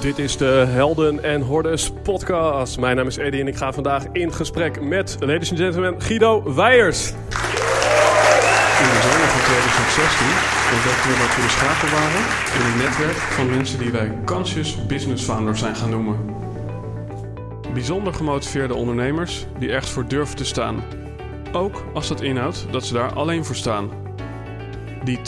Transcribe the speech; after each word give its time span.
Dit 0.00 0.18
is 0.18 0.36
de 0.36 0.64
Helden 0.68 1.22
en 1.22 1.40
Hordes 1.40 1.92
podcast. 2.02 2.78
Mijn 2.78 2.96
naam 2.96 3.06
is 3.06 3.16
Eddie 3.16 3.40
en 3.40 3.46
ik 3.46 3.56
ga 3.56 3.72
vandaag 3.72 4.04
in 4.12 4.32
gesprek 4.32 4.80
met, 4.82 5.16
ladies 5.20 5.50
and 5.50 5.60
gentlemen, 5.60 6.02
Guido 6.02 6.54
Weijers. 6.54 7.08
In 7.08 7.16
de 8.92 9.00
zomer 9.02 9.28
van 9.28 9.40
2016 9.44 10.26
ontdekten 10.74 11.10
we 11.10 11.16
dat 11.18 11.34
we 11.36 11.42
de 11.42 11.48
schakel 11.48 11.88
waren 11.88 12.22
in 12.58 12.72
een 12.72 12.78
netwerk 12.78 13.16
van 13.16 13.50
mensen 13.50 13.78
die 13.78 13.90
wij 13.90 14.12
conscious 14.24 14.86
business 14.86 15.24
founders 15.24 15.58
zijn 15.58 15.76
gaan 15.76 15.90
noemen. 15.90 16.16
Bijzonder 17.72 18.14
gemotiveerde 18.14 18.74
ondernemers 18.74 19.46
die 19.58 19.70
ergens 19.70 19.92
voor 19.92 20.08
durven 20.08 20.36
te 20.36 20.44
staan. 20.44 20.82
Ook 21.52 21.84
als 21.94 22.08
dat 22.08 22.20
inhoudt 22.20 22.66
dat 22.70 22.84
ze 22.84 22.92
daar 22.92 23.12
alleen 23.12 23.44
voor 23.44 23.56
staan. 23.56 23.90
Die 25.04 25.18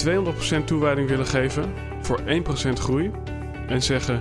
200% 0.61 0.65
toewijding 0.65 1.09
willen 1.09 1.27
geven 1.27 1.73
voor 2.01 2.21
1% 2.21 2.73
groei 2.73 3.11
en 3.69 3.83
zeggen: 3.83 4.21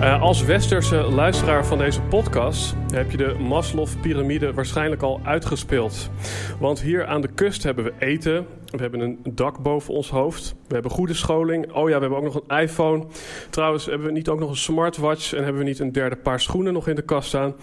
Uh, 0.00 0.22
als 0.22 0.42
westerse 0.42 0.96
luisteraar 0.96 1.66
van 1.66 1.78
deze 1.78 2.00
podcast 2.00 2.74
heb 2.92 3.10
je 3.10 3.16
de 3.16 3.36
Maslow-pyramide 3.38 4.52
waarschijnlijk 4.52 5.02
al 5.02 5.20
uitgespeeld. 5.24 6.10
Want 6.58 6.80
hier 6.80 7.06
aan 7.06 7.20
de 7.20 7.28
kust 7.28 7.62
hebben 7.62 7.84
we 7.84 7.92
eten, 7.98 8.46
we 8.70 8.78
hebben 8.78 9.00
een 9.00 9.18
dak 9.30 9.62
boven 9.62 9.94
ons 9.94 10.10
hoofd, 10.10 10.54
we 10.66 10.74
hebben 10.74 10.90
goede 10.90 11.14
scholing. 11.14 11.72
Oh 11.72 11.88
ja, 11.88 11.94
we 11.94 12.00
hebben 12.00 12.18
ook 12.18 12.24
nog 12.24 12.42
een 12.46 12.58
iPhone. 12.58 13.04
Trouwens, 13.50 13.86
hebben 13.86 14.06
we 14.06 14.12
niet 14.12 14.28
ook 14.28 14.38
nog 14.38 14.50
een 14.50 14.56
smartwatch 14.56 15.32
en 15.32 15.42
hebben 15.44 15.62
we 15.62 15.68
niet 15.68 15.78
een 15.78 15.92
derde 15.92 16.16
paar 16.16 16.40
schoenen 16.40 16.72
nog 16.72 16.88
in 16.88 16.94
de 16.94 17.02
kast 17.02 17.28
staan? 17.28 17.54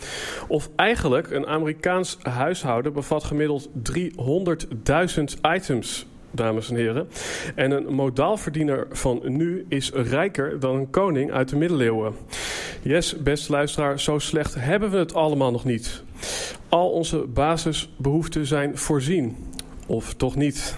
Of 0.48 0.70
eigenlijk, 0.76 1.32
een 1.32 1.48
Amerikaans 1.48 2.18
huishouden 2.22 2.94
bevat 2.94 3.24
gemiddeld 3.24 3.70
300.000 3.92 5.24
items 5.56 6.08
dames 6.38 6.70
en 6.70 6.76
heren. 6.76 7.08
En 7.56 7.72
een 7.72 7.94
modaalverdiener 7.94 8.88
van 8.92 9.22
nu 9.24 9.66
is 9.70 9.92
rijker 9.92 10.60
dan 10.60 10.76
een 10.76 10.90
koning 10.90 11.32
uit 11.32 11.50
de 11.50 11.56
middeleeuwen. 11.56 12.14
Yes, 12.82 13.18
beste 13.18 13.52
luisteraar, 13.52 14.00
zo 14.00 14.20
slecht 14.20 14.56
hebben 14.56 14.90
we 14.90 14.98
het 14.98 15.14
allemaal 15.14 15.52
nog 15.52 15.66
niet. 15.66 16.04
Al 16.70 16.90
onze 16.90 17.18
basisbehoeften 17.18 18.46
zijn 18.46 18.78
voorzien. 18.78 19.36
Of 19.88 20.14
toch 20.14 20.36
niet? 20.36 20.78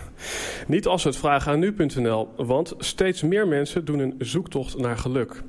Niet 0.68 0.88
als 0.88 1.04
het 1.04 1.18
vragen 1.18 1.52
aan 1.52 1.60
nu.nl, 1.60 2.30
want 2.38 2.74
steeds 2.78 3.22
meer 3.22 3.48
mensen 3.48 3.86
doen 3.86 4.00
een 4.00 4.16
zoektocht 4.18 4.78
naar 4.78 4.98
geluk. 4.98 5.42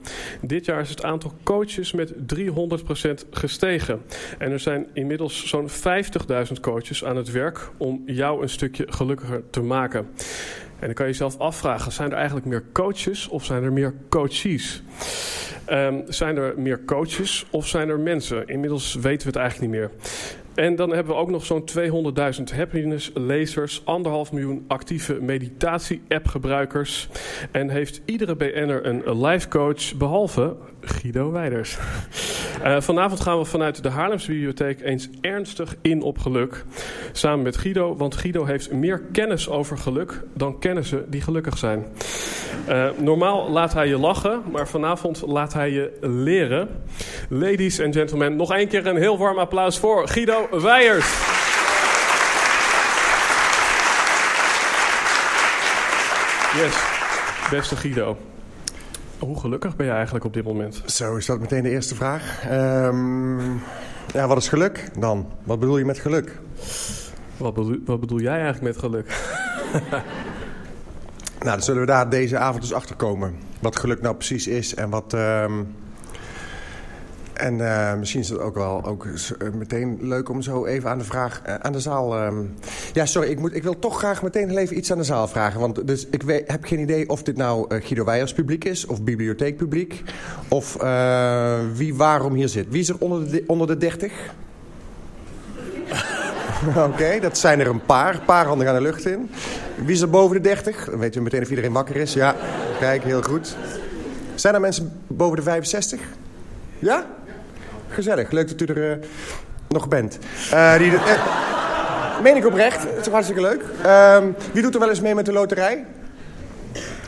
Dit 0.42 0.64
jaar 0.64 0.80
is 0.80 0.90
het 0.90 1.04
aantal 1.04 1.32
coaches 1.42 1.92
met 1.92 2.12
300% 2.12 3.28
gestegen. 3.30 4.02
En 4.38 4.50
er 4.50 4.60
zijn 4.60 4.86
inmiddels 4.92 5.48
zo'n 5.48 5.68
50.000 5.68 5.74
coaches 6.60 7.04
aan 7.04 7.16
het 7.16 7.30
werk 7.30 7.70
om 7.76 8.02
jou 8.06 8.42
een 8.42 8.48
stukje 8.48 8.86
gelukkiger 8.88 9.42
te 9.50 9.60
maken. 9.60 10.08
En 10.80 10.86
dan 10.86 10.94
kan 10.94 11.06
je 11.06 11.10
jezelf 11.10 11.38
afvragen: 11.38 11.92
zijn 11.92 12.10
er 12.10 12.16
eigenlijk 12.16 12.46
meer 12.46 12.64
coaches 12.72 13.28
of 13.28 13.44
zijn 13.44 13.62
er 13.62 13.72
meer 13.72 13.94
coaches? 14.08 14.82
Um, 15.70 16.02
zijn 16.08 16.36
er 16.36 16.54
meer 16.56 16.84
coaches 16.84 17.46
of 17.50 17.66
zijn 17.66 17.88
er 17.88 18.00
mensen? 18.00 18.46
Inmiddels 18.46 18.94
weten 18.94 19.26
we 19.26 19.32
het 19.32 19.36
eigenlijk 19.36 19.72
niet 19.72 19.80
meer. 19.80 19.90
En 20.60 20.76
dan 20.76 20.90
hebben 20.92 21.14
we 21.14 21.20
ook 21.20 21.30
nog 21.30 21.44
zo'n 21.44 21.64
200.000 21.78 22.56
happiness-lezers, 22.56 23.82
anderhalf 23.84 24.32
miljoen 24.32 24.64
actieve 24.66 25.20
meditatie-app-gebruikers. 25.20 27.08
En 27.50 27.68
heeft 27.68 28.00
iedere 28.04 28.36
BN'er 28.36 28.86
een 28.86 29.26
life 29.26 29.48
coach, 29.48 29.94
behalve 29.96 30.56
Guido 30.84 31.30
Weiders. 31.30 31.78
Uh, 32.64 32.80
vanavond 32.80 33.20
gaan 33.20 33.38
we 33.38 33.44
vanuit 33.44 33.82
de 33.82 33.88
Haarlemse 33.88 34.30
Bibliotheek 34.32 34.80
eens 34.80 35.08
ernstig 35.20 35.76
in 35.82 36.02
op 36.02 36.18
geluk. 36.18 36.64
Samen 37.12 37.42
met 37.42 37.56
Guido, 37.56 37.96
want 37.96 38.16
Guido 38.16 38.44
heeft 38.44 38.72
meer 38.72 39.02
kennis 39.12 39.48
over 39.48 39.78
geluk 39.78 40.22
dan 40.34 40.58
kennissen 40.58 41.10
die 41.10 41.20
gelukkig 41.20 41.58
zijn. 41.58 41.86
Uh, 42.68 42.88
normaal 42.96 43.50
laat 43.50 43.72
hij 43.72 43.88
je 43.88 43.98
lachen, 43.98 44.42
maar 44.50 44.68
vanavond 44.68 45.22
laat 45.26 45.52
hij 45.52 45.70
je 45.70 45.98
leren. 46.00 46.68
Ladies 47.28 47.80
and 47.80 47.94
gentlemen, 47.94 48.36
nog 48.36 48.52
één 48.52 48.68
keer 48.68 48.86
een 48.86 48.96
heel 48.96 49.18
warm 49.18 49.38
applaus 49.38 49.78
voor 49.78 50.08
Guido 50.08 50.48
Weijers. 50.62 51.06
Yes, 56.56 56.74
beste 57.50 57.76
Guido. 57.76 58.16
Hoe 59.20 59.40
gelukkig 59.40 59.76
ben 59.76 59.86
je 59.86 59.92
eigenlijk 59.92 60.24
op 60.24 60.34
dit 60.34 60.44
moment? 60.44 60.82
Zo, 60.86 61.16
is 61.16 61.26
dat 61.26 61.40
meteen 61.40 61.62
de 61.62 61.70
eerste 61.70 61.94
vraag. 61.94 62.44
Um, 62.50 63.60
ja, 64.12 64.26
wat 64.26 64.36
is 64.36 64.48
geluk 64.48 64.90
dan? 64.98 65.28
Wat 65.44 65.58
bedoel 65.58 65.78
je 65.78 65.84
met 65.84 65.98
geluk? 65.98 66.38
Wat 67.36 67.54
bedoel, 67.54 67.78
wat 67.84 68.00
bedoel 68.00 68.20
jij 68.20 68.40
eigenlijk 68.40 68.62
met 68.62 68.78
geluk? 68.78 69.08
nou, 71.44 71.50
dan 71.50 71.62
zullen 71.62 71.80
we 71.80 71.86
daar 71.86 72.10
deze 72.10 72.38
avond 72.38 72.62
dus 72.62 72.72
achter 72.72 72.96
komen. 72.96 73.34
Wat 73.60 73.78
geluk 73.78 74.00
nou 74.00 74.14
precies 74.14 74.46
is 74.46 74.74
en 74.74 74.90
wat... 74.90 75.12
Um, 75.12 75.74
en 77.40 77.58
uh, 77.58 77.94
misschien 77.94 78.20
is 78.20 78.28
het 78.28 78.38
ook 78.38 78.54
wel 78.54 78.84
ook 78.84 79.06
meteen 79.54 79.98
leuk 80.00 80.28
om 80.28 80.42
zo 80.42 80.64
even 80.64 80.90
aan 80.90 80.98
de 80.98 81.04
vraag 81.04 81.42
uh, 81.46 81.54
aan 81.54 81.72
de 81.72 81.80
zaal. 81.80 82.16
Uh, 82.16 82.38
ja, 82.92 83.06
sorry, 83.06 83.30
ik, 83.30 83.38
moet, 83.38 83.54
ik 83.54 83.62
wil 83.62 83.78
toch 83.78 83.98
graag 83.98 84.22
meteen 84.22 84.56
even 84.56 84.76
iets 84.76 84.92
aan 84.92 84.98
de 84.98 85.04
zaal 85.04 85.28
vragen. 85.28 85.60
Want 85.60 85.86
dus, 85.86 86.06
ik 86.06 86.22
weet, 86.22 86.50
heb 86.50 86.64
geen 86.64 86.78
idee 86.78 87.08
of 87.08 87.22
dit 87.22 87.36
nou 87.36 87.80
Guido 87.80 88.04
Weijers 88.04 88.32
publiek 88.32 88.64
is 88.64 88.86
of 88.86 89.02
bibliotheekpubliek. 89.02 90.02
Of 90.48 90.76
wie 91.74 91.94
waarom 91.94 92.34
hier 92.34 92.48
zit. 92.48 92.66
Wie 92.68 92.80
is 92.80 92.88
er 92.88 92.96
onder 92.98 93.30
de, 93.30 93.44
onder 93.46 93.66
de 93.66 93.76
30? 93.76 94.12
Oké, 96.88 97.18
dat 97.20 97.38
zijn 97.38 97.60
er 97.60 97.66
een 97.66 97.84
paar. 97.84 98.14
Een 98.14 98.24
paar 98.24 98.46
handen 98.46 98.66
gaan 98.66 98.76
de 98.76 98.82
lucht 98.82 99.06
in. 99.06 99.30
Wie 99.84 99.94
is 99.94 100.00
er 100.00 100.10
boven 100.10 100.36
de 100.36 100.42
30? 100.42 100.84
Dan 100.84 100.98
weten 100.98 101.16
we 101.16 101.24
meteen 101.24 101.42
of 101.42 101.50
iedereen 101.50 101.72
wakker 101.72 101.96
is. 101.96 102.12
Ja, 102.12 102.36
kijk, 102.78 103.02
heel 103.02 103.22
goed. 103.22 103.56
Zijn 104.34 104.54
er 104.54 104.60
mensen 104.60 104.92
boven 105.06 105.36
de 105.36 105.42
65? 105.42 106.00
Ja? 106.78 107.06
Gezellig, 107.90 108.30
leuk 108.30 108.48
dat 108.48 108.68
u 108.68 108.72
er 108.72 108.90
uh, 108.90 109.06
nog 109.68 109.88
bent. 109.88 110.18
Uh, 110.52 110.78
die, 110.78 110.90
uh, 110.90 112.22
meen 112.22 112.36
ik 112.36 112.46
oprecht, 112.46 112.82
het 112.82 113.06
is 113.06 113.12
hartstikke 113.12 113.42
leuk. 113.42 113.62
Ehm, 113.82 114.26
wie 114.52 114.62
doet 114.62 114.74
er 114.74 114.80
wel 114.80 114.88
eens 114.88 115.00
mee 115.00 115.14
met 115.14 115.26
de 115.26 115.32
loterij? 115.32 115.84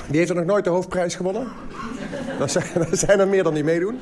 Die 0.07 0.19
heeft 0.19 0.31
er 0.31 0.37
nog 0.37 0.45
nooit 0.45 0.65
de 0.65 0.71
hoofdprijs 0.71 1.15
gewonnen? 1.15 1.49
Dat 2.39 2.51
zijn, 2.51 2.67
dat 2.91 2.99
zijn 2.99 3.21
er 3.21 3.29
meer 3.29 3.43
dan 3.43 3.55
die 3.55 3.65
meedoen. 3.65 4.01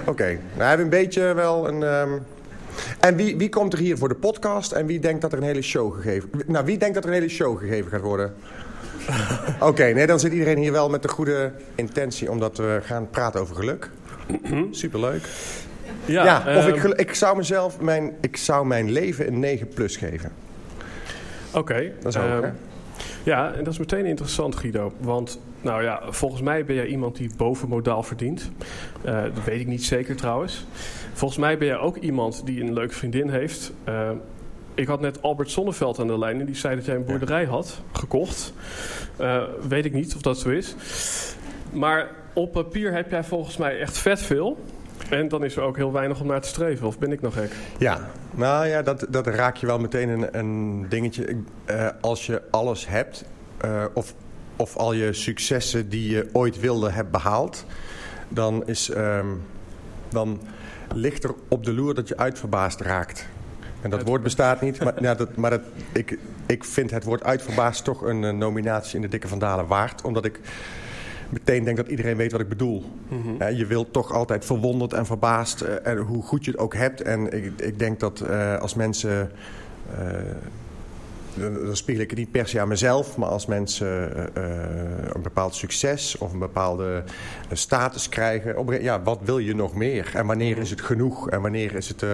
Oké, 0.00 0.10
okay. 0.10 0.32
nou, 0.32 0.40
we 0.56 0.64
hebben 0.64 0.84
een 0.84 0.90
beetje 0.90 1.34
wel 1.34 1.68
een... 1.68 1.82
Um... 1.82 2.22
En 3.00 3.16
wie, 3.16 3.36
wie 3.36 3.48
komt 3.48 3.72
er 3.72 3.78
hier 3.78 3.98
voor 3.98 4.08
de 4.08 4.14
podcast 4.14 4.72
en 4.72 4.86
wie 4.86 5.00
denkt 5.00 5.20
dat 5.20 5.32
er 5.32 5.38
een 5.38 5.44
hele 5.44 5.62
show 5.62 5.94
gegeven... 5.94 6.30
Nou, 6.46 6.64
wie 6.64 6.78
denkt 6.78 6.94
dat 6.94 7.04
er 7.04 7.10
een 7.10 7.16
hele 7.16 7.28
show 7.28 7.58
gegeven 7.58 7.90
gaat 7.90 8.00
worden? 8.00 8.34
Oké, 9.54 9.66
okay, 9.66 9.92
nee, 9.92 10.06
dan 10.06 10.20
zit 10.20 10.32
iedereen 10.32 10.58
hier 10.58 10.72
wel 10.72 10.88
met 10.88 11.02
de 11.02 11.08
goede 11.08 11.52
intentie... 11.74 12.30
omdat 12.30 12.56
we 12.56 12.80
gaan 12.82 13.10
praten 13.10 13.40
over 13.40 13.56
geluk. 13.56 13.90
Superleuk. 14.70 15.22
Ja, 16.04 16.24
ja 16.24 16.56
of 16.56 16.66
ik, 16.66 16.82
ik, 16.84 17.14
zou 17.14 17.36
mezelf 17.36 17.80
mijn, 17.80 18.12
ik 18.20 18.36
zou 18.36 18.66
mijn 18.66 18.90
leven 18.90 19.26
een 19.26 19.38
9 19.38 19.68
plus 19.68 19.96
geven. 19.96 20.32
Oké. 21.48 21.58
Okay, 21.58 21.92
dat 22.00 22.14
is 22.14 22.20
ook, 22.20 22.44
um, 22.44 22.52
Ja, 23.22 23.52
en 23.52 23.64
dat 23.64 23.72
is 23.72 23.78
meteen 23.78 24.06
interessant, 24.06 24.56
Guido. 24.56 24.92
Want, 24.98 25.40
nou 25.60 25.82
ja, 25.82 26.00
volgens 26.08 26.42
mij 26.42 26.64
ben 26.64 26.74
jij 26.74 26.86
iemand 26.86 27.16
die 27.16 27.30
bovenmodaal 27.36 28.02
verdient. 28.02 28.50
Uh, 29.06 29.22
dat 29.22 29.44
weet 29.44 29.60
ik 29.60 29.66
niet 29.66 29.84
zeker 29.84 30.16
trouwens. 30.16 30.66
Volgens 31.12 31.40
mij 31.40 31.58
ben 31.58 31.66
jij 31.66 31.78
ook 31.78 31.96
iemand 31.96 32.46
die 32.46 32.60
een 32.60 32.72
leuke 32.72 32.94
vriendin 32.94 33.30
heeft. 33.30 33.72
Uh, 33.88 34.10
ik 34.74 34.86
had 34.86 35.00
net 35.00 35.22
Albert 35.22 35.50
Sonneveld 35.50 35.98
aan 35.98 36.06
de 36.06 36.18
lijn 36.18 36.40
en 36.40 36.46
die 36.46 36.54
zei 36.54 36.76
dat 36.76 36.84
jij 36.84 36.94
een 36.94 37.04
boerderij 37.04 37.44
had 37.44 37.82
gekocht. 37.92 38.52
Uh, 39.20 39.42
weet 39.68 39.84
ik 39.84 39.92
niet 39.92 40.14
of 40.14 40.22
dat 40.22 40.38
zo 40.38 40.48
is. 40.48 40.74
Maar 41.72 42.10
op 42.32 42.52
papier 42.52 42.92
heb 42.92 43.10
jij 43.10 43.24
volgens 43.24 43.56
mij 43.56 43.78
echt 43.78 43.98
vet 43.98 44.20
veel. 44.20 44.58
En 45.10 45.28
dan 45.28 45.44
is 45.44 45.56
er 45.56 45.62
ook 45.62 45.76
heel 45.76 45.92
weinig 45.92 46.20
om 46.20 46.26
naar 46.26 46.40
te 46.40 46.48
streven, 46.48 46.86
of 46.86 46.98
ben 46.98 47.12
ik 47.12 47.20
nog 47.20 47.34
gek? 47.34 47.52
Ja, 47.78 48.10
nou 48.30 48.66
ja, 48.66 48.82
dat, 48.82 49.06
dat 49.08 49.26
raak 49.26 49.56
je 49.56 49.66
wel 49.66 49.78
meteen 49.78 50.08
een, 50.08 50.38
een 50.38 50.86
dingetje. 50.88 51.36
Uh, 51.70 51.88
als 52.00 52.26
je 52.26 52.42
alles 52.50 52.88
hebt, 52.88 53.24
uh, 53.64 53.84
of, 53.94 54.14
of 54.56 54.76
al 54.76 54.92
je 54.92 55.12
successen 55.12 55.88
die 55.88 56.10
je 56.10 56.28
ooit 56.32 56.60
wilde 56.60 56.90
hebt 56.90 57.10
behaald, 57.10 57.64
dan, 58.28 58.66
is, 58.66 58.88
um, 58.88 59.42
dan 60.08 60.40
ligt 60.94 61.24
er 61.24 61.34
op 61.48 61.64
de 61.64 61.72
loer 61.72 61.94
dat 61.94 62.08
je 62.08 62.16
uitverbaasd 62.16 62.80
raakt. 62.80 63.26
En 63.80 63.90
dat 63.90 64.02
woord 64.02 64.22
bestaat 64.22 64.60
niet, 64.60 64.84
maar, 64.84 65.02
ja, 65.02 65.14
dat, 65.14 65.36
maar 65.36 65.60
ik, 65.92 66.18
ik 66.46 66.64
vind 66.64 66.90
het 66.90 67.04
woord 67.04 67.24
uitverbaasd 67.24 67.84
toch 67.84 68.02
een, 68.02 68.22
een 68.22 68.38
nominatie 68.38 68.96
in 68.96 69.02
de 69.02 69.08
Dikke 69.08 69.28
Vandalen 69.28 69.66
waard. 69.66 70.02
Omdat 70.02 70.24
ik 70.24 70.40
meteen 71.28 71.64
denk 71.64 71.76
dat 71.76 71.88
iedereen 71.88 72.16
weet 72.16 72.32
wat 72.32 72.40
ik 72.40 72.48
bedoel. 72.48 72.84
Mhm. 73.08 73.54
je 73.54 73.66
wilt 73.66 73.92
toch 73.92 74.12
altijd 74.12 74.44
verwonderd 74.44 74.92
en 74.92 75.06
verbaasd 75.06 75.60
eh, 75.60 75.92
en 75.92 75.98
hoe 75.98 76.22
goed 76.22 76.44
je 76.44 76.50
het 76.50 76.60
ook 76.60 76.74
hebt. 76.74 77.02
En 77.02 77.32
ik, 77.32 77.52
ik 77.60 77.78
denk 77.78 78.00
dat 78.00 78.20
eh, 78.20 78.58
als 78.58 78.74
mensen... 78.74 79.30
eh, 79.96 80.06
dan 81.36 81.76
spiegel 81.76 82.02
ik 82.02 82.10
het 82.10 82.18
niet 82.18 82.30
per 82.30 82.48
se 82.48 82.60
aan 82.60 82.68
mezelf, 82.68 83.16
maar 83.16 83.28
als 83.28 83.46
mensen 83.46 84.16
een 85.14 85.22
bepaald 85.22 85.54
succes 85.54 86.18
of 86.18 86.32
een 86.32 86.38
bepaalde 86.38 87.04
status 87.52 88.08
krijgen, 88.08 88.58
op, 88.58 88.72
ja, 88.72 89.02
wat 89.02 89.18
wil 89.22 89.38
je 89.38 89.54
nog 89.54 89.74
meer? 89.74 90.10
En 90.14 90.26
wanneer 90.26 90.58
is 90.58 90.70
het 90.70 90.80
genoeg? 90.80 91.30
En 91.30 91.40
wanneer 91.40 91.74
is 91.74 91.88
het. 91.88 92.04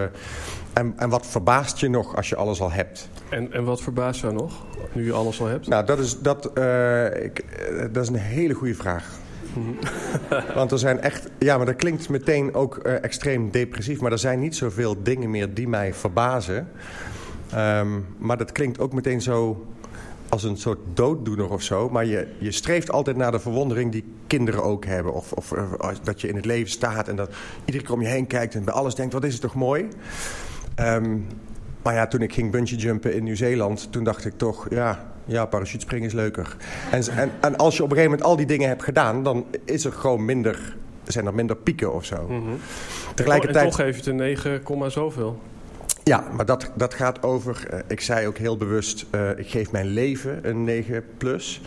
En, 0.73 0.93
en 0.97 1.09
wat 1.09 1.27
verbaast 1.27 1.79
je 1.79 1.89
nog 1.89 2.17
als 2.17 2.29
je 2.29 2.37
alles 2.37 2.61
al 2.61 2.71
hebt? 2.71 3.09
En, 3.29 3.53
en 3.53 3.65
wat 3.65 3.81
verbaast 3.81 4.21
jou 4.21 4.33
nog, 4.35 4.65
nu 4.93 5.05
je 5.05 5.13
alles 5.13 5.41
al 5.41 5.47
hebt? 5.47 5.69
Nou, 5.69 5.87
dat 5.87 5.99
is, 5.99 6.19
dat, 6.19 6.53
eh, 6.53 7.25
ik, 7.25 7.39
eh, 7.39 7.85
dat 7.93 8.03
is 8.03 8.09
een 8.09 8.15
hele 8.15 8.55
goede 8.55 8.75
vraag. 8.75 9.19
Want 10.55 10.73
er 10.73 10.79
zijn 10.79 11.01
echt... 11.01 11.29
Ja, 11.39 11.57
maar 11.57 11.67
dat 11.67 11.77
klinkt 11.77 12.09
meteen 12.09 12.55
ook 12.55 12.77
eh, 12.77 13.05
extreem 13.05 13.51
depressief. 13.51 14.01
Maar 14.01 14.13
er 14.13 14.19
zijn 14.19 14.41
niet 14.41 14.57
zoveel 14.57 15.03
dingen 15.03 15.31
meer 15.31 15.55
die 15.55 15.69
mij 15.69 15.95
verbazen. 15.95 16.69
Ehm, 17.53 17.89
maar 18.19 18.37
dat 18.37 18.53
klinkt 18.53 18.79
ook 18.79 18.93
meteen 18.93 19.23
zo 19.23 19.67
als 20.29 20.45
een 20.45 20.57
soort 20.57 20.79
dooddoener 20.95 21.51
of 21.51 21.63
zo. 21.63 21.89
Maar 21.89 22.05
je, 22.07 22.29
je 22.39 22.53
streeft 22.53 22.91
altijd 22.91 23.17
naar 23.17 23.33
de 23.33 23.41
verwondering 23.41 23.93
die 23.93 24.05
kinderen 24.27 24.63
ook 24.63 24.85
hebben. 24.85 25.13
Of, 25.13 25.33
of 25.33 25.53
als- 25.79 26.03
dat 26.03 26.21
je 26.21 26.29
in 26.29 26.37
het 26.37 26.45
leven 26.45 26.71
staat 26.71 27.09
en 27.09 27.17
dat 27.17 27.31
iedere 27.65 27.85
keer 27.85 27.95
om 27.95 28.03
je 28.03 28.09
heen 28.09 28.27
kijkt... 28.27 28.55
en 28.55 28.65
bij 28.65 28.75
alles 28.75 28.95
denkt, 28.95 29.13
wat 29.13 29.25
is 29.25 29.33
het 29.33 29.43
toch 29.43 29.55
mooi? 29.55 29.89
Ehm, 30.81 31.19
maar 31.82 31.94
ja, 31.94 32.06
toen 32.06 32.23
ik 32.23 32.32
ging 32.32 32.50
bungee 32.50 32.79
jumpen 32.79 33.15
in 33.15 33.25
Nieuw-Zeeland... 33.25 33.93
toen 33.93 34.05
dacht 34.05 34.25
ik 34.25 34.32
toch, 34.37 34.67
ja, 34.71 35.12
ja 35.25 35.47
parachutespringen 35.47 36.06
is 36.06 36.12
leuker. 36.12 36.56
En, 36.91 37.03
en, 37.17 37.31
en 37.41 37.56
als 37.56 37.77
je 37.77 37.82
op 37.82 37.91
een 37.91 37.97
gegeven 37.97 38.17
moment 38.17 38.23
al 38.23 38.37
die 38.37 38.47
dingen 38.47 38.69
hebt 38.69 38.82
gedaan... 38.82 39.23
dan 39.23 39.47
is 39.65 39.85
er 39.85 39.93
gewoon 39.93 40.25
minder, 40.25 40.77
zijn 41.05 41.27
er 41.27 41.35
minder 41.35 41.56
pieken 41.56 41.94
of 41.94 42.05
zo. 42.05 42.27
En 42.29 42.43
Tegelijkertijd... 43.15 43.65
toch 43.65 43.77
geef 43.77 43.91
je 43.91 43.97
het 43.97 44.06
een 44.06 44.17
9, 44.17 44.62
komma 44.62 44.88
zoveel. 44.88 45.41
Ja, 46.05 46.25
maar 46.37 46.44
dat, 46.47 46.71
dat 46.75 46.94
gaat 46.94 47.23
over... 47.23 47.67
eh, 47.71 47.79
ik 47.87 48.00
zei 48.00 48.26
ook 48.26 48.38
heel 48.38 48.56
bewust, 48.56 49.06
eh, 49.11 49.31
ik 49.37 49.49
geef 49.49 49.73
mijn 49.73 49.87
leven 49.87 50.49
een 50.49 50.65
9 50.65 51.05
plus. 51.17 51.61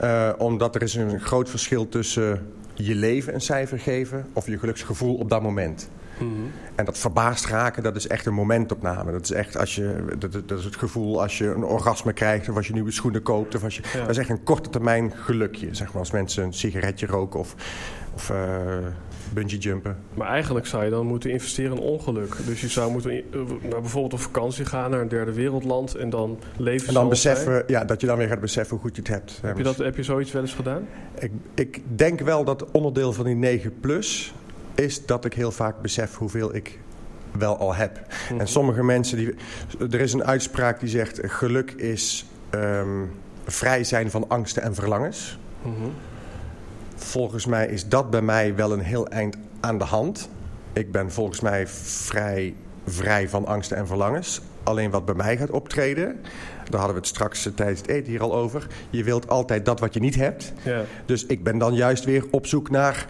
Eh, 0.00 0.30
omdat 0.38 0.74
er 0.74 0.82
is 0.82 0.94
een 0.94 1.20
groot 1.20 1.50
verschil 1.50 1.88
tussen 1.88 2.52
je 2.74 2.94
leven 2.94 3.34
een 3.34 3.40
cijfer 3.40 3.78
geven... 3.78 4.26
of 4.32 4.46
je 4.46 4.58
geluksgevoel 4.58 5.14
op 5.14 5.30
dat 5.30 5.42
moment. 5.42 5.88
Mhm. 6.20 6.30
En 6.74 6.84
dat 6.84 6.98
verbaasd 6.98 7.46
raken, 7.46 7.82
dat 7.82 7.96
is 7.96 8.06
echt 8.06 8.26
een 8.26 8.34
momentopname. 8.34 9.12
Dat 9.12 9.22
is 9.22 9.32
echt 9.32 9.56
als 9.56 9.74
je, 9.74 10.04
dat, 10.18 10.32
dat 10.32 10.58
is 10.58 10.64
het 10.64 10.76
gevoel 10.76 11.22
als 11.22 11.38
je 11.38 11.46
een 11.46 11.64
orgasme 11.64 12.12
krijgt... 12.12 12.48
of 12.48 12.56
als 12.56 12.66
je 12.66 12.72
nieuwe 12.72 12.90
schoenen 12.90 13.22
koopt. 13.22 13.54
Of 13.54 13.64
als 13.64 13.76
je, 13.76 13.82
Ja. 13.92 14.00
Dat 14.00 14.10
is 14.10 14.18
echt 14.18 14.28
een 14.28 14.42
korte 14.42 14.70
termijn 14.70 15.12
gelukje. 15.14 15.74
Zeg 15.74 15.86
maar, 15.86 15.98
als 15.98 16.10
mensen 16.10 16.44
een 16.44 16.52
sigaretje 16.52 17.06
roken 17.06 17.40
of, 17.40 17.54
of 18.14 18.30
eh, 18.30 18.36
bungee 19.32 19.58
jumpen. 19.58 19.96
Maar 20.14 20.28
eigenlijk 20.28 20.66
zou 20.66 20.84
je 20.84 20.90
dan 20.90 21.06
moeten 21.06 21.30
investeren 21.30 21.76
in 21.76 21.82
ongeluk. 21.82 22.36
Dus 22.46 22.60
je 22.60 22.68
zou 22.68 22.92
moeten 22.92 23.10
eh, 23.12 23.22
bijvoorbeeld 23.68 24.12
op 24.12 24.20
vakantie 24.20 24.64
gaan 24.64 24.90
naar 24.90 25.00
een 25.00 25.08
derde 25.08 25.32
wereldland... 25.32 25.94
en 25.94 26.10
dan 26.10 26.38
leven 26.56 26.88
En 26.88 26.94
dan 26.94 27.08
beseffen, 27.08 27.64
ja, 27.66 27.84
dat 27.84 28.00
je 28.00 28.06
dan 28.06 28.18
weer 28.18 28.28
gaat 28.28 28.40
beseffen 28.40 28.76
hoe 28.76 28.84
goed 28.84 28.96
je 28.96 29.02
het 29.02 29.10
hebt. 29.10 29.38
Heb 29.42 29.56
je, 29.56 29.62
dat, 29.62 29.76
heb 29.76 29.96
je 29.96 30.02
zoiets 30.02 30.32
wel 30.32 30.42
eens 30.42 30.54
gedaan? 30.54 30.88
Ik, 31.18 31.32
ik 31.54 31.80
denk 31.96 32.20
wel 32.20 32.44
dat 32.44 32.70
onderdeel 32.70 33.12
van 33.12 33.24
die 33.24 33.34
9 33.34 33.80
plus 33.80 34.34
is 34.74 35.06
dat 35.06 35.24
ik 35.24 35.34
heel 35.34 35.52
vaak 35.52 35.80
besef 35.80 36.16
hoeveel 36.16 36.54
ik 36.54 36.78
wel 37.38 37.58
al 37.58 37.74
heb. 37.74 38.00
Mhm. 38.30 38.40
En 38.40 38.48
sommige 38.48 38.84
mensen, 38.84 39.16
die, 39.16 39.34
er 39.90 40.00
is 40.00 40.12
een 40.12 40.24
uitspraak 40.24 40.80
die 40.80 40.88
zegt 40.88 41.20
geluk 41.22 41.70
is 41.70 42.26
ehm, 42.50 43.04
vrij 43.44 43.84
zijn 43.84 44.10
van 44.10 44.28
angsten 44.28 44.62
en 44.62 44.74
verlangens. 44.74 45.38
Mhm. 45.62 45.88
Volgens 46.94 47.46
mij 47.46 47.66
is 47.66 47.88
dat 47.88 48.10
bij 48.10 48.22
mij 48.22 48.54
wel 48.54 48.72
een 48.72 48.80
heel 48.80 49.08
eind 49.08 49.36
aan 49.60 49.78
de 49.78 49.84
hand. 49.84 50.28
Ik 50.72 50.92
ben 50.92 51.12
volgens 51.12 51.40
mij 51.40 51.66
vrij 51.66 52.54
vrij 52.90 53.28
van 53.28 53.46
angsten 53.46 53.76
en 53.76 53.86
verlangens. 53.86 54.40
Alleen 54.62 54.90
wat 54.90 55.04
bij 55.04 55.14
mij 55.14 55.36
gaat 55.36 55.50
optreden, 55.50 56.20
daar 56.68 56.78
hadden 56.78 56.94
we 56.94 57.00
het 57.00 57.06
straks 57.06 57.46
eh, 57.46 57.52
tijdens 57.52 57.80
het 57.80 57.88
eten 57.88 58.10
hier 58.10 58.22
al 58.22 58.34
over. 58.34 58.66
Je 58.90 59.04
wilt 59.04 59.28
altijd 59.28 59.64
dat 59.64 59.80
wat 59.80 59.94
je 59.94 60.00
niet 60.00 60.14
hebt. 60.14 60.52
Ja. 60.62 60.84
Dus 61.06 61.26
ik 61.26 61.42
ben 61.42 61.58
dan 61.58 61.74
juist 61.74 62.04
weer 62.04 62.24
op 62.30 62.46
zoek 62.46 62.70
naar 62.70 63.06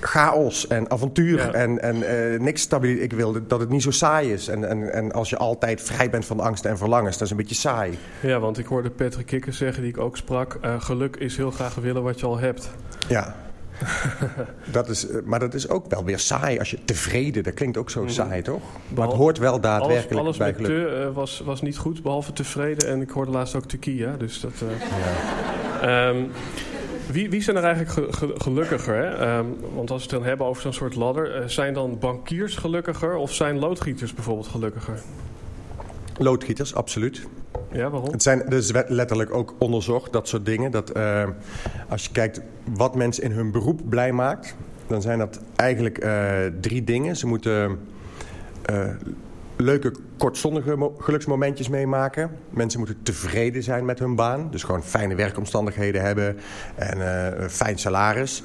chaos 0.00 0.66
en 0.66 0.90
avontuur 0.90 1.36
Ja. 1.38 1.52
en, 1.52 1.82
en 1.82 2.02
eh, 2.32 2.40
niks 2.40 2.62
stabiliteit. 2.62 3.04
Ik 3.12 3.18
wil 3.18 3.46
dat 3.46 3.60
het 3.60 3.68
niet 3.68 3.82
zo 3.82 3.90
saai 3.90 4.32
is. 4.32 4.48
En, 4.48 4.68
en, 4.68 4.92
en 4.92 5.12
als 5.12 5.30
je 5.30 5.36
altijd 5.36 5.82
vrij 5.82 6.10
bent 6.10 6.24
van 6.24 6.40
angsten 6.40 6.70
en 6.70 6.78
verlangens, 6.78 7.12
dat 7.18 7.22
is 7.24 7.30
een 7.30 7.36
beetje 7.36 7.54
saai. 7.54 7.98
ja, 8.20 8.38
want 8.38 8.58
ik 8.58 8.66
hoorde 8.66 8.90
Patrick 8.90 9.26
Kikker 9.26 9.52
zeggen, 9.52 9.82
die 9.82 9.90
ik 9.90 9.98
ook 9.98 10.16
sprak... 10.16 10.58
eh, 10.60 10.80
geluk 10.80 11.16
is 11.16 11.36
heel 11.36 11.50
graag 11.50 11.74
willen 11.74 12.02
wat 12.02 12.20
je 12.20 12.26
al 12.26 12.38
hebt. 12.38 12.70
Ja. 13.08 13.34
dat 14.70 14.88
is, 14.88 15.08
eh, 15.08 15.16
maar 15.24 15.38
dat 15.38 15.54
is 15.54 15.68
ook 15.68 15.84
wel 15.90 16.04
weer 16.04 16.18
saai 16.18 16.58
als 16.58 16.70
je 16.70 16.78
tevreden, 16.84 17.42
dat 17.42 17.54
klinkt 17.54 17.76
ook 17.76 17.90
zo 17.90 18.06
saai 18.06 18.42
toch? 18.42 18.62
Maar 18.94 19.06
het 19.06 19.16
hoort 19.16 19.38
wel 19.38 19.48
Alles, 19.50 19.62
daadwerkelijk 19.62 20.20
alles 20.20 20.36
bij 20.36 20.46
met 20.46 20.56
geluk. 20.66 20.88
te 20.88 20.94
eh, 21.08 21.14
was, 21.14 21.42
was 21.44 21.62
niet 21.62 21.78
goed, 21.78 22.02
behalve 22.02 22.32
tevreden. 22.32 22.88
En 22.88 23.00
ik 23.00 23.10
hoorde 23.10 23.30
laatst 23.30 23.54
ook 23.54 23.64
Turkije, 23.64 24.16
dus 24.16 24.40
dat... 24.40 24.52
eh, 25.82 26.08
Ehm, 26.08 26.24
wie, 27.12 27.30
wie 27.30 27.42
zijn 27.42 27.56
er 27.56 27.64
eigenlijk 27.64 27.92
ge- 27.92 28.26
ge- 28.26 28.34
gelukkiger? 28.40 28.94
Hè? 28.94 29.06
Ehm, 29.06 29.46
want 29.74 29.90
als 29.90 30.02
we 30.02 30.08
het 30.10 30.18
dan 30.18 30.28
hebben 30.28 30.46
over 30.46 30.62
zo'n 30.62 30.72
soort 30.72 30.94
ladder... 30.94 31.34
eh, 31.34 31.46
zijn 31.46 31.74
dan 31.74 31.98
bankiers 31.98 32.56
gelukkiger 32.56 33.16
of 33.16 33.34
zijn 33.34 33.58
loodgieters 33.58 34.14
bijvoorbeeld 34.14 34.46
gelukkiger? 34.46 35.00
Loodgieters, 36.18 36.74
absoluut. 36.74 37.26
Ja, 37.72 37.90
waarom? 37.90 38.10
Het 38.10 38.22
zijn 38.22 38.42
dus 38.48 38.72
letterlijk 38.86 39.34
ook 39.34 39.54
onderzocht, 39.58 40.12
dat 40.12 40.28
soort 40.28 40.46
dingen. 40.46 40.70
Dat, 40.70 40.90
eh, 40.90 41.28
als 41.88 42.04
je 42.04 42.12
kijkt 42.12 42.40
wat 42.76 42.94
mensen 42.94 43.22
in 43.24 43.30
hun 43.30 43.50
beroep 43.50 43.80
blij 43.88 44.12
maakt, 44.12 44.56
dan 44.86 45.02
zijn 45.02 45.18
dat 45.18 45.40
eigenlijk 45.56 45.98
eh, 45.98 46.36
drie 46.60 46.84
dingen. 46.84 47.16
Ze 47.16 47.26
moeten 47.26 47.78
leuke, 49.58 49.92
kortstondige 50.18 50.76
mo- 50.76 50.94
geluksmomentjes 50.98 51.68
meemaken. 51.68 52.30
Mensen 52.50 52.78
moeten 52.78 53.02
tevreden 53.02 53.62
zijn 53.62 53.84
met 53.84 53.98
hun 53.98 54.14
baan. 54.14 54.48
Dus 54.50 54.62
gewoon 54.62 54.82
fijne 54.82 55.14
werkomstandigheden 55.14 56.02
hebben 56.02 56.36
en 56.74 57.00
eh, 57.00 57.42
een 57.42 57.50
fijn 57.50 57.78
salaris. 57.78 58.42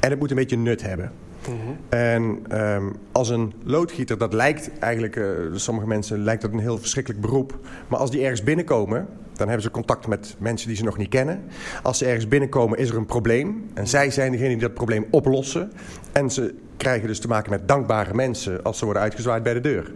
En 0.00 0.10
het 0.10 0.18
moet 0.18 0.30
een 0.30 0.36
beetje 0.36 0.56
nut 0.56 0.82
hebben. 0.82 1.12
Mhm. 1.48 1.56
En 1.88 2.38
ehm, 2.48 2.84
als 3.12 3.28
een 3.28 3.52
loodgieter, 3.64 4.18
dat 4.18 4.32
lijkt 4.32 4.70
eigenlijk, 4.78 5.16
eh, 5.16 5.24
sommige 5.54 5.86
mensen 5.86 6.22
lijkt 6.24 6.42
dat 6.42 6.52
een 6.52 6.58
heel 6.58 6.78
verschrikkelijk 6.78 7.20
beroep. 7.22 7.58
Maar 7.88 7.98
als 7.98 8.10
die 8.10 8.22
ergens 8.22 8.42
binnenkomen, 8.42 9.06
dan 9.32 9.46
hebben 9.46 9.66
ze 9.66 9.70
contact 9.70 10.06
met 10.06 10.36
mensen 10.38 10.68
die 10.68 10.76
ze 10.76 10.84
nog 10.84 10.96
niet 10.96 11.08
kennen. 11.08 11.42
Als 11.82 11.98
ze 11.98 12.04
ergens 12.06 12.28
binnenkomen, 12.28 12.78
is 12.78 12.90
er 12.90 12.96
een 12.96 13.06
probleem. 13.06 13.70
En 13.74 13.88
zij 13.88 14.10
zijn 14.10 14.32
degene 14.32 14.48
die 14.48 14.58
dat 14.58 14.74
probleem 14.74 15.06
oplossen. 15.10 15.72
En 16.12 16.30
ze 16.30 16.54
krijgen 16.80 17.08
dus 17.08 17.20
te 17.20 17.28
maken 17.28 17.50
met 17.50 17.68
dankbare 17.68 18.14
mensen 18.14 18.62
als 18.62 18.78
ze 18.78 18.84
worden 18.84 19.02
uitgezwaaid 19.02 19.42
bij 19.42 19.54
de 19.54 19.60
deur. 19.60 19.92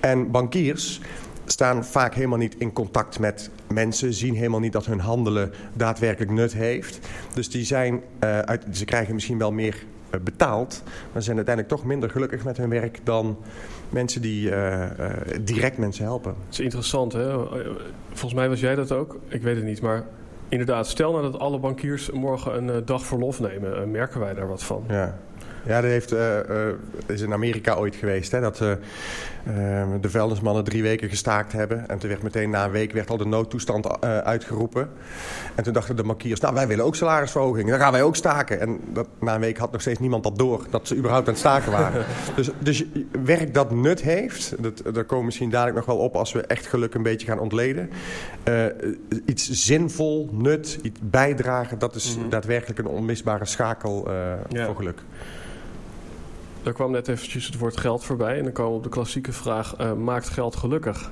En 0.00 0.30
bankiers 0.30 1.00
staan 1.44 1.84
vaak 1.84 2.14
helemaal 2.14 2.38
niet 2.38 2.54
in 2.58 2.72
contact 2.72 3.18
met 3.18 3.50
mensen, 3.68 4.14
zien 4.14 4.34
helemaal 4.34 4.60
niet 4.60 4.72
dat 4.72 4.86
hun 4.86 5.00
handelen 5.00 5.52
daadwerkelijk 5.72 6.32
nut 6.32 6.52
heeft. 6.52 6.98
Dus 7.34 7.50
die 7.50 7.64
zijn, 7.64 8.02
eh, 8.18 8.38
uit, 8.38 8.64
ze 8.72 8.84
krijgen 8.84 9.14
misschien 9.14 9.38
wel 9.38 9.52
meer 9.52 9.84
eh, 10.10 10.20
betaald, 10.20 10.82
maar 11.12 11.22
zijn 11.22 11.36
uiteindelijk 11.36 11.74
toch 11.74 11.84
minder 11.84 12.10
gelukkig 12.10 12.44
met 12.44 12.56
hun 12.56 12.68
werk 12.68 13.00
dan 13.02 13.38
mensen 13.90 14.22
die 14.22 14.50
eh, 14.50 14.90
direct 15.40 15.78
mensen 15.78 16.04
helpen. 16.04 16.34
Het 16.44 16.52
is 16.52 16.60
interessant, 16.60 17.12
hè? 17.12 17.36
Volgens 18.08 18.34
mij 18.34 18.48
was 18.48 18.60
jij 18.60 18.74
dat 18.74 18.92
ook. 18.92 19.18
Ik 19.28 19.42
weet 19.42 19.56
het 19.56 19.64
niet, 19.64 19.80
maar 19.80 20.04
inderdaad, 20.48 20.88
stel 20.88 21.10
nou 21.10 21.22
dat 21.22 21.38
alle 21.38 21.58
bankiers 21.58 22.10
morgen 22.10 22.68
een 22.68 22.84
dag 22.84 23.06
verlof 23.06 23.40
nemen. 23.40 23.90
merken 23.90 24.20
wij 24.20 24.34
daar 24.34 24.48
wat 24.48 24.62
van? 24.62 24.84
Ja. 24.88 25.18
Ja, 25.66 25.80
dat 25.80 25.90
heeft, 25.90 26.12
eh, 26.12 26.38
eh, 26.68 26.74
is 27.06 27.20
in 27.20 27.32
Amerika 27.32 27.74
ooit 27.74 27.96
geweest. 27.96 28.32
Hè, 28.32 28.40
dat 28.40 28.60
eh, 28.60 28.72
de 30.00 30.10
vuilnismannen 30.10 30.64
drie 30.64 30.82
weken 30.82 31.08
gestaakt 31.08 31.52
hebben. 31.52 31.88
En 31.88 31.98
toen 31.98 32.08
werd 32.08 32.22
meteen 32.22 32.50
na 32.50 32.64
een 32.64 32.70
week 32.70 32.92
werd 32.92 33.10
al 33.10 33.16
de 33.16 33.26
noodtoestand 33.26 34.00
uitgeroepen. 34.00 34.88
En 35.54 35.64
toen 35.64 35.72
dachten 35.72 35.96
de 35.96 36.02
bankiers, 36.02 36.40
nou 36.40 36.54
wij 36.54 36.66
willen 36.66 36.84
ook 36.84 36.94
salarisverhoging. 36.96 37.68
Dan 37.68 37.78
gaan 37.78 37.92
wij 37.92 38.02
ook 38.02 38.16
staken. 38.16 38.60
En 38.60 38.80
dat, 38.92 39.06
na 39.20 39.34
een 39.34 39.40
week 39.40 39.58
had 39.58 39.72
nog 39.72 39.80
steeds 39.80 39.98
niemand 39.98 40.22
dat 40.22 40.38
door. 40.38 40.66
Dat 40.70 40.86
ze 40.88 40.96
überhaupt 40.96 41.26
aan 41.26 41.32
het 41.32 41.42
staken 41.42 41.72
waren. 41.72 42.04
dus, 42.36 42.50
dus 42.58 42.84
werk 43.24 43.54
dat 43.54 43.70
nut 43.70 44.02
heeft. 44.02 44.54
Dat, 44.62 44.82
daar 44.84 45.04
komen 45.04 45.18
we 45.18 45.24
misschien 45.24 45.50
dadelijk 45.50 45.76
nog 45.76 45.86
wel 45.86 45.98
op 45.98 46.16
als 46.16 46.32
we 46.32 46.40
echt 46.40 46.66
geluk 46.66 46.94
een 46.94 47.02
beetje 47.02 47.26
gaan 47.26 47.38
ontleden. 47.38 47.90
Iets 49.26 49.50
zinvol, 49.50 50.28
nut, 50.32 50.78
iets 50.82 51.00
bijdragen. 51.02 51.78
Dat 51.78 51.94
is 51.94 52.16
Mhm. 52.16 52.28
daadwerkelijk 52.28 52.78
een 52.78 52.86
onmisbare 52.86 53.44
schakel 53.46 54.10
Ja. 54.48 54.66
voor 54.66 54.76
geluk. 54.76 54.98
Daar 56.64 56.72
kwam 56.72 56.90
net 56.90 57.08
eventjes 57.08 57.46
het 57.46 57.58
woord 57.58 57.76
geld 57.76 58.04
voorbij. 58.04 58.38
En 58.38 58.44
dan 58.44 58.52
komen 58.52 58.70
we 58.70 58.76
op 58.76 58.82
de 58.82 58.88
klassieke 58.88 59.32
vraag, 59.32 59.74
eh, 59.76 59.92
maakt 59.92 60.28
geld 60.28 60.56
gelukkig? 60.56 61.10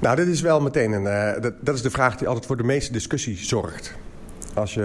Nou, 0.00 0.16
dit 0.16 0.26
is 0.26 0.40
wel 0.40 0.60
meteen 0.60 0.92
een. 0.92 1.06
eh, 1.06 1.42
dat, 1.42 1.54
dat 1.60 1.74
is 1.74 1.82
de 1.82 1.90
vraag 1.90 2.16
die 2.16 2.28
altijd 2.28 2.46
voor 2.46 2.56
de 2.56 2.62
meeste 2.62 2.92
discussie 2.92 3.36
zorgt. 3.36 3.94
Als 4.54 4.74
je, 4.74 4.82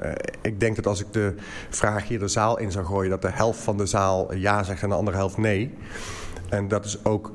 eh, 0.00 0.32
ik 0.42 0.60
denk 0.60 0.76
dat 0.76 0.86
als 0.86 1.00
ik 1.00 1.12
de 1.12 1.34
vraag 1.70 2.08
hier 2.08 2.18
de 2.18 2.28
zaal 2.28 2.58
in 2.58 2.72
zou 2.72 2.84
gooien, 2.84 3.10
dat 3.10 3.22
de 3.22 3.30
helft 3.30 3.60
van 3.60 3.76
de 3.76 3.86
zaal 3.86 4.34
ja 4.34 4.62
zegt 4.62 4.82
en 4.82 4.88
de 4.88 4.94
andere 4.94 5.16
helft 5.16 5.36
nee. 5.36 5.74
En 6.48 6.68
dat 6.68 6.84
is 6.84 7.04
ook, 7.04 7.32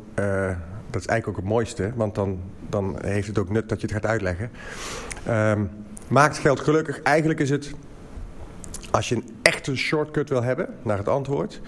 dat 0.89 1.01
is 1.01 1.07
eigenlijk 1.07 1.27
ook 1.27 1.35
het 1.35 1.45
mooiste, 1.45 1.91
want 1.95 2.15
dan, 2.15 2.39
dan 2.69 2.97
heeft 3.01 3.27
het 3.27 3.37
ook 3.39 3.49
nut 3.49 3.69
dat 3.69 3.81
je 3.81 3.87
het 3.87 3.95
gaat 3.95 4.05
uitleggen. 4.05 4.51
Ehm, 5.25 5.63
Maakt 6.11 6.37
geld 6.37 6.59
gelukkig? 6.59 7.01
Eigenlijk 7.01 7.39
is 7.39 7.49
het, 7.49 7.71
als 8.91 9.09
je 9.09 9.15
een 9.15 9.29
echte 9.41 9.75
shortcut 9.75 10.29
wil 10.29 10.43
hebben 10.43 10.75
naar 10.81 10.97
het 10.97 11.07
antwoord. 11.07 11.61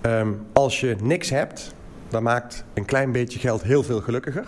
ehm, 0.00 0.32
als 0.52 0.80
je 0.80 0.96
niks 1.02 1.30
hebt, 1.30 1.74
dan 2.08 2.22
maakt 2.22 2.64
een 2.74 2.84
klein 2.84 3.12
beetje 3.12 3.38
geld 3.38 3.62
heel 3.62 3.82
veel 3.82 4.00
gelukkiger. 4.00 4.46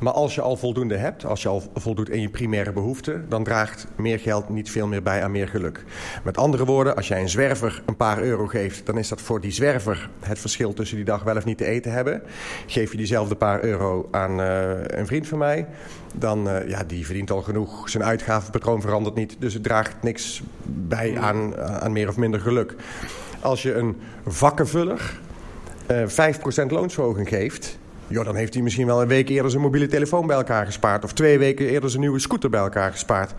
Maar 0.00 0.12
als 0.12 0.34
je 0.34 0.40
al 0.40 0.56
voldoende 0.56 0.96
hebt, 0.96 1.24
als 1.24 1.42
je 1.42 1.48
al 1.48 1.62
voldoet 1.74 2.10
in 2.10 2.20
je 2.20 2.28
primaire 2.28 2.72
behoeften, 2.72 3.26
dan 3.28 3.44
draagt 3.44 3.86
meer 3.96 4.18
geld 4.18 4.48
niet 4.48 4.70
veel 4.70 4.86
meer 4.86 5.02
bij 5.02 5.22
aan 5.22 5.30
meer 5.30 5.48
geluk. 5.48 5.84
Met 6.22 6.36
andere 6.36 6.64
woorden, 6.64 6.96
als 6.96 7.08
jij 7.08 7.20
een 7.20 7.28
zwerver 7.28 7.82
een 7.86 7.96
paar 7.96 8.22
euro 8.22 8.46
geeft, 8.46 8.86
dan 8.86 8.98
is 8.98 9.08
dat 9.08 9.20
voor 9.20 9.40
die 9.40 9.50
zwerver 9.50 10.10
het 10.20 10.38
verschil 10.38 10.74
tussen 10.74 10.96
die 10.96 11.04
dag 11.04 11.22
wel 11.22 11.36
of 11.36 11.44
niet 11.44 11.58
te 11.58 11.64
eten 11.64 11.92
hebben. 11.92 12.22
Geef 12.66 12.90
je 12.90 12.96
diezelfde 12.96 13.34
paar 13.34 13.64
euro 13.64 14.08
aan 14.10 14.40
eh, 14.40 14.70
een 14.98 15.06
vriend 15.06 15.26
van 15.26 15.38
mij, 15.38 15.66
dan 16.14 16.48
uh, 16.48 16.68
ja, 16.68 16.84
die 16.84 17.06
verdient 17.06 17.30
al 17.30 17.42
genoeg. 17.42 17.88
Zijn 17.88 18.04
uitgavenpatroon 18.04 18.80
verandert 18.80 19.14
niet, 19.14 19.36
dus 19.38 19.54
het 19.54 19.62
draagt 19.62 20.02
niks 20.02 20.42
bij 20.64 21.18
aan, 21.18 21.56
aan 21.56 21.92
meer 21.92 22.08
of 22.08 22.16
minder 22.16 22.40
geluk. 22.40 22.74
Als 23.40 23.62
je 23.62 23.74
een 23.74 23.96
vakkenvuller 24.26 25.20
uh, 25.90 26.08
5% 26.66 26.66
loonsverhoging 26.68 27.28
geeft, 27.28 27.78
Jo, 28.08 28.24
dan 28.24 28.36
heeft 28.36 28.54
hij 28.54 28.62
misschien 28.62 28.86
wel 28.86 29.02
een 29.02 29.08
week 29.08 29.28
eerder 29.28 29.50
zijn 29.50 29.62
mobiele 29.62 29.86
telefoon 29.86 30.26
bij 30.26 30.36
elkaar 30.36 30.66
gespaard. 30.66 31.04
Of 31.04 31.12
twee 31.12 31.38
weken 31.38 31.66
eerder 31.66 31.90
zijn 31.90 32.02
nieuwe 32.02 32.18
scooter 32.18 32.50
bij 32.50 32.60
elkaar 32.60 32.90
gespaard. 32.90 33.34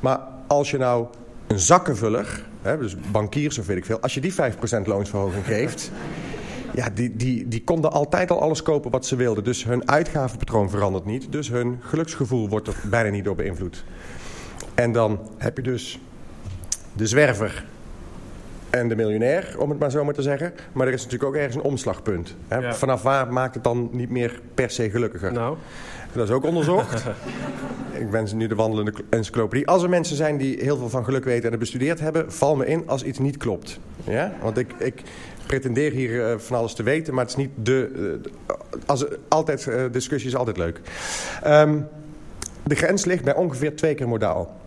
Maar 0.00 0.20
als 0.46 0.70
je 0.70 0.78
nou 0.78 1.06
een 1.46 1.58
zakkenvuller, 1.58 2.44
hè, 2.62 2.78
dus 2.78 2.96
bankiers 3.10 3.58
of 3.58 3.66
weet 3.66 3.76
ik 3.76 3.84
veel... 3.84 4.00
als 4.00 4.14
je 4.14 4.20
die 4.20 4.34
5% 4.34 4.36
loonsverhoging 4.84 5.44
geeft... 5.44 5.90
Ja, 6.74 6.88
die, 6.94 7.16
die, 7.16 7.48
die 7.48 7.64
konden 7.64 7.92
altijd 7.92 8.30
al 8.30 8.40
alles 8.40 8.62
kopen 8.62 8.90
wat 8.90 9.06
ze 9.06 9.16
wilden. 9.16 9.44
Dus 9.44 9.64
hun 9.64 9.88
uitgavenpatroon 9.88 10.70
verandert 10.70 11.04
niet. 11.04 11.32
Dus 11.32 11.48
hun 11.48 11.78
geluksgevoel 11.80 12.48
wordt 12.48 12.68
er 12.68 12.74
bijna 12.90 13.10
niet 13.10 13.24
door 13.24 13.34
beïnvloed. 13.34 13.84
En 14.74 14.92
dan 14.92 15.20
heb 15.38 15.56
je 15.56 15.62
dus 15.62 16.00
de 16.92 17.06
zwerver 17.06 17.64
en 18.72 18.88
de 18.88 18.96
miljonair, 18.96 19.54
om 19.58 19.70
het 19.70 19.78
maar 19.78 19.90
zo 19.90 20.04
maar 20.04 20.14
te 20.14 20.22
zeggen. 20.22 20.52
Maar 20.72 20.86
er 20.86 20.92
is 20.92 21.02
natuurlijk 21.02 21.30
ook 21.30 21.36
ergens 21.36 21.54
een 21.54 21.62
omslagpunt. 21.62 22.34
Hè? 22.48 22.56
Ja. 22.56 22.74
Vanaf 22.74 23.02
waar 23.02 23.32
maakt 23.32 23.54
het 23.54 23.64
dan 23.64 23.88
niet 23.92 24.10
meer 24.10 24.40
per 24.54 24.70
se 24.70 24.90
gelukkiger? 24.90 25.32
Nou, 25.32 25.56
Dat 26.12 26.28
is 26.28 26.34
ook 26.34 26.44
onderzocht. 26.44 27.04
ik 28.02 28.10
ben 28.10 28.28
nu 28.34 28.46
de 28.46 28.54
wandelende 28.54 28.92
encyclopedie. 29.08 29.66
Als 29.66 29.82
er 29.82 29.88
mensen 29.88 30.16
zijn 30.16 30.36
die 30.36 30.58
heel 30.60 30.76
veel 30.76 30.88
van 30.88 31.04
geluk 31.04 31.24
weten 31.24 31.44
en 31.44 31.50
het 31.50 31.58
bestudeerd 31.58 32.00
hebben... 32.00 32.32
val 32.32 32.56
me 32.56 32.66
in 32.66 32.82
als 32.86 33.02
iets 33.02 33.18
niet 33.18 33.36
klopt. 33.36 33.78
Ja? 34.04 34.32
Want 34.42 34.58
ik, 34.58 34.72
ik 34.78 35.02
pretendeer 35.46 35.92
hier 35.92 36.10
uh, 36.10 36.38
van 36.38 36.56
alles 36.56 36.74
te 36.74 36.82
weten, 36.82 37.14
maar 37.14 37.22
het 37.22 37.32
is 37.32 37.38
niet 37.38 37.50
de... 37.62 37.90
Uh, 37.96 38.56
als, 38.86 39.04
altijd, 39.28 39.66
uh, 39.66 39.84
discussie 39.90 40.30
is 40.30 40.36
altijd 40.36 40.56
leuk. 40.56 40.80
Um, 41.46 41.88
de 42.62 42.74
grens 42.74 43.04
ligt 43.04 43.24
bij 43.24 43.34
ongeveer 43.34 43.76
twee 43.76 43.94
keer 43.94 44.08
modaal. 44.08 44.60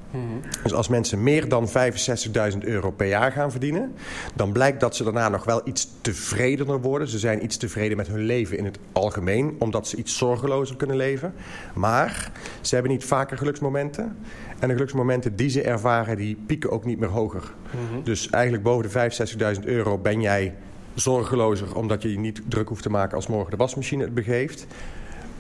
Dus 0.63 0.73
als 0.73 0.87
mensen 0.87 1.23
meer 1.23 1.49
dan 1.49 1.67
65.000 1.67 2.57
euro 2.59 2.91
per 2.91 3.07
jaar 3.07 3.31
gaan 3.31 3.51
verdienen... 3.51 3.93
dan 4.35 4.51
blijkt 4.51 4.79
dat 4.79 4.95
ze 4.95 5.03
daarna 5.03 5.29
nog 5.29 5.43
wel 5.43 5.61
iets 5.63 5.87
tevredener 6.01 6.81
worden. 6.81 7.07
Ze 7.07 7.19
zijn 7.19 7.43
iets 7.43 7.57
tevreden 7.57 7.97
met 7.97 8.07
hun 8.07 8.25
leven 8.25 8.57
in 8.57 8.65
het 8.65 8.77
algemeen... 8.91 9.55
omdat 9.59 9.87
ze 9.87 9.97
iets 9.97 10.17
zorgelozer 10.17 10.75
kunnen 10.75 10.95
leven. 10.95 11.33
Maar 11.73 12.31
ze 12.61 12.73
hebben 12.73 12.93
niet 12.93 13.05
vaker 13.05 13.37
geluksmomenten. 13.37 14.17
En 14.59 14.67
de 14.67 14.73
geluksmomenten 14.73 15.35
die 15.35 15.49
ze 15.49 15.61
ervaren, 15.61 16.17
die 16.17 16.37
pieken 16.45 16.71
ook 16.71 16.85
niet 16.85 16.99
meer 16.99 17.09
hoger. 17.09 17.53
Mm-hmm. 17.71 18.03
Dus 18.03 18.29
eigenlijk 18.29 18.63
boven 18.63 18.89
de 18.89 19.55
65.000 19.59 19.63
euro 19.63 19.97
ben 19.97 20.21
jij 20.21 20.55
zorgelozer... 20.93 21.75
omdat 21.75 22.01
je 22.01 22.11
je 22.11 22.19
niet 22.19 22.41
druk 22.47 22.67
hoeft 22.67 22.83
te 22.83 22.89
maken 22.89 23.15
als 23.15 23.27
morgen 23.27 23.51
de 23.51 23.57
wasmachine 23.57 24.03
het 24.03 24.13
begeeft. 24.13 24.67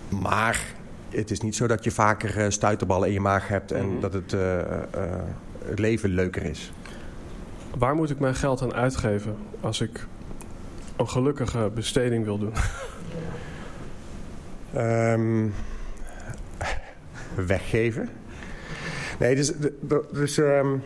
Maar 0.09 0.74
het 1.15 1.31
is 1.31 1.39
niet 1.39 1.55
zo 1.55 1.67
dat 1.67 1.83
je 1.83 1.91
vaker 1.91 2.37
uh, 2.37 2.49
stuiterballen 2.49 3.07
in 3.07 3.13
je 3.13 3.19
maag 3.19 3.47
hebt 3.47 3.71
en 3.71 3.83
mm-hmm. 3.85 3.99
dat 3.99 4.13
het, 4.13 4.33
uh, 4.33 4.57
uh, 4.57 4.61
het 5.65 5.79
leven 5.79 6.09
leuker 6.09 6.43
is. 6.43 6.71
Waar 7.77 7.95
moet 7.95 8.09
ik 8.09 8.19
mijn 8.19 8.35
geld 8.35 8.61
aan 8.61 8.73
uitgeven 8.73 9.35
als 9.59 9.81
ik 9.81 10.07
een 10.95 11.09
gelukkige 11.09 11.71
besteding 11.73 12.25
wil 12.25 12.37
doen? 12.37 12.53
um, 14.75 15.53
weggeven. 17.47 18.09
Nee, 19.19 19.35
dus, 19.35 19.51
dus 20.11 20.37
um, 20.37 20.83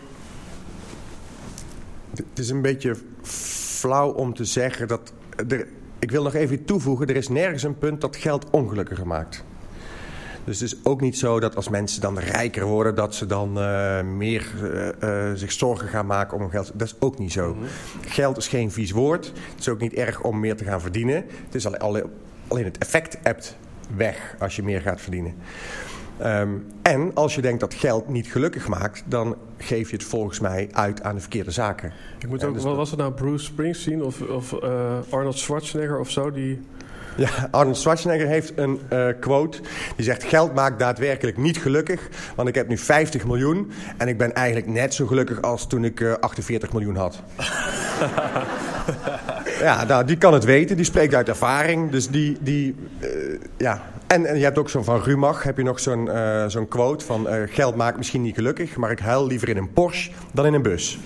het 2.15 2.39
is 2.39 2.49
een 2.49 2.61
beetje 2.61 2.95
flauw 3.21 4.09
om 4.09 4.33
te 4.33 4.45
zeggen 4.45 4.87
dat... 4.87 5.13
Er, 5.47 5.67
ik 5.99 6.11
wil 6.11 6.23
nog 6.23 6.33
even 6.33 6.65
toevoegen, 6.65 7.07
er 7.07 7.15
is 7.15 7.29
nergens 7.29 7.63
een 7.63 7.77
punt 7.77 8.01
dat 8.01 8.15
geld 8.15 8.49
ongelukkiger 8.49 9.07
maakt. 9.07 9.43
Dus 10.43 10.59
het 10.59 10.71
is 10.71 10.79
ook 10.83 11.01
niet 11.01 11.17
zo 11.17 11.39
dat 11.39 11.55
als 11.55 11.69
mensen 11.69 12.01
dan 12.01 12.19
rijker 12.19 12.65
worden... 12.65 12.95
dat 12.95 13.15
ze 13.15 13.25
dan 13.25 13.57
uh, 13.57 14.01
meer 14.01 14.47
uh, 14.63 14.87
uh, 15.03 15.35
zich 15.35 15.51
zorgen 15.51 15.87
gaan 15.87 16.05
maken 16.05 16.37
om 16.37 16.49
geld. 16.49 16.71
Dat 16.73 16.87
is 16.87 16.95
ook 16.99 17.19
niet 17.19 17.31
zo. 17.31 17.53
Mm-hmm. 17.53 17.67
Geld 18.01 18.37
is 18.37 18.47
geen 18.47 18.71
vies 18.71 18.91
woord. 18.91 19.25
Het 19.25 19.59
is 19.59 19.69
ook 19.69 19.79
niet 19.79 19.93
erg 19.93 20.21
om 20.21 20.39
meer 20.39 20.55
te 20.55 20.63
gaan 20.63 20.81
verdienen. 20.81 21.25
Het 21.45 21.55
is 21.55 21.65
alleen, 21.65 22.03
alleen 22.47 22.63
het 22.63 22.77
effect 22.77 23.17
hebt 23.23 23.57
weg 23.95 24.35
als 24.39 24.55
je 24.55 24.63
meer 24.63 24.81
gaat 24.81 25.01
verdienen. 25.01 25.35
Um, 26.23 26.65
en 26.81 27.11
als 27.13 27.35
je 27.35 27.41
denkt 27.41 27.59
dat 27.59 27.73
geld 27.73 28.09
niet 28.09 28.27
gelukkig 28.27 28.67
maakt... 28.67 29.03
dan 29.05 29.35
geef 29.57 29.89
je 29.89 29.95
het 29.95 30.05
volgens 30.05 30.39
mij 30.39 30.69
uit 30.71 31.03
aan 31.03 31.15
de 31.15 31.21
verkeerde 31.21 31.51
zaken. 31.51 31.93
Ik 32.19 32.27
moet 32.27 32.43
ook, 32.43 32.49
ja, 32.49 32.55
dus 32.55 32.63
wat 32.63 32.75
was 32.75 32.89
het 32.89 32.99
nou, 32.99 33.11
Bruce 33.11 33.45
Springsteen 33.45 34.03
of, 34.03 34.21
of 34.21 34.53
Arnold 35.09 35.37
Schwarzenegger 35.37 35.99
of 35.99 36.09
zo... 36.09 36.31
die 36.31 36.59
ja, 37.19 37.47
Arnold 37.51 37.77
Schwarzenegger 37.77 38.27
heeft 38.27 38.51
een 38.55 38.79
uh, 38.93 39.07
quote. 39.19 39.57
Die 39.95 40.05
zegt, 40.05 40.23
geld 40.23 40.53
maakt 40.53 40.79
daadwerkelijk 40.79 41.37
niet 41.37 41.57
gelukkig. 41.57 42.09
Want 42.35 42.47
ik 42.47 42.55
heb 42.55 42.67
nu 42.67 42.77
50 42.77 43.25
miljoen. 43.25 43.71
En 43.97 44.07
ik 44.07 44.17
ben 44.17 44.33
eigenlijk 44.33 44.67
net 44.67 44.93
zo 44.93 45.05
gelukkig 45.05 45.41
als 45.41 45.67
toen 45.67 45.83
ik 45.83 45.99
uh, 45.99 46.13
48 46.13 46.73
miljoen 46.73 46.95
had. 46.95 47.19
ja, 49.67 49.83
nou, 49.83 50.05
die 50.05 50.17
kan 50.17 50.33
het 50.33 50.43
weten. 50.43 50.75
Die 50.75 50.85
spreekt 50.85 51.13
uit 51.13 51.29
ervaring. 51.29 51.91
Dus 51.91 52.09
die... 52.09 52.37
die 52.41 52.75
uh, 52.99 53.39
ja. 53.57 53.81
En, 54.09 54.25
en, 54.25 54.37
je 54.37 54.43
hebt 54.43 54.57
ook 54.57 54.69
zo'n 54.69 54.83
van 54.83 55.01
Rumach. 55.01 55.43
Heb 55.43 55.57
je 55.57 55.63
nog 55.63 55.79
zo'n 55.79 56.05
uh, 56.05 56.45
zo'n 56.47 56.67
quote 56.67 57.05
van... 57.05 57.27
geld 57.49 57.75
maakt 57.75 57.97
misschien 57.97 58.21
niet 58.21 58.35
gelukkig. 58.35 58.77
Maar 58.77 58.91
ik 58.91 58.99
huil 58.99 59.27
liever 59.27 59.49
in 59.49 59.57
een 59.57 59.73
Porsche 59.73 60.11
dan 60.33 60.45
in 60.45 60.53
een 60.53 60.61
bus. 60.61 60.99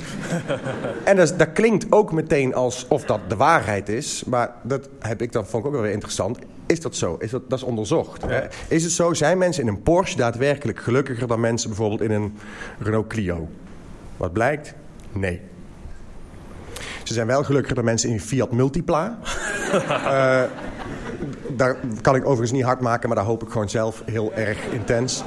en 1.04 1.16
dat, 1.16 1.34
dat 1.38 1.52
klinkt 1.54 1.86
ook 1.90 2.12
meteen 2.12 2.54
alsof 2.54 3.06
dat 3.06 3.20
de 3.28 3.36
waarheid 3.36 3.90
is. 3.90 4.24
Maar 4.24 4.52
dat 4.62 4.90
heb 5.00 5.22
ik 5.22 5.32
dan, 5.32 5.46
vond 5.46 5.64
ik 5.64 5.68
ook 5.68 5.76
wel 5.76 5.84
weer 5.84 5.92
interessant. 5.92 6.40
Is 6.66 6.80
dat 6.80 6.96
zo? 6.96 7.16
Is 7.20 7.32
dat, 7.32 7.50
dat 7.50 7.60
is 7.60 7.66
onderzocht. 7.66 8.22
Ja. 8.22 8.28
Hè? 8.28 8.42
Is 8.68 8.84
het 8.84 8.92
zo? 8.92 9.14
Zijn 9.14 9.38
mensen 9.38 9.64
in 9.64 9.70
een 9.70 9.82
Porsche 9.82 10.18
daadwerkelijk 10.18 10.80
gelukkiger 10.80 11.28
dan 11.28 11.40
mensen 11.40 11.70
bijvoorbeeld 11.70 12.02
in 12.02 12.12
een 12.12 12.38
Renault 12.80 13.08
Clio? 13.08 13.50
Wat 14.18 14.34
blijkt? 14.34 14.74
Nee. 15.12 15.42
Ze 17.04 17.14
zijn 17.14 17.28
wel 17.28 17.44
gelukkiger 17.44 17.76
dan 17.76 17.86
mensen 17.86 18.10
in 18.10 18.16
een 18.16 18.22
Fiat 18.22 18.52
Multipla. 18.52 19.20
uh, 19.74 20.44
daar 21.56 21.78
kan 22.02 22.16
ik 22.16 22.22
overigens 22.22 22.52
niet 22.52 22.64
hard 22.64 22.80
maken, 22.80 23.08
maar 23.08 23.18
daar 23.18 23.26
hoop 23.26 23.44
ik 23.44 23.50
gewoon 23.50 23.70
zelf 23.70 24.04
heel 24.06 24.34
erg 24.34 24.66
intens. 24.72 25.24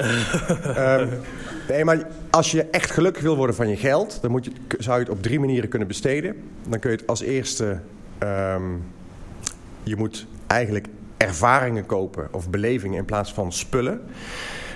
um, 0.78 1.09
nee, 1.68 1.85
maar 1.85 2.06
als 2.30 2.50
je 2.50 2.62
echt 2.62 2.90
gelukkig 2.90 3.23
wil 3.23 3.37
worden 3.37 3.56
van 3.56 3.68
je 3.68 3.76
geld, 3.76 4.18
dan 4.23 4.30
moet 4.30 4.45
je, 4.45 4.52
zou 4.78 4.99
je 4.99 5.04
het 5.04 5.12
op 5.12 5.23
drie 5.23 5.40
manieren 5.40 5.68
kunnen 5.68 5.88
besteden. 5.88 6.37
Dan 6.68 6.78
kun 6.78 6.90
je 6.90 6.97
het 6.97 7.06
als 7.06 7.21
eerste... 7.21 7.80
Um, 8.23 8.85
je 9.83 9.97
moet 9.97 10.26
eigenlijk 10.47 10.87
ervaringen 11.16 11.87
kopen 11.87 12.28
of 12.33 12.50
belevingen 12.50 12.99
in 12.99 13.04
plaats 13.04 13.33
van 13.33 13.52
spullen. 13.52 14.00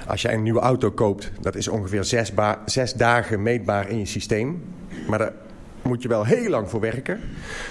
Als 0.06 0.22
jij 0.22 0.34
een 0.34 0.42
nieuwe 0.42 0.60
auto 0.60 0.90
koopt, 0.90 1.30
dat 1.40 1.54
is 1.54 1.68
ongeveer 1.68 2.04
zes, 2.04 2.32
zes 2.64 2.92
dagen 2.92 3.42
meetbaar 3.42 3.88
in 3.88 3.98
je 3.98 4.06
systeem. 4.06 4.62
Maar 5.08 5.32
moet 5.82 6.02
je 6.02 6.08
wel 6.08 6.24
heel 6.24 6.50
lang 6.50 6.70
voor 6.70 6.80
werken. 6.80 7.20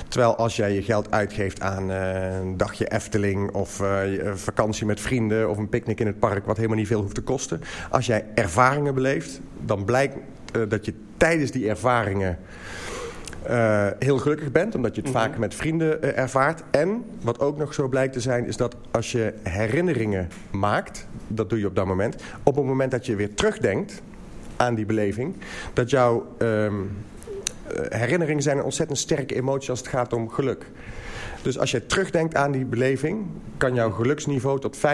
Terwijl 0.08 0.36
als 0.36 0.56
jij 0.56 0.74
je 0.74 0.84
geld 0.84 1.12
uitgeeft 1.12 1.62
aan 1.62 1.92
uh, 1.92 2.40
een 2.40 2.58
dagje 2.58 2.92
Efteling 2.92 3.52
of 3.52 3.82
uh, 3.82 4.34
vakantie 4.34 4.86
met 4.86 5.00
vrienden 5.00 5.50
of 5.50 5.58
een 5.58 5.70
picknick 5.70 6.00
in 6.00 6.08
het 6.08 6.20
park, 6.20 6.46
wat 6.46 6.56
helemaal 6.56 6.78
niet 6.78 6.88
veel 6.88 7.02
hoeft 7.02 7.16
te 7.16 7.22
kosten. 7.22 7.62
Als 7.90 8.06
jij 8.06 8.26
ervaringen 8.36 8.94
beleeft, 8.94 9.40
dan 9.66 9.86
blijkt 9.86 10.16
uh, 10.56 10.62
dat 10.70 10.86
je 10.86 10.94
tijdens 11.18 11.52
die 11.52 11.70
ervaringen 11.70 12.38
heel 14.00 14.18
gelukkig 14.18 14.52
bent, 14.52 14.76
omdat 14.76 14.96
je 14.96 15.02
het 15.02 15.10
mm-hmm. 15.10 15.30
vaak 15.30 15.40
met 15.40 15.56
vrienden 15.56 16.16
ervaart. 16.16 16.64
En 16.72 17.06
wat 17.22 17.40
ook 17.40 17.58
nog 17.58 17.74
zo 17.74 17.88
blijkt 17.88 18.14
te 18.14 18.20
zijn, 18.20 18.46
is 18.46 18.58
dat 18.58 18.76
als 18.92 19.12
je 19.12 19.34
herinneringen 19.44 20.30
maakt, 20.52 21.08
dat 21.28 21.50
doe 21.50 21.60
je 21.60 21.68
op 21.68 21.76
dat 21.76 21.86
moment, 21.86 22.16
op 22.44 22.56
het 22.56 22.66
moment 22.66 22.92
dat 22.92 23.06
je 23.06 23.16
weer 23.16 23.34
terugdenkt 23.34 24.02
aan 24.56 24.76
die 24.76 24.86
beleving, 24.86 25.36
dat 25.74 25.90
jouw 25.90 26.36
um, 26.38 26.92
herinneringen 27.90 28.44
zijn 28.44 28.58
een 28.58 28.64
ontzettend 28.64 28.98
sterke 28.98 29.36
emotie 29.36 29.70
als 29.70 29.80
het 29.80 29.88
gaat 29.88 30.14
om 30.14 30.30
geluk. 30.30 30.66
Dus 31.42 31.60
als 31.60 31.72
je 31.72 31.86
terugdenkt 31.86 32.36
aan 32.36 32.52
die 32.52 32.66
beleving, 32.66 33.26
kan 33.58 33.74
jouw 33.74 33.92
geluksniveau 33.92 34.60
tot 34.60 34.78
95% 34.78 34.80
oh, 34.80 34.86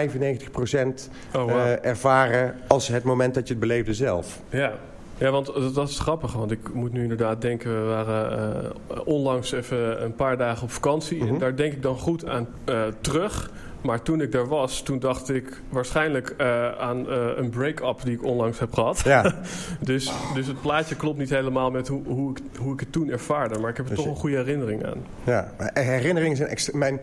wow. 1.32 1.50
uh, 1.50 1.84
ervaren 1.84 2.54
als 2.66 2.88
het 2.88 3.04
moment 3.04 3.34
dat 3.34 3.46
je 3.46 3.54
het 3.54 3.62
beleefde 3.62 3.94
zelf. 3.94 4.40
Ja. 4.48 4.72
Ja, 5.18 5.30
want 5.30 5.46
dat, 5.46 5.74
dat 5.74 5.88
is 5.88 5.98
grappig, 5.98 6.32
want 6.32 6.50
ik 6.50 6.74
moet 6.74 6.92
nu 6.92 7.02
inderdaad 7.02 7.40
denken, 7.40 7.82
we 7.82 7.88
waren 7.88 8.54
eh, 8.88 9.00
onlangs 9.04 9.52
even 9.52 10.04
een 10.04 10.14
paar 10.14 10.36
dagen 10.36 10.62
op 10.62 10.70
vakantie. 10.70 11.18
Mhm. 11.18 11.28
En 11.28 11.38
daar 11.38 11.56
denk 11.56 11.72
ik 11.72 11.82
dan 11.82 11.98
goed 11.98 12.28
aan 12.28 12.48
eh, 12.64 12.82
terug. 13.00 13.50
Maar 13.86 14.02
toen 14.02 14.20
ik 14.20 14.32
daar 14.32 14.46
was, 14.46 14.82
toen 14.82 14.98
dacht 14.98 15.30
ik 15.30 15.60
waarschijnlijk 15.68 16.34
eh, 16.36 16.70
aan 16.78 17.10
eh, 17.10 17.26
een 17.36 17.50
break-up 17.50 18.00
die 18.04 18.14
ik 18.14 18.24
onlangs 18.24 18.58
heb 18.58 18.72
gehad. 18.72 19.00
Ja, 19.04 19.34
Dus, 19.80 20.12
dus 20.34 20.46
het 20.46 20.60
plaatje 20.60 20.96
klopt 20.96 21.18
niet 21.18 21.30
helemaal 21.30 21.70
met 21.70 21.88
hoe, 21.88 22.02
hoe, 22.06 22.30
ik, 22.30 22.38
hoe 22.58 22.72
ik 22.72 22.80
het 22.80 22.92
toen 22.92 23.10
ervaarde. 23.10 23.58
Maar 23.58 23.70
ik 23.70 23.76
heb 23.76 23.88
er 23.88 23.94
Dus 23.94 24.04
toch 24.04 24.14
een 24.14 24.20
goede 24.20 24.36
herinnering 24.36 24.86
aan. 24.86 25.04
ja. 25.24 25.52
Maar 25.58 25.70
herinneringen 25.74 26.36
zijn 26.36 26.48
extra... 26.48 26.78
Mijn, 26.78 27.00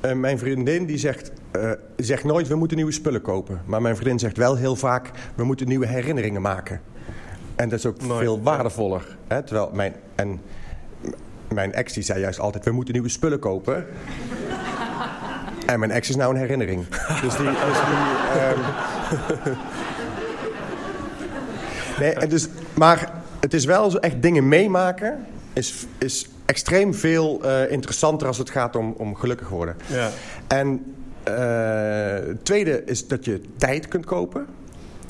eh, 0.00 0.12
mijn 0.12 0.38
vriendin 0.38 0.86
die 0.86 0.98
zegt, 0.98 1.32
eh, 1.50 1.70
zegt 1.96 2.24
nooit, 2.24 2.48
we 2.48 2.54
moeten 2.54 2.76
nieuwe 2.76 2.92
spullen 2.92 3.22
kopen. 3.22 3.60
Maar 3.64 3.82
mijn 3.82 3.96
vriendin 3.96 4.18
zegt 4.18 4.36
wel 4.36 4.56
heel 4.56 4.76
vaak, 4.76 5.10
we 5.34 5.44
moeten 5.44 5.68
nieuwe 5.68 5.86
herinneringen 5.86 6.42
maken. 6.42 6.80
En 7.56 7.68
dat 7.68 7.78
is 7.78 7.86
ook 7.86 7.96
veel 8.02 8.42
waardevoller. 8.42 9.16
Hè? 9.26 9.42
Terwijl 9.42 9.70
mijn, 9.72 9.94
en 10.14 10.40
mijn 11.52 11.72
ex 11.72 11.92
die 11.92 12.02
zei 12.02 12.20
juist 12.20 12.38
altijd, 12.40 12.64
we 12.64 12.70
moeten 12.70 12.92
nieuwe 12.94 13.08
spullen 13.08 13.38
kopen. 13.38 13.86
En 15.66 15.78
mijn 15.78 15.90
ex 15.90 16.08
is 16.08 16.16
nou 16.16 16.34
een 16.34 16.40
herinnering. 16.40 16.86
Dus 17.22 17.36
die... 17.36 17.46
Dus 17.66 17.78
die 19.44 19.54
nee, 21.98 22.12
en 22.12 22.28
dus, 22.28 22.48
maar 22.74 23.12
het 23.40 23.54
is 23.54 23.64
wel 23.64 23.90
zo 23.90 23.98
echt 23.98 24.22
dingen 24.22 24.48
meemaken... 24.48 25.26
is, 25.52 25.86
is 25.98 26.28
extreem 26.46 26.94
veel 26.94 27.42
eh, 27.42 27.70
interessanter 27.70 28.26
als 28.26 28.38
het 28.38 28.50
gaat 28.50 28.76
om, 28.76 28.94
om 28.96 29.14
gelukkig 29.14 29.48
worden. 29.48 29.76
Ja. 29.86 30.10
En 30.46 30.94
eh, 31.22 32.26
het 32.26 32.44
tweede 32.44 32.84
is 32.84 33.06
dat 33.06 33.24
je 33.24 33.40
tijd 33.56 33.88
kunt 33.88 34.04
kopen. 34.04 34.46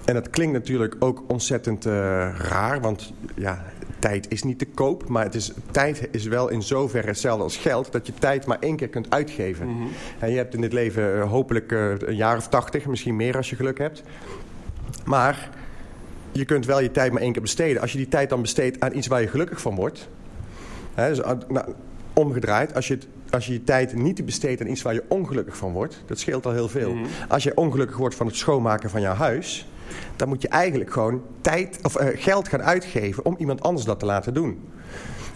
En 0.05 0.15
dat 0.15 0.31
klinkt 0.31 0.53
natuurlijk 0.53 0.97
ook 0.99 1.23
ontzettend 1.27 1.87
eh, 1.87 1.93
raar, 2.39 2.81
want 2.81 3.13
ja, 3.35 3.65
tijd 4.09 4.31
is 4.31 4.43
niet 4.43 4.59
te 4.59 4.67
koop. 4.67 5.09
Maar 5.09 5.25
het 5.25 5.35
is, 5.35 5.53
tijd 5.71 6.09
is 6.11 6.25
wel 6.25 6.49
in 6.49 6.63
zoverre 6.63 7.07
hetzelfde 7.07 7.43
als 7.43 7.57
geld, 7.57 7.93
dat 7.93 8.07
je 8.07 8.13
tijd 8.19 8.47
maar 8.47 8.59
één 8.61 8.77
keer 8.77 8.89
kunt 8.89 9.11
uitgeven. 9.11 9.69
En 10.19 10.31
je 10.31 10.37
hebt 10.37 10.55
in 10.55 10.61
dit 10.61 10.73
leven 10.73 11.21
eh, 11.21 11.31
hopelijk 11.31 11.73
eh, 11.73 11.91
een 11.99 12.17
jaar 12.17 12.37
of 12.37 12.49
tachtig, 12.49 12.87
misschien 12.87 13.17
meer 13.17 13.37
als 13.37 13.51
je 13.51 13.57
geluk 13.57 13.79
hebt. 13.79 14.03
Maar 15.05 15.51
je 16.33 16.45
kunt 16.45 16.67
wel 16.67 16.81
je 16.81 16.91
tijd 16.91 17.13
maar 17.13 17.23
één 17.23 17.33
keer 17.33 17.43
besteden. 17.43 17.83
Als 17.83 17.93
je 17.93 17.99
die 17.99 18.09
tijd 18.09 18.29
dan 18.29 18.43
besteedt 18.43 18.81
aan 18.81 18.97
iets 18.97 19.07
waar 19.07 19.21
je 19.21 19.29
gelukkig 19.29 19.61
van 19.61 19.75
wordt. 19.75 20.09
Hè, 20.95 21.09
dus, 21.09 21.21
nou, 21.49 21.75
omgedraaid, 22.13 22.75
als 22.75 22.89
je, 22.89 22.95
het, 22.95 23.07
als 23.31 23.47
je 23.47 23.53
je 23.53 23.65
tijd 23.65 23.95
niet 23.95 24.25
besteedt 24.25 24.61
aan 24.61 24.67
iets 24.67 24.83
waar 24.83 24.95
je 24.95 25.05
ongelukkig 25.09 25.57
van 25.57 25.73
wordt, 25.73 26.03
dat 26.07 26.19
scheelt 26.19 26.47
al 26.47 26.53
heel 26.53 26.69
veel. 26.69 26.95
Mhm. 26.95 27.07
Als 27.29 27.43
je 27.43 27.57
ongelukkig 27.57 27.97
wordt 27.97 28.15
van 28.15 28.27
het 28.27 28.37
schoonmaken 28.37 28.91
van 28.91 29.01
jouw 29.01 29.15
huis, 29.15 29.67
dan 30.17 30.29
moet 30.29 30.43
je 30.43 30.49
eigenlijk 30.49 30.93
gewoon 30.93 31.23
tijd, 31.41 31.79
of, 31.83 31.97
eh, 31.97 32.23
geld 32.23 32.49
gaan 32.49 32.63
uitgeven 32.63 33.25
om 33.25 33.35
iemand 33.39 33.63
anders 33.63 33.87
dat 33.87 33.99
te 33.99 34.07
laten 34.07 34.35
doen. 34.35 34.69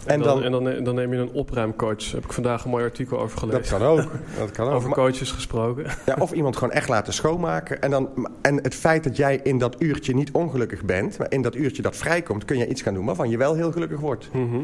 En, 0.06 0.20
dan, 0.20 0.42
en 0.42 0.52
dan, 0.52 0.84
dan 0.84 0.94
neem 0.94 1.12
je 1.12 1.18
een 1.18 1.32
opruimcoach. 1.32 1.98
Daar 1.98 2.14
heb 2.14 2.24
ik 2.24 2.32
vandaag 2.32 2.64
een 2.64 2.70
mooi 2.70 2.84
artikel 2.84 3.20
over 3.20 3.38
gelezen. 3.38 3.60
dat 3.60 3.70
kan 3.70 3.88
ook. 3.88 4.10
Dat 4.38 4.50
kan 4.50 4.66
ook. 4.68 4.74
Over 4.74 4.90
coaches 4.90 5.30
gesproken. 5.30 5.84
Ja, 6.06 6.16
of 6.18 6.32
iemand 6.32 6.56
gewoon 6.56 6.74
echt 6.74 6.88
laten 6.88 7.12
schoonmaken. 7.12 7.82
En, 7.82 7.90
dan, 7.90 8.28
en 8.42 8.56
het 8.62 8.74
feit 8.74 9.04
dat 9.04 9.16
jij 9.16 9.40
in 9.42 9.58
dat 9.58 9.76
uurtje 9.78 10.14
niet 10.14 10.30
ongelukkig 10.32 10.84
bent... 10.84 11.18
maar 11.18 11.26
in 11.30 11.42
dat 11.42 11.54
uurtje 11.54 11.82
dat 11.82 11.96
vrijkomt... 11.96 12.44
kun 12.44 12.58
je 12.58 12.66
iets 12.66 12.82
gaan 12.82 12.94
doen 12.94 13.04
waarvan 13.04 13.30
je 13.30 13.36
wel 13.36 13.54
heel 13.54 13.72
gelukkig 13.72 14.00
wordt. 14.00 14.28
Mhm. 14.32 14.60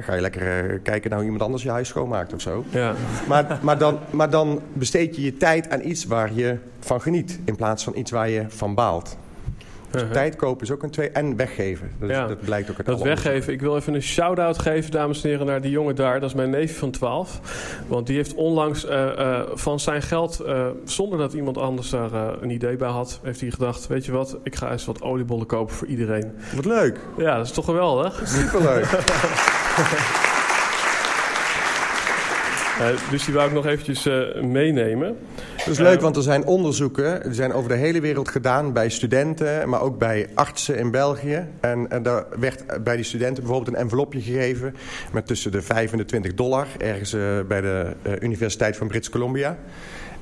Ga 0.00 0.14
je 0.14 0.20
lekker 0.20 0.70
eh, 0.70 0.78
kijken 0.82 1.10
naar 1.10 1.18
hoe 1.18 1.28
iemand 1.28 1.44
anders 1.44 1.62
je 1.62 1.70
huis 1.70 1.88
schoonmaakt 1.88 2.34
of 2.34 2.40
zo. 2.40 2.64
Ja. 2.70 2.94
Maar, 3.28 3.58
maar, 3.62 3.78
dan, 3.78 3.98
maar 4.10 4.30
dan 4.30 4.60
besteed 4.72 5.16
je 5.16 5.22
je 5.22 5.36
tijd 5.36 5.70
aan 5.70 5.80
iets 5.84 6.04
waar 6.04 6.32
je 6.34 6.56
van 6.80 7.00
geniet... 7.00 7.40
in 7.44 7.56
plaats 7.56 7.84
van 7.84 7.96
iets 7.96 8.10
waar 8.10 8.28
je 8.28 8.44
van 8.48 8.74
baalt. 8.74 9.16
Dus 9.90 10.00
Uh-huh. 10.00 10.16
tijd 10.16 10.36
kopen 10.36 10.66
is 10.66 10.72
ook 10.72 10.82
een 10.82 10.90
twee... 10.90 11.10
en 11.10 11.36
weggeven. 11.36 11.90
Dat, 12.00 12.10
Ja. 12.10 12.26
dat 12.26 12.40
blijkt 12.40 12.70
ook 12.70 12.76
uit 12.76 12.86
Dat 12.86 13.02
weggeven. 13.02 13.52
Ik 13.52 13.60
wil 13.60 13.76
even 13.76 13.94
een 13.94 14.02
shout-out 14.02 14.58
geven, 14.58 14.90
dames 14.90 15.22
en 15.22 15.28
heren, 15.30 15.46
naar 15.46 15.60
die 15.60 15.70
jongen 15.70 15.94
daar. 15.96 16.20
Dat 16.20 16.28
is 16.28 16.34
mijn 16.36 16.50
neefje 16.50 16.74
van 16.76 16.90
12. 16.90 17.40
Want 17.86 18.06
die 18.06 18.16
heeft 18.16 18.34
onlangs 18.34 18.86
eh, 18.86 19.18
eh, 19.18 19.40
van 19.54 19.80
zijn 19.80 20.02
geld, 20.02 20.40
eh, 20.40 20.66
zonder 20.84 21.18
dat 21.18 21.32
iemand 21.32 21.58
anders 21.58 21.90
daar 21.90 22.12
een 22.42 22.50
idee 22.50 22.76
bij 22.76 22.88
had, 22.88 23.20
heeft 23.22 23.40
hij 23.40 23.50
gedacht: 23.50 23.86
Weet 23.86 24.04
je 24.04 24.12
wat, 24.12 24.38
ik 24.42 24.54
ga 24.56 24.70
eens 24.72 24.84
wat 24.84 25.02
oliebollen 25.02 25.46
kopen 25.46 25.74
voor 25.74 25.86
iedereen. 25.86 26.32
Wat 26.54 26.64
leuk. 26.64 26.98
Ja, 27.18 27.36
dat 27.36 27.46
is 27.46 27.52
toch 27.52 27.64
geweldig? 27.64 28.22
Superleuk. 28.24 28.86
Dus 33.10 33.24
die 33.24 33.34
wou 33.34 33.48
ik 33.48 33.54
nog 33.54 33.66
eventjes 33.66 34.04
meenemen. 34.42 35.16
Dat 35.64 35.74
is 35.74 35.78
leuk, 35.78 36.00
want 36.00 36.16
er 36.16 36.22
zijn 36.22 36.44
onderzoeken, 36.44 37.22
die 37.22 37.34
zijn 37.34 37.52
over 37.52 37.68
de 37.68 37.76
hele 37.76 38.00
wereld 38.00 38.28
gedaan 38.28 38.72
bij 38.72 38.88
studenten, 38.88 39.68
maar 39.68 39.80
ook 39.80 39.98
bij 39.98 40.28
artsen 40.34 40.78
in 40.78 40.90
België. 40.90 41.46
En, 41.60 41.90
en 41.90 42.02
daar 42.02 42.24
werd 42.38 42.84
bij 42.84 42.96
die 42.96 43.04
studenten 43.04 43.42
bijvoorbeeld 43.42 43.76
een 43.76 43.82
envelopje 43.82 44.20
gegeven 44.20 44.74
met 45.12 45.26
tussen 45.26 45.52
de 45.52 45.62
5 45.62 45.92
en 45.92 45.98
de 45.98 46.04
20 46.04 46.34
dollar, 46.34 46.66
ergens 46.78 47.12
eh, 47.12 47.20
bij 47.48 47.60
de 47.60 47.92
eh, 48.02 48.12
Universiteit 48.20 48.76
van 48.76 48.88
Brits 48.88 49.10
Columbia. 49.10 49.58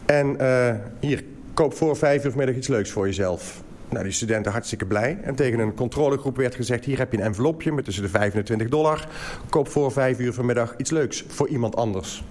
En 0.06 0.38
eh, 0.40 0.74
hier, 1.00 1.24
koop 1.54 1.74
voor 1.74 1.96
vijf 1.96 2.24
uur 2.24 2.30
vanmiddag 2.30 2.56
iets 2.56 2.68
leuks 2.68 2.90
voor 2.90 3.06
jezelf. 3.06 3.62
Nou, 3.88 4.04
die 4.04 4.12
studenten 4.12 4.52
hartstikke 4.52 4.86
blij. 4.86 5.18
En 5.22 5.34
tegen 5.34 5.58
een 5.58 5.74
controlegroep 5.74 6.36
werd 6.36 6.54
gezegd... 6.54 6.84
hier 6.84 6.98
heb 6.98 7.12
je 7.12 7.18
een 7.18 7.24
envelopje 7.24 7.72
met 7.72 7.84
tussen 7.84 8.02
de 8.02 8.08
5 8.08 8.32
en 8.32 8.38
de 8.38 8.44
20 8.44 8.68
dollar. 8.68 9.08
Koop 9.48 9.68
voor 9.68 9.92
vijf 9.92 10.18
uur 10.18 10.32
vanmiddag 10.32 10.74
iets 10.76 10.90
leuks 10.90 11.24
voor 11.28 11.48
iemand 11.48 11.76
anders. 11.76 12.22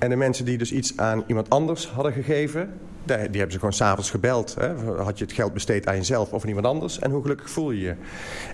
En 0.00 0.08
de 0.10 0.16
mensen 0.16 0.44
die 0.44 0.58
dus 0.58 0.72
iets 0.72 0.96
aan 0.96 1.24
iemand 1.26 1.50
anders 1.50 1.88
hadden 1.88 2.12
gegeven... 2.12 2.72
die 3.04 3.16
die 3.16 3.24
hebben 3.24 3.52
ze 3.52 3.58
gewoon 3.58 3.72
s'avonds 3.72 4.10
gebeld. 4.10 4.56
Hè? 4.58 4.74
Had 5.02 5.18
je 5.18 5.24
het 5.24 5.32
geld 5.32 5.52
besteed 5.52 5.86
aan 5.86 5.96
jezelf 5.96 6.32
of 6.32 6.42
aan 6.42 6.48
iemand 6.48 6.66
anders? 6.66 6.98
En 6.98 7.10
hoe 7.10 7.22
gelukkig 7.22 7.50
voel 7.50 7.70
je 7.70 7.80
je? 7.80 7.94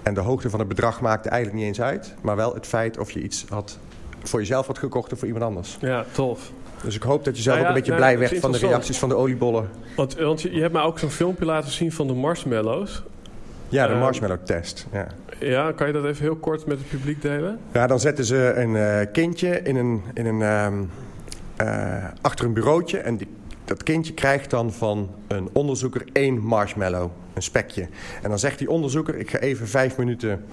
En 0.03 0.15
de 0.15 0.21
hoogte 0.21 0.51
van 0.51 0.59
het 0.59 0.69
bedrag 0.69 1.01
maakte 1.01 1.29
eigenlijk 1.29 1.61
niet 1.61 1.69
eens 1.69 1.81
uit. 1.81 2.15
Maar 2.21 2.37
wel 2.37 2.55
het 2.55 2.67
feit 2.67 2.99
of 2.99 3.11
je 3.11 3.23
iets 3.23 3.45
had 3.49 3.79
voor 4.23 4.41
jezelf 4.41 4.67
had 4.67 4.79
gekocht 4.79 5.13
of 5.13 5.19
voor 5.19 5.29
iemand 5.29 5.45
anders. 5.47 5.77
Ja, 5.81 6.05
tof. 6.13 6.53
Dus 6.83 6.95
ik 6.95 7.03
hoop 7.03 7.25
dat 7.25 7.37
je 7.37 7.43
zelf 7.43 7.57
Nou 7.57 7.69
ja, 7.69 7.73
ook 7.73 7.77
een 7.77 7.83
beetje 7.83 8.01
nou, 8.01 8.17
blij 8.17 8.29
werd 8.29 8.41
van 8.41 8.53
de 8.53 8.59
reacties 8.59 8.99
van 8.99 9.09
de 9.09 9.15
oliebollen. 9.15 9.69
Want, 9.97 10.15
want 10.15 10.43
je, 10.43 10.55
je 10.55 10.61
hebt 10.61 10.73
mij 10.73 10.83
ook 10.83 10.99
zo'n 10.99 11.11
filmpje 11.11 11.45
laten 11.45 11.71
zien 11.71 11.93
van 11.93 12.07
de 12.07 12.15
marshmallows. 12.15 13.03
Ja, 13.69 13.87
de 13.87 13.93
Ehm, 13.93 14.01
marshmallow 14.01 14.39
test. 14.45 14.87
Ja. 14.93 15.07
Ja, 15.39 15.73
kan 15.73 15.87
je 15.87 15.93
dat 15.93 16.05
even 16.05 16.23
heel 16.23 16.37
kort 16.37 16.67
met 16.67 16.79
het 16.79 16.89
publiek 16.89 17.23
delen? 17.23 17.59
Ja, 17.73 17.87
dan 17.87 18.01
zetten 18.01 18.25
ze 18.25 18.53
een 18.57 18.77
eh, 18.77 19.13
kindje 19.13 19.63
in 19.63 19.77
een, 19.77 20.03
in 20.15 20.27
een, 20.27 20.43
ehm, 20.43 20.75
eh, 21.57 22.05
achter 22.21 22.45
een 22.45 22.53
bureautje. 22.53 22.99
En 22.99 23.17
die, 23.17 23.29
dat 23.65 23.83
kindje 23.83 24.15
krijgt 24.15 24.51
dan 24.51 24.73
van 24.73 25.11
een 25.29 25.49
onderzoeker 25.53 26.05
één 26.13 26.39
marshmallow, 26.39 27.11
een 27.35 27.43
spekje. 27.43 27.89
En 28.23 28.29
dan 28.29 28.39
zegt 28.39 28.59
die 28.59 28.71
onderzoeker, 28.71 29.17
ik 29.17 29.31
ga 29.31 29.39
even 29.39 29.69
vijf 29.69 29.97
minuten 29.97 30.45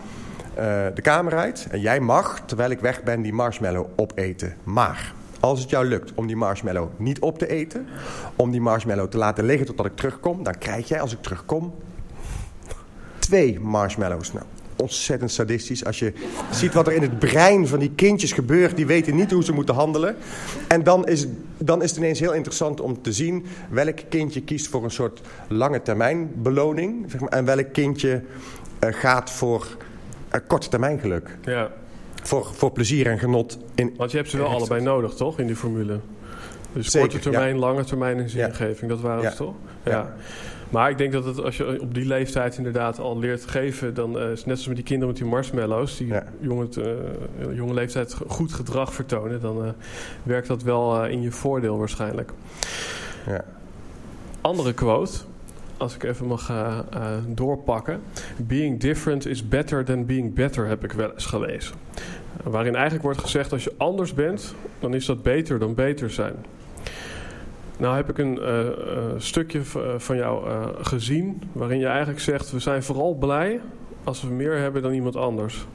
eh, 0.56 0.86
de 0.94 1.02
kamer 1.02 1.34
uit. 1.34 1.68
En 1.72 1.80
jij 1.80 2.00
mag, 2.00 2.42
terwijl 2.46 2.70
ik 2.70 2.80
weg 2.80 3.04
ben, 3.04 3.22
die 3.22 3.34
marshmallow 3.34 3.88
opeten. 3.96 4.56
Maar 4.63 5.13
als 5.39 5.60
het 5.60 5.70
jou 5.70 5.86
lukt 5.86 6.12
om 6.16 6.28
die 6.28 6.36
marshmallow 6.36 6.89
niet 6.98 7.20
op 7.20 7.38
te 7.38 7.48
eten... 7.48 7.88
om 8.36 8.52
die 8.52 8.62
marshmallow 8.62 9.08
te 9.08 9.18
laten 9.18 9.46
liggen 9.46 9.66
totdat 9.66 9.86
ik 9.86 9.96
terugkom... 9.96 10.44
dan 10.44 10.58
krijg 10.58 10.88
jij, 10.88 11.02
als 11.02 11.13
ik 11.13 11.22
terugkom, 11.22 11.74
twee 13.20 13.60
marshmallows. 13.60 14.34
Nou, 14.34 14.46
ontzettend 14.75 15.31
sadistisch. 15.31 15.86
Als 15.86 15.99
je 15.99 16.13
ziet 16.51 16.73
wat 16.73 16.88
er 16.88 16.93
in 16.93 17.01
het 17.01 17.19
brein 17.19 17.67
van 17.67 17.79
die 17.79 17.91
kindjes 17.95 18.31
gebeurt... 18.31 18.75
die 18.75 18.86
weten 18.86 19.15
niet 19.15 19.31
hoe 19.31 19.43
ze 19.43 19.53
moeten 19.53 19.75
handelen. 19.75 20.15
En 20.67 20.83
dan 20.83 21.07
is, 21.07 21.27
dan 21.57 21.81
is 21.83 21.89
het 21.89 21.99
ineens 21.99 22.19
heel 22.19 22.33
interessant 22.33 22.81
om 22.81 23.01
te 23.01 23.13
zien... 23.13 23.45
welk 23.69 23.99
kindje 24.09 24.41
kiest 24.41 24.67
voor 24.67 24.83
een 24.83 24.91
soort 24.91 25.21
lange 25.47 25.81
termijn 25.81 26.31
beloning... 26.36 27.05
Zeg 27.12 27.19
maar, 27.19 27.29
en 27.29 27.45
welk 27.45 27.73
kindje 27.73 28.21
eh, 28.79 28.93
gaat 28.93 29.31
voor 29.31 29.67
eh, 30.29 30.39
korte 30.47 30.69
termijn 30.69 30.99
geluk. 30.99 31.38
Ja, 31.41 31.71
Voor, 32.23 32.49
voor 32.53 32.71
plezier 32.71 33.07
en 33.07 33.19
genot. 33.19 33.57
In, 33.75 33.93
want 33.97 34.12
je 34.12 34.17
hebt 34.17 34.29
ze 34.29 34.38
wel 34.38 34.47
allebei 34.47 34.81
nodig, 34.81 35.13
toch, 35.13 35.39
in 35.39 35.47
die 35.47 35.55
formule? 35.55 35.99
Dus 36.73 36.91
Zeker, 36.91 37.09
korte 37.09 37.29
termijn, 37.29 37.57
lange 37.57 37.83
termijn 37.83 38.19
en 38.19 38.29
zingeving, 38.29 38.91
dat 38.91 39.01
waren 39.01 39.23
Ja. 39.23 39.29
ze 39.29 39.38
toch? 39.38 39.53
Ja. 39.83 40.13
Maar 40.73 40.89
ik 40.89 40.97
denk 40.97 41.12
dat 41.12 41.25
het, 41.25 41.41
als 41.41 41.57
je 41.57 41.81
op 41.81 41.93
die 41.93 42.05
leeftijd 42.05 42.57
inderdaad 42.57 42.99
al 42.99 43.19
leert 43.19 43.45
geven... 43.45 43.93
dan 43.93 44.19
eh, 44.19 44.31
is 44.31 44.38
het 44.38 44.45
net 44.45 44.57
als 44.57 44.67
met 44.67 44.75
die 44.75 44.86
kinderen 44.86 45.13
met 45.13 45.21
die 45.21 45.31
marshmallows... 45.31 45.97
die 45.97 46.07
Ja. 46.07 46.23
jonge, 46.39 46.67
eh, 46.77 47.55
jonge 47.55 47.73
leeftijd 47.73 48.17
goed 48.27 48.53
gedrag 48.53 48.93
vertonen... 48.93 49.41
dan 49.41 49.65
eh, 49.65 49.69
werkt 50.23 50.47
dat 50.47 50.63
wel 50.63 51.05
in 51.05 51.21
je 51.21 51.31
voordeel 51.31 51.77
waarschijnlijk. 51.77 52.31
ja. 53.27 53.45
Andere 54.41 54.73
quote, 54.73 55.17
als 55.77 55.95
ik 55.95 56.03
even 56.03 56.27
mag 56.27 56.51
doorpakken. 57.27 58.01
Being 58.38 58.79
different 58.79 59.25
is 59.25 59.47
better 59.47 59.86
than 59.86 60.05
being 60.05 60.33
better, 60.33 60.67
heb 60.67 60.83
ik 60.83 60.91
wel 60.91 61.12
eens 61.12 61.25
gelezen. 61.25 61.75
Waarin 62.43 62.73
eigenlijk 62.73 63.03
wordt 63.03 63.19
gezegd, 63.19 63.51
als 63.51 63.63
je 63.63 63.73
anders 63.77 64.13
bent, 64.13 64.55
dan 64.79 64.93
is 64.93 65.05
dat 65.05 65.23
beter 65.23 65.59
dan 65.59 65.73
beter 65.73 66.09
zijn. 66.09 66.36
Nou 67.77 67.95
heb 67.95 68.09
ik 68.09 68.17
een 68.17 68.39
eh, 68.41 68.67
eh, 68.67 68.73
stukje 69.17 69.59
eh, 69.59 69.81
van 69.97 70.15
jou 70.15 70.45
gezien, 70.81 71.41
waarin 71.51 71.79
je 71.79 71.86
eigenlijk 71.86 72.19
zegt, 72.19 72.51
we 72.51 72.59
zijn 72.59 72.83
vooral 72.83 73.15
blij 73.15 73.62
als 74.03 74.21
we 74.21 74.27
meer 74.29 74.57
hebben 74.57 74.81
dan 74.81 74.91
iemand 74.93 75.15
anders. 75.15 75.65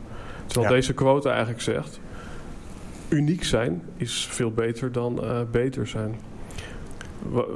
Terwijl 0.47 0.69
Ja. 0.73 0.77
deze 0.81 0.95
quote 0.95 1.29
eigenlijk 1.29 1.61
zegt, 1.61 2.01
uniek 3.09 3.45
zijn 3.45 3.83
is 3.97 4.27
veel 4.31 4.53
beter 4.53 4.93
dan 4.93 5.21
beter 5.51 5.87
zijn. 5.87 6.15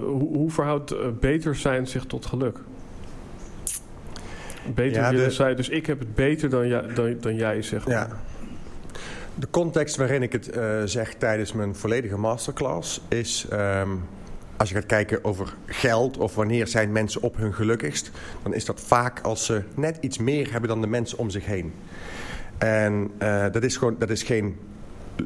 Hoe, 0.03 0.37
hoe 0.37 0.51
verhoudt 0.51 1.21
beter 1.21 1.55
zijn 1.57 1.87
zich 1.87 2.05
tot 2.05 2.27
geluk? 2.27 2.59
Beter 4.75 5.03
Ja, 5.03 5.11
de-. 5.11 5.55
Dus 5.55 5.69
ik 5.69 5.87
heb 5.87 5.99
het 5.99 6.15
beter 6.15 6.51
dan, 6.51 6.69
jij- 6.69 6.87
dan, 6.95 7.17
dan 7.21 7.35
jij, 7.35 7.63
zeg 7.63 7.87
maar. 7.87 7.95
Ja. 7.95 8.09
De 9.35 9.47
context 9.51 9.97
waarin 9.97 10.23
ik 10.23 10.33
het 10.33 10.51
zeg 10.85 11.15
tijdens 11.15 11.53
mijn 11.53 11.75
volledige 11.75 12.17
masterclass 12.17 13.01
is... 13.09 13.47
ehm, 13.51 13.89
als 14.63 14.71
je 14.71 14.77
gaat 14.77 14.87
kijken 14.87 15.25
over 15.25 15.55
geld 15.67 16.19
of 16.19 16.35
wanneer 16.35 16.67
zijn 16.67 16.93
mensen 16.93 17.23
op 17.23 17.37
hun 17.37 17.55
gelukkigst... 17.55 18.11
dan 18.43 18.55
is 18.55 18.65
dat 18.65 18.81
vaak 18.81 19.21
als 19.21 19.45
ze 19.45 19.63
net 19.75 19.99
iets 20.01 20.19
meer 20.19 20.51
hebben 20.51 20.69
dan 20.69 20.81
de 20.81 20.87
mensen 20.87 21.19
om 21.19 21.31
zich 21.31 21.47
heen. 21.47 21.73
En 22.59 23.11
eh, 23.19 23.47
dat, 23.53 23.63
is 23.63 23.77
gewoon, 23.77 23.97
dat 23.99 24.11
is 24.11 24.23
geen 24.23 24.57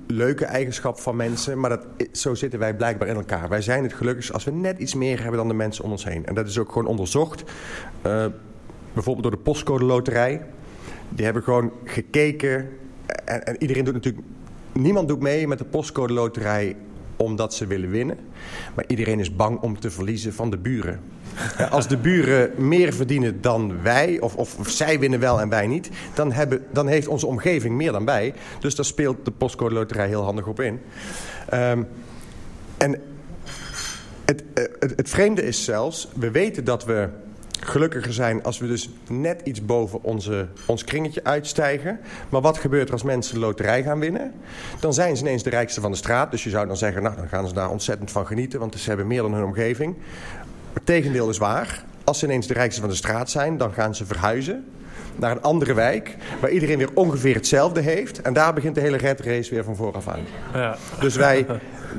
leuke 0.06 0.44
eigenschap 0.44 1.00
van 1.00 1.16
mensen, 1.16 1.60
maar 1.60 1.70
dat, 1.70 1.86
zo 2.12 2.34
zitten 2.34 2.58
wij 2.58 2.74
blijkbaar 2.74 3.08
in 3.08 3.14
elkaar. 3.14 3.48
Wij 3.48 3.62
zijn 3.62 3.82
het 3.82 3.92
gelukkigst 3.92 4.32
als 4.32 4.44
we 4.44 4.50
net 4.50 4.78
iets 4.78 4.94
meer 4.94 5.20
hebben 5.20 5.38
dan 5.38 5.48
de 5.48 5.54
mensen 5.54 5.84
om 5.84 5.90
ons 5.90 6.04
heen. 6.04 6.26
En 6.26 6.34
dat 6.34 6.46
is 6.46 6.58
ook 6.58 6.72
gewoon 6.72 6.88
onderzocht. 6.88 7.44
eh, 8.02 8.26
bijvoorbeeld 8.92 9.22
door 9.22 9.36
de 9.36 9.42
postcode 9.50 9.84
loterij. 9.84 10.42
Die 11.08 11.24
hebben 11.24 11.42
gewoon 11.42 11.72
gekeken. 11.84 12.68
En, 13.24 13.46
en 13.46 13.56
iedereen 13.58 13.84
doet 13.84 13.94
natuurlijk. 13.94 14.24
Niemand 14.72 15.08
doet 15.08 15.20
mee 15.20 15.48
met 15.48 15.58
de 15.58 15.64
postcode 15.64 16.12
loterij 16.12 16.76
omdat 17.16 17.54
ze 17.54 17.66
willen 17.66 17.90
winnen. 17.90 18.18
Maar 18.74 18.84
iedereen 18.86 19.20
is 19.20 19.36
bang 19.36 19.60
om 19.60 19.80
te 19.80 19.90
verliezen 19.90 20.34
van 20.34 20.50
de 20.50 20.58
buren. 20.58 21.00
Ja, 21.58 21.66
Als 21.66 21.88
de 21.88 21.96
buren 21.96 22.50
meer 22.56 22.92
verdienen 22.92 23.40
dan 23.40 23.82
wij, 23.82 24.20
of, 24.20 24.36
of, 24.36 24.58
of 24.58 24.68
zij 24.68 24.98
winnen 24.98 25.20
wel 25.20 25.40
en 25.40 25.48
wij 25.48 25.66
niet, 25.66 25.90
dan, 26.14 26.32
hebben, 26.32 26.64
dan 26.72 26.86
heeft 26.86 27.08
onze 27.08 27.26
omgeving 27.26 27.74
meer 27.74 27.92
dan 27.92 28.04
wij. 28.04 28.34
Dus 28.60 28.74
daar 28.74 28.84
speelt 28.84 29.24
de 29.24 29.30
postcode 29.30 29.74
loterij 29.74 30.08
heel 30.08 30.22
handig 30.22 30.46
op 30.46 30.60
in. 30.60 30.80
Ehm, 31.48 31.82
en 32.76 33.00
het, 34.24 34.44
eh, 34.54 34.64
het, 34.78 34.92
het 34.96 35.08
vreemde 35.08 35.42
is 35.42 35.64
zelfs, 35.64 36.08
we 36.14 36.30
weten 36.30 36.64
dat 36.64 36.84
we 36.84 37.08
gelukkiger 37.60 38.12
zijn 38.12 38.42
als 38.42 38.58
we 38.58 38.66
dus 38.66 38.90
net 39.08 39.40
iets 39.44 39.64
boven 39.64 40.02
onze, 40.02 40.48
ons 40.66 40.84
kringetje 40.84 41.24
uitstijgen. 41.24 42.00
Maar 42.28 42.40
wat 42.40 42.58
gebeurt 42.58 42.86
er 42.86 42.92
als 42.92 43.02
mensen 43.02 43.34
de 43.34 43.40
loterij 43.40 43.82
gaan 43.82 43.98
winnen? 43.98 44.32
Dan 44.80 44.94
zijn 44.94 45.16
ze 45.16 45.22
ineens 45.22 45.42
de 45.42 45.50
rijkste 45.50 45.80
van 45.80 45.90
de 45.90 45.96
straat. 45.96 46.30
Dus 46.30 46.44
je 46.44 46.50
zou 46.50 46.66
dan 46.66 46.76
zeggen, 46.76 47.02
nou 47.02 47.16
dan 47.16 47.28
gaan 47.28 47.48
ze 47.48 47.54
daar 47.54 47.70
ontzettend 47.70 48.10
van 48.10 48.26
genieten, 48.26 48.60
want 48.60 48.74
ze 48.78 48.88
hebben 48.88 49.06
meer 49.06 49.22
dan 49.22 49.34
hun 49.34 49.44
omgeving. 49.44 49.96
Het 50.72 50.86
tegendeel 50.86 51.28
is 51.28 51.38
waar. 51.38 51.84
Als 52.04 52.18
ze 52.18 52.24
ineens 52.24 52.46
de 52.46 52.54
rijkste 52.54 52.80
van 52.80 52.90
de 52.90 52.96
straat 52.96 53.30
zijn, 53.30 53.56
dan 53.56 53.72
gaan 53.72 53.94
ze 53.94 54.06
verhuizen 54.06 54.64
naar 55.16 55.30
een 55.30 55.42
andere 55.42 55.74
wijk... 55.74 56.16
waar 56.40 56.50
iedereen 56.50 56.78
weer 56.78 56.90
ongeveer 56.94 57.34
hetzelfde 57.34 57.80
heeft. 57.80 58.22
En 58.22 58.32
daar 58.32 58.54
begint 58.54 58.74
de 58.74 58.80
hele 58.80 58.96
red 58.96 59.20
race 59.20 59.54
weer 59.54 59.64
van 59.64 59.76
vooraf 59.76 60.08
aan. 60.08 60.20
Ja. 60.52 60.76
Dus 61.00 61.16
wij, 61.16 61.46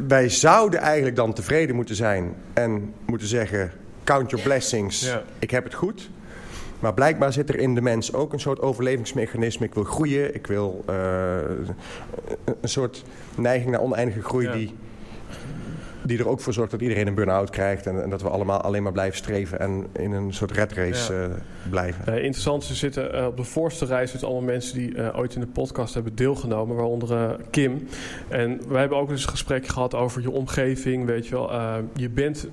wij 0.07 0.29
zouden 0.29 0.79
eigenlijk 0.79 1.15
dan 1.15 1.33
tevreden 1.33 1.75
moeten 1.75 1.95
zijn 1.95 2.33
en 2.53 2.93
moeten 3.05 3.27
zeggen... 3.27 3.71
count 4.07 4.29
your 4.29 4.45
blessings, 4.45 5.01
Ja. 5.05 5.23
ik 5.39 5.51
heb 5.51 5.63
het 5.63 5.73
goed. 5.73 6.09
Maar 6.79 6.93
blijkbaar 6.93 7.33
zit 7.33 7.49
er 7.49 7.59
in 7.59 7.75
de 7.75 7.81
mens 7.81 8.13
ook 8.13 8.33
een 8.33 8.39
soort 8.39 8.59
overlevingsmechanisme. 8.61 9.65
Ik 9.65 9.73
wil 9.73 9.83
groeien, 9.83 10.35
ik 10.35 10.47
wil 10.47 10.83
eh, 10.85 10.95
een 12.61 12.69
soort 12.69 13.03
neiging 13.35 13.71
naar 13.71 13.81
oneindige 13.81 14.21
groei... 14.21 14.45
Ja. 14.45 14.51
Die, 14.53 14.75
die 16.03 16.19
er 16.19 16.27
ook 16.27 16.39
voor 16.39 16.53
zorgt 16.53 16.71
dat 16.71 16.81
iedereen 16.81 17.07
een 17.07 17.13
burn-out 17.15 17.49
krijgt... 17.49 17.85
En, 17.87 18.03
en 18.03 18.09
dat 18.09 18.21
we 18.21 18.29
allemaal 18.29 18.61
alleen 18.61 18.83
maar 18.83 18.91
blijven 18.91 19.17
streven 19.17 19.59
en 19.59 19.87
in 19.93 20.11
een 20.11 20.33
soort 20.33 20.51
red 20.51 20.73
race 20.73 21.13
Ja. 21.13 21.23
eh, 21.23 21.29
blijven. 21.69 22.05
Eh, 22.07 22.13
interessant, 22.23 22.63
ze 22.63 22.75
zitten 22.75 23.27
op 23.27 23.37
de 23.37 23.43
voorste 23.43 23.85
rij 23.85 24.07
zitten 24.07 24.27
allemaal 24.27 24.45
mensen 24.45 24.77
die 24.77 25.15
ooit 25.15 25.33
in 25.35 25.41
de 25.41 25.47
podcast 25.47 25.93
hebben 25.93 26.15
deelgenomen, 26.15 26.75
waaronder 26.75 27.37
Kim. 27.49 27.87
En 28.27 28.61
wij 28.67 28.79
hebben 28.79 28.97
ook 28.97 29.09
eens 29.09 29.23
een 29.23 29.29
gesprek 29.29 29.67
gehad 29.67 29.93
over 29.93 30.21
je 30.21 30.31
omgeving, 30.31 31.05
weet 31.05 31.27
je 31.27 31.35
wel. 31.35 31.51
Je 31.93 32.09
bent 32.09 32.47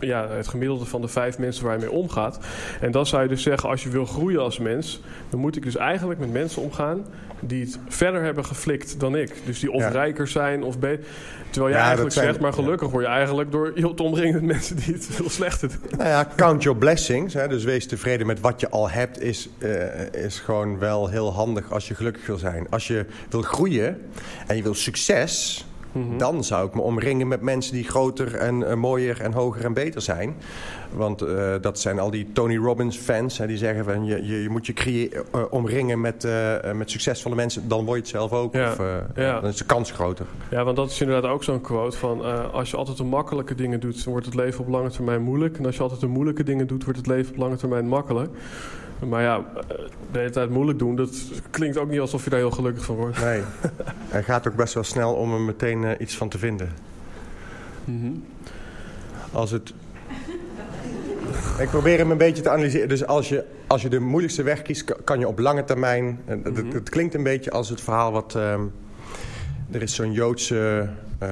ja, 0.00 0.28
het 0.28 0.48
gemiddelde 0.48 0.84
van 0.84 1.00
de 1.00 1.08
vijf 1.08 1.38
mensen 1.38 1.64
waar 1.64 1.74
je 1.74 1.80
mee 1.80 1.90
omgaat. 1.90 2.38
En 2.80 2.90
dan 2.90 3.06
zou 3.06 3.22
je 3.22 3.28
dus 3.28 3.42
zeggen, 3.42 3.68
als 3.68 3.82
je 3.82 3.88
wil 3.88 4.06
groeien 4.06 4.40
als 4.40 4.58
mens, 4.58 5.00
dan 5.30 5.40
moet 5.40 5.56
ik 5.56 5.62
dus 5.62 5.76
eigenlijk 5.76 6.20
met 6.20 6.32
mensen 6.32 6.62
omgaan 6.62 7.04
die 7.40 7.64
het 7.64 7.78
verder 7.88 8.22
hebben 8.22 8.44
geflikt 8.44 9.00
dan 9.00 9.16
ik. 9.16 9.32
Dus 9.44 9.60
die 9.60 9.70
of 9.70 9.82
Ja. 9.82 9.88
rijker 9.88 10.28
zijn 10.28 10.62
of 10.62 10.78
beter. 10.78 11.04
Terwijl 11.50 11.72
je 11.74 11.78
Ja, 11.80 11.86
eigenlijk 11.86 12.14
zegt, 12.16 12.40
maar 12.40 12.52
gelukkig 12.52 12.90
word 12.90 13.04
je 13.04 13.10
eigenlijk 13.10 13.52
door 13.52 13.72
je 13.74 13.94
te 13.94 14.02
omringen 14.02 14.34
met 14.34 14.42
mensen 14.56 14.76
die 14.76 14.94
het 14.94 15.06
veel 15.10 15.30
slechter 15.30 15.68
doen. 15.68 15.98
Nou 15.98 16.08
ja, 16.08 16.28
count 16.36 16.62
your 16.62 16.78
blessings. 16.78 17.34
Hè, 17.34 17.48
dus 17.48 17.64
wees 17.64 17.86
tevreden 17.86 18.26
met 18.26 18.40
wat 18.40 18.60
je 18.60 18.68
al 18.70 18.90
hebt. 18.90 19.20
Is, 19.20 19.48
eh, 19.58 20.12
is 20.24 20.38
gewoon 20.38 20.78
wel 20.78 21.08
heel 21.08 21.32
handig 21.32 21.72
als 21.72 21.88
je 21.88 21.94
gelukkig 21.94 22.26
wil 22.26 22.38
zijn. 22.38 22.66
Als 22.70 22.86
je 22.86 23.06
wil 23.30 23.42
groeien 23.42 24.00
en 24.46 24.56
je 24.56 24.62
wil 24.62 24.74
succes... 24.74 25.64
dan 26.16 26.44
zou 26.44 26.66
ik 26.66 26.74
me 26.74 26.80
omringen 26.80 27.28
met 27.28 27.40
mensen 27.40 27.74
die 27.74 27.84
groter 27.84 28.34
en 28.34 28.68
eh, 28.68 28.74
mooier 28.74 29.20
en 29.20 29.32
hoger 29.32 29.64
en 29.64 29.72
beter 29.72 30.00
zijn. 30.00 30.36
Want 30.92 31.22
eh, 31.22 31.54
dat 31.60 31.78
zijn 31.78 31.98
al 31.98 32.10
die 32.10 32.32
Tony 32.32 32.56
Robbins 32.56 32.96
fans. 32.96 33.38
Hè, 33.38 33.46
die 33.46 33.56
zeggen 33.56 33.84
van 33.84 34.04
je, 34.04 34.26
je, 34.26 34.42
je 34.42 34.48
moet 34.48 34.66
je 34.66 35.24
eh, 35.32 35.40
omringen 35.50 36.00
met, 36.00 36.28
met 36.74 36.90
succesvolle 36.90 37.34
mensen. 37.34 37.68
Dan 37.68 37.84
word 37.84 37.96
je 37.96 38.02
het 38.02 38.08
zelf 38.10 38.32
ook. 38.32 38.54
Ja, 38.54 38.70
Of, 38.70 38.78
ja. 39.14 39.40
Dan 39.40 39.50
is 39.50 39.56
de 39.56 39.64
kans 39.64 39.90
groter. 39.90 40.26
Ja, 40.50 40.64
want 40.64 40.76
dat 40.76 40.90
is 40.90 41.00
inderdaad 41.00 41.30
ook 41.30 41.44
zo'n 41.44 41.60
quote 41.60 41.96
van... 41.96 42.52
als 42.52 42.70
je 42.70 42.76
altijd 42.76 42.96
de 42.96 43.04
makkelijke 43.04 43.54
dingen 43.54 43.80
doet, 43.80 44.04
wordt 44.04 44.26
het 44.26 44.34
leven 44.34 44.60
op 44.60 44.68
lange 44.68 44.90
termijn 44.90 45.22
moeilijk. 45.22 45.58
En 45.58 45.66
als 45.66 45.76
je 45.76 45.82
altijd 45.82 46.00
de 46.00 46.06
moeilijke 46.06 46.42
dingen 46.42 46.66
doet, 46.66 46.84
wordt 46.84 46.98
het 46.98 47.08
leven 47.08 47.32
op 47.32 47.38
lange 47.38 47.56
termijn 47.56 47.88
makkelijk. 47.88 48.30
Maar 49.08 49.22
ja, 49.22 49.36
eh, 49.68 49.76
de 50.12 50.18
hele 50.18 50.30
tijd 50.30 50.50
moeilijk 50.50 50.78
doen, 50.78 50.96
dat 50.96 51.10
klinkt 51.50 51.76
ook 51.78 51.90
niet 51.90 52.00
alsof 52.00 52.24
je 52.24 52.30
daar 52.30 52.38
heel 52.38 52.50
gelukkig 52.50 52.84
van 52.84 52.96
wordt. 52.96 53.20
Nee. 53.20 53.42
Het 54.08 54.24
gaat 54.24 54.48
ook 54.48 54.54
best 54.56 54.74
wel 54.74 54.82
snel 54.84 55.14
om 55.14 55.32
er 55.34 55.40
meteen 55.40 55.84
eh, 55.84 55.90
iets 56.00 56.16
van 56.16 56.28
te 56.28 56.38
vinden. 56.38 56.72
Mhm. 57.84 58.10
Als 59.32 59.50
het... 59.50 59.72
Ik 61.58 61.68
probeer 61.68 61.98
hem 61.98 62.10
een 62.10 62.18
beetje 62.18 62.42
te 62.42 62.50
analyseren. 62.50 62.88
Dus 62.88 63.06
als 63.06 63.28
je, 63.28 63.44
als 63.66 63.82
je 63.82 63.88
de 63.88 63.98
moeilijkste 64.00 64.42
weg 64.42 64.62
kiest, 64.62 64.84
ka- 64.84 64.96
kan 65.04 65.18
je 65.18 65.28
op 65.28 65.38
lange 65.38 65.64
termijn... 65.64 66.20
Het, 66.24 66.44
het, 66.44 66.72
het 66.72 66.88
klinkt 66.88 67.14
een 67.14 67.22
beetje 67.22 67.50
als 67.50 67.68
het 67.68 67.80
verhaal 67.80 68.12
wat... 68.12 68.34
ehm, 68.34 68.60
er 69.70 69.82
is 69.82 69.94
zo'n 69.94 70.12
Joodse, 70.12 70.88
eh, 71.18 71.28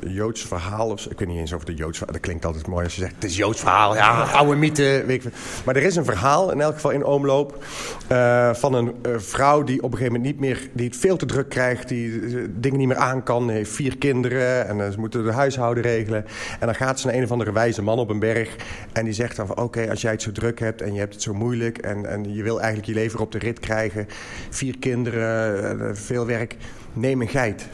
Joods 0.00 0.42
verhaal. 0.42 0.90
Of, 0.90 1.06
ik 1.06 1.18
weet 1.18 1.28
niet 1.28 1.38
eens 1.38 1.52
of 1.52 1.68
een 1.68 1.74
Joods 1.74 1.98
verhaal... 1.98 2.14
Dat 2.14 2.22
klinkt 2.22 2.44
altijd 2.44 2.66
mooi 2.66 2.84
als 2.84 2.94
je 2.94 3.00
zegt, 3.00 3.14
het 3.14 3.24
is 3.24 3.36
Joods 3.36 3.60
verhaal. 3.60 3.94
Ja, 3.94 4.22
oude 4.22 4.56
mythe. 4.56 5.02
Weet 5.06 5.24
ik. 5.24 5.32
Maar 5.64 5.76
er 5.76 5.82
is 5.82 5.96
een 5.96 6.04
verhaal, 6.04 6.52
in 6.52 6.60
elk 6.60 6.74
geval 6.74 6.90
in 6.90 7.04
omloop... 7.04 7.64
eh, 8.06 8.54
van 8.54 8.74
een 8.74 8.94
eh, 9.02 9.12
vrouw 9.16 9.62
die 9.62 9.82
op 9.82 9.92
een 9.92 9.98
gegeven 9.98 10.12
moment 10.12 10.32
niet 10.32 10.40
meer... 10.40 10.68
die 10.72 10.86
het 10.86 10.96
veel 10.96 11.16
te 11.16 11.26
druk 11.26 11.48
krijgt, 11.48 11.88
die 11.88 12.20
dingen 12.58 12.78
niet 12.78 12.88
meer 12.88 12.96
aan 12.96 13.22
kan. 13.22 13.50
heeft 13.50 13.70
vier 13.70 13.98
kinderen 13.98 14.68
en 14.68 14.92
ze 14.92 14.98
moeten 14.98 15.24
de 15.24 15.32
huishouden 15.32 15.82
regelen. 15.82 16.24
En 16.60 16.66
dan 16.66 16.74
gaat 16.74 17.00
ze 17.00 17.06
naar 17.06 17.16
een 17.16 17.24
of 17.24 17.30
andere 17.30 17.52
wijze 17.52 17.82
man 17.82 17.98
op 17.98 18.10
een 18.10 18.18
berg... 18.18 18.56
en 18.92 19.04
die 19.04 19.14
zegt 19.14 19.36
dan 19.36 19.46
van, 19.46 19.58
oké, 19.58 19.90
als 19.90 20.00
jij 20.00 20.12
het 20.12 20.22
zo 20.22 20.32
druk 20.32 20.60
hebt... 20.60 20.82
en 20.82 20.92
je 20.92 20.98
hebt 20.98 21.14
het 21.14 21.22
zo 21.22 21.34
moeilijk 21.34 21.78
en, 21.78 22.06
en 22.06 22.34
je 22.34 22.42
wil 22.42 22.56
eigenlijk 22.56 22.88
je 22.88 22.94
leven 22.94 23.20
op 23.20 23.32
de 23.32 23.38
rit 23.38 23.60
krijgen... 23.60 24.06
vier 24.50 24.78
kinderen, 24.78 25.96
veel 25.96 26.26
werk... 26.26 26.56
neem 26.92 27.20
een 27.20 27.28
geit. 27.28 27.68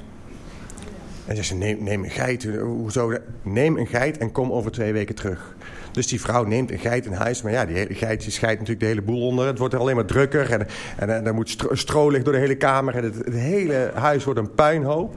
En 1.26 1.44
ze, 1.44 1.54
neem, 1.54 1.82
neem 1.82 2.04
een 2.04 2.10
geit. 2.10 2.48
Hoezo? 2.60 3.12
Neem 3.42 3.76
een 3.76 3.86
geit 3.86 4.18
en 4.18 4.32
kom 4.32 4.52
over 4.52 4.70
twee 4.70 4.92
weken 4.92 5.14
terug. 5.14 5.54
Dus 5.92 6.06
die 6.06 6.20
vrouw 6.20 6.44
neemt 6.44 6.70
een 6.70 6.78
geit 6.78 7.06
in 7.06 7.12
huis. 7.12 7.42
Maar 7.42 7.52
ja, 7.52 7.66
die 7.66 7.76
hele 7.76 7.94
geit 7.94 8.22
scheidt 8.22 8.58
natuurlijk 8.58 8.80
de 8.80 8.86
hele 8.86 9.02
boel 9.02 9.26
onder. 9.26 9.46
Het 9.46 9.58
wordt 9.58 9.74
er 9.74 9.80
alleen 9.80 9.94
maar 9.94 10.04
drukker. 10.04 10.52
En, 10.52 10.66
en, 10.96 11.14
en 11.16 11.26
er 11.26 11.34
moet 11.34 11.50
stro, 11.50 11.74
stro 11.74 12.10
door 12.10 12.32
de 12.32 12.38
hele 12.38 12.54
kamer. 12.54 12.94
En 12.94 13.04
het, 13.04 13.16
hele 13.30 13.90
huis 13.94 14.24
wordt 14.24 14.38
een 14.38 14.54
puinhoop. 14.54 15.14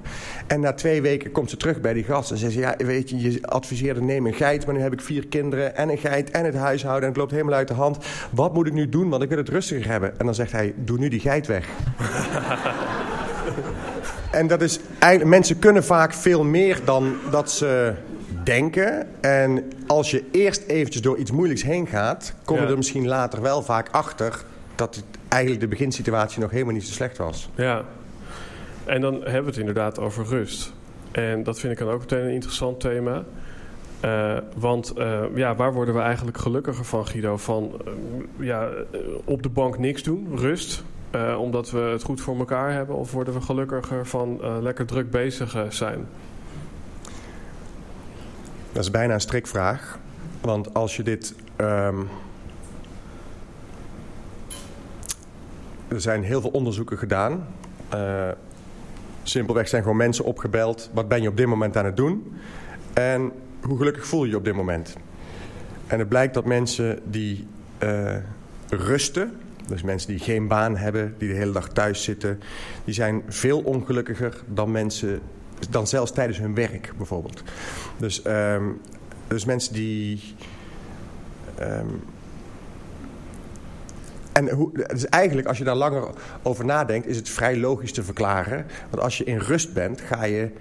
En 0.47 0.59
na 0.59 0.73
twee 0.73 1.01
weken 1.01 1.31
komt 1.31 1.49
ze 1.49 1.57
terug 1.57 1.81
bij 1.81 1.93
die 1.93 2.03
gast. 2.03 2.31
En 2.31 2.37
zegt 2.37 2.53
ze, 2.53 2.59
ja, 2.59 2.75
weet 2.77 3.09
je, 3.09 3.31
je 3.31 3.47
adviseerde 3.47 4.01
neem 4.01 4.25
een 4.25 4.33
geit. 4.33 4.65
Maar 4.65 4.75
nu 4.75 4.81
heb 4.81 4.93
ik 4.93 5.01
vier 5.01 5.27
kinderen 5.27 5.75
en 5.75 5.89
een 5.89 5.97
geit 5.97 6.31
en 6.31 6.45
het 6.45 6.55
huishouden. 6.55 7.01
En 7.01 7.09
het 7.09 7.17
loopt 7.17 7.31
helemaal 7.31 7.53
uit 7.53 7.67
de 7.67 7.73
hand. 7.73 7.97
Wat 8.31 8.53
moet 8.53 8.67
ik 8.67 8.73
nu 8.73 8.89
doen? 8.89 9.09
Want 9.09 9.23
ik 9.23 9.29
wil 9.29 9.37
het 9.37 9.49
rustiger 9.49 9.91
hebben. 9.91 10.19
En 10.19 10.25
dan 10.25 10.35
zegt 10.35 10.51
hij, 10.51 10.73
doe 10.77 10.97
nu 10.97 11.09
die 11.09 11.19
geit 11.19 11.47
weg. 11.47 11.67
En 14.35 14.47
dat 14.47 14.61
is 14.61 14.79
mensen 15.23 15.59
kunnen 15.59 15.83
vaak 15.83 16.13
veel 16.13 16.43
meer 16.43 16.79
dan 16.85 17.15
dat 17.31 17.51
ze 17.51 17.93
denken. 18.43 19.07
En 19.21 19.63
als 19.87 20.11
je 20.11 20.23
eerst 20.31 20.63
eventjes 20.67 21.01
door 21.01 21.17
iets 21.17 21.31
moeilijks 21.31 21.63
heen 21.63 21.87
gaat, 21.87 22.33
kom 22.45 22.55
je 22.55 22.61
Ja. 22.61 22.69
er 22.69 22.77
misschien 22.77 23.07
later 23.07 23.41
wel 23.41 23.61
vaak 23.61 23.87
achter 23.91 24.43
dat 24.75 24.95
het 24.95 25.05
eigenlijk 25.27 25.61
de 25.61 25.67
beginsituatie 25.67 26.41
nog 26.41 26.51
helemaal 26.51 26.73
niet 26.73 26.85
zo 26.85 26.93
slecht 26.93 27.17
was. 27.17 27.49
Ja. 27.55 27.83
En 28.85 29.01
dan 29.01 29.13
hebben 29.13 29.41
we 29.41 29.49
het 29.49 29.57
inderdaad 29.57 29.99
over 29.99 30.25
rust. 30.25 30.73
En 31.11 31.43
dat 31.43 31.59
vind 31.59 31.73
ik 31.73 31.79
dan 31.79 31.89
ook 31.89 31.99
meteen 31.99 32.23
een 32.23 32.33
interessant 32.33 32.79
thema. 32.79 33.23
Eh, 33.99 34.37
want 34.57 34.93
eh, 34.93 35.21
ja, 35.35 35.55
waar 35.55 35.73
worden 35.73 35.93
we 35.95 36.01
eigenlijk 36.01 36.37
gelukkiger 36.37 36.85
van, 36.85 37.07
Guido? 37.07 37.37
Van 37.37 37.71
eh, 37.85 37.91
ja, 38.45 38.69
op 39.23 39.43
de 39.43 39.49
bank 39.49 39.77
niks 39.77 40.03
doen, 40.03 40.27
rust, 40.35 40.83
eh, 41.15 41.39
omdat 41.39 41.71
we 41.71 41.79
het 41.79 42.03
goed 42.03 42.21
voor 42.21 42.37
elkaar 42.37 42.71
hebben? 42.71 42.95
Of 42.95 43.11
worden 43.11 43.33
we 43.33 43.41
gelukkiger 43.41 44.05
van 44.07 44.39
eh, 44.41 44.57
lekker 44.61 44.85
druk 44.85 45.11
bezig 45.11 45.55
eh, 45.55 45.61
zijn? 45.69 46.07
Dat 48.71 48.83
is 48.83 48.91
bijna 48.91 49.13
een 49.13 49.21
strikvraag. 49.21 49.99
Want 50.41 50.73
als 50.73 50.95
je 50.95 51.03
dit. 51.03 51.35
ehm, 51.55 51.99
er 55.87 56.01
zijn 56.01 56.23
heel 56.23 56.41
veel 56.41 56.49
onderzoeken 56.49 56.97
gedaan. 56.97 57.47
Simpelweg 59.23 59.67
zijn 59.67 59.81
gewoon 59.81 59.97
mensen 59.97 60.25
opgebeld. 60.25 60.89
Wat 60.93 61.07
ben 61.07 61.21
je 61.21 61.27
op 61.29 61.37
dit 61.37 61.47
moment 61.47 61.77
aan 61.77 61.85
het 61.85 61.97
doen? 61.97 62.37
En 62.93 63.31
hoe 63.61 63.77
gelukkig 63.77 64.05
voel 64.05 64.23
je 64.23 64.29
je 64.29 64.37
op 64.37 64.45
dit 64.45 64.55
moment? 64.55 64.95
En 65.87 65.99
het 65.99 66.09
blijkt 66.09 66.33
dat 66.33 66.45
mensen 66.45 66.99
die 67.03 67.47
rusten, 68.69 69.33
dus 69.67 69.81
mensen 69.81 70.09
die 70.09 70.19
geen 70.19 70.47
baan 70.47 70.77
hebben, 70.77 71.15
die 71.17 71.29
de 71.29 71.35
hele 71.35 71.51
dag 71.51 71.69
thuis 71.69 72.03
zitten, 72.03 72.39
die 72.83 72.93
zijn 72.93 73.23
veel 73.27 73.59
ongelukkiger 73.59 74.43
dan 74.47 74.71
mensen, 74.71 75.19
dan 75.69 75.87
zelfs 75.87 76.11
tijdens 76.11 76.37
hun 76.37 76.55
werk 76.55 76.91
bijvoorbeeld. 76.97 77.43
Dus, 77.97 78.21
ehm, 78.21 78.63
dus 79.27 79.45
mensen 79.45 79.73
die. 79.73 80.35
ehm, 81.55 81.87
en 84.31 84.49
hoe, 84.49 84.71
dus 84.87 85.05
eigenlijk, 85.05 85.47
als 85.47 85.57
je 85.57 85.63
daar 85.63 85.75
langer 85.75 86.09
over 86.43 86.65
nadenkt, 86.65 87.07
is 87.07 87.17
het 87.17 87.29
vrij 87.29 87.57
logisch 87.57 87.91
te 87.91 88.03
verklaren. 88.03 88.65
Want 88.89 89.03
als 89.03 89.17
je 89.17 89.23
in 89.23 89.37
rust 89.37 89.73
bent, 89.73 90.01
ga 90.01 90.25
je 90.25 90.51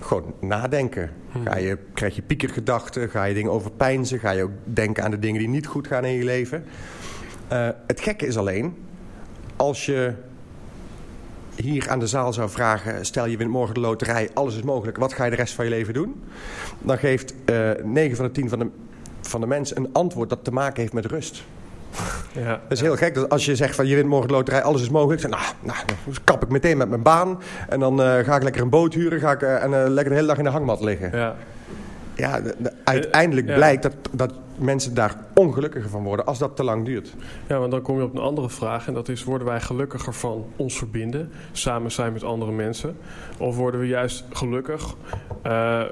gewoon 0.00 0.34
nadenken. 0.40 1.10
Ga 1.44 1.56
je, 1.56 1.78
krijg 1.94 2.16
je 2.16 2.22
piekergedachten, 2.22 3.10
ga 3.10 3.24
je 3.24 3.34
dingen 3.34 3.52
overpeinzen, 3.52 4.18
ga 4.18 4.30
je 4.30 4.42
ook 4.42 4.50
denken 4.64 5.04
aan 5.04 5.10
de 5.10 5.18
dingen 5.18 5.38
die 5.38 5.48
niet 5.48 5.66
goed 5.66 5.86
gaan 5.86 6.04
in 6.04 6.12
je 6.12 6.24
leven. 6.24 6.64
Eh, 7.52 7.68
het 7.86 8.00
gekke 8.00 8.26
is 8.26 8.36
alleen, 8.36 8.76
als 9.56 9.86
je 9.86 10.12
hier 11.54 11.88
aan 11.90 11.98
de 11.98 12.06
zaal 12.06 12.32
zou 12.32 12.50
vragen... 12.50 13.04
stel 13.04 13.26
je 13.26 13.36
wint 13.36 13.50
morgen 13.50 13.74
de 13.74 13.80
loterij, 13.80 14.30
alles 14.34 14.56
is 14.56 14.62
mogelijk... 14.62 14.96
wat 14.96 15.12
ga 15.12 15.24
je 15.24 15.30
de 15.30 15.36
rest 15.36 15.54
van 15.54 15.64
je 15.64 15.70
leven 15.70 15.94
doen? 15.94 16.22
Dan 16.78 16.98
geeft 16.98 17.34
eh 17.44 17.70
9 17.82 18.16
van 18.16 18.24
de 18.26 18.32
10 18.32 18.48
van 18.48 18.58
de, 18.58 18.66
van 19.20 19.40
de 19.40 19.46
mensen 19.46 19.76
een 19.76 19.88
antwoord 19.92 20.28
dat 20.28 20.44
te 20.44 20.52
maken 20.52 20.80
heeft 20.80 20.92
met 20.92 21.06
rust. 21.06 21.42
Ja. 22.34 22.50
Dat 22.68 22.72
is 22.72 22.80
heel 22.80 22.96
gek. 22.96 23.14
Dat 23.14 23.28
als 23.28 23.44
je 23.44 23.56
zegt 23.56 23.74
van 23.74 23.86
je 23.86 23.94
wint 23.94 24.08
morgen 24.08 24.28
de 24.28 24.34
loterij, 24.34 24.62
alles 24.62 24.82
is 24.82 24.88
mogelijk. 24.90 25.20
Dan, 25.22 25.30
nou, 25.30 25.42
nou, 25.60 25.78
dan 25.86 26.14
kap 26.24 26.42
ik 26.42 26.48
meteen 26.48 26.76
met 26.76 26.88
mijn 26.88 27.02
baan. 27.02 27.38
En 27.68 27.80
dan 27.80 28.02
eh, 28.02 28.18
ga 28.24 28.36
ik 28.36 28.42
lekker 28.42 28.62
een 28.62 28.68
boot 28.70 28.94
huren. 28.94 29.20
Ga 29.20 29.32
ik, 29.32 29.42
en 29.42 29.70
lekker 29.70 30.08
de 30.08 30.14
hele 30.14 30.26
dag 30.26 30.38
in 30.38 30.44
de 30.44 30.50
hangmat 30.50 30.80
liggen. 30.80 31.10
Ja. 31.18 31.34
Ja, 32.14 32.40
de- 32.40 32.54
de- 32.58 32.72
uiteindelijk 32.84 33.46
blijkt 33.46 33.82
dat, 33.82 33.94
dat 34.12 34.32
mensen 34.62 34.94
daar 34.94 35.16
ongelukkiger 35.34 35.90
van 35.90 36.02
worden 36.02 36.26
als 36.26 36.38
dat 36.38 36.56
te 36.56 36.64
lang 36.64 36.84
duurt. 36.84 37.14
ja, 37.46 37.58
want 37.58 37.70
dan 37.70 37.82
kom 37.82 37.96
je 37.96 38.04
op 38.04 38.14
een 38.14 38.20
andere 38.20 38.48
vraag. 38.48 38.86
En 38.86 38.94
dat 38.94 39.08
is, 39.08 39.24
worden 39.24 39.46
wij 39.46 39.60
gelukkiger 39.60 40.14
van 40.14 40.44
ons 40.56 40.78
verbinden? 40.78 41.30
Samen 41.52 41.92
zijn 41.92 42.12
met 42.12 42.24
andere 42.24 42.52
mensen? 42.52 42.96
Of 43.38 43.56
worden 43.56 43.80
we 43.80 43.86
juist 43.86 44.24
gelukkig 44.30 44.94
eh, 45.42 45.82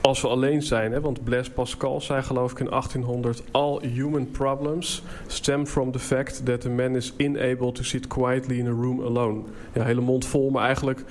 als 0.00 0.20
we 0.20 0.28
alleen 0.28 0.62
zijn? 0.62 0.92
Hè? 0.92 1.00
Want 1.00 1.24
Blaise 1.24 1.50
Pascal 1.50 2.00
zei 2.00 2.22
geloof 2.22 2.50
ik 2.52 2.58
in 2.58 2.68
1800... 2.68 3.42
All 3.50 3.80
human 3.80 4.30
problems 4.30 5.02
stem 5.26 5.66
from 5.66 5.92
the 5.92 5.98
fact 5.98 6.44
that 6.44 6.66
a 6.66 6.70
man 6.70 6.96
is 6.96 7.14
unable 7.16 7.72
to 7.72 7.82
sit 7.82 8.06
quietly 8.06 8.58
in 8.58 8.66
a 8.66 8.70
room 8.70 9.00
alone. 9.00 9.40
Ja, 9.72 9.84
hele 9.84 10.00
mond 10.00 10.26
vol, 10.26 10.50
maar 10.50 10.64
eigenlijk... 10.64 11.04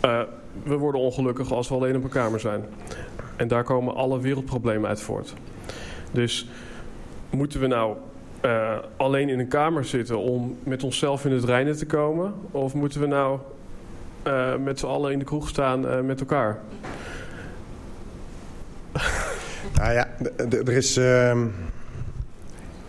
eh, 0.00 0.20
we 0.62 0.76
worden 0.76 1.00
ongelukkig 1.00 1.52
als 1.52 1.68
we 1.68 1.74
alleen 1.74 1.96
op 1.96 2.04
een 2.04 2.10
kamer 2.10 2.40
zijn. 2.40 2.64
En 3.36 3.48
daar 3.48 3.64
komen 3.64 3.94
alle 3.94 4.20
wereldproblemen 4.20 4.88
uit 4.88 5.00
voort. 5.00 5.34
Dus 6.10 6.48
moeten 7.30 7.60
we 7.60 7.66
nou 7.66 7.96
eh, 8.40 8.78
alleen 8.96 9.28
in 9.28 9.38
een 9.38 9.48
kamer 9.48 9.84
zitten 9.84 10.18
om 10.18 10.58
met 10.62 10.82
onszelf 10.82 11.24
in 11.24 11.32
het 11.32 11.44
reinen 11.44 11.76
te 11.76 11.86
komen? 11.86 12.34
Of 12.50 12.74
moeten 12.74 13.00
we 13.00 13.06
nou 13.06 13.38
eh, 14.22 14.56
met 14.56 14.78
z'n 14.78 14.86
allen 14.86 15.12
in 15.12 15.18
de 15.18 15.24
kroeg 15.24 15.48
staan 15.48 15.88
eh, 15.88 16.00
met 16.00 16.20
elkaar? 16.20 16.58
Nou 19.74 19.92
ja, 19.92 20.08
er 20.36 20.72
is. 20.72 20.96
ehm, 20.96 21.46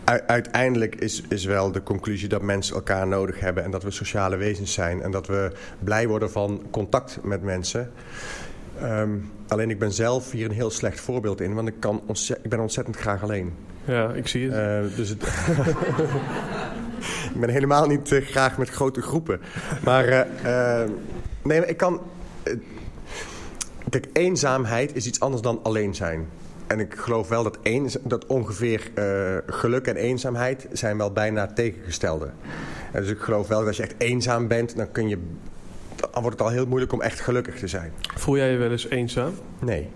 uiteindelijk 0.05 0.95
is, 0.95 1.23
is 1.29 1.45
wel 1.45 1.71
de 1.71 1.83
conclusie 1.83 2.27
dat 2.27 2.41
mensen 2.41 2.75
elkaar 2.75 3.07
nodig 3.07 3.39
hebben 3.39 3.63
en 3.63 3.71
dat 3.71 3.83
we 3.83 3.91
sociale 3.91 4.37
wezens 4.37 4.73
zijn 4.73 5.01
en 5.01 5.11
dat 5.11 5.27
we 5.27 5.51
blij 5.79 6.07
worden 6.07 6.31
van 6.31 6.61
contact 6.71 7.19
met 7.23 7.41
mensen. 7.41 7.91
Ehm, 8.81 9.09
alleen 9.47 9.69
ik 9.69 9.79
ben 9.79 9.91
zelf 9.91 10.31
hier 10.31 10.45
een 10.45 10.51
heel 10.51 10.69
slecht 10.69 10.99
voorbeeld 10.99 11.41
in, 11.41 11.53
want 11.53 11.67
ik, 11.67 11.75
kan 11.79 12.01
ik 12.41 12.49
ben 12.49 12.59
ontzettend 12.59 12.97
graag 12.97 13.23
alleen. 13.23 13.53
Ja, 13.85 14.13
ik 14.13 14.27
zie 14.27 14.49
het. 14.49 14.53
Eh, 14.53 14.97
dus 14.97 15.09
het 15.09 15.23
ik 17.33 17.39
ben 17.39 17.49
helemaal 17.49 17.87
niet 17.87 18.11
eh, 18.11 18.25
graag 18.25 18.57
met 18.57 18.69
grote 18.69 19.01
groepen. 19.01 19.41
Maar 19.83 20.07
eh, 20.07 20.89
nee, 21.43 21.65
ik 21.65 21.77
kan. 21.77 22.01
kijk, 23.89 24.07
eenzaamheid 24.13 24.95
is 24.95 25.07
iets 25.07 25.19
anders 25.19 25.41
dan 25.41 25.59
alleen 25.63 25.95
zijn. 25.95 26.27
En 26.67 26.79
ik 26.79 26.95
geloof 26.95 27.27
wel 27.27 27.43
dat, 27.43 27.57
dat 28.03 28.25
ongeveer 28.25 28.91
geluk 29.45 29.87
en 29.87 29.95
eenzaamheid 29.95 30.67
zijn 30.71 30.97
wel 30.97 31.11
bijna 31.11 31.47
tegengestelde. 31.47 32.31
En 32.91 33.01
dus 33.01 33.11
ik 33.11 33.19
geloof 33.19 33.47
wel 33.47 33.59
dat 33.59 33.67
als 33.67 33.77
je 33.77 33.83
echt 33.83 33.95
eenzaam 33.97 34.47
bent, 34.47 34.75
dan, 34.75 34.91
kun 34.91 35.07
je, 35.07 35.17
dan 36.11 36.21
wordt 36.21 36.37
het 36.39 36.47
al 36.47 36.53
heel 36.53 36.65
moeilijk 36.67 36.93
om 36.93 37.01
echt 37.01 37.19
gelukkig 37.19 37.55
te 37.59 37.67
zijn. 37.67 37.91
Voel 38.15 38.37
jij 38.37 38.51
je 38.51 38.57
wel 38.57 38.71
eens 38.71 38.87
eenzaam? 38.89 39.31
Nee. 39.59 39.87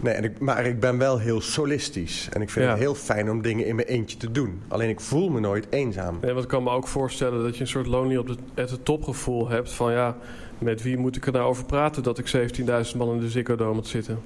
Nee, 0.00 0.14
en 0.14 0.24
ik, 0.24 0.38
maar 0.38 0.66
ik 0.66 0.80
ben 0.80 0.98
wel 0.98 1.18
heel 1.18 1.40
solistisch. 1.40 2.28
En 2.32 2.42
ik 2.42 2.50
vind 2.50 2.64
Ja. 2.64 2.70
het 2.70 2.80
heel 2.80 2.94
fijn 2.94 3.30
om 3.30 3.42
dingen 3.42 3.66
in 3.66 3.74
mijn 3.74 3.88
eentje 3.88 4.16
te 4.16 4.30
doen. 4.30 4.62
Alleen 4.68 4.88
ik 4.88 5.00
voel 5.00 5.28
me 5.28 5.40
nooit 5.40 5.66
eenzaam. 5.70 6.18
Nee, 6.20 6.32
want 6.32 6.44
ik 6.44 6.50
kan 6.50 6.62
me 6.62 6.70
ook 6.70 6.86
voorstellen 6.88 7.42
dat 7.42 7.54
je 7.54 7.60
een 7.60 7.66
soort 7.68 7.86
lonely 7.86 8.16
op 8.16 8.26
de, 8.26 8.36
at 8.62 8.68
the 8.68 8.82
top 8.82 9.04
gevoel 9.04 9.48
hebt 9.48 9.72
van 9.72 9.92
ja, 9.92 10.16
met 10.58 10.82
wie 10.82 10.96
moet 10.96 11.16
ik 11.16 11.26
er 11.26 11.32
nou 11.32 11.44
over 11.44 11.64
praten 11.64 12.02
dat 12.02 12.18
ik 12.18 12.26
17.000 12.90 12.96
man 12.96 13.14
in 13.14 13.20
de 13.20 13.28
Ziggo 13.30 13.56
Dome 13.56 13.74
moet 13.74 13.86
zitten? 13.86 14.20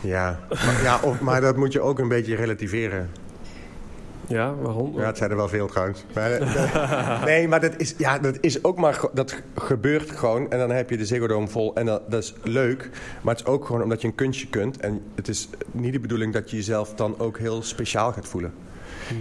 Ja, 0.00 0.40
maar, 0.48 0.80
ja 0.82 1.00
of, 1.02 1.20
maar 1.20 1.40
dat 1.40 1.56
moet 1.56 1.72
je 1.72 1.80
ook 1.80 1.98
een 1.98 2.08
beetje 2.08 2.34
relativeren. 2.34 3.10
Ja, 4.32 4.54
waarom? 4.54 4.98
Ja, 4.98 5.06
het 5.06 5.16
zijn 5.16 5.30
er 5.30 5.36
wel 5.36 5.48
veel 5.48 5.66
trouwens. 5.66 6.04
Maar, 6.14 6.32
eh, 6.32 7.24
nee, 7.30 7.48
maar 7.48 7.60
dat 7.60 7.72
is, 7.76 7.94
ja, 7.98 8.18
dat 8.18 8.38
is 8.40 8.64
ook 8.64 8.78
maar... 8.78 9.00
Dat 9.12 9.42
gebeurt 9.56 10.10
gewoon 10.10 10.50
en 10.50 10.58
dan 10.58 10.70
heb 10.70 10.90
je 10.90 10.96
de 10.96 11.06
Ziggo 11.06 11.26
Dome 11.26 11.48
vol. 11.48 11.74
En 11.74 11.86
dat, 11.86 12.10
dat 12.10 12.22
is 12.22 12.34
leuk. 12.42 12.90
Maar 13.22 13.34
het 13.34 13.44
is 13.44 13.52
ook 13.52 13.64
gewoon 13.66 13.82
omdat 13.82 14.00
je 14.00 14.06
een 14.06 14.14
kunstje 14.14 14.48
kunt. 14.48 14.76
En 14.76 15.02
het 15.14 15.28
is 15.28 15.48
niet 15.70 15.92
de 15.92 16.00
bedoeling 16.00 16.32
dat 16.32 16.50
je 16.50 16.56
jezelf 16.56 16.94
dan 16.94 17.18
ook 17.18 17.38
heel 17.38 17.62
speciaal 17.62 18.12
gaat 18.12 18.28
voelen. 18.28 18.52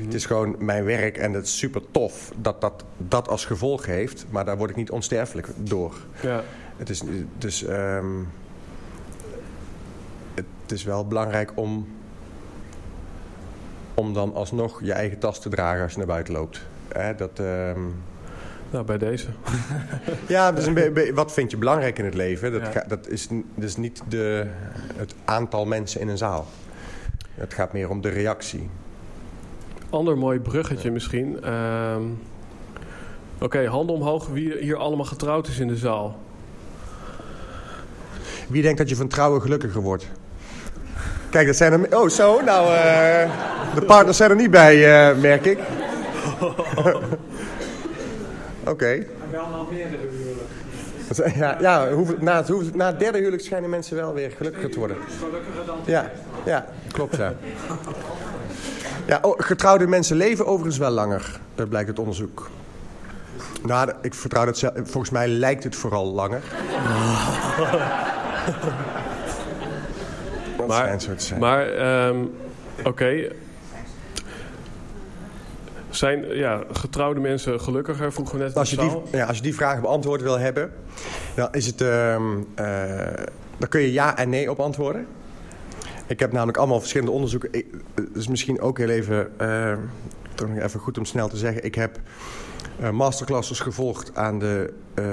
Het 0.03 0.13
is 0.13 0.25
gewoon 0.25 0.55
mijn 0.59 0.83
werk 0.83 1.17
en 1.17 1.33
het 1.33 1.45
is 1.45 1.57
super 1.57 1.81
tof 1.91 2.31
dat 2.37 2.61
dat, 2.61 2.83
dat 2.97 3.27
als 3.27 3.45
gevolg 3.45 3.85
heeft. 3.85 4.25
Maar 4.29 4.45
daar 4.45 4.57
word 4.57 4.69
ik 4.69 4.75
niet 4.75 4.91
onsterfelijk 4.91 5.47
door. 5.57 5.93
Ja. 6.21 6.43
Het 6.77 6.89
is, 6.89 7.01
dus, 7.37 7.63
ehm, 7.63 8.05
het 10.33 10.71
is 10.71 10.83
wel 10.83 11.07
belangrijk 11.07 11.51
om, 11.55 11.87
om 14.01 14.13
dan 14.13 14.33
alsnog 14.35 14.79
je 14.83 14.93
eigen 14.93 15.17
tas 15.19 15.39
te 15.41 15.49
dragen 15.49 15.83
als 15.83 15.91
je 15.91 15.97
naar 15.97 16.07
buiten 16.07 16.33
loopt. 16.33 16.61
Hè, 16.87 17.15
dat, 17.15 17.39
ehm, 17.39 17.79
Nou, 18.69 18.85
bij 18.85 18.97
deze. 18.97 19.27
ja, 20.27 20.51
dus 20.51 20.65
een 20.65 21.11
wat 21.13 21.33
vind 21.33 21.51
je 21.51 21.57
belangrijk 21.57 21.99
in 21.99 22.05
het 22.05 22.13
leven? 22.13 22.51
Dat, 22.51 22.61
Ja. 22.61 22.71
ga- 22.71 22.85
dat 22.87 23.07
is, 23.07 23.27
is 23.55 23.75
niet 23.77 24.01
de, 24.07 24.47
het 24.95 25.15
aantal 25.25 25.65
mensen 25.65 26.01
in 26.01 26.07
een 26.07 26.17
zaal. 26.17 26.47
Het 27.35 27.53
gaat 27.53 27.73
meer 27.73 27.89
om 27.89 28.01
de 28.01 28.09
reactie. 28.09 28.69
Ander 29.89 30.17
mooi 30.17 30.39
bruggetje 30.39 30.91
misschien. 30.91 31.43
Ehm, 31.43 32.01
Oké, 33.39 33.65
handen 33.67 33.95
omhoog 33.95 34.27
wie 34.27 34.57
hier 34.57 34.75
allemaal 34.77 35.05
getrouwd 35.05 35.47
is 35.47 35.59
in 35.59 35.67
de 35.67 35.77
zaal. 35.77 36.19
Wie 38.47 38.61
denkt 38.61 38.77
dat 38.77 38.89
je 38.89 38.95
van 38.95 39.07
trouwen 39.07 39.41
gelukkiger 39.41 39.81
wordt? 39.81 40.07
Kijk, 41.31 41.47
dat 41.47 41.55
zijn 41.55 41.73
er... 41.73 41.97
Oh, 41.99 42.09
zo. 42.09 42.41
Nou, 42.41 42.75
eh, 42.75 43.29
de 43.75 43.81
partners 43.81 44.17
zijn 44.17 44.29
er 44.29 44.35
niet 44.35 44.51
bij, 44.51 45.09
eh, 45.09 45.17
merk 45.17 45.45
ik. 45.45 45.59
Oké. 48.63 49.05
Wel 49.31 49.47
nog 49.47 49.71
meerdere 49.71 50.01
huwelijken. 50.11 51.39
Ja, 51.39 51.57
ja 51.59 51.91
hoeveel- 51.91 52.15
na, 52.19 52.43
het, 52.43 52.75
na 52.75 52.85
het 52.85 52.99
derde 52.99 53.17
huwelijk 53.17 53.43
schijnen 53.43 53.69
mensen 53.69 53.95
wel 53.95 54.13
weer 54.13 54.31
gelukkiger 54.37 54.71
te 54.71 54.79
worden. 54.79 54.97
Gelukkiger 55.19 55.65
dan 55.65 55.77
Ja, 55.85 56.11
ja 56.45 56.65
klopt 56.91 57.15
ja. 57.15 57.33
Ja, 59.05 59.19
oh, 59.21 59.33
getrouwde 59.37 59.87
mensen 59.87 60.15
leven 60.15 60.45
overigens 60.45 60.77
wel 60.77 60.89
langer. 60.89 61.39
Dat 61.55 61.69
blijkt 61.69 61.87
uit 61.87 61.99
onderzoek. 61.99 62.49
Nou, 63.65 63.91
ik 64.01 64.13
vertrouw 64.13 64.45
dat 64.45 64.57
zelf. 64.57 64.73
Volgens 64.75 65.09
mij 65.09 65.27
lijkt 65.27 65.63
het 65.63 65.75
vooral 65.75 66.05
langer. 66.05 66.41
Maar- 70.71 70.83
schijnt 70.83 71.03
zo 71.03 71.15
te 71.15 71.23
zijn. 71.23 71.39
Maar, 71.39 71.67
ehm, 71.67 72.25
oké. 72.83 73.31
Zijn 75.89 76.35
ja, 76.35 76.63
getrouwde 76.71 77.19
mensen 77.19 77.61
gelukkiger? 77.61 78.13
Vroegen 78.13 78.37
we 78.37 78.43
net 78.43 78.55
Als 78.55 78.69
je, 78.69 78.77
die, 78.77 78.91
ja, 79.11 79.25
als 79.25 79.37
je 79.37 79.43
die 79.43 79.55
vraag 79.55 79.81
beantwoord 79.81 80.21
wil 80.21 80.39
hebben, 80.39 80.73
dan, 81.35 81.47
is 81.51 81.65
het, 81.65 81.81
ehm, 81.81 82.23
eh, 82.55 83.25
dan 83.57 83.69
kun 83.69 83.81
je 83.81 83.91
ja 83.91 84.17
en 84.17 84.29
nee 84.29 84.51
op 84.51 84.59
antwoorden. 84.59 85.07
Ik 86.07 86.19
heb 86.19 86.31
namelijk 86.31 86.57
allemaal 86.57 86.79
verschillende 86.79 87.11
onderzoeken. 87.11 87.49
Het 87.95 88.15
is 88.15 88.27
misschien 88.27 88.61
ook 88.61 88.77
heel 88.77 88.89
even, 88.89 89.39
eh, 89.39 89.73
toch 90.35 90.49
nog 90.49 90.57
even 90.57 90.79
goed 90.79 90.97
om 90.97 91.05
snel 91.05 91.27
te 91.27 91.37
zeggen. 91.37 91.63
Ik 91.63 91.75
heb 91.75 91.99
eh, 92.79 92.89
masterclasses 92.89 93.59
gevolgd 93.59 94.15
aan 94.15 94.39
de 94.39 94.73
eh, 94.93 95.03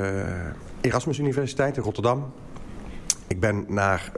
Erasmus 0.80 1.18
Universiteit 1.18 1.76
in 1.76 1.82
Rotterdam. 1.82 2.32
Ik 3.26 3.40
ben 3.40 3.64
naar 3.68 4.12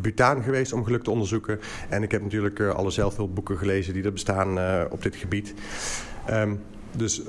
Bhutan 0.00 0.42
geweest 0.42 0.72
om 0.72 0.84
geluk 0.84 1.02
te 1.02 1.10
onderzoeken. 1.10 1.60
En 1.88 2.02
ik 2.02 2.10
heb 2.10 2.22
natuurlijk 2.22 2.58
eh, 2.58 2.70
alle 2.74 2.90
zelfhulpboeken 2.90 3.58
gelezen 3.58 3.94
die 3.94 4.04
er 4.04 4.12
bestaan 4.12 4.58
eh, 4.58 4.80
op 4.90 5.02
dit 5.02 5.16
gebied. 5.16 5.54
Ehm, 6.26 6.54
dus 6.96 7.22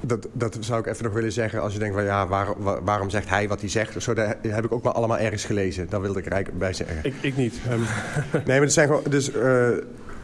dat, 0.00 0.28
dat 0.32 0.56
zou 0.60 0.80
ik 0.80 0.86
even 0.86 1.04
nog 1.04 1.12
willen 1.12 1.32
zeggen. 1.32 1.60
Als 1.62 1.72
je 1.72 1.78
denkt 1.78 1.94
van 1.94 2.04
ja, 2.04 2.26
waar- 2.26 2.62
wa- 2.62 2.82
waarom 2.82 3.10
zegt 3.10 3.28
hij 3.28 3.48
wat 3.48 3.60
hij 3.60 3.68
zegt? 3.68 4.02
Zo, 4.02 4.14
dat 4.14 4.36
heb 4.42 4.64
ik 4.64 4.72
ook 4.72 4.82
maar 4.82 4.92
allemaal 4.92 5.18
ergens 5.18 5.44
gelezen. 5.44 5.86
Dat 5.88 6.00
wilde 6.00 6.18
ik 6.18 6.26
eigenlijk 6.26 6.58
bij 6.62 6.72
zeggen. 6.72 6.96
Ik, 7.02 7.14
ik 7.20 7.36
niet. 7.36 7.54
Ehm, 7.68 7.80
nee, 8.32 8.42
maar 8.46 8.60
het 8.60 8.72
zijn 8.72 8.86
gewoon. 8.86 9.02
Dus, 9.08 9.32
eh, 9.32 9.68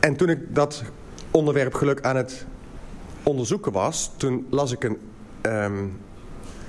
En 0.00 0.16
toen 0.16 0.28
ik 0.28 0.38
dat 0.54 0.82
onderwerp 1.30 1.74
geluk 1.74 2.00
aan 2.00 2.16
het 2.16 2.46
onderzoeken 3.22 3.72
was, 3.72 4.12
toen 4.16 4.46
las 4.50 4.72
ik 4.72 4.84
een, 4.84 4.98
ehm, 5.40 5.74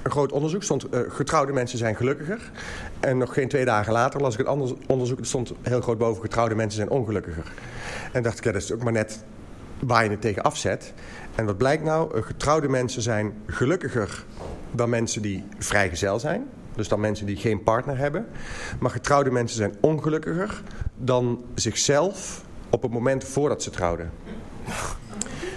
een 0.04 0.12
groot 0.12 0.32
onderzoek. 0.32 0.64
stond 0.64 0.90
eh, 0.90 1.00
getrouwde 1.08 1.54
mensen 1.54 1.78
zijn 1.78 1.96
gelukkiger. 1.96 2.52
En 3.00 3.18
nog 3.18 3.34
geen 3.34 3.48
twee 3.48 3.66
dagen 3.66 3.94
later 3.94 4.22
las 4.22 4.34
ik 4.34 4.40
een 4.40 4.48
ander 4.48 4.76
onderzoek. 4.88 5.20
Er 5.20 5.26
stond 5.26 5.54
heel 5.62 5.82
groot 5.82 5.98
boven 5.98 6.22
getrouwde 6.22 6.56
mensen 6.56 6.78
zijn 6.78 6.90
ongelukkiger. 6.90 7.52
En 8.12 8.24
dacht 8.24 8.38
ik, 8.38 8.44
ja, 8.44 8.52
dat 8.52 8.62
is 8.62 8.72
ook 8.72 8.84
maar 8.84 8.94
net 8.94 9.24
waar 9.80 10.04
je 10.04 10.10
het 10.10 10.22
tegen 10.22 10.44
afzet. 10.44 10.94
En 11.36 11.46
wat 11.46 11.58
blijkt 11.58 11.84
nou? 11.84 12.18
Eh, 12.18 12.24
getrouwde 12.24 12.68
mensen 12.68 13.02
zijn 13.02 13.34
gelukkiger 13.48 14.24
dan 14.72 14.90
mensen 14.90 15.22
die 15.22 15.44
vrijgezel 15.60 16.20
zijn. 16.20 16.48
Dus 16.76 16.88
dan 16.88 17.00
mensen 17.00 17.26
die 17.26 17.36
geen 17.36 17.64
partner 17.64 17.98
hebben. 17.98 18.28
Maar 18.80 18.92
getrouwde 18.92 19.32
mensen 19.32 19.58
zijn 19.58 19.76
ongelukkiger 19.82 20.62
dan 20.98 21.44
zichzelf 21.56 22.44
op 22.70 22.82
het 22.82 22.92
moment 22.92 23.24
voordat 23.24 23.64
ze 23.64 23.70
trouwden. 23.70 24.12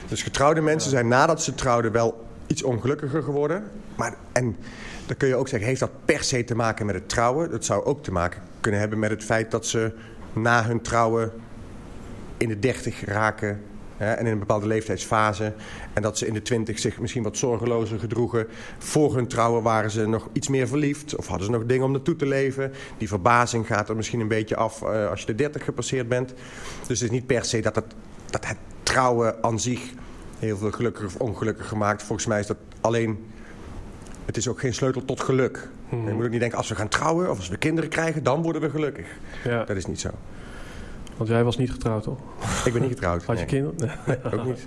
Dus 0.09 0.23
getrouwde 0.23 0.61
mensen 0.61 0.91
zijn 0.91 1.09
nadat 1.09 1.43
ze 1.43 1.55
trouwden 1.55 1.93
wel 1.93 2.24
iets 2.55 2.63
ongelukkiger 2.63 3.23
geworden. 3.23 3.65
Maar, 3.97 4.17
en 4.33 4.57
dan 5.07 5.17
kun 5.17 5.29
je 5.29 5.37
ook 5.37 5.49
zeggen, 5.49 5.69
heeft 5.69 5.81
dat 5.81 6.05
per 6.05 6.23
se 6.23 6.45
te 6.45 6.55
maken 6.55 6.87
met 6.87 6.95
het 6.95 7.09
trouwen? 7.09 7.51
Dat 7.51 7.65
zou 7.65 7.85
ook 7.85 8.03
te 8.03 8.13
maken 8.13 8.43
kunnen 8.61 8.81
hebben 8.81 8.99
met 8.99 9.11
het 9.11 9.25
feit 9.25 9.51
dat 9.51 9.67
ze 9.67 9.93
na 10.33 10.65
hun 10.65 10.81
trouwen 10.81 11.33
in 12.37 12.49
de 12.49 12.59
dertig 12.59 13.05
raken 13.05 13.61
Hè, 13.97 14.13
en 14.13 14.27
in 14.27 14.33
een 14.33 14.39
bepaalde 14.39 14.67
leeftijdsfase. 14.67 15.53
En 15.93 16.03
dat 16.03 16.19
ze 16.19 16.27
in 16.27 16.35
de 16.35 16.43
twintig 16.43 16.79
zich 16.79 17.01
misschien 17.01 17.23
wat 17.23 17.37
zorgelozer 17.37 17.99
gedroegen. 17.99 18.47
Voor 18.79 19.15
hun 19.15 19.27
trouwen 19.27 19.63
waren 19.63 19.91
ze 19.91 20.07
nog 20.07 20.29
iets 20.33 20.49
meer 20.49 20.69
verliefd. 20.69 21.17
Of 21.17 21.27
hadden 21.27 21.47
ze 21.47 21.53
nog 21.53 21.65
dingen 21.67 21.85
om 21.85 21.93
naartoe 21.93 22.17
te 22.17 22.27
leven. 22.27 22.73
Die 22.99 23.09
verbazing 23.09 23.67
gaat 23.67 23.89
er 23.89 23.97
misschien 23.97 24.21
een 24.21 24.29
beetje 24.29 24.57
af 24.57 24.83
uh, 24.83 25.11
als 25.11 25.21
je 25.21 25.27
de 25.27 25.35
dertig 25.35 25.65
gepasseerd 25.65 26.09
bent. 26.09 26.35
Dus 26.87 27.01
het 27.01 27.09
is 27.09 27.11
niet 27.11 27.27
per 27.27 27.45
se 27.45 27.61
dat 27.61 27.75
dat 28.31 28.47
het 28.47 28.57
trouwen 28.83 29.43
aan 29.43 29.61
zich 29.61 29.93
heel 30.45 30.57
veel 30.57 30.71
gelukkiger 30.71 31.09
of 31.09 31.17
ongelukkiger 31.17 31.77
maakt. 31.77 32.03
Volgens 32.03 32.27
mij 32.27 32.41
is 32.41 32.47
dat 32.47 32.57
alleen... 32.81 33.27
Het 34.25 34.37
is 34.37 34.49
ook 34.49 34.61
geen 34.61 34.75
sleutel 34.75 35.05
tot 35.05 35.21
geluk. 35.21 35.69
Hmm. 35.89 36.09
Je 36.09 36.15
moet 36.15 36.25
ook 36.25 36.31
niet 36.31 36.41
denken, 36.41 36.59
als 36.59 36.69
we 36.69 36.75
gaan 36.75 36.89
trouwen 36.89 37.31
of 37.31 37.37
als 37.37 37.49
we 37.49 37.57
kinderen 37.57 37.91
krijgen, 37.91 38.23
dan 38.23 38.43
worden 38.43 38.63
we 38.63 38.71
gelukkig. 38.71 39.07
Ja. 39.45 39.65
Dat 39.65 39.77
is 39.77 39.87
niet 39.87 40.01
zo. 40.01 40.11
Want 41.17 41.29
jij 41.29 41.45
was 41.45 41.57
niet 41.57 41.71
getrouwd, 41.71 42.03
toch? 42.03 42.19
Ik 42.65 42.73
ben 42.73 42.83
niet 42.83 42.91
getrouwd. 42.91 43.25
Had 43.25 43.39
je 43.39 43.45
kinderen? 43.45 43.91
Nee, 44.07 44.19
ook 44.33 44.45
niet. 44.45 44.65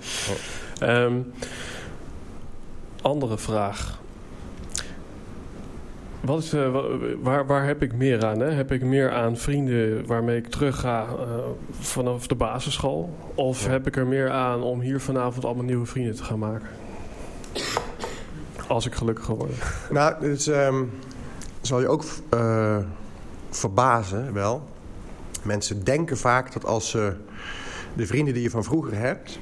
Um, 0.82 1.32
andere 3.02 3.38
vraag. 3.38 4.00
Wat 6.28 6.42
is, 6.42 6.54
uh, 6.54 6.76
waar, 7.22 7.46
waar 7.46 7.66
heb 7.66 7.82
ik 7.82 7.94
meer 7.94 8.24
aan? 8.24 8.40
Hè? 8.40 8.50
Heb 8.50 8.72
ik 8.72 8.82
meer 8.82 9.12
aan 9.12 9.36
vrienden 9.36 10.06
waarmee 10.06 10.36
ik 10.36 10.46
terug 10.46 10.80
ga 10.80 11.06
uh, 11.06 11.16
vanaf 11.70 12.26
de 12.26 12.34
basisschool? 12.34 13.16
Of 13.34 13.64
ja. 13.64 13.70
heb 13.70 13.86
ik 13.86 13.96
er 13.96 14.06
meer 14.06 14.30
aan 14.30 14.62
om 14.62 14.80
hier 14.80 15.00
vanavond 15.00 15.44
allemaal 15.44 15.64
nieuwe 15.64 15.86
vrienden 15.86 16.14
te 16.14 16.24
gaan 16.24 16.38
maken? 16.38 16.68
Als 18.66 18.86
ik 18.86 18.94
gelukkiger 18.94 19.34
word. 19.34 19.52
Nou, 19.90 20.20
dus, 20.20 20.46
um, 20.46 20.90
zal 21.60 21.80
je 21.80 21.88
ook 21.88 22.04
uh, 22.34 22.76
verbazen 23.50 24.32
wel. 24.32 24.68
Mensen 25.42 25.84
denken 25.84 26.16
vaak 26.16 26.52
dat 26.52 26.64
als 26.64 26.90
ze 26.90 27.14
de 27.94 28.06
vrienden 28.06 28.34
die 28.34 28.42
je 28.42 28.50
van 28.50 28.64
vroeger 28.64 28.94
hebt... 28.94 29.38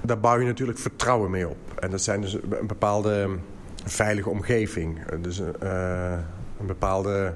Daar 0.00 0.20
bouw 0.20 0.38
je 0.38 0.46
natuurlijk 0.46 0.78
vertrouwen 0.78 1.30
mee 1.30 1.48
op. 1.48 1.56
En 1.78 1.90
dat 1.90 2.02
zijn 2.02 2.20
dus 2.20 2.32
een 2.32 2.66
bepaalde 2.66 3.28
veilige 3.84 4.30
omgeving. 4.30 4.98
Dus 5.20 5.40
uh, 5.40 6.12
een 6.60 6.66
bepaalde 6.66 7.34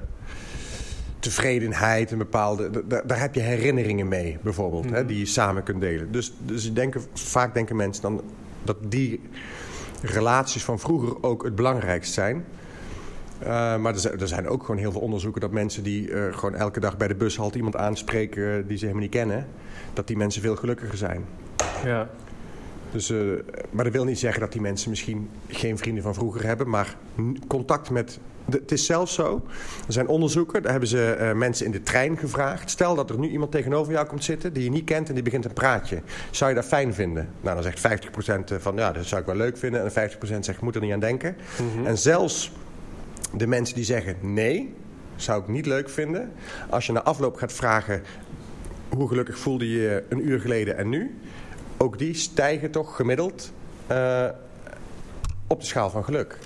tevredenheid, 1.19 2.11
een 2.11 2.17
bepaalde, 2.17 2.69
daar, 3.05 3.19
heb 3.19 3.35
je 3.35 3.41
herinneringen 3.41 4.07
mee, 4.07 4.37
bijvoorbeeld, 4.41 4.83
hè, 4.83 4.99
mhm. 4.99 5.05
die 5.05 5.19
je 5.19 5.25
samen 5.25 5.63
kunt 5.63 5.81
delen. 5.81 6.11
Dus, 6.11 6.33
dus 6.45 6.73
denken, 6.73 7.01
vaak 7.13 7.53
denken 7.53 7.75
mensen 7.75 8.01
dan 8.01 8.21
dat 8.63 8.77
die 8.87 9.21
relaties 10.01 10.63
van 10.63 10.79
vroeger 10.79 11.23
ook 11.23 11.43
het 11.43 11.55
belangrijkst 11.55 12.13
zijn. 12.13 12.45
Uh, 13.43 13.47
maar 13.77 13.95
er, 13.95 14.21
er, 14.21 14.27
zijn 14.27 14.47
ook 14.47 14.61
gewoon 14.61 14.77
heel 14.77 14.91
veel 14.91 15.01
onderzoeken 15.01 15.41
dat 15.41 15.51
mensen 15.51 15.83
die 15.83 16.09
uh, 16.09 16.33
gewoon 16.33 16.55
elke 16.55 16.79
dag 16.79 16.97
bij 16.97 17.07
de 17.07 17.15
bus 17.15 17.37
halt 17.37 17.55
iemand 17.55 17.75
aanspreken 17.75 18.67
die 18.67 18.77
ze 18.77 18.85
helemaal 18.85 19.03
niet 19.03 19.15
kennen, 19.15 19.47
dat 19.93 20.07
die 20.07 20.17
mensen 20.17 20.41
veel 20.41 20.55
gelukkiger 20.55 20.97
zijn. 20.97 21.25
Ja. 21.85 22.09
Dus, 22.93 23.09
uh, 23.09 23.39
maar 23.71 23.83
dat 23.83 23.93
wil 23.93 24.05
niet 24.05 24.19
zeggen 24.19 24.41
dat 24.41 24.51
die 24.51 24.61
mensen 24.61 24.89
misschien 24.89 25.29
geen 25.47 25.77
vrienden 25.77 26.03
van 26.03 26.13
vroeger 26.13 26.45
hebben, 26.45 26.69
maar 26.69 26.95
contact 27.47 27.89
met. 27.89 28.19
De, 28.45 28.57
het 28.57 28.71
is 28.71 28.85
zelfs 28.85 29.13
zo. 29.13 29.45
Er 29.87 29.93
zijn 29.93 30.07
onderzoeken, 30.07 30.61
daar 30.61 30.71
hebben 30.71 30.89
ze 30.89 31.31
mensen 31.35 31.65
in 31.65 31.71
de 31.71 31.83
trein 31.83 32.17
gevraagd. 32.17 32.69
Stel 32.69 32.95
dat 32.95 33.09
er 33.09 33.19
nu 33.19 33.29
iemand 33.29 33.51
tegenover 33.51 33.93
jou 33.93 34.07
komt 34.07 34.23
zitten 34.23 34.53
die 34.53 34.63
je 34.63 34.69
niet 34.69 34.83
kent 34.83 35.07
en 35.07 35.13
die 35.13 35.23
begint 35.23 35.45
een 35.45 35.53
praatje. 35.53 36.01
Zou 36.31 36.49
je 36.49 36.55
dat 36.55 36.65
fijn 36.65 36.93
vinden? 36.93 37.29
Nou, 37.41 37.61
dan 37.61 37.63
zegt 37.63 38.07
50% 38.57 38.61
van 38.61 38.75
ja, 38.75 38.91
dat 38.91 39.05
zou 39.05 39.21
ik 39.21 39.27
wel 39.27 39.35
leuk 39.35 39.57
vinden. 39.57 39.83
En 39.83 40.11
50% 40.11 40.15
zegt 40.19 40.47
ik 40.47 40.61
moet 40.61 40.75
er 40.75 40.81
niet 40.81 40.93
aan 40.93 40.99
denken. 40.99 41.35
Mm 41.59 41.69
-hmm. 41.75 41.85
En 41.85 41.97
zelfs 41.97 42.51
de 43.37 43.47
mensen 43.47 43.75
die 43.75 43.85
zeggen 43.85 44.15
nee, 44.21 44.73
zou 45.15 45.41
ik 45.41 45.47
niet 45.47 45.65
leuk 45.65 45.89
vinden. 45.89 46.31
Als 46.69 46.85
je 46.85 46.91
na 46.91 47.03
afloop 47.03 47.35
gaat 47.35 47.53
vragen 47.53 48.01
hoe 48.95 49.07
gelukkig 49.07 49.37
voelde 49.37 49.69
je 49.69 49.81
je 49.81 50.03
een 50.09 50.27
uur 50.27 50.39
geleden 50.39 50.77
en 50.77 50.89
nu. 50.89 51.15
Ook 51.77 51.97
die 51.97 52.13
stijgen 52.13 52.71
toch 52.71 52.95
gemiddeld 52.95 53.51
uh, 53.91 54.29
op 55.47 55.59
de 55.59 55.65
schaal 55.65 55.89
van 55.89 56.03
geluk. 56.03 56.37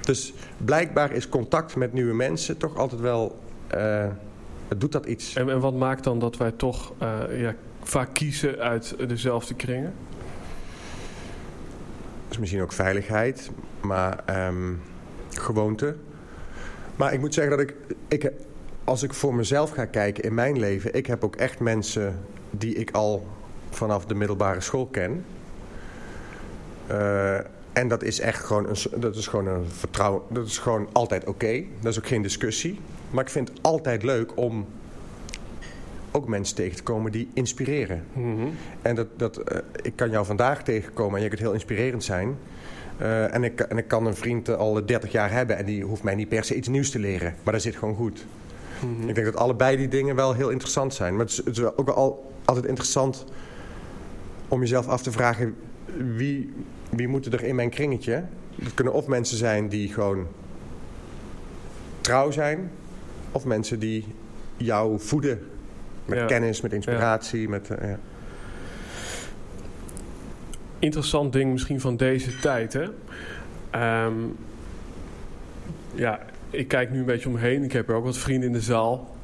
Dus 0.00 0.32
blijkbaar 0.56 1.12
is 1.12 1.28
contact 1.28 1.76
met 1.76 1.92
nieuwe 1.92 2.14
mensen 2.14 2.56
toch 2.56 2.76
altijd 2.76 3.00
wel... 3.00 3.38
Uh, 3.74 4.06
het 4.68 4.80
doet 4.80 4.92
dat 4.92 5.06
iets. 5.06 5.34
En, 5.34 5.50
en, 5.50 5.60
wat 5.60 5.74
maakt 5.74 6.04
dan 6.04 6.18
dat 6.18 6.36
wij 6.36 6.52
toch 6.52 6.92
uh, 7.02 7.40
ja, 7.40 7.54
vaak 7.82 8.14
kiezen 8.14 8.58
uit 8.58 9.08
dezelfde 9.08 9.54
kringen? 9.54 9.94
is 12.30 12.38
misschien 12.38 12.62
ook 12.62 12.72
veiligheid, 12.72 13.50
maar 13.80 14.46
um, 14.48 14.80
gewoonte. 15.30 15.96
Maar 16.96 17.12
ik 17.12 17.20
moet 17.20 17.34
zeggen 17.34 17.56
dat 17.56 17.68
ik, 17.68 17.74
ik, 18.08 18.32
als 18.84 19.02
ik 19.02 19.14
voor 19.14 19.34
mezelf 19.34 19.70
ga 19.70 19.84
kijken 19.84 20.24
in 20.24 20.34
mijn 20.34 20.58
leven... 20.58 20.94
ik 20.94 21.06
heb 21.06 21.24
ook 21.24 21.36
echt 21.36 21.60
mensen 21.60 22.18
die 22.50 22.74
ik 22.74 22.90
al 22.90 23.26
vanaf 23.78 24.06
de 24.06 24.14
middelbare 24.14 24.60
school 24.60 24.86
ken. 24.86 25.24
Uh, 26.90 27.38
en 27.72 27.88
dat 27.88 28.02
is 28.02 28.20
echt 28.20 28.44
gewoon 28.44 28.68
een, 28.68 29.00
dat 29.00 29.16
is 29.16 29.26
gewoon 29.26 29.46
een 29.46 29.64
vertrouwen. 29.68 30.22
Dat 30.30 30.46
is 30.46 30.58
gewoon 30.58 30.88
altijd 30.92 31.22
oké. 31.22 31.30
Okay. 31.30 31.68
Dat 31.80 31.92
is 31.92 31.98
ook 31.98 32.06
geen 32.06 32.22
discussie. 32.22 32.78
Maar 33.10 33.24
ik 33.24 33.30
vind 33.30 33.48
het 33.48 33.58
altijd 33.62 34.02
leuk 34.02 34.36
om 34.36 34.66
ook 36.10 36.28
mensen 36.28 36.56
tegen 36.56 36.76
te 36.76 36.82
komen 36.82 37.12
die 37.12 37.28
inspireren. 37.34 38.04
Mm 38.12 38.36
-hmm. 38.36 38.54
En 38.82 38.94
dat, 38.94 39.06
dat, 39.16 39.38
uh, 39.38 39.58
ik 39.82 39.92
kan 39.96 40.10
jou 40.10 40.26
vandaag 40.26 40.62
tegenkomen 40.62 41.16
en 41.16 41.22
je 41.22 41.28
kunt 41.28 41.40
heel 41.40 41.52
inspirerend 41.52 42.04
zijn... 42.04 42.36
Uh, 43.00 43.34
en, 43.34 43.44
ik, 43.44 43.60
en 43.60 43.78
ik 43.78 43.88
kan 43.88 44.06
een 44.06 44.14
vriend 44.14 44.56
al 44.56 44.86
30 44.86 45.12
jaar 45.12 45.30
hebben 45.30 45.56
en 45.56 45.64
die 45.64 45.84
hoeft 45.84 46.02
mij 46.02 46.14
niet 46.14 46.28
per 46.28 46.44
se 46.44 46.54
iets 46.54 46.68
nieuws 46.68 46.90
te 46.90 46.98
leren. 46.98 47.34
Maar 47.42 47.52
dat 47.52 47.62
zit 47.62 47.76
gewoon 47.76 47.94
goed. 47.94 48.26
Mm 48.82 48.96
-hmm. 49.00 49.08
Ik 49.08 49.14
denk 49.14 49.26
dat 49.26 49.36
allebei 49.36 49.76
die 49.76 49.88
dingen 49.88 50.16
wel 50.16 50.34
heel 50.34 50.50
interessant 50.50 50.94
zijn. 50.94 51.16
Maar 51.16 51.24
het 51.24 51.30
is, 51.30 51.36
het 51.44 51.56
is 51.56 51.76
ook 51.76 51.88
al, 51.88 52.32
altijd 52.44 52.66
interessant 52.66 53.24
om 54.48 54.60
jezelf 54.60 54.88
af 54.88 55.02
te 55.02 55.12
vragen... 55.12 55.56
wie, 56.16 56.52
wie 56.90 57.08
moeten 57.08 57.32
er 57.32 57.44
in 57.44 57.54
mijn 57.54 57.70
kringetje? 57.70 58.24
Dat 58.54 58.74
kunnen 58.74 58.92
of 58.92 59.06
mensen 59.06 59.36
zijn 59.36 59.68
die 59.68 59.92
gewoon 59.92 60.26
trouw 62.00 62.30
zijn... 62.30 62.70
of 63.32 63.44
mensen 63.44 63.78
die 63.78 64.04
jou 64.56 65.00
voeden 65.00 65.40
met 66.04 66.18
ja. 66.18 66.24
kennis, 66.24 66.60
met 66.60 66.72
inspiratie. 66.72 67.40
Ja. 67.40 67.48
Met, 67.48 67.70
uh, 67.70 67.88
ja 67.88 67.98
interessant 70.78 71.32
ding 71.32 71.52
misschien 71.52 71.80
van 71.80 71.96
deze 71.96 72.38
tijd. 72.38 72.72
Hè? 72.72 72.86
Um, 74.04 74.36
ja, 75.94 76.20
ik 76.50 76.68
kijk 76.68 76.90
nu 76.90 76.98
een 76.98 77.04
beetje 77.04 77.28
omheen. 77.28 77.62
Ik 77.62 77.72
heb 77.72 77.88
er 77.88 77.94
ook 77.94 78.04
wat 78.04 78.18
vrienden 78.18 78.48
in 78.48 78.54
de 78.54 78.60
zaal. 78.60 79.16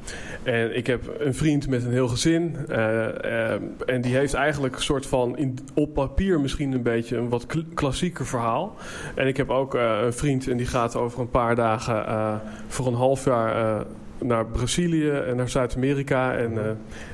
En 0.45 0.75
ik 0.75 0.87
heb 0.87 1.15
een 1.19 1.33
vriend 1.33 1.67
met 1.67 1.83
een 1.83 1.91
heel 1.91 2.07
gezin. 2.07 2.55
Uh, 2.69 2.77
uh, 2.77 3.51
en 3.85 4.01
die 4.01 4.15
heeft 4.15 4.33
eigenlijk 4.33 4.75
een 4.75 4.81
soort 4.81 5.05
van 5.05 5.37
in, 5.37 5.57
op 5.73 5.93
papier 5.93 6.39
misschien 6.39 6.71
een 6.71 6.83
beetje 6.83 7.17
een 7.17 7.29
wat 7.29 7.45
klassieker 7.73 8.25
verhaal. 8.25 8.75
En 9.15 9.27
ik 9.27 9.37
heb 9.37 9.49
ook 9.49 9.75
uh, 9.75 9.99
een 10.03 10.13
vriend 10.13 10.47
en 10.47 10.57
die 10.57 10.65
gaat 10.65 10.95
over 10.95 11.19
een 11.19 11.29
paar 11.29 11.55
dagen 11.55 12.41
voor 12.67 12.87
een 12.87 12.93
half 12.93 13.25
jaar 13.25 13.85
naar 14.21 14.45
Brazilië 14.45 15.09
en 15.09 15.35
naar 15.35 15.49
Zuid-Amerika. 15.49 16.35
En 16.35 16.51
uh, 16.51 16.61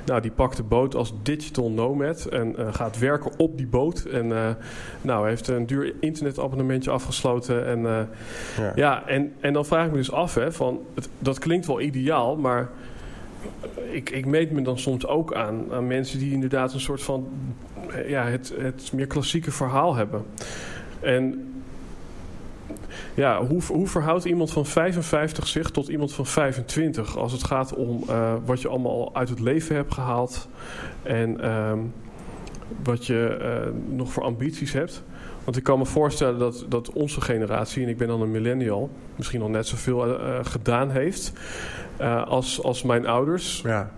nou, 0.06 0.22
die 0.22 0.32
pakt 0.32 0.58
de 0.58 0.64
boot 0.64 0.96
als 0.96 1.14
digital 1.24 1.72
nomad 1.72 2.26
en 2.26 2.56
uh, 2.60 2.74
gaat 2.74 3.00
werken 3.00 3.32
op 3.38 3.58
die 3.58 3.68
boot. 3.68 4.04
En 4.04 4.26
uh, 4.26 4.50
nou, 5.02 5.28
heeft 5.28 5.48
een 5.48 5.66
duur 5.66 5.94
internetabonnementje 6.00 6.92
afgesloten. 6.92 7.66
En, 7.66 7.82
ja. 7.82 8.72
ja, 8.76 9.08
en, 9.08 9.34
en 9.40 9.54
dan 9.54 9.66
vraag 9.66 9.86
ik 9.86 9.92
me 9.92 9.98
dus 9.98 10.12
af, 10.12 10.36
hè, 10.36 10.52
van, 10.52 10.80
het, 10.96 11.10
dat 11.20 11.40
klinkt 11.40 11.68
wel 11.68 11.82
ideaal, 11.82 12.38
maar 12.38 12.70
ik, 13.92 14.10
ik 14.10 14.26
meet 14.26 14.52
me 14.52 14.62
dan 14.62 14.80
soms 14.80 15.08
ook 15.08 15.34
aan, 15.34 15.74
aan 15.74 15.88
mensen 15.88 16.20
die 16.20 16.32
inderdaad 16.32 16.74
een 16.74 16.80
soort 16.80 17.04
van 17.04 17.28
ja, 18.08 18.26
het, 18.26 18.54
het 18.58 18.92
meer 18.94 19.08
klassieke 19.08 19.52
verhaal 19.52 19.96
hebben. 19.96 20.26
En 21.00 21.52
ja, 23.14 23.46
hoe, 23.46 23.62
hoe 23.68 23.88
verhoudt 23.88 24.26
iemand 24.26 24.52
van 24.52 24.66
55 24.66 25.48
zich 25.48 25.70
tot 25.70 25.88
iemand 25.88 26.14
van 26.14 26.26
25 26.26 27.18
als 27.18 27.32
het 27.32 27.44
gaat 27.44 27.74
om 27.76 28.04
eh, 28.08 28.34
wat 28.46 28.62
je 28.62 28.68
allemaal 28.68 29.16
uit 29.16 29.30
het 29.30 29.40
leven 29.40 29.76
hebt 29.76 29.94
gehaald 29.94 30.48
en 31.04 31.42
ehm, 31.42 31.80
wat 32.84 33.06
je 33.06 33.28
eh, 33.28 33.96
nog 33.96 34.12
voor 34.12 34.24
ambities 34.24 34.74
hebt? 34.74 35.04
Want 35.44 35.58
ik 35.58 35.64
kan 35.64 35.78
me 35.78 35.86
voorstellen 35.86 36.40
dat, 36.40 36.66
dat 36.70 36.92
onze 36.92 37.22
generatie, 37.22 37.84
en 37.84 37.90
ik 37.90 37.98
ben 37.98 38.08
dan 38.08 38.22
een 38.22 38.32
millennial, 38.32 38.90
misschien 39.16 39.42
al 39.42 39.50
net 39.50 39.68
zoveel 39.68 40.08
uh, 40.08 40.40
gedaan 40.42 40.90
heeft 40.90 41.34
als, 42.26 42.64
als 42.64 42.84
mijn 42.84 43.08
ouders. 43.08 43.62
Ja. 43.64 43.92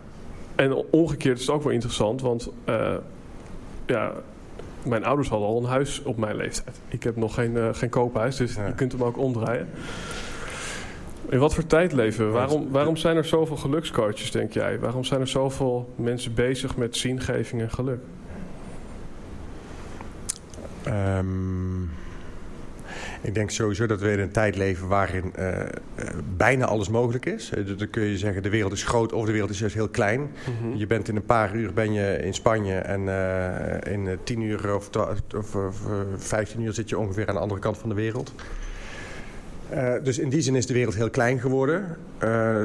En 0.56 0.74
omgekeerd 0.92 1.40
is 1.40 1.46
het 1.46 1.56
ook 1.56 1.64
wel 1.64 1.72
interessant, 1.72 2.22
want 2.22 2.50
ja, 3.86 4.12
mijn 4.84 5.06
ouders 5.06 5.30
hadden 5.30 5.48
al 5.48 5.58
een 5.58 5.70
huis 5.70 6.04
op 6.04 6.18
mijn 6.18 6.36
leeftijd. 6.36 6.80
Ik 6.88 7.04
heb 7.04 7.16
nog 7.16 7.34
geen, 7.34 7.76
geen 7.76 7.90
koophuis, 7.90 8.36
dus 8.36 8.54
je 8.54 8.74
kunt 8.76 8.92
hem 8.92 9.04
ook 9.04 9.18
omdraaien. 9.18 9.68
In 11.30 11.40
wat 11.40 11.54
voor 11.54 11.66
tijd 11.66 11.94
leven 11.94 12.26
we? 12.26 12.32
Waarom, 12.32 12.72
waarom 12.72 12.98
zijn 12.98 13.18
er 13.18 13.26
zoveel 13.26 13.58
gelukscoaches, 13.58 14.32
denk 14.32 14.54
jij? 14.54 14.80
Waarom 14.80 15.04
zijn 15.04 15.22
er 15.22 15.28
zoveel 15.28 15.94
mensen 15.96 16.34
bezig 16.34 16.78
met 16.78 16.98
zingeving 16.98 17.62
en 17.62 17.72
geluk? 17.72 18.00
Um, 20.88 21.90
ik 23.22 23.34
denk 23.34 23.50
sowieso 23.50 23.86
dat 23.86 24.02
we 24.02 24.12
in 24.12 24.20
een 24.20 24.32
tijd 24.32 24.56
leven 24.56 24.88
waarin 24.88 25.34
uh, 25.40 25.48
uh, 25.50 25.64
bijna 26.38 26.66
alles 26.66 26.90
mogelijk 26.90 27.26
is. 27.26 27.52
Uh, 27.58 27.78
dan 27.78 27.90
kun 27.90 28.04
je 28.04 28.18
zeggen, 28.18 28.44
de 28.44 28.50
wereld 28.50 28.72
is 28.72 28.84
groot 28.84 29.14
of 29.14 29.26
de 29.26 29.32
wereld 29.32 29.50
is 29.50 29.60
juist 29.60 29.76
heel 29.76 29.90
klein. 29.90 30.20
Mm 30.20 30.30
-hmm. 30.62 30.76
Je 30.76 30.88
bent 30.88 31.08
in 31.08 31.16
een 31.16 31.26
paar 31.26 31.56
uur 31.56 31.74
ben 31.74 31.94
je 31.94 32.18
in 32.18 32.34
Spanje 32.34 32.76
en 32.76 33.08
in 33.92 34.18
tien 34.24 34.42
uur 34.42 34.76
of, 34.76 34.90
of, 35.36 35.56
of 35.56 35.82
vijftien 36.18 36.62
uur 36.62 36.74
zit 36.74 36.90
je 36.90 36.98
ongeveer 36.98 37.28
aan 37.28 37.36
de 37.36 37.42
andere 37.42 37.60
kant 37.60 37.78
van 37.78 37.90
de 37.90 37.96
wereld. 37.96 38.34
dus 40.04 40.20
in 40.20 40.30
die 40.30 40.42
zin 40.42 40.56
is 40.56 40.66
de 40.66 40.74
wereld 40.74 40.96
heel 40.96 41.10
klein 41.10 41.40
geworden. 41.40 41.98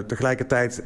tegelijkertijd 0.06 0.82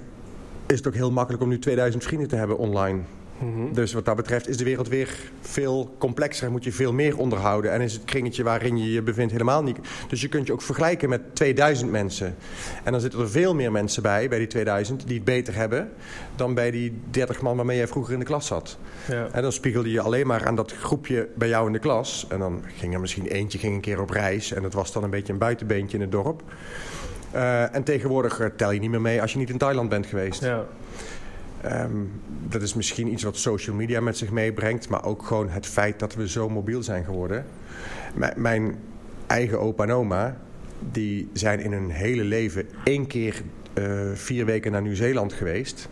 is 0.66 0.76
het 0.76 0.86
ook 0.86 0.94
heel 0.94 1.10
makkelijk 1.10 1.42
om 1.42 1.48
nu 1.48 1.58
2000 1.58 2.04
vrienden 2.04 2.28
te 2.28 2.36
hebben 2.36 2.58
online. 2.58 3.00
Mhm. 3.38 3.72
Dus 3.72 3.92
wat 3.92 4.04
dat 4.04 4.16
betreft 4.16 4.48
is 4.48 4.56
de 4.56 4.64
wereld 4.64 4.88
weer 4.88 5.16
veel 5.40 5.94
complexer. 5.98 6.50
Moet 6.50 6.64
je 6.64 6.72
veel 6.72 6.92
meer 6.92 7.18
onderhouden. 7.18 7.72
En 7.72 7.80
is 7.80 7.92
het 7.92 8.04
kringetje 8.04 8.42
waarin 8.42 8.78
je 8.78 8.92
je 8.92 9.02
bevindt 9.02 9.32
helemaal 9.32 9.62
niet. 9.62 9.78
Dus 10.08 10.20
je 10.20 10.28
kunt 10.28 10.46
je 10.46 10.52
ook 10.52 10.62
vergelijken 10.62 11.08
met 11.08 11.20
2000 11.34 11.90
mensen. 11.90 12.34
En 12.84 12.92
dan 12.92 13.00
zitten 13.00 13.20
er 13.20 13.30
veel 13.30 13.54
meer 13.54 13.72
mensen 13.72 14.02
bij, 14.02 14.28
bij 14.28 14.38
die 14.38 14.46
2000, 14.46 15.06
die 15.06 15.16
het 15.16 15.24
beter 15.24 15.54
hebben. 15.54 15.90
dan 16.36 16.54
bij 16.54 16.70
die 16.70 17.00
30 17.10 17.40
man 17.40 17.56
waarmee 17.56 17.76
jij 17.76 17.88
vroeger 17.88 18.12
in 18.12 18.18
de 18.18 18.24
klas 18.24 18.46
zat. 18.46 18.78
Ja. 19.08 19.28
En 19.32 19.42
dan 19.42 19.52
spiegelde 19.52 19.90
je 19.90 20.00
alleen 20.00 20.26
maar 20.26 20.46
aan 20.46 20.56
dat 20.56 20.72
groepje 20.72 21.28
bij 21.34 21.48
jou 21.48 21.66
in 21.66 21.72
de 21.72 21.78
klas. 21.78 22.26
En 22.28 22.38
dan 22.38 22.62
ging 22.76 22.94
er 22.94 23.00
misschien 23.00 23.26
eentje 23.26 23.58
ging 23.58 23.74
een 23.74 23.80
keer 23.80 24.00
op 24.00 24.10
reis. 24.10 24.52
En 24.52 24.62
dat 24.62 24.72
was 24.72 24.92
dan 24.92 25.04
een 25.04 25.10
beetje 25.10 25.32
een 25.32 25.38
buitenbeentje 25.38 25.96
in 25.96 26.02
het 26.02 26.12
dorp. 26.12 26.42
Uh, 27.34 27.74
en 27.74 27.82
tegenwoordig 27.82 28.50
tel 28.56 28.70
je 28.70 28.80
niet 28.80 28.90
meer 28.90 29.00
mee 29.00 29.20
als 29.20 29.32
je 29.32 29.38
niet 29.38 29.50
in 29.50 29.58
Thailand 29.58 29.88
bent 29.88 30.06
geweest. 30.06 30.42
Ja. 30.42 30.64
Um, 31.64 32.10
dat 32.48 32.62
is 32.62 32.74
misschien 32.74 33.12
iets 33.12 33.22
wat 33.22 33.36
social 33.36 33.76
media 33.76 34.00
met 34.00 34.16
zich 34.16 34.30
meebrengt, 34.30 34.88
maar 34.88 35.04
ook 35.04 35.26
gewoon 35.26 35.48
het 35.48 35.66
feit 35.66 35.98
dat 35.98 36.14
we 36.14 36.28
zo 36.28 36.48
mobiel 36.48 36.82
zijn 36.82 37.04
geworden. 37.04 37.44
Mijn 38.36 38.78
eigen 39.26 39.60
opa 39.60 39.84
en 39.84 39.90
oma, 39.90 40.36
die 40.92 41.28
zijn 41.32 41.60
in 41.60 41.72
hun 41.72 41.90
hele 41.90 42.24
leven 42.24 42.66
één 42.84 43.06
keer 43.06 43.42
uh, 43.74 44.10
vier 44.14 44.44
weken 44.44 44.72
naar 44.72 44.82
Nieuw-Zeeland 44.82 45.32
geweest. 45.32 45.88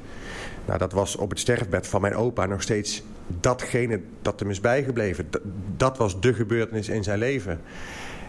Nou, 0.66 0.78
dat 0.78 0.92
was 0.92 1.16
op 1.16 1.30
het 1.30 1.38
sterfbed 1.38 1.86
van 1.86 2.00
mijn 2.00 2.14
opa 2.14 2.46
nog 2.46 2.62
steeds 2.62 3.02
datgene 3.40 4.00
dat 4.22 4.40
hem 4.40 4.50
is 4.50 4.60
bijgebleven. 4.60 5.28
Dat 5.76 5.98
was 5.98 6.20
de 6.20 6.34
gebeurtenis 6.34 6.88
in 6.88 7.02
zijn 7.04 7.18
leven. 7.18 7.60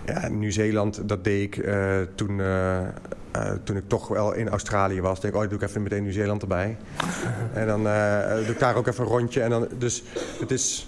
Ja, 0.05 0.27
Nieuw-Zeeland, 0.27 1.09
dat 1.09 1.23
deed 1.23 1.43
ik 1.43 1.65
uh, 1.65 2.01
toen, 2.15 2.37
uh, 2.39 2.87
uh, 3.35 3.51
toen 3.63 3.75
ik 3.75 3.83
toch 3.87 4.07
wel 4.07 4.33
in 4.33 4.49
Australië 4.49 5.01
was. 5.01 5.19
Denk 5.19 5.33
ik, 5.33 5.41
oh, 5.41 5.49
doe 5.49 5.59
ik 5.59 5.67
even 5.67 5.83
meteen 5.83 6.03
Nieuw-Zeeland 6.03 6.41
erbij. 6.41 6.77
en 7.53 7.67
dan 7.67 7.83
doe 8.45 8.53
ik 8.53 8.59
daar 8.59 8.75
ook 8.75 8.87
even 8.87 9.03
een 9.03 9.09
rondje. 9.09 9.41
En 9.41 9.49
dan, 9.49 9.67
dus 9.77 10.03
het 10.39 10.51
is... 10.51 10.87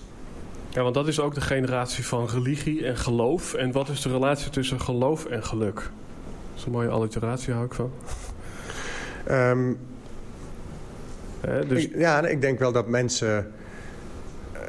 Ja, 0.70 0.82
want 0.82 0.94
dat 0.94 1.08
is 1.08 1.20
ook 1.20 1.34
de 1.34 1.41
generatie 1.41 2.06
van 2.06 2.28
religie 2.28 2.86
en 2.86 2.98
geloof. 2.98 3.54
En 3.54 3.72
wat 3.72 3.89
is 3.89 4.02
de 4.02 4.10
relatie 4.10 4.50
tussen 4.50 4.82
geloof 4.82 5.26
en 5.26 5.44
geluk? 5.44 5.76
Dat 5.76 5.84
is 6.56 6.66
een 6.66 6.72
mooie 6.72 6.89
alliteratie, 6.89 7.54
hou 7.54 7.66
ik 7.66 7.74
van. 7.74 7.91
Um, 9.32 9.78
dus... 11.68 11.86
ik, 11.86 11.98
ja, 11.98 12.26
ik 12.28 12.41
denk 12.41 12.60
wel 12.60 12.72
dat 12.72 12.88
mensen... 12.88 13.52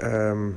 Um, 0.03 0.57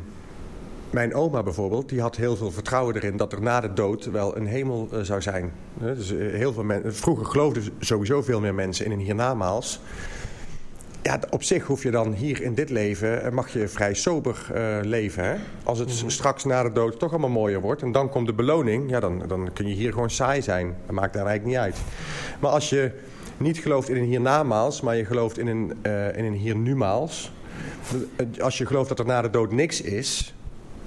mijn 0.89 1.13
oma 1.13 1.43
bijvoorbeeld, 1.43 1.89
die 1.89 2.01
had 2.01 2.15
heel 2.15 2.35
veel 2.35 2.51
vertrouwen 2.51 2.95
erin 2.95 3.17
dat 3.17 3.33
er 3.33 3.41
na 3.41 3.61
de 3.61 3.73
dood 3.73 4.05
wel 4.05 4.37
een 4.37 4.45
hemel 4.45 4.89
uh, 4.93 4.99
zou 4.99 5.21
zijn. 5.21 5.51
Dus, 5.73 6.11
uh, 6.11 6.33
heel 6.33 6.53
veel 6.53 6.65
vroeger 6.85 7.25
geloofden 7.25 7.63
sowieso 7.79 8.21
veel 8.21 8.39
meer 8.39 8.53
mensen 8.53 8.85
in 8.85 8.91
een 8.91 8.99
hiernamaals. 8.99 9.79
Ja, 11.01 11.19
op 11.29 11.43
zich 11.43 11.65
hoef 11.65 11.83
je 11.83 11.91
dan 11.91 12.13
hier 12.13 12.41
in 12.41 12.53
dit 12.53 12.69
leven, 12.69 13.33
mag 13.33 13.53
je 13.53 13.67
vrij 13.67 13.93
sober 13.93 14.47
leven. 14.81 15.23
Hè? 15.23 15.35
Als 15.63 15.79
het 15.79 15.93
mm 15.93 15.99
-hmm. 15.99 16.09
straks 16.09 16.43
na 16.43 16.63
de 16.63 16.71
dood 16.71 16.99
toch 16.99 17.11
allemaal 17.11 17.29
mooier 17.29 17.61
wordt 17.61 17.81
en 17.81 17.91
dan 17.91 18.09
komt 18.09 18.27
de 18.27 18.33
beloning, 18.33 18.89
ja, 18.89 18.99
dan, 18.99 19.23
dan 19.27 19.49
kun 19.53 19.67
je 19.67 19.73
hier 19.73 19.93
gewoon 19.93 20.09
saai 20.09 20.41
zijn. 20.41 20.75
Dat 20.85 20.95
maakt 20.95 21.13
daar 21.13 21.25
eigenlijk 21.25 21.45
niet 21.45 21.65
uit. 21.65 21.77
Maar 22.39 22.51
als 22.51 22.69
je 22.69 22.91
niet 23.37 23.57
gelooft 23.57 23.89
in 23.89 23.95
een 23.95 24.03
hiernamaals, 24.03 24.81
maar 24.81 24.95
je 24.95 25.05
gelooft 25.05 25.37
in 25.37 25.47
een, 25.47 25.73
in 26.15 26.25
een 26.25 26.33
hiernumaals. 26.33 27.31
Als 28.39 28.57
je 28.57 28.65
gelooft 28.65 28.89
dat 28.89 28.99
er 28.99 29.05
na 29.05 29.21
de 29.21 29.29
dood 29.29 29.51
niks 29.51 29.81
is, 29.81 30.33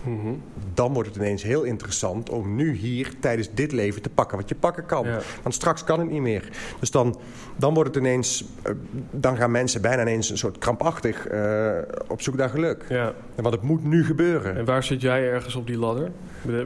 Mm 0.02 0.20
-hmm. 0.20 0.42
dan 0.74 0.92
wordt 0.92 1.08
het 1.08 1.18
ineens 1.18 1.42
heel 1.42 1.62
interessant 1.62 2.30
om 2.30 2.54
nu 2.54 2.74
hier 2.74 3.12
tijdens 3.20 3.48
dit 3.54 3.72
leven 3.72 4.02
te 4.02 4.10
pakken 4.10 4.36
wat 4.36 4.48
je 4.48 4.54
pakken 4.54 4.86
kan. 4.86 5.06
Ja. 5.06 5.18
Want 5.42 5.54
straks 5.54 5.84
kan 5.84 6.00
het 6.00 6.10
niet 6.10 6.20
meer. 6.20 6.48
Dus 6.80 6.90
dan, 6.90 7.18
dan 7.56 7.74
wordt 7.74 7.94
het 7.94 8.04
ineens, 8.04 8.44
uh, 8.66 8.72
dan 9.10 9.36
gaan 9.36 9.50
mensen 9.50 9.82
bijna 9.82 10.02
ineens 10.02 10.30
een 10.30 10.38
soort 10.38 10.58
krampachtig 10.58 11.32
uh, 11.32 11.78
op 12.08 12.22
zoek 12.22 12.36
naar 12.36 12.48
geluk. 12.48 12.84
Ja. 12.88 13.12
Want 13.34 13.54
het 13.54 13.62
moet 13.62 13.84
nu 13.84 14.04
gebeuren. 14.04 14.56
En 14.56 14.64
waar 14.64 14.82
zit 14.82 15.00
jij 15.00 15.30
ergens 15.30 15.54
op 15.54 15.66
die 15.66 15.78
ladder? 15.78 16.10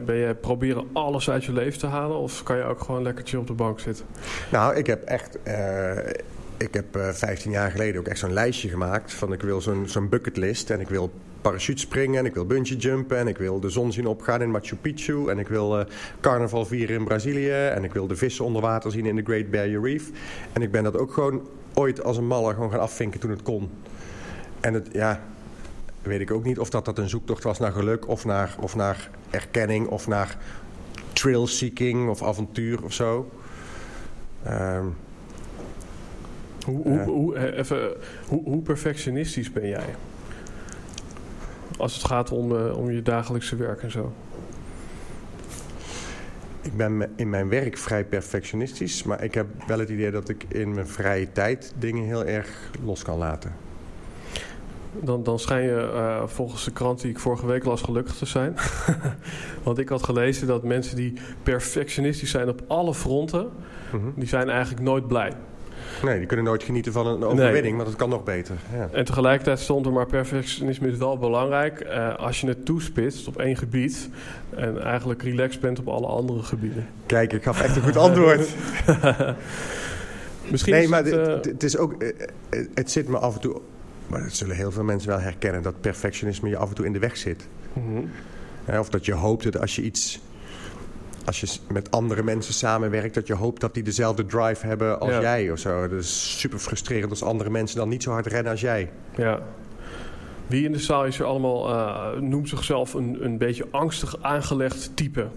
Ben 0.05 0.15
je 0.15 0.35
proberen 0.35 0.87
alles 0.93 1.29
uit 1.29 1.43
je 1.43 1.53
leven 1.53 1.79
te 1.79 1.87
halen 1.87 2.17
of 2.17 2.43
kan 2.43 2.57
je 2.57 2.63
ook 2.63 2.81
gewoon 2.81 3.01
lekkertje 3.01 3.39
op 3.39 3.47
de 3.47 3.53
bank 3.53 3.79
zitten? 3.79 4.05
Nou, 4.51 4.75
ik 4.75 4.87
heb 4.87 5.03
echt. 5.03 5.37
Uh, 5.47 5.53
ik 6.57 6.73
heb 6.73 6.97
uh, 6.97 7.09
15 7.09 7.51
jaar 7.51 7.71
geleden 7.71 7.99
ook 7.99 8.07
echt 8.07 8.19
zo'n 8.19 8.33
lijstje 8.33 8.69
gemaakt 8.69 9.13
van 9.13 9.33
ik 9.33 9.41
wil 9.41 9.61
zo'n 9.61 9.87
zo'n 9.87 10.09
bucketlist 10.09 10.69
en 10.69 10.79
ik 10.79 10.89
wil 10.89 11.11
parachute 11.41 11.79
springen 11.81 12.19
en 12.19 12.25
ik 12.25 12.33
wil 12.33 12.45
bungee 12.45 12.77
jumpen 12.77 13.17
en 13.17 13.27
ik 13.27 13.37
wil 13.37 13.59
de 13.59 13.69
zon 13.69 13.91
zien 13.91 14.07
opgaan 14.07 14.41
in 14.41 14.51
Machu 14.51 14.75
Picchu 14.75 15.29
en 15.29 15.39
ik 15.39 15.47
wil 15.47 15.79
uh, 15.79 15.85
carnaval 16.21 16.65
vieren 16.65 16.95
in 16.95 17.03
Brazilië 17.03 17.67
en 17.67 17.83
ik 17.83 17.93
wil 17.93 18.07
de 18.07 18.15
vissen 18.15 18.45
onder 18.45 18.61
water 18.61 18.91
zien 18.91 19.05
in 19.05 19.15
de 19.15 19.23
Great 19.23 19.51
Barrier 19.51 19.81
Reef. 19.81 20.09
En 20.53 20.61
ik 20.61 20.71
ben 20.71 20.83
dat 20.83 20.97
ook 20.97 21.13
gewoon 21.13 21.47
ooit 21.73 22.03
als 22.03 22.17
een 22.17 22.27
malle 22.27 22.53
gewoon 22.53 22.71
gaan 22.71 22.79
afvinken 22.79 23.19
toen 23.19 23.29
het 23.29 23.41
kon. 23.41 23.69
En 24.59 24.73
het, 24.73 24.87
ja, 24.91 25.21
weet 26.01 26.19
ik 26.19 26.31
ook 26.31 26.43
niet 26.43 26.59
of 26.59 26.69
dat, 26.69 26.85
dat 26.85 26.97
een 26.97 27.09
zoektocht 27.09 27.43
was 27.43 27.59
naar 27.59 27.71
geluk 27.71 28.07
of 28.07 28.25
naar, 28.25 28.55
of 28.59 28.75
naar 28.75 29.09
erkenning 29.29 29.87
of 29.87 30.07
naar 30.07 30.37
thrill 31.13 31.45
seeking 31.45 32.09
of 32.09 32.23
avontuur 32.23 32.83
of 32.83 32.93
zo. 32.93 33.31
Um, 34.47 34.95
hoe, 36.65 36.83
hoe, 36.83 36.99
hoe, 36.99 37.55
even, 37.55 37.93
hoe, 38.27 38.43
hoe 38.43 38.61
perfectionistisch 38.61 39.51
ben 39.51 39.67
jij? 39.67 39.95
Als 41.77 41.93
het 41.93 42.05
gaat 42.05 42.31
om, 42.31 42.51
uh, 42.51 42.77
om 42.77 42.91
je 42.91 43.01
dagelijkse 43.01 43.55
werk 43.55 43.83
en 43.83 43.91
zo. 43.91 44.13
Ik 46.61 46.77
ben 46.77 47.09
in 47.15 47.29
mijn 47.29 47.49
werk 47.49 47.77
vrij 47.77 48.05
perfectionistisch. 48.05 49.03
Maar 49.03 49.23
ik 49.23 49.33
heb 49.33 49.47
wel 49.67 49.79
het 49.79 49.89
idee 49.89 50.11
dat 50.11 50.29
ik 50.29 50.45
in 50.47 50.73
mijn 50.73 50.87
vrije 50.87 51.31
tijd 51.31 51.73
dingen 51.79 52.03
heel 52.03 52.25
erg 52.25 52.71
los 52.83 53.03
kan 53.03 53.17
laten. 53.17 53.53
Dan, 54.99 55.23
dan 55.23 55.39
schijn 55.39 55.63
je 55.63 55.91
uh, 55.93 56.27
volgens 56.27 56.65
de 56.65 56.71
krant 56.71 57.01
die 57.01 57.09
ik 57.09 57.19
vorige 57.19 57.45
week 57.45 57.65
las 57.65 57.81
gelukkig 57.81 58.15
te 58.15 58.25
zijn. 58.25 58.55
Want 59.63 59.77
ik 59.77 59.89
had 59.89 60.03
gelezen 60.03 60.47
dat 60.47 60.63
mensen 60.63 60.95
die 60.95 61.13
perfectionistisch 61.43 62.31
zijn 62.31 62.49
op 62.49 62.61
alle 62.67 62.93
fronten... 62.93 63.43
Mhm. 63.43 63.95
Mm 63.95 64.01
-hmm. 64.01 64.13
die 64.15 64.27
zijn 64.27 64.49
eigenlijk 64.49 64.81
nooit 64.81 65.07
blij. 65.07 65.33
Nee, 66.03 66.17
die 66.17 66.27
kunnen 66.27 66.45
nooit 66.45 66.63
genieten 66.63 66.91
van 66.91 67.07
een 67.07 67.23
overwinning, 67.23 67.63
nee. 67.63 67.73
maar 67.73 67.85
dat 67.85 67.95
kan 67.95 68.09
nog 68.09 68.23
beter. 68.23 68.55
Ja. 68.73 68.89
En 68.91 69.05
tegelijkertijd 69.05 69.59
stond 69.59 69.85
er 69.85 69.91
maar 69.91 70.05
perfectionisme 70.05 70.87
is 70.87 70.97
wel 70.97 71.17
belangrijk 71.17 71.85
uh, 71.85 72.15
als 72.15 72.41
je 72.41 72.47
het 72.47 72.65
toespitst 72.65 73.27
op 73.27 73.37
één 73.37 73.57
gebied 73.57 74.09
en 74.49 74.81
eigenlijk 74.81 75.23
relaxed 75.23 75.61
bent 75.61 75.79
op 75.79 75.87
alle 75.87 76.07
andere 76.07 76.43
gebieden. 76.43 76.87
Kijk, 77.05 77.33
ik 77.33 77.43
gaf 77.43 77.61
echt 77.61 77.75
een 77.75 77.81
goed 77.81 77.97
antwoord. 77.97 78.49
Misschien 80.51 80.73
nee, 80.73 80.83
is 80.83 80.89
maar 80.89 81.03
het, 81.03 81.13
uh... 81.13 81.51
het 81.51 81.63
is 81.63 81.77
ook, 81.77 82.03
uh, 82.03 82.09
het 82.73 82.91
zit 82.91 83.07
me 83.07 83.17
af 83.17 83.35
en 83.35 83.41
toe, 83.41 83.61
maar 84.07 84.21
dat 84.23 84.33
zullen 84.33 84.55
heel 84.55 84.71
veel 84.71 84.83
mensen 84.83 85.09
wel 85.09 85.19
herkennen, 85.19 85.61
dat 85.61 85.81
perfectionisme 85.81 86.49
je 86.49 86.57
af 86.57 86.69
en 86.69 86.75
toe 86.75 86.85
in 86.85 86.93
de 86.93 86.99
weg 86.99 87.17
zit. 87.17 87.47
Mm 87.73 88.09
-hmm. 88.65 88.79
of 88.79 88.89
dat 88.89 89.05
je 89.05 89.13
hoopt 89.13 89.43
dat 89.43 89.59
als 89.59 89.75
je 89.75 89.81
iets 89.81 90.19
als 91.25 91.39
je 91.41 91.47
met 91.67 91.91
andere 91.91 92.23
mensen 92.23 92.53
samenwerkt, 92.53 93.13
dat 93.13 93.27
je 93.27 93.33
hoopt 93.33 93.61
dat 93.61 93.73
die 93.73 93.83
dezelfde 93.83 94.25
drive 94.25 94.65
hebben 94.67 94.99
als 94.99 95.09
Ja. 95.11 95.21
jij 95.21 95.51
of 95.51 95.59
zo. 95.59 95.87
Dat 95.87 95.99
is 95.99 96.39
super 96.39 96.59
frustrerend 96.59 97.09
als 97.09 97.23
andere 97.23 97.49
mensen 97.49 97.77
dan 97.77 97.89
niet 97.89 98.03
zo 98.03 98.11
hard 98.11 98.25
rennen 98.27 98.51
als 98.51 98.61
jij. 98.61 98.89
Ja. 99.15 99.39
Wie 100.47 100.65
in 100.65 100.71
de 100.71 100.79
zaal 100.79 101.05
is 101.05 101.19
er 101.19 101.25
allemaal, 101.25 101.69
uh, 101.69 102.07
noemt 102.19 102.49
zichzelf 102.49 102.93
een, 102.93 103.17
een 103.21 103.37
beetje 103.37 103.65
angstig 103.71 104.15
aangelegd 104.21 104.91
type? 104.93 105.27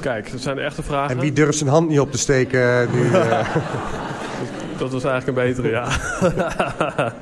Kijk, 0.00 0.30
dat 0.30 0.40
zijn 0.40 0.56
de 0.56 0.62
echte 0.62 0.82
vragen. 0.82 1.14
En 1.16 1.20
wie 1.22 1.32
durft 1.32 1.58
zijn 1.58 1.70
hand 1.70 1.88
niet 1.88 2.00
op 2.00 2.10
te 2.12 2.18
steken 2.18 2.88
nu? 2.92 3.10
eh, 3.14 3.56
Dat 4.78 4.92
was 4.92 5.04
eigenlijk 5.04 5.38
een 5.38 5.46
betere, 5.48 5.68
ja. 5.68 5.88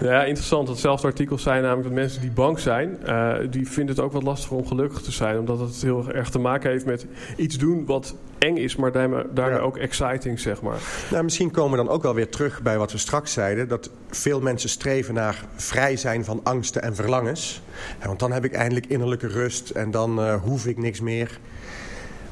ja, 0.00 0.24
interessant. 0.24 0.68
Hetzelfde 0.68 1.06
artikels 1.06 1.42
zijn 1.42 1.62
namelijk 1.62 1.86
dat 1.88 1.96
mensen 1.96 2.20
die 2.20 2.30
bang 2.30 2.58
zijn, 2.58 3.04
eh, 3.06 3.34
die 3.50 3.68
vinden 3.68 3.94
het 3.94 4.04
ook 4.04 4.12
wat 4.12 4.22
lastiger 4.22 4.56
om 4.56 4.66
gelukkig 4.66 5.00
te 5.00 5.12
zijn. 5.12 5.38
Omdat 5.38 5.60
het 5.60 5.82
heel 5.82 6.10
erg 6.10 6.30
te 6.30 6.38
maken 6.38 6.70
heeft 6.70 6.86
met 6.86 7.06
iets 7.36 7.58
doen 7.58 7.84
wat 7.86 8.14
eng 8.38 8.56
is, 8.56 8.76
maar 8.76 8.92
daarmee, 8.92 9.24
daarmee 9.34 9.58
Ja. 9.58 9.62
ook 9.64 9.76
exciting, 9.76 10.40
zeg 10.40 10.62
maar. 10.62 10.78
Nou, 11.10 11.24
misschien 11.24 11.50
komen 11.50 11.70
we 11.78 11.84
dan 11.84 11.94
ook 11.94 12.02
wel 12.02 12.14
weer 12.14 12.28
terug 12.28 12.62
bij 12.62 12.78
wat 12.78 12.92
we 12.92 12.98
straks 12.98 13.32
zeiden. 13.32 13.68
Dat 13.68 13.90
veel 14.10 14.40
mensen 14.40 14.68
streven 14.68 15.14
naar 15.14 15.44
vrij 15.54 15.96
zijn 15.96 16.24
van 16.24 16.40
angsten 16.42 16.82
en 16.82 16.94
verlangens. 16.94 17.62
Ja, 18.00 18.06
want 18.06 18.18
dan 18.18 18.32
heb 18.32 18.44
ik 18.44 18.52
eindelijk 18.52 18.86
innerlijke 18.86 19.26
rust 19.28 19.70
en 19.70 19.90
dan 19.90 20.20
eh, 20.20 20.34
hoef 20.42 20.66
ik 20.66 20.76
niks 20.78 21.00
meer. 21.00 21.38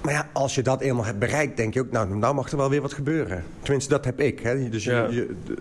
Maar 0.03 0.13
ja, 0.13 0.29
als 0.33 0.55
je 0.55 0.63
dat 0.63 0.81
eenmaal 0.81 1.05
hebt 1.05 1.19
bereikt, 1.19 1.57
denk 1.57 1.75
je 1.75 1.81
ook, 1.81 1.91
nou, 1.91 2.15
nou 2.17 2.35
mag 2.35 2.51
er 2.51 2.57
wel 2.57 2.71
weer 2.71 2.81
wat 2.83 2.93
gebeuren. 2.93 3.45
Tenminste, 3.63 3.91
dat 3.91 4.05
heb 4.05 4.21
ik. 4.21 4.41
Hè. 4.41 4.69
Dus 4.69 4.85
je, 4.85 4.91
Ja. 4.91 5.07
je- 5.11 5.35
de- 5.45 5.57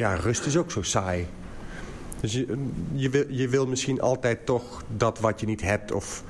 ja, 0.00 0.14
rust 0.14 0.46
is 0.46 0.56
ook 0.56 0.70
zo 0.70 0.82
saai. 0.82 1.26
Dus 2.20 2.32
je, 2.32 2.68
je, 2.92 3.10
wil, 3.10 3.24
je 3.28 3.48
wil 3.48 3.66
misschien 3.66 4.00
altijd 4.00 4.46
toch 4.46 4.84
dat 4.96 5.18
wat 5.18 5.40
je 5.40 5.46
niet 5.46 5.62
hebt. 5.62 5.92
Of, 5.92 6.24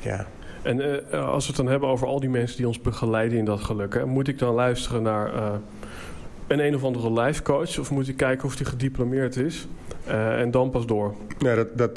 ja. 0.00 0.26
En 0.62 0.80
eh, 1.10 1.28
als 1.28 1.44
we 1.44 1.48
het 1.48 1.56
dan 1.56 1.66
hebben 1.66 1.88
over 1.88 2.06
al 2.06 2.20
die 2.20 2.28
mensen 2.28 2.56
die 2.56 2.66
ons 2.66 2.80
begeleiden 2.80 3.38
in 3.38 3.44
dat 3.44 3.60
geluk, 3.60 3.94
hè, 3.94 4.06
moet 4.06 4.28
ik 4.28 4.38
dan 4.38 4.54
luisteren 4.54 5.02
naar 5.02 5.34
eh, 5.34 5.54
een 6.46 6.66
een 6.66 6.74
of 6.74 6.84
andere 6.84 7.12
life 7.12 7.42
coach 7.42 7.78
of 7.78 7.90
moet 7.90 8.08
ik 8.08 8.16
kijken 8.16 8.44
of 8.44 8.56
die 8.56 8.66
gediplomeerd 8.66 9.36
is 9.36 9.66
Eh, 10.06 10.40
en 10.40 10.50
dan 10.50 10.70
pas 10.70 10.86
door? 10.86 11.14
Nou, 11.38 11.56
dat, 11.56 11.78
dat 11.78 11.96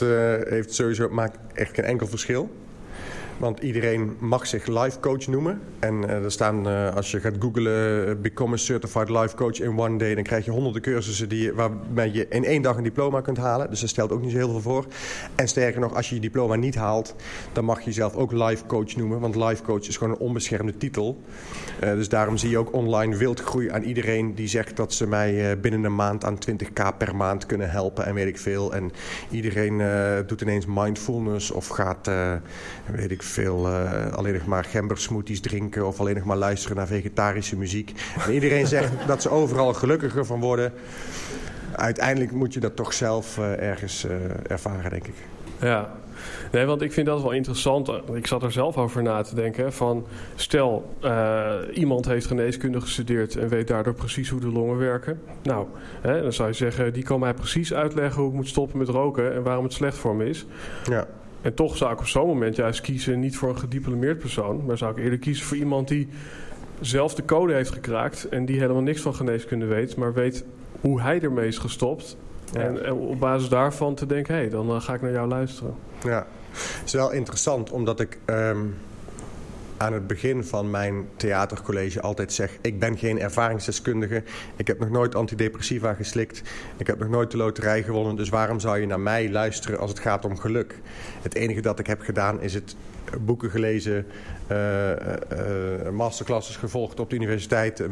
heeft 0.49 0.74
sowieso, 0.74 1.09
maakt 1.09 1.38
echt 1.53 1.76
geen 1.76 1.86
enkel 1.86 2.07
verschil. 2.07 2.49
Want 3.38 3.59
iedereen 3.59 4.15
mag 4.19 4.47
zich 4.47 4.67
life 4.67 4.99
coach 4.99 5.27
noemen. 5.27 5.61
En 5.79 6.09
eh, 6.09 6.23
er 6.23 6.31
staan, 6.31 6.67
eh, 6.67 6.95
als 6.95 7.11
je 7.11 7.19
gaat 7.19 7.33
googlen, 7.39 8.07
eh, 8.07 8.15
become 8.21 8.53
a 8.53 8.57
certified 8.57 9.09
life 9.09 9.35
coach 9.35 9.59
in 9.59 9.79
one 9.79 9.97
day, 9.97 10.15
dan 10.15 10.23
krijg 10.23 10.45
je 10.45 10.51
honderden 10.51 10.81
cursussen 10.81 11.29
die, 11.29 11.53
waarmee 11.53 12.11
je 12.13 12.27
in 12.29 12.45
één 12.45 12.61
dag 12.61 12.77
een 12.77 12.83
diploma 12.83 13.21
kunt 13.21 13.38
halen. 13.38 13.69
Dus 13.69 13.79
dat 13.79 13.89
stelt 13.89 14.11
ook 14.11 14.21
niet 14.21 14.31
zo 14.31 14.38
heel 14.38 14.49
veel 14.49 14.61
voor. 14.61 14.85
En 15.35 15.47
sterker 15.47 15.79
nog, 15.79 15.95
als 15.95 16.09
je 16.09 16.15
je 16.15 16.21
diploma 16.21 16.55
niet 16.55 16.75
haalt, 16.75 17.15
dan 17.51 17.65
mag 17.65 17.79
je 17.79 17.85
jezelf 17.85 18.15
ook 18.15 18.31
life 18.31 18.65
coach 18.65 18.95
noemen. 18.95 19.19
Want 19.19 19.35
life 19.35 19.63
coach 19.63 19.88
is 19.88 19.97
gewoon 19.97 20.13
een 20.13 20.19
onbeschermde 20.19 20.77
titel. 20.77 21.21
Dus 21.79 22.09
daarom 22.09 22.38
zie 22.38 22.49
je 22.49 22.57
ook 22.57 22.73
online 22.73 23.15
wildgroei 23.15 23.69
aan 23.69 23.83
iedereen 23.83 24.35
die 24.35 24.47
zegt 24.47 24.75
dat 24.77 24.93
ze 24.93 25.07
mij 25.07 25.59
binnen 25.59 25.83
een 25.83 25.95
maand 25.95 26.25
aan 26.25 26.38
20k 26.49 26.97
per 26.97 27.15
maand 27.15 27.45
kunnen 27.45 27.69
helpen 27.69 28.05
en 28.05 28.13
weet 28.13 28.27
ik 28.27 28.38
veel. 28.38 28.73
En 28.73 28.91
iedereen 29.29 29.81
doet 30.27 30.41
ineens 30.41 30.65
mindfulness 30.65 31.51
of 31.51 31.67
gaat, 31.67 32.09
weet 32.91 33.11
ik 33.11 33.23
veel, 33.28 33.67
eh, 33.67 34.13
alleen 34.13 34.34
nog 34.34 34.45
maar 34.45 34.63
gembersmoothies 34.63 35.41
drinken 35.41 35.88
of 35.88 35.99
alleen 35.99 36.15
nog 36.15 36.23
maar 36.23 36.38
luisteren 36.38 36.78
naar 36.78 36.88
vegetarische 36.88 37.57
muziek. 37.57 37.93
En 38.25 38.34
iedereen 38.34 38.67
zegt 38.67 38.91
dat 39.07 39.21
ze 39.21 39.30
overal 39.30 39.73
gelukkiger 39.73 40.25
van 40.25 40.39
worden. 40.39 40.73
Uiteindelijk 41.71 42.32
moet 42.32 42.53
je 42.53 42.59
dat 42.59 42.75
toch 42.75 42.93
zelf 42.93 43.38
eh, 43.38 43.61
ergens 43.61 44.05
eh, 44.05 44.15
ervaren, 44.47 44.89
denk 44.89 45.07
ik. 45.07 45.15
Ja, 45.59 45.91
nee, 46.51 46.65
want 46.65 46.82
ik 46.82 46.93
vind 46.93 47.05
dat 47.05 47.21
wel 47.21 47.32
interessant. 47.32 47.91
Ik 48.13 48.28
zat 48.28 48.43
er 48.43 48.51
zelf 48.51 48.78
over 48.78 49.03
na 49.03 49.21
te 49.21 49.36
denken. 49.36 49.73
Van, 49.73 50.05
stel, 50.36 50.95
eh, 51.01 51.53
iemand 51.73 52.05
heeft 52.05 52.25
geneeskunde 52.25 52.82
gestudeerd 52.82 53.36
en 53.36 53.47
weet 53.47 53.67
daardoor 53.67 53.93
precies 53.93 54.30
hoe 54.30 54.39
de 54.39 54.51
longen 54.51 54.78
werken. 54.78 55.21
Nou, 55.43 55.67
hè, 56.01 56.21
dan 56.21 56.34
zou 56.34 56.47
je 56.47 56.55
zeggen, 56.55 56.93
die 56.93 57.03
kan 57.03 57.19
mij 57.19 57.34
precies 57.34 57.73
uitleggen 57.73 58.21
hoe 58.21 58.30
ik 58.30 58.36
moet 58.36 58.47
stoppen 58.47 58.78
met 58.78 58.88
roken 58.88 59.34
en 59.34 59.43
waarom 59.43 59.63
het 59.63 59.73
slecht 59.73 59.97
voor 59.97 60.15
me 60.15 60.30
is. 60.30 60.45
Ja. 60.84 61.07
En 61.47 61.53
toch 61.53 61.77
zou 61.77 61.91
ik 61.91 61.99
op 61.99 62.07
zo'n 62.07 62.27
moment 62.27 62.55
juist 62.55 62.81
kiezen 62.81 63.19
niet 63.19 63.37
voor 63.37 63.49
een 63.49 63.57
gediplomeerd 63.57 64.19
persoon, 64.19 64.65
maar 64.65 64.77
zou 64.77 64.91
ik 64.91 65.03
eerder 65.03 65.19
kiezen 65.19 65.45
voor 65.45 65.57
iemand 65.57 65.87
die 65.87 66.07
zelf 66.79 67.15
de 67.15 67.25
code 67.25 67.53
heeft 67.53 67.71
gekraakt 67.71 68.29
en 68.29 68.45
die 68.45 68.59
helemaal 68.59 68.81
niks 68.81 69.01
van 69.01 69.15
geneeskunde 69.15 69.65
weet, 69.65 69.95
maar 69.95 70.13
weet 70.13 70.45
hoe 70.81 71.01
hij 71.01 71.21
ermee 71.21 71.47
is 71.47 71.57
gestopt. 71.57 72.17
Ja. 72.53 72.59
En, 72.59 72.85
en 72.85 72.93
op 72.93 73.19
basis 73.19 73.49
daarvan 73.49 73.95
te 73.95 74.05
denken, 74.05 74.33
hé, 74.33 74.39
hey, 74.39 74.49
dan 74.49 74.69
eh, 74.69 74.81
ga 74.81 74.93
ik 74.93 75.01
naar 75.01 75.11
jou 75.11 75.27
luisteren. 75.27 75.75
Ja, 76.03 76.27
het 76.51 76.81
is 76.85 76.93
wel 76.93 77.11
interessant 77.11 77.71
omdat 77.71 77.99
ik 77.99 78.19
ehm, 78.25 78.65
aan 79.78 79.93
het 79.93 80.07
begin 80.07 80.43
van 80.43 80.69
mijn 80.69 81.07
theatercollege 81.15 82.01
altijd 82.01 82.34
zeg... 82.34 82.57
ik 82.61 82.80
ben 82.80 82.97
geen 82.97 83.19
ervaringsdeskundige, 83.19 84.23
ik 84.55 84.67
heb 84.67 84.80
nog 84.80 84.89
nooit 84.89 85.15
antidepressiva 85.15 85.93
geslikt... 85.93 86.41
ik 86.78 86.88
heb 86.88 86.99
nog 86.99 87.09
nooit 87.09 87.32
de 87.32 87.38
loterij 87.38 87.84
gewonnen, 87.84 88.15
dus 88.15 88.30
waarom 88.30 88.59
zou 88.59 88.80
je 88.80 88.86
naar 88.86 88.99
mij 88.99 89.32
luisteren 89.32 89.80
als 89.80 89.89
het 89.89 89.99
gaat 89.99 90.25
om 90.25 90.38
geluk? 90.38 90.80
Het 91.21 91.36
enige 91.36 91.61
dat 91.61 91.80
ik 91.80 91.88
heb 91.88 92.01
gedaan 92.01 92.41
is 92.41 92.53
het 92.53 92.75
boeken 93.21 93.49
gelezen, 93.49 94.05
eh, 94.47 94.91
eh, 94.91 95.86
eh, 95.88 95.93
masterclasses 95.93 96.55
gevolgd 96.55 96.99
op 96.99 97.09
de 97.09 97.15
universiteit... 97.15 97.84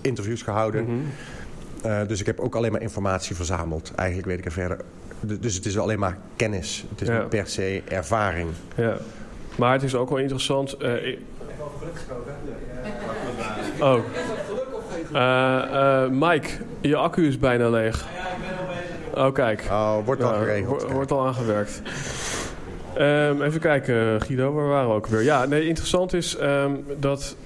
interviews 0.00 0.42
gehouden... 0.42 0.84
Mhm. 0.84 2.06
Dus 2.06 2.20
ik 2.20 2.26
heb 2.26 2.40
ook 2.40 2.54
alleen 2.54 2.72
maar 2.72 2.82
informatie 2.82 3.36
verzameld. 3.36 3.92
Eigenlijk 3.94 4.28
weet 4.28 4.38
ik 4.38 4.44
er 4.44 4.52
verder. 4.52 4.78
Dus 5.20 5.54
het 5.54 5.66
is 5.66 5.78
alleen 5.78 5.98
maar 5.98 6.18
kennis. 6.36 6.84
Het 6.90 7.00
is 7.00 7.08
Ja. 7.08 7.18
niet 7.18 7.28
per 7.28 7.46
se 7.46 7.82
ervaring. 7.88 8.48
Ja. 8.76 8.96
Maar 9.56 9.72
het 9.72 9.82
is 9.82 9.94
ook 9.94 10.08
wel 10.08 10.18
interessant. 10.18 10.72
eh, 10.72 11.06
ik- 11.06 11.18
oh. 13.80 13.98
Eh, 15.12 16.02
eh, 16.02 16.10
Mike, 16.10 16.48
je 16.80 16.96
accu 16.96 17.26
is 17.26 17.38
bijna 17.38 17.68
leeg. 17.70 18.04
Oh, 19.14 19.32
kijk. 19.32 19.64
Oh, 19.70 19.96
wordt 20.04 20.22
al 20.22 20.32
Ja, 20.32 20.38
geregeld. 20.38 20.82
wo- 20.82 20.92
wordt 20.92 21.10
al 21.10 21.26
aangewerkt. 21.26 21.82
Ehm, 22.94 23.42
even 23.42 23.60
kijken, 23.60 24.20
Guido, 24.20 24.52
waar 24.52 24.68
waren 24.68 24.88
we 24.88 24.94
ook 24.94 25.06
weer? 25.06 25.22
Ja, 25.22 25.44
nee, 25.44 25.66
interessant 25.66 26.12
is 26.12 26.36
ehm, 26.36 26.72
dat 26.98 27.36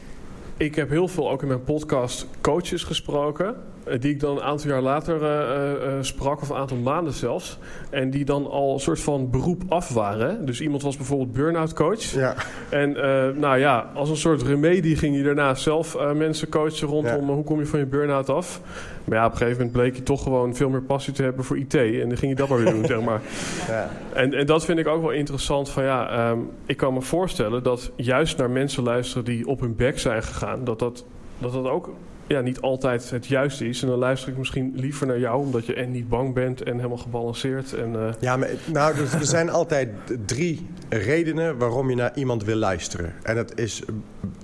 ik 0.56 0.74
heb 0.74 0.90
heel 0.90 1.08
veel 1.08 1.30
ook 1.30 1.42
in 1.42 1.48
mijn 1.48 1.64
podcast 1.64 2.26
coaches 2.40 2.84
gesproken. 2.84 3.56
Eh, 3.84 4.00
Die 4.00 4.10
ik 4.12 4.20
dan 4.20 4.36
een 4.36 4.42
aantal 4.42 4.70
jaar 4.70 4.82
later 4.82 5.22
eh, 5.22 5.72
eh, 5.72 6.02
sprak, 6.02 6.40
of 6.42 6.48
een 6.48 6.56
aantal 6.56 6.76
maanden 6.76 7.12
zelfs. 7.12 7.58
En 7.90 8.10
die 8.10 8.24
dan 8.24 8.50
al 8.50 8.72
een 8.74 8.80
soort 8.80 9.00
van 9.00 9.30
beroep 9.30 9.62
af 9.68 9.88
waren. 9.88 10.46
Dus 10.46 10.60
iemand 10.60 10.82
was 10.82 10.96
bijvoorbeeld 10.96 11.32
burn-out 11.32 11.72
coach. 11.72 12.02
Ja, 12.02 12.34
En 12.68 12.92
nou 13.38 13.58
ja, 13.58 13.90
als 13.94 14.10
een 14.10 14.16
soort 14.16 14.42
remedie 14.42 14.96
ging 14.96 15.16
je 15.16 15.22
daarna 15.22 15.54
zelf 15.54 15.96
mensen 16.14 16.48
coachen 16.48 16.88
rondom 16.88 17.26
Ja. 17.26 17.34
hoe 17.34 17.44
kom 17.44 17.58
je 17.58 17.66
van 17.66 17.78
je 17.78 17.86
burn-out 17.86 18.30
af. 18.30 18.60
Maar 19.04 19.18
ja, 19.18 19.24
op 19.24 19.32
een 19.32 19.36
gegeven 19.38 19.58
moment 19.58 19.76
bleek 19.76 19.96
je 19.96 20.02
toch 20.02 20.22
gewoon 20.22 20.54
veel 20.54 20.68
meer 20.68 20.82
passie 20.82 21.12
te 21.12 21.22
hebben 21.22 21.44
voor 21.44 21.58
IT. 21.58 21.74
En 21.74 22.08
dan 22.08 22.16
ging 22.16 22.30
je 22.30 22.36
dat 22.36 22.48
maar 22.48 22.58
weer 22.58 22.72
doen, 22.72 22.84
zeg 22.94 23.00
maar. 23.00 23.20
ja. 23.68 23.90
En, 24.12 24.34
en 24.34 24.46
dat 24.46 24.64
vind 24.64 24.78
ik 24.78 24.86
ook 24.86 25.00
wel 25.02 25.10
interessant. 25.10 25.70
Van 25.70 25.82
ja, 25.82 26.08
ehm, 26.10 26.38
ik 26.66 26.76
kan 26.76 26.94
me 26.94 27.00
voorstellen 27.02 27.62
dat 27.62 27.90
juist 27.96 28.38
naar 28.38 28.50
mensen 28.50 28.82
luisteren 28.82 29.24
die 29.24 29.46
op 29.46 29.60
hun 29.60 29.76
bek 29.76 29.98
zijn 29.98 30.22
gegaan, 30.22 30.64
dat 30.64 30.78
dat, 30.78 31.04
dat, 31.38 31.52
dat 31.52 31.66
ook 31.68 31.90
ja, 32.26 32.40
niet 32.40 32.60
altijd 32.60 33.10
het 33.10 33.26
juiste 33.26 33.68
is. 33.68 33.82
En 33.82 33.88
dan 33.88 33.98
luister 33.98 34.28
ik 34.28 34.38
misschien 34.38 34.72
liever 34.74 35.06
naar 35.06 35.18
jou, 35.18 35.38
omdat 35.38 35.66
je 35.66 35.74
en 35.74 35.90
niet 35.90 36.08
bang 36.08 36.34
bent 36.34 36.62
en 36.62 36.76
helemaal 36.76 36.96
gebalanceerd. 36.96 37.72
En, 37.72 37.94
eh, 37.94 38.14
ja 38.20 38.36
maar 38.36 38.50
nou, 38.64 38.94
dus 38.96 39.12
er 39.12 39.24
zijn 39.24 39.50
altijd 39.50 39.88
drie 40.26 40.66
redenen 40.88 41.58
waarom 41.58 41.90
je 41.90 41.96
naar 41.96 42.12
iemand 42.14 42.44
wil 42.44 42.56
luisteren. 42.56 43.12
En 43.22 43.34
dat 43.34 43.58
is, 43.58 43.82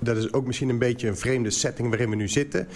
dat 0.01 0.17
is 0.17 0.33
ook 0.33 0.45
misschien 0.45 0.69
een 0.69 0.77
beetje 0.79 1.07
een 1.07 1.17
vreemde 1.17 1.49
setting 1.49 1.89
waarin 1.89 2.09
we 2.09 2.15
nu 2.15 2.27
zitten. 2.27 2.67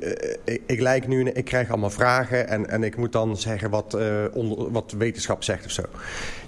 Eh, 0.00 0.10
Ik, 0.44 0.62
ik 0.66 0.80
lijk 0.80 1.08
nu, 1.08 1.24
ik 1.24 1.44
krijg 1.44 1.68
allemaal 1.68 1.90
vragen 1.90 2.48
en, 2.48 2.68
en 2.68 2.82
ik 2.82 2.96
moet 2.96 3.12
dan 3.12 3.36
zeggen 3.36 3.70
wat, 3.70 3.94
eh, 3.94 4.24
wat 4.70 4.94
wetenschap 4.98 5.42
zegt 5.42 5.64
of 5.64 5.70
zo. 5.70 5.82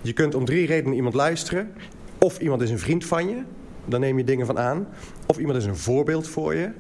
Je 0.02 0.12
kunt 0.12 0.34
om 0.34 0.44
drie 0.44 0.66
redenen 0.66 0.96
iemand 0.96 1.14
luisteren. 1.14 1.72
Of 2.18 2.38
iemand 2.38 2.62
is 2.62 2.70
een 2.70 2.78
vriend 2.78 3.04
van 3.04 3.28
je, 3.28 3.42
dan 3.84 4.00
neem 4.00 4.18
je 4.18 4.24
dingen 4.24 4.46
van 4.46 4.58
aan. 4.58 4.88
Of 5.26 5.38
iemand 5.38 5.58
is 5.58 5.64
een 5.64 5.76
voorbeeld 5.76 6.28
voor 6.28 6.54
je. 6.54 6.70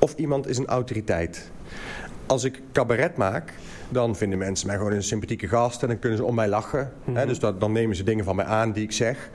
Of 0.00 0.14
iemand 0.14 0.46
is 0.46 0.58
een 0.58 0.66
autoriteit. 0.66 1.50
Als 2.26 2.44
ik 2.44 2.60
cabaret 2.72 3.16
maak, 3.16 3.52
dan 3.88 4.16
vinden 4.16 4.38
mensen 4.38 4.66
mij 4.66 4.76
gewoon 4.76 4.92
een 4.92 5.02
sympathieke 5.02 5.48
gast 5.48 5.82
en 5.82 5.88
dan 5.88 5.98
kunnen 5.98 6.18
ze 6.18 6.24
om 6.24 6.34
mij 6.34 6.48
lachen. 6.48 6.92
Hè, 7.12 7.26
dus 7.26 7.38
dat, 7.38 7.60
dan 7.60 7.72
nemen 7.72 7.96
ze 7.96 8.02
dingen 8.02 8.24
van 8.24 8.36
mij 8.36 8.44
aan 8.44 8.72
die 8.72 8.82
ik 8.82 8.92
zeg. 8.92 9.30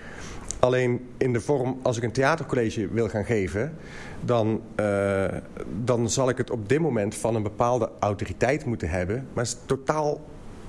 Alleen 0.59 1.07
in 1.17 1.33
de 1.33 1.41
vorm, 1.41 1.79
als 1.81 1.97
ik 1.97 2.03
een 2.03 2.11
theatercollege 2.11 2.87
wil 2.87 3.09
gaan 3.09 3.25
geven, 3.25 3.73
dan, 4.21 4.61
eh, 4.75 5.25
dan 5.83 6.09
zal 6.09 6.29
ik 6.29 6.37
het 6.37 6.49
op 6.49 6.69
dit 6.69 6.79
moment 6.79 7.15
van 7.15 7.35
een 7.35 7.43
bepaalde 7.43 7.89
autoriteit 7.99 8.65
moeten 8.65 8.89
hebben. 8.89 9.27
Maar 9.33 9.43
het 9.43 9.53
is 9.53 9.59
totaal 9.65 10.21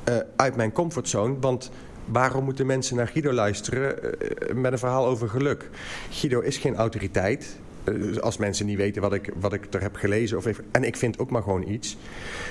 eh, 0.05 0.17
uit 0.37 0.57
mijn 0.57 0.73
comfortzone, 0.73 1.35
want 1.41 1.71
waarom 2.05 2.45
moeten 2.45 2.67
mensen 2.67 2.97
naar 2.97 3.09
Guido 3.09 3.33
luisteren 3.33 4.03
eh, 4.03 4.55
met 4.55 4.73
een 4.73 4.79
verhaal 4.79 5.07
over 5.07 5.29
geluk? 5.29 5.71
Guido 6.11 6.41
is 6.41 6.57
geen 6.57 6.77
autoriteit. 6.77 7.59
Eh, 7.87 8.17
als 8.17 8.37
mensen 8.37 8.67
niet 8.67 8.77
weten 8.77 9.03
wat 9.03 9.13
ik, 9.13 9.33
wat 9.41 9.53
ik 9.53 9.75
er 9.75 9.83
heb 9.83 9.97
gelezen. 9.97 10.37
Of 10.37 10.47
even, 10.47 10.65
en 10.71 10.85
ik 10.85 10.97
vind 10.97 11.19
ook 11.19 11.31
maar 11.31 11.43
gewoon 11.43 11.69
iets. 11.69 11.97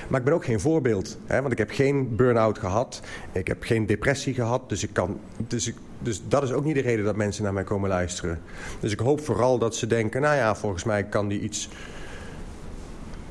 Maar 0.08 0.18
ik 0.18 0.24
ben 0.24 0.34
ook 0.34 0.44
geen 0.44 0.60
voorbeeld. 0.60 1.18
Hè, 1.26 1.40
want 1.40 1.52
ik 1.52 1.58
heb 1.58 1.70
geen 1.70 2.16
burn-out 2.16 2.58
gehad. 2.58 3.00
Ik 3.32 3.46
heb 3.46 3.62
geen 3.62 3.86
depressie 3.86 4.34
gehad. 4.34 4.68
Dus, 4.68 4.82
ik 4.82 4.90
kan, 4.92 5.20
dus, 5.36 5.66
ik, 5.66 5.74
dus 5.98 6.22
dat 6.28 6.42
is 6.42 6.52
ook 6.52 6.64
niet 6.64 6.74
de 6.74 6.80
reden 6.80 7.04
dat 7.04 7.16
mensen 7.16 7.42
naar 7.42 7.52
mij 7.52 7.64
komen 7.64 7.88
luisteren. 7.88 8.40
Dus 8.80 8.92
ik 8.92 8.98
hoop 8.98 9.20
vooral 9.20 9.58
dat 9.58 9.76
ze 9.76 9.86
denken... 9.86 10.20
nou 10.20 10.36
ja, 10.36 10.56
volgens 10.56 10.84
mij 10.84 11.04
kan 11.04 11.28
die 11.28 11.40
iets 11.40 11.68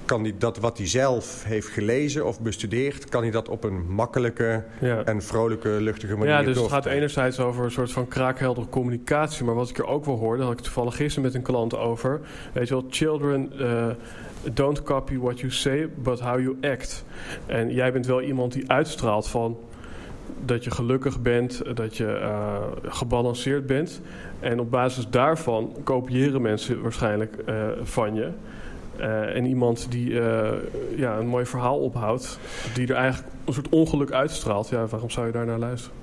kan 0.06 0.22
hij 0.22 0.34
dat 0.38 0.58
wat 0.58 0.78
hij 0.78 0.88
zelf 0.88 1.44
heeft 1.44 1.68
gelezen 1.68 2.26
of 2.26 2.42
bestudeerd... 2.42 3.10
kan 3.10 3.22
hij 3.22 3.32
dat 3.32 3.50
op 3.50 3.64
een 3.64 3.86
makkelijke 3.88 4.64
Ja. 4.80 5.04
en 5.04 5.22
vrolijke, 5.22 5.70
luchtige 5.70 6.16
manier 6.16 6.34
Ja, 6.34 6.44
dus 6.44 6.58
het 6.58 6.68
gaat 6.72 6.86
enerzijds 6.86 7.40
over 7.40 7.64
een 7.66 7.72
soort 7.72 7.92
van 7.92 8.08
kraakheldere 8.08 8.70
communicatie. 8.70 9.46
Maar 9.46 9.56
wat 9.56 9.70
ik 9.70 9.78
er 9.78 9.86
ook 9.86 10.06
wel 10.06 10.18
hoorde, 10.18 10.44
had 10.44 10.52
ik 10.52 10.60
toevallig 10.60 10.96
gisteren 10.96 11.24
met 11.24 11.34
een 11.34 11.42
klant 11.42 11.78
over. 11.78 12.20
Weet 12.54 12.68
je 12.68 12.74
wel, 12.74 12.86
children 12.90 13.52
eh, 13.60 13.88
don't 14.54 14.84
copy 14.84 15.18
what 15.18 15.40
you 15.40 15.52
say, 15.52 15.90
but 15.96 16.20
how 16.20 16.40
you 16.40 16.58
act. 16.62 17.06
En 17.46 17.74
jij 17.74 17.92
bent 17.92 18.06
wel 18.06 18.22
iemand 18.22 18.54
die 18.54 18.72
uitstraalt 18.72 19.28
van 19.28 19.58
dat 20.46 20.64
je 20.64 20.72
gelukkig 20.72 21.22
bent, 21.22 21.62
dat 21.76 21.98
je 21.98 22.08
eh, 22.08 22.58
gebalanceerd 22.84 23.66
bent. 23.66 24.02
En 24.40 24.60
op 24.60 24.72
basis 24.72 25.08
daarvan 25.10 25.76
kopiëren 25.84 26.42
mensen 26.42 26.82
waarschijnlijk 26.82 27.36
eh, 27.46 27.56
van 27.84 28.16
je. 28.16 28.30
Eh, 29.00 29.36
en 29.36 29.46
iemand 29.46 29.88
die 29.90 30.20
eh, 30.20 30.52
ja, 30.96 31.18
een 31.18 31.28
mooi 31.28 31.46
verhaal 31.46 31.80
ophoudt, 31.80 32.40
die 32.74 32.88
er 32.88 32.96
eigenlijk 32.96 33.34
een 33.46 33.54
soort 33.54 33.70
ongeluk 33.70 34.12
uitstraalt. 34.12 34.70
Ja, 34.70 34.86
waarom 34.86 35.10
zou 35.10 35.26
je 35.26 35.32
daar 35.32 35.46
naar 35.46 35.60
luisteren? 35.60 35.98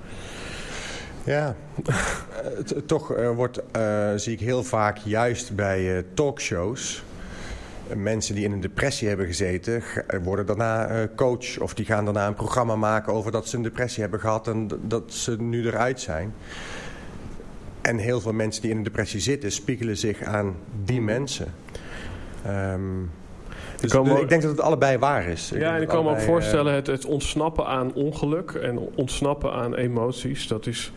Ja, 1.24 1.54
Eh, 2.42 2.78
toch 2.86 3.08
wordt, 3.34 3.62
zie 4.16 4.32
ik 4.32 4.40
heel 4.40 4.62
vaak 4.62 4.96
juist 4.96 5.54
bij 5.54 6.04
talkshows... 6.14 7.04
mensen 7.96 8.34
die 8.34 8.44
in 8.44 8.52
een 8.52 8.60
depressie 8.60 9.08
hebben 9.08 9.26
gezeten... 9.26 9.82
worden 10.22 10.46
daarna 10.46 11.08
coach 11.16 11.58
of 11.58 11.74
die 11.74 11.84
gaan 11.84 12.04
daarna 12.04 12.26
een 12.26 12.34
programma 12.34 12.76
maken... 12.76 13.12
over 13.12 13.32
dat 13.32 13.48
ze 13.48 13.56
een 13.56 13.62
depressie 13.62 14.02
hebben 14.02 14.20
gehad 14.20 14.48
en 14.48 14.68
dat 14.82 15.12
ze 15.12 15.40
nu 15.40 15.66
eruit 15.66 16.00
zijn. 16.00 16.34
En 17.80 17.96
heel 17.96 18.20
veel 18.20 18.32
mensen 18.32 18.62
die 18.62 18.70
in 18.70 18.76
een 18.76 18.82
depressie 18.82 19.20
zitten... 19.20 19.52
spiegelen 19.52 19.96
zich 19.96 20.22
aan 20.22 20.56
die 20.84 21.00
mensen. 21.00 21.54
Ehm, 22.46 22.80
dus 23.80 23.92
ik 24.20 24.28
denk 24.28 24.42
dat 24.42 24.50
het 24.50 24.60
allebei 24.60 24.98
waar 24.98 25.26
is. 25.26 25.52
Ja, 25.54 25.76
en 25.76 25.82
ik 25.82 25.88
kan 25.88 25.96
me 25.96 26.02
ook 26.02 26.06
allebei, 26.06 26.26
eh, 26.26 26.32
voorstellen, 26.32 26.74
het, 26.74 26.86
het 26.86 27.04
ontsnappen 27.04 27.66
aan 27.66 27.92
ongeluk 27.94 28.50
en 28.50 28.78
ontsnappen 28.94 29.52
aan 29.52 29.74
emoties, 29.74 30.48
dat 30.48 30.66
is, 30.66 30.92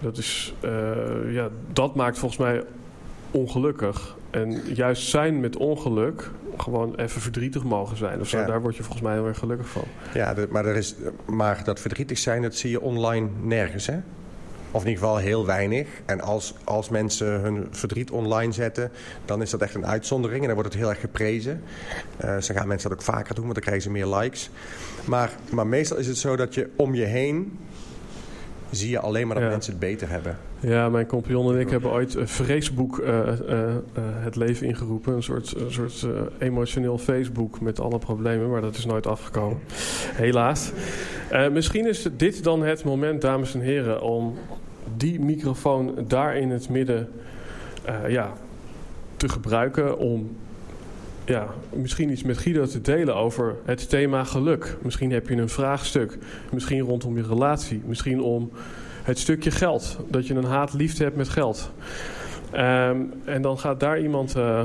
dat 0.00 0.16
is, 0.16 0.54
eh, 0.60 0.70
ja, 1.28 1.48
dat 1.72 1.94
maakt 1.94 2.18
volgens 2.18 2.40
mij 2.40 2.62
ongelukkig. 3.30 4.16
En 4.30 4.62
juist 4.74 5.08
zijn 5.08 5.40
met 5.40 5.56
ongeluk, 5.56 6.30
gewoon 6.56 6.94
even 6.94 7.20
verdrietig 7.20 7.64
mogen 7.64 7.96
zijn 7.96 8.20
of 8.20 8.28
zo, 8.28 8.38
Ja. 8.38 8.46
daar 8.46 8.62
word 8.62 8.76
je 8.76 8.82
volgens 8.82 9.02
mij 9.02 9.14
heel 9.14 9.26
erg 9.26 9.38
gelukkig 9.38 9.68
van. 9.68 9.84
Ja, 10.14 10.34
maar, 10.50 10.66
er 10.66 10.76
is, 10.76 10.94
maar 11.26 11.64
dat 11.64 11.80
verdrietig 11.80 12.18
zijn, 12.18 12.42
dat 12.42 12.54
zie 12.54 12.70
je 12.70 12.80
online 12.80 13.28
nergens, 13.42 13.86
hè? 13.86 13.98
Of 14.74 14.82
in 14.82 14.88
ieder 14.88 15.02
geval 15.04 15.16
heel 15.18 15.46
weinig. 15.46 15.86
En 16.04 16.20
als, 16.20 16.54
als 16.64 16.88
mensen 16.88 17.26
hun 17.40 17.66
verdriet 17.70 18.10
online 18.10 18.52
zetten, 18.52 18.90
dan 19.24 19.42
is 19.42 19.50
dat 19.50 19.60
echt 19.60 19.74
een 19.74 19.86
uitzondering. 19.86 20.40
En 20.40 20.46
dan 20.46 20.54
wordt 20.54 20.72
het 20.72 20.80
heel 20.82 20.90
erg 20.90 21.00
geprezen. 21.00 21.62
Eh 22.16 22.36
zo 22.40 22.54
gaan 22.54 22.68
mensen 22.68 22.88
dat 22.88 22.98
ook 22.98 23.04
vaker 23.04 23.34
doen, 23.34 23.42
want 23.44 23.54
dan 23.54 23.62
krijgen 23.62 23.82
ze 23.82 23.90
meer 23.90 24.06
likes. 24.06 24.50
Maar, 25.04 25.30
maar 25.50 25.66
meestal 25.66 25.96
is 25.96 26.06
het 26.06 26.18
zo 26.18 26.36
dat 26.36 26.54
je 26.54 26.68
om 26.76 26.94
je 26.94 27.04
heen... 27.04 27.58
zie 28.70 28.90
je 28.90 28.98
alleen 29.00 29.26
maar 29.26 29.34
dat 29.36 29.44
Ja. 29.44 29.50
mensen 29.50 29.72
het 29.72 29.80
beter 29.80 30.08
hebben. 30.08 30.38
Ja, 30.60 30.88
mijn 30.88 31.06
compagnon 31.06 31.54
en 31.54 31.60
ik 31.60 31.70
hebben 31.70 31.90
ooit 31.90 32.16
eh, 32.16 32.24
eh, 32.50 33.28
eh, 33.48 33.74
het 33.96 34.36
leven 34.36 34.66
ingeroepen. 34.66 35.14
Een 35.14 35.22
soort, 35.22 35.54
een 35.56 35.72
soort 35.72 36.06
emotioneel 36.38 36.98
Facebook 36.98 37.60
met 37.60 37.80
alle 37.80 37.98
problemen, 37.98 38.50
maar 38.50 38.60
dat 38.60 38.76
is 38.76 38.84
nooit 38.84 39.06
afgekomen. 39.06 39.58
Helaas. 40.12 40.72
Misschien 41.52 41.86
is 41.86 42.08
dit 42.16 42.44
dan 42.44 42.62
het 42.62 42.84
moment, 42.84 43.20
dames 43.20 43.54
en 43.54 43.60
heren, 43.60 44.02
om 44.02 44.38
die 44.96 45.20
microfoon 45.20 46.04
daar 46.08 46.36
in 46.36 46.50
het 46.50 46.68
midden 46.68 47.08
eh, 47.84 48.08
ja, 48.08 48.32
te 49.16 49.28
gebruiken 49.28 49.98
om 49.98 50.36
ja, 51.24 51.46
misschien 51.72 52.10
iets 52.10 52.22
met 52.22 52.38
Guido 52.38 52.66
te 52.66 52.80
delen 52.80 53.14
over 53.14 53.56
het 53.64 53.88
thema 53.88 54.24
geluk. 54.24 54.76
Misschien 54.82 55.12
heb 55.12 55.28
je 55.28 55.36
een 55.36 55.48
vraagstuk, 55.48 56.18
misschien 56.50 56.80
rondom 56.80 57.16
je 57.16 57.22
relatie, 57.22 57.82
misschien 57.86 58.22
om 58.22 58.50
het 59.02 59.18
stukje 59.18 59.50
geld. 59.50 59.98
Dat 60.08 60.26
je 60.26 60.34
een 60.34 60.44
haat-liefde 60.44 61.04
hebt 61.04 61.16
met 61.16 61.28
geld. 61.28 61.70
Ehm, 62.50 62.96
en 63.24 63.42
dan 63.42 63.58
gaat 63.58 63.80
daar 63.80 64.00
iemand 64.00 64.36
eh, 64.36 64.64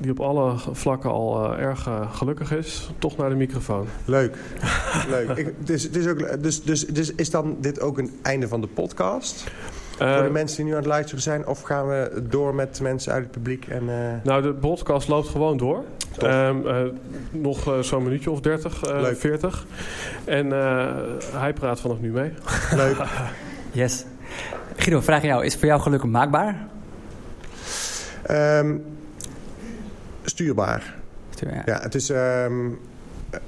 die 0.00 0.10
op 0.10 0.20
alle 0.20 0.54
vlakken 0.72 1.10
al 1.10 1.52
eh, 1.52 1.62
erg 1.62 1.86
eh, 1.86 2.14
gelukkig 2.14 2.52
is, 2.52 2.90
toch 2.98 3.16
naar 3.16 3.28
de 3.28 3.34
microfoon. 3.34 3.86
Leuk. 4.04 4.36
Leuk. 5.08 5.36
Ik, 5.36 5.66
dus, 5.66 5.82
het 5.82 5.96
is 5.96 6.06
ook, 6.06 6.42
dus, 6.42 6.62
dus, 6.62 6.86
dus 6.86 7.14
is 7.14 7.30
dan 7.30 7.56
dit 7.60 7.80
ook 7.80 7.98
een 7.98 8.10
einde 8.22 8.48
van 8.48 8.60
de 8.60 8.66
podcast? 8.66 9.44
Eh, 9.98 10.14
voor 10.14 10.24
de 10.24 10.30
mensen 10.30 10.56
die 10.56 10.64
nu 10.64 10.70
aan 10.70 10.78
het 10.78 10.86
luisteren 10.86 11.22
zijn? 11.22 11.46
Of 11.46 11.62
gaan 11.62 11.88
we 11.88 12.22
door 12.28 12.54
met 12.54 12.80
mensen 12.80 13.12
uit 13.12 13.22
het 13.22 13.32
publiek? 13.32 13.66
En, 13.66 13.82
eh, 13.88 14.24
nou, 14.24 14.42
de 14.42 14.52
podcast 14.52 15.08
loopt 15.08 15.28
gewoon 15.28 15.56
door. 15.56 15.84
Ehm, 16.18 16.66
eh, 16.66 16.76
nog 17.30 17.66
eh, 17.66 17.78
zo'n 17.78 18.02
minuutje 18.02 18.30
of 18.30 18.40
30, 18.40 18.84
eh 18.84 19.00
Leuk. 19.00 19.16
40. 19.18 19.66
En 20.24 20.52
eh, 20.52 20.94
hij 21.34 21.52
praat 21.52 21.80
vanaf 21.80 22.00
nu 22.00 22.10
mee. 22.10 22.32
leuk. 22.74 22.96
Yes. 23.74 24.04
Guido, 24.76 25.00
vraag 25.00 25.22
aan 25.22 25.28
jou. 25.28 25.44
Is 25.44 25.56
voor 25.56 25.66
jou 25.66 25.80
geluk 25.80 26.04
maakbaar? 26.04 26.66
Ehm, 28.22 28.76
stuurbaar. 30.24 30.94
Ja. 31.50 31.62
Ja, 31.66 31.80
het 31.80 31.94
is. 31.94 32.10
ehm, 32.10 32.66
eh, 33.30 33.40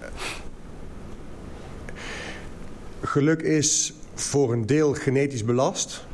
geluk 3.02 3.42
is 3.42 3.94
voor 4.14 4.52
een 4.52 4.66
deel 4.66 4.94
genetisch 4.94 5.44
belast. 5.44 6.06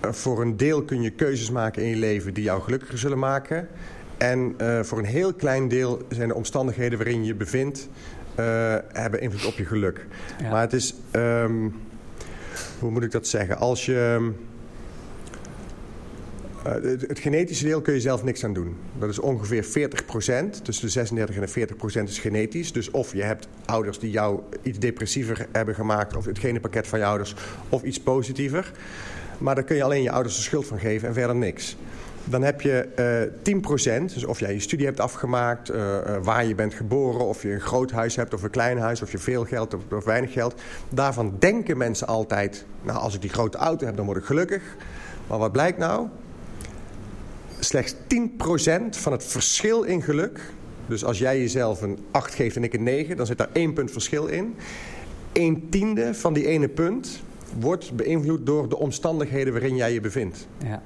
Eh, 0.00 0.12
voor 0.12 0.40
een 0.42 0.56
deel 0.56 0.82
kun 0.82 1.02
je 1.02 1.10
keuzes 1.10 1.50
maken 1.50 1.82
in 1.82 1.88
je 1.88 1.96
leven 1.96 2.34
die 2.34 2.44
jou 2.44 2.62
gelukkiger 2.62 2.98
zullen 2.98 3.18
maken. 3.18 3.68
En 4.18 4.54
eh, 4.58 4.80
voor 4.82 4.98
een 4.98 5.04
heel 5.04 5.34
klein 5.34 5.68
deel 5.68 6.06
zijn 6.08 6.28
de 6.28 6.34
omstandigheden 6.34 6.98
waarin 6.98 7.20
je 7.20 7.26
je 7.26 7.34
bevindt. 7.34 7.88
eh, 8.34 8.76
hebben 8.92 9.20
invloed 9.20 9.46
op 9.46 9.54
je 9.54 9.64
geluk. 9.64 10.06
Ja. 10.42 10.50
Maar 10.50 10.60
het 10.60 10.72
is. 10.72 10.94
ehm, 11.10 11.68
hoe 12.78 12.90
moet 12.90 13.02
ik 13.02 13.10
dat 13.10 13.26
zeggen? 13.26 13.56
Als 13.58 13.86
je. 13.86 14.30
Eh, 16.66 16.82
het, 17.08 17.18
genetische 17.18 17.64
deel 17.64 17.80
kun 17.80 17.94
je 17.94 18.00
zelf 18.00 18.24
niks 18.24 18.44
aan 18.44 18.52
doen. 18.52 18.76
Dat 18.98 19.08
is 19.08 19.18
ongeveer 19.18 19.64
40%. 19.64 19.68
Tussen 20.62 20.86
de 20.86 20.92
36 20.92 21.36
en 21.36 21.40
de 21.40 21.68
40% 22.00 22.02
is 22.02 22.18
genetisch. 22.18 22.72
Dus 22.72 22.90
of 22.90 23.12
je 23.12 23.22
hebt 23.22 23.48
ouders 23.64 23.98
die 23.98 24.10
jou 24.10 24.40
iets 24.62 24.78
depressiever 24.78 25.46
hebben 25.52 25.74
gemaakt... 25.74 26.16
of 26.16 26.24
het 26.24 26.38
genenpakket 26.38 26.86
van 26.86 26.98
je 26.98 27.04
ouders, 27.04 27.34
of 27.68 27.82
iets 27.82 28.00
positiever. 28.00 28.72
Maar 29.38 29.54
daar 29.54 29.64
kun 29.64 29.76
je 29.76 29.82
alleen 29.82 30.02
je 30.02 30.10
ouders 30.10 30.36
de 30.36 30.42
schuld 30.42 30.66
van 30.66 30.78
geven 30.78 31.08
en 31.08 31.14
verder 31.14 31.36
niks. 31.36 31.76
Dan 32.24 32.42
heb 32.42 32.60
je 32.60 32.88
eh 33.44 34.00
10%, 34.00 34.14
dus 34.14 34.24
of 34.24 34.40
jij 34.40 34.52
je 34.52 34.60
studie 34.60 34.86
hebt 34.86 35.00
afgemaakt, 35.00 35.68
eh, 35.68 35.98
waar 36.22 36.46
je 36.46 36.54
bent 36.54 36.74
geboren, 36.74 37.26
of 37.26 37.42
je 37.42 37.52
een 37.52 37.60
groot 37.60 37.90
huis 37.90 38.16
hebt 38.16 38.34
of 38.34 38.42
een 38.42 38.50
klein 38.50 38.78
huis, 38.78 39.02
of 39.02 39.12
je 39.12 39.18
veel 39.18 39.44
geld 39.44 39.72
hebt 39.72 39.92
of 39.92 40.04
weinig 40.04 40.32
geld. 40.32 40.60
Daarvan 40.88 41.36
denken 41.38 41.76
mensen 41.76 42.06
altijd, 42.06 42.64
nou 42.82 42.98
als 42.98 43.14
ik 43.14 43.20
die 43.20 43.30
grote 43.30 43.58
auto 43.58 43.86
heb, 43.86 43.96
dan 43.96 44.06
word 44.06 44.18
ik 44.18 44.24
gelukkig. 44.24 44.62
Maar 45.26 45.38
wat 45.38 45.52
blijkt 45.52 45.78
nou? 45.78 46.08
Slechts 47.58 47.94
10% 47.94 47.96
van 48.90 49.12
het 49.12 49.24
verschil 49.24 49.82
in 49.82 50.02
geluk, 50.02 50.40
dus 50.86 51.04
als 51.04 51.18
jij 51.18 51.38
jezelf 51.38 51.82
een 51.82 51.98
8 52.10 52.34
geeft 52.34 52.56
en 52.56 52.64
ik 52.64 52.74
een 52.74 52.82
9, 52.82 53.16
dan 53.16 53.26
zit 53.26 53.38
daar 53.38 53.50
één 53.52 53.72
punt 53.72 53.90
verschil 53.90 54.26
in. 54.26 54.54
Een 55.32 55.66
tiende 55.70 56.14
van 56.14 56.32
die 56.32 56.46
ene 56.46 56.68
punt 56.68 57.22
wordt 57.58 57.96
beïnvloed 57.96 58.46
door 58.46 58.68
de 58.68 58.76
omstandigheden 58.76 59.52
waarin 59.52 59.76
jij 59.76 59.92
je 59.92 60.00
bevindt. 60.00 60.46
Ja. 60.64 60.82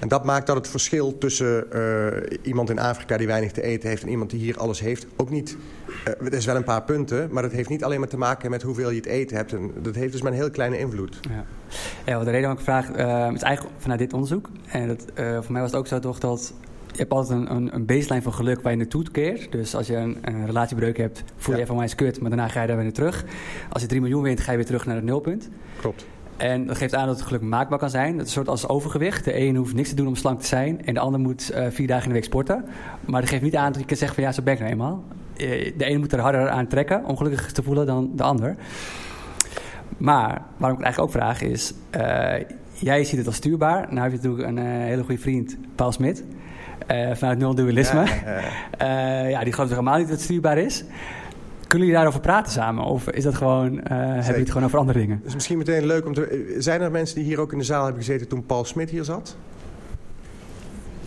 En 0.00 0.08
dat 0.08 0.24
maakt 0.24 0.46
dat 0.46 0.56
het 0.56 0.68
verschil 0.68 1.18
tussen 1.18 1.72
eh, 1.72 2.38
iemand 2.42 2.70
in 2.70 2.78
Afrika 2.78 3.16
die 3.16 3.26
weinig 3.26 3.52
te 3.52 3.62
eten 3.62 3.88
heeft 3.88 4.02
en 4.02 4.08
iemand 4.08 4.30
die 4.30 4.40
hier 4.40 4.56
alles 4.58 4.80
heeft 4.80 5.06
ook 5.16 5.30
niet. 5.30 5.56
eh 6.04 6.12
het 6.24 6.32
is 6.34 6.44
wel 6.46 6.56
een 6.56 6.64
paar 6.64 6.82
punten, 6.82 7.28
maar 7.30 7.42
dat 7.42 7.52
heeft 7.52 7.68
niet 7.68 7.84
alleen 7.84 7.98
maar 8.00 8.08
te 8.08 8.16
maken 8.18 8.50
met 8.50 8.62
hoeveel 8.62 8.90
je 8.90 8.96
het 8.96 9.06
eten 9.06 9.36
hebt. 9.36 9.52
En 9.52 9.70
dat 9.82 9.94
heeft 9.94 10.12
dus 10.12 10.22
maar 10.22 10.32
een 10.32 10.38
heel 10.38 10.50
kleine 10.50 10.78
invloed. 10.78 11.18
Ja. 11.30 11.44
ja, 12.06 12.18
de 12.18 12.24
reden 12.24 12.40
waarom 12.40 12.58
ik 12.58 12.64
vraag 12.64 12.90
eh, 12.90 13.30
is 13.34 13.42
eigenlijk 13.42 13.74
vanuit 13.78 14.00
dit 14.00 14.12
onderzoek. 14.12 14.48
En 14.66 14.88
dat, 14.88 15.04
eh, 15.14 15.38
voor 15.42 15.52
mij 15.52 15.60
was 15.60 15.70
het 15.70 15.80
ook 15.80 15.86
zo 15.86 15.98
toch 15.98 16.18
dat 16.18 16.52
je 16.92 17.02
hebt 17.02 17.12
altijd 17.12 17.38
een, 17.40 17.50
een, 17.56 17.74
een 17.74 17.86
baseline 17.86 18.22
van 18.22 18.34
geluk 18.34 18.60
waar 18.62 18.72
je 18.72 18.78
naartoe 18.78 19.10
keert. 19.12 19.52
Dus 19.52 19.74
als 19.74 19.86
je 19.86 19.96
een, 19.96 20.18
een 20.20 20.46
relatiebreuk 20.46 20.96
hebt, 20.96 21.22
voel 21.36 21.52
je 21.54 21.56
Ja. 21.56 21.62
even 21.62 21.72
onwijs 21.74 21.94
kut, 21.94 22.20
maar 22.20 22.30
daarna 22.30 22.48
ga 22.48 22.60
je 22.60 22.66
daar 22.66 22.76
weer 22.76 22.84
naar 22.84 22.94
terug. 22.94 23.24
Als 23.70 23.82
je 23.82 23.88
3 23.88 24.00
miljoen 24.00 24.22
wint, 24.22 24.40
ga 24.40 24.50
je 24.50 24.56
weer 24.56 24.66
terug 24.66 24.86
naar 24.86 24.96
het 24.96 25.04
nulpunt. 25.04 25.48
Klopt. 25.80 26.06
En 26.36 26.66
dat 26.66 26.76
geeft 26.76 26.94
aan 26.94 27.06
dat 27.06 27.16
het 27.16 27.26
geluk 27.26 27.40
maakbaar 27.42 27.78
kan 27.78 27.90
zijn. 27.90 28.12
Het 28.12 28.20
is 28.20 28.26
een 28.26 28.32
soort 28.44 28.48
als 28.48 28.68
overgewicht. 28.68 29.24
De 29.24 29.36
een 29.40 29.56
hoeft 29.56 29.74
niks 29.74 29.88
te 29.88 29.94
doen 29.94 30.06
om 30.06 30.14
slank 30.16 30.40
te 30.40 30.46
zijn. 30.46 30.84
En 30.84 30.94
de 30.94 31.00
ander 31.00 31.20
moet 31.20 31.50
eh, 31.50 31.66
vier 31.70 31.86
dagen 31.86 32.02
in 32.02 32.08
de 32.08 32.14
week 32.14 32.24
sporten. 32.24 32.64
Maar 33.04 33.20
dat 33.20 33.30
geeft 33.30 33.42
niet 33.42 33.56
aan 33.56 33.72
dat 33.72 33.80
je 33.80 33.86
kan 33.86 33.96
zeggen 33.96 34.16
van 34.16 34.24
ja, 34.26 34.32
zo 34.32 34.42
ben 34.42 34.52
ik 34.52 34.58
nou 34.58 34.70
eenmaal. 34.72 35.04
Eh, 35.36 35.72
De 35.76 35.90
een 35.90 35.98
moet 36.00 36.12
er 36.12 36.20
harder 36.20 36.48
aan 36.48 36.66
trekken 36.66 37.04
om 37.04 37.16
gelukkig 37.16 37.52
te 37.52 37.62
voelen 37.62 37.86
dan 37.86 38.10
de 38.14 38.22
ander. 38.22 38.56
Maar 39.96 40.42
waarom 40.56 40.78
ik 40.78 40.84
het 40.84 40.94
eigenlijk 40.94 41.00
ook 41.00 41.10
vraag 41.22 41.42
is... 41.42 41.72
eh, 41.90 42.34
jij 42.72 43.04
ziet 43.04 43.18
het 43.18 43.26
als 43.26 43.36
stuurbaar. 43.36 43.86
Nou 43.90 44.00
heb 44.00 44.10
je 44.10 44.16
natuurlijk 44.28 44.48
een 44.48 44.58
hele 44.66 45.02
goede 45.04 45.20
vriend, 45.20 45.56
Paul 45.74 45.92
Smit. 45.92 46.24
vanuit 47.12 47.38
Nul 47.38 47.54
Dualisme. 47.54 48.04
Ja, 48.04 48.40
Eh, 48.78 49.30
ja, 49.30 49.44
die 49.44 49.52
gelooft 49.52 49.70
helemaal 49.70 49.96
niet 49.98 50.06
dat 50.06 50.14
het 50.16 50.24
stuurbaar 50.24 50.58
is. 50.58 50.84
Kunnen 51.66 51.86
jullie 51.86 52.02
daarover 52.02 52.20
praten 52.20 52.52
samen? 52.52 52.84
Of 52.84 53.08
is 53.08 53.24
dat 53.24 53.34
gewoon, 53.34 53.82
eh 53.82 53.96
hebben 53.96 54.24
jullie 54.24 54.40
het 54.40 54.50
gewoon 54.50 54.66
over 54.66 54.78
andere 54.78 54.98
dingen? 54.98 55.16
Het 55.16 55.26
is 55.26 55.34
misschien 55.34 55.58
meteen 55.58 55.86
leuk 55.86 56.06
om 56.06 56.14
te. 56.14 56.56
Zijn 56.58 56.80
er 56.80 56.90
mensen 56.90 57.16
die 57.16 57.24
hier 57.24 57.40
ook 57.40 57.52
in 57.52 57.58
de 57.58 57.64
zaal 57.64 57.84
hebben 57.84 58.02
gezeten 58.02 58.28
toen 58.28 58.46
Paul 58.46 58.64
Smit 58.64 58.90
hier 58.90 59.04
zat? 59.04 59.36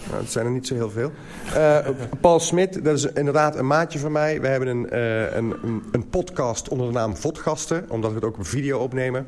Nou, 0.10 0.22
dat 0.22 0.32
zijn 0.32 0.46
er 0.46 0.52
niet 0.52 0.68
zo 0.68 0.76
heel 0.76 0.90
veel. 0.90 1.12
Uh, 1.56 1.78
Paul 2.22 2.40
Smit, 2.40 2.84
dat 2.84 2.98
is 2.98 3.06
inderdaad 3.06 3.56
een 3.56 3.68
maatje 3.68 4.00
van 4.00 4.12
mij. 4.12 4.42
We 4.42 4.48
hebben 4.48 4.70
een, 4.70 4.88
uh, 4.94 5.36
een, 5.36 5.56
een, 5.92 6.10
podcast 6.10 6.70
onder 6.70 6.88
de 6.88 6.94
naam 6.94 7.16
Vodgasten, 7.16 7.86
omdat 7.90 8.10
we 8.10 8.16
het 8.16 8.26
ook 8.26 8.38
op 8.38 8.48
video 8.48 8.80
opnemen. 8.80 9.28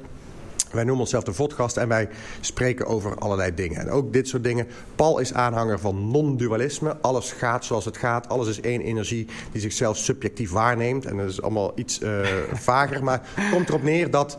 Wij 0.72 0.84
noemen 0.84 1.02
onszelf 1.02 1.24
de 1.24 1.34
Vodgast 1.34 1.78
en 1.78 1.88
wij 1.88 2.10
spreken 2.40 2.86
over 2.86 3.16
allerlei 3.16 3.54
dingen. 3.54 3.80
En 3.80 3.90
ook 3.90 4.14
dit 4.14 4.28
soort 4.28 4.44
dingen. 4.44 4.68
Paul 4.96 5.20
is 5.20 5.34
aanhanger 5.34 5.80
van 5.80 6.12
non-dualisme. 6.12 6.98
Alles 7.02 7.32
gaat 7.32 7.66
zoals 7.66 7.86
het 7.86 7.98
gaat. 7.98 8.30
Alles 8.30 8.48
is 8.48 8.62
één 8.62 8.82
energie 8.82 9.28
die 9.52 9.62
zichzelf 9.62 9.98
subjectief 9.98 10.52
waarneemt. 10.52 11.06
En 11.06 11.18
dat 11.18 11.30
is 11.30 11.42
allemaal 11.42 11.72
iets 11.76 12.02
uh, 12.02 12.20
vager. 12.54 13.04
Maar 13.04 13.22
het 13.34 13.52
komt 13.52 13.70
erop 13.70 13.84
neer 13.84 14.12
dat 14.12 14.38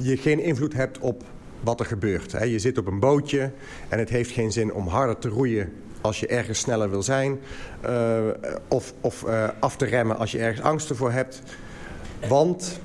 je 0.00 0.16
geen 0.16 0.40
invloed 0.40 0.72
hebt 0.72 0.98
op 0.98 1.22
wat 1.60 1.80
er 1.80 1.86
gebeurt. 1.86 2.30
Je 2.30 2.58
zit 2.58 2.78
op 2.78 2.86
een 2.86 3.00
bootje 3.00 3.50
en 3.88 3.98
het 3.98 4.08
heeft 4.08 4.30
geen 4.30 4.52
zin 4.52 4.72
om 4.72 4.86
harder 4.86 5.18
te 5.18 5.28
roeien 5.28 5.72
als 6.00 6.20
je 6.20 6.26
ergens 6.26 6.58
sneller 6.58 6.90
wil 6.90 7.02
zijn. 7.02 7.40
Uh, 7.86 8.18
of 8.68 8.94
of 9.00 9.24
uh, 9.26 9.48
af 9.60 9.76
te 9.76 9.84
remmen 9.84 10.18
als 10.18 10.32
je 10.32 10.38
ergens 10.38 10.66
angst 10.66 10.90
ervoor 10.90 11.12
hebt. 11.12 11.42
Want 12.28 12.80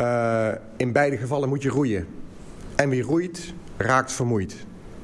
uh, 0.00 0.48
in 0.76 0.92
beide 0.92 1.16
gevallen 1.16 1.48
moet 1.48 1.62
je 1.62 1.68
roeien. 1.68 2.06
En 2.76 2.88
wie 2.88 3.02
roeit, 3.02 3.52
raakt 3.76 4.12
vermoeid. 4.12 4.56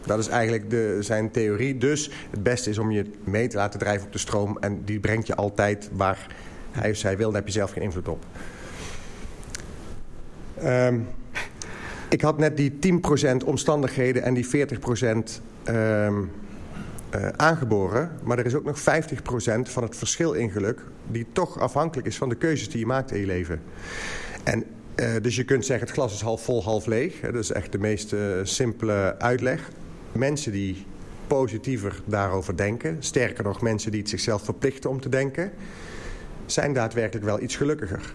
Dat 0.06 0.18
is 0.18 0.28
eigenlijk 0.28 0.70
de, 0.70 0.96
zijn 1.00 1.30
theorie. 1.30 1.78
Dus 1.78 2.10
het 2.30 2.42
beste 2.42 2.70
is 2.70 2.78
om 2.78 2.90
je 2.90 3.10
mee 3.24 3.48
te 3.48 3.56
laten 3.56 3.78
drijven 3.78 4.06
op 4.06 4.12
de 4.12 4.18
stroom. 4.18 4.58
En 4.60 4.84
die 4.84 5.00
brengt 5.00 5.26
je 5.26 5.34
altijd 5.34 5.90
waar 5.92 6.26
hij 6.70 6.90
of 6.90 6.96
zij 6.96 7.16
wil. 7.16 7.26
Daar 7.26 7.36
heb 7.36 7.46
je 7.46 7.52
zelf 7.52 7.70
geen 7.70 7.82
invloed 7.82 8.08
op. 8.08 8.24
Um, 10.64 11.08
ik 12.08 12.20
had 12.20 12.38
net 12.38 12.56
die 12.56 12.78
10% 13.42 13.44
omstandigheden 13.44 14.22
en 14.22 14.34
die 14.34 14.46
40% 14.46 14.50
um, 15.68 16.30
uh, 17.14 17.28
aangeboren. 17.36 18.10
Maar 18.22 18.38
er 18.38 18.46
is 18.46 18.54
ook 18.54 18.64
nog 18.64 18.78
50% 18.80 18.82
van 19.62 19.82
het 19.82 19.96
verschil 19.96 20.32
in 20.32 20.50
geluk... 20.50 20.80
die 21.06 21.26
toch 21.32 21.58
afhankelijk 21.58 22.08
is 22.08 22.16
van 22.16 22.28
de 22.28 22.34
keuzes 22.34 22.68
die 22.68 22.78
je 22.78 22.86
maakt 22.86 23.12
in 23.12 23.20
je 23.20 23.26
leven. 23.26 23.60
En 24.42 24.64
dus 25.22 25.36
je 25.36 25.44
kunt 25.44 25.64
zeggen, 25.64 25.86
het 25.86 25.96
glas 25.96 26.14
is 26.14 26.20
half 26.20 26.44
vol, 26.44 26.62
half 26.62 26.86
leeg. 26.86 27.20
Dat 27.20 27.34
is 27.34 27.52
echt 27.52 27.72
de 27.72 27.78
meest 27.78 28.12
uh, 28.12 28.20
simpele 28.42 29.18
uitleg. 29.18 29.70
Mensen 30.12 30.52
die 30.52 30.86
positiever 31.26 32.00
daarover 32.04 32.56
denken... 32.56 32.96
sterker 32.98 33.44
nog, 33.44 33.60
mensen 33.60 33.90
die 33.90 34.00
het 34.00 34.08
zichzelf 34.08 34.44
verplichten 34.44 34.90
om 34.90 35.00
te 35.00 35.08
denken... 35.08 35.52
zijn 36.46 36.72
daadwerkelijk 36.72 37.24
wel 37.24 37.40
iets 37.40 37.56
gelukkiger. 37.56 38.14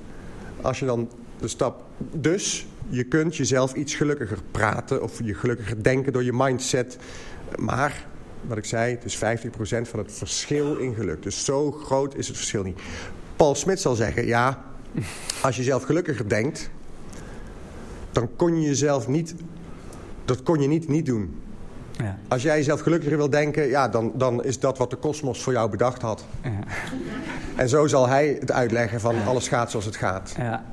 Als 0.62 0.80
je 0.80 0.86
dan 0.86 1.10
de 1.40 1.48
stap... 1.48 1.84
Dus 1.98 2.68
je 2.88 3.04
kunt 3.04 3.36
jezelf 3.36 3.74
iets 3.74 3.96
gelukkiger 3.96 4.40
praten... 4.52 5.04
of 5.04 5.20
je 5.24 5.34
gelukkiger 5.34 5.84
denken 5.84 6.14
door 6.14 6.24
je 6.24 6.34
mindset. 6.34 6.98
Maar, 7.56 8.06
wat 8.42 8.58
ik 8.58 8.66
zei, 8.66 8.96
het 8.96 9.04
is 9.04 9.16
50% 9.16 9.20
van 9.82 10.00
het 10.00 10.12
verschil 10.12 10.76
in 10.76 10.96
geluk. 10.96 11.24
Dus 11.24 11.46
zo 11.46 11.72
groot 11.72 12.16
is 12.16 12.28
het 12.28 12.38
verschil 12.38 12.64
niet. 12.64 12.80
Paul 13.36 13.56
Smit 13.56 13.80
zal 13.80 13.96
zeggen, 13.96 14.26
ja... 14.26 14.70
Als 15.42 15.56
je 15.56 15.64
zelf 15.64 15.84
gelukkiger 15.84 16.30
denkt, 16.30 16.70
dan 18.12 18.30
kon 18.36 18.62
je 18.62 18.68
jezelf 18.68 19.08
niet, 19.08 19.36
dat 20.26 20.44
kon 20.44 20.62
je 20.62 20.68
niet 20.68 20.88
niet 20.88 21.06
doen. 21.06 21.42
Ja. 21.98 22.18
Als 22.28 22.42
jij 22.42 22.58
jezelf 22.58 22.82
gelukkiger 22.82 23.18
wil 23.18 23.30
denken, 23.30 23.68
ja, 23.68 23.88
dan, 23.88 24.12
dan 24.16 24.44
is 24.44 24.60
dat 24.60 24.78
wat 24.78 24.90
de 24.90 24.96
kosmos 24.96 25.44
voor 25.44 25.54
jou 25.54 25.70
bedacht 25.70 26.02
had. 26.02 26.26
Ja. 26.44 26.60
En 27.56 27.70
zo 27.70 27.88
zal 27.88 28.08
hij 28.08 28.38
het 28.40 28.52
uitleggen 28.52 29.00
van 29.00 29.16
alles 29.26 29.48
gaat 29.48 29.72
zoals 29.72 29.86
het 29.86 29.96
gaat. 29.96 30.34
Ja. 30.38 30.66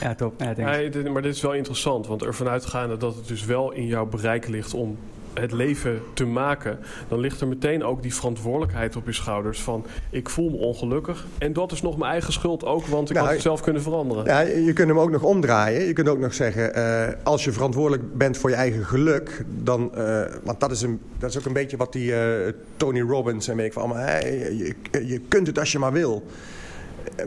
Ja, 0.00 0.14
top. 0.14 0.40
Ja, 0.40 0.54
ja, 0.56 1.10
maar 1.10 1.22
dit 1.22 1.34
is 1.34 1.42
wel 1.42 1.54
interessant, 1.54 2.06
want 2.06 2.22
ervan 2.22 2.48
uitgaande 2.48 2.96
dat 2.96 3.14
het 3.14 3.28
dus 3.28 3.44
wel 3.44 3.72
in 3.72 3.86
jouw 3.86 4.06
bereik 4.06 4.48
ligt 4.48 4.74
om 4.74 4.98
het 5.34 5.52
leven 5.52 6.00
te 6.14 6.24
maken, 6.24 6.78
dan 7.08 7.18
ligt 7.18 7.40
er 7.40 7.48
meteen 7.48 7.84
ook 7.84 8.02
die 8.02 8.14
verantwoordelijkheid 8.14 8.96
op 8.96 9.06
je 9.06 9.12
schouders 9.12 9.60
van 9.60 9.84
ik 10.10 10.28
voel 10.28 10.50
me 10.50 10.56
ongelukkig 10.56 11.26
en 11.38 11.52
dat 11.52 11.72
is 11.72 11.82
nog 11.82 11.96
mijn 11.96 12.10
eigen 12.10 12.32
schuld 12.32 12.64
ook, 12.64 12.86
want 12.86 13.08
ik 13.08 13.14
nou, 13.14 13.26
had 13.26 13.34
het 13.34 13.44
zelf 13.44 13.60
kunnen 13.60 13.82
veranderen. 13.82 14.24
Ja, 14.24 14.40
je 14.40 14.72
kunt 14.72 14.88
hem 14.88 14.98
ook 14.98 15.10
nog 15.10 15.22
omdraaien. 15.22 15.86
Je 15.86 15.92
kunt 15.92 16.08
ook 16.08 16.18
nog 16.18 16.34
zeggen, 16.34 16.78
uh, 16.78 17.08
als 17.22 17.44
je 17.44 17.52
verantwoordelijk 17.52 18.16
bent 18.16 18.36
voor 18.36 18.50
je 18.50 18.56
eigen 18.56 18.84
geluk, 18.84 19.44
dan, 19.48 19.90
uh, 19.96 20.22
want 20.42 20.60
dat 20.60 20.70
is, 20.70 20.82
een, 20.82 21.00
dat 21.18 21.30
is 21.30 21.38
ook 21.38 21.44
een 21.44 21.52
beetje 21.52 21.76
wat 21.76 21.92
die 21.92 22.10
uh, 22.10 22.52
Tony 22.76 23.00
Robbins 23.00 23.48
en 23.48 23.56
weet 23.56 23.66
ik 23.66 23.72
van 23.72 23.82
allemaal, 23.82 24.02
hey, 24.02 24.54
je, 24.54 24.74
je 25.06 25.20
kunt 25.28 25.46
het 25.46 25.58
als 25.58 25.72
je 25.72 25.78
maar 25.78 25.92
wil 25.92 26.22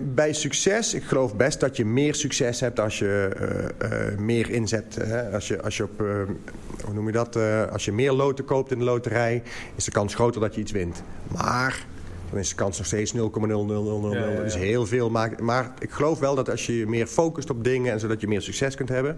bij 0.01 0.33
succes, 0.33 0.93
ik 0.93 1.03
geloof 1.03 1.35
best 1.35 1.59
dat 1.59 1.77
je 1.77 1.85
meer 1.85 2.15
succes 2.15 2.59
hebt 2.59 2.79
als 2.79 2.99
je 2.99 3.29
uh, 3.81 4.11
uh, 4.11 4.17
meer 4.17 4.49
inzet. 4.49 4.95
Hè? 4.95 5.31
Als 5.31 5.47
je, 5.47 5.61
als 5.61 5.77
je 5.77 5.83
op, 5.83 6.01
uh, 6.01 6.07
hoe 6.83 6.93
noem 6.93 7.05
je 7.05 7.11
dat? 7.11 7.35
als 7.71 7.85
je 7.85 7.91
meer 7.91 8.11
loten 8.11 8.45
koopt 8.45 8.71
in 8.71 8.79
de 8.79 8.83
loterij, 8.83 9.43
is 9.75 9.85
de 9.85 9.91
kans 9.91 10.15
groter 10.15 10.41
dat 10.41 10.55
je 10.55 10.61
iets 10.61 10.71
wint. 10.71 11.03
Maar 11.27 11.85
dan 12.29 12.39
is 12.39 12.49
de 12.49 12.55
kans 12.55 12.77
nog 12.77 12.87
steeds 12.87 13.13
0,0000. 13.13 13.19
Ja, 13.19 13.29
ja, 14.11 14.29
ja. 14.29 14.41
Dus 14.41 14.55
heel 14.55 14.85
veel. 14.85 15.09
Maar, 15.09 15.31
maar 15.41 15.73
ik 15.79 15.91
geloof 15.91 16.19
wel 16.19 16.35
dat 16.35 16.49
als 16.49 16.65
je 16.65 16.77
je 16.77 16.87
meer 16.87 17.07
focust 17.07 17.49
op 17.49 17.63
dingen 17.63 17.91
en 17.91 17.99
zodat 17.99 18.21
je 18.21 18.27
meer 18.27 18.41
succes 18.41 18.75
kunt 18.75 18.89
hebben. 18.89 19.17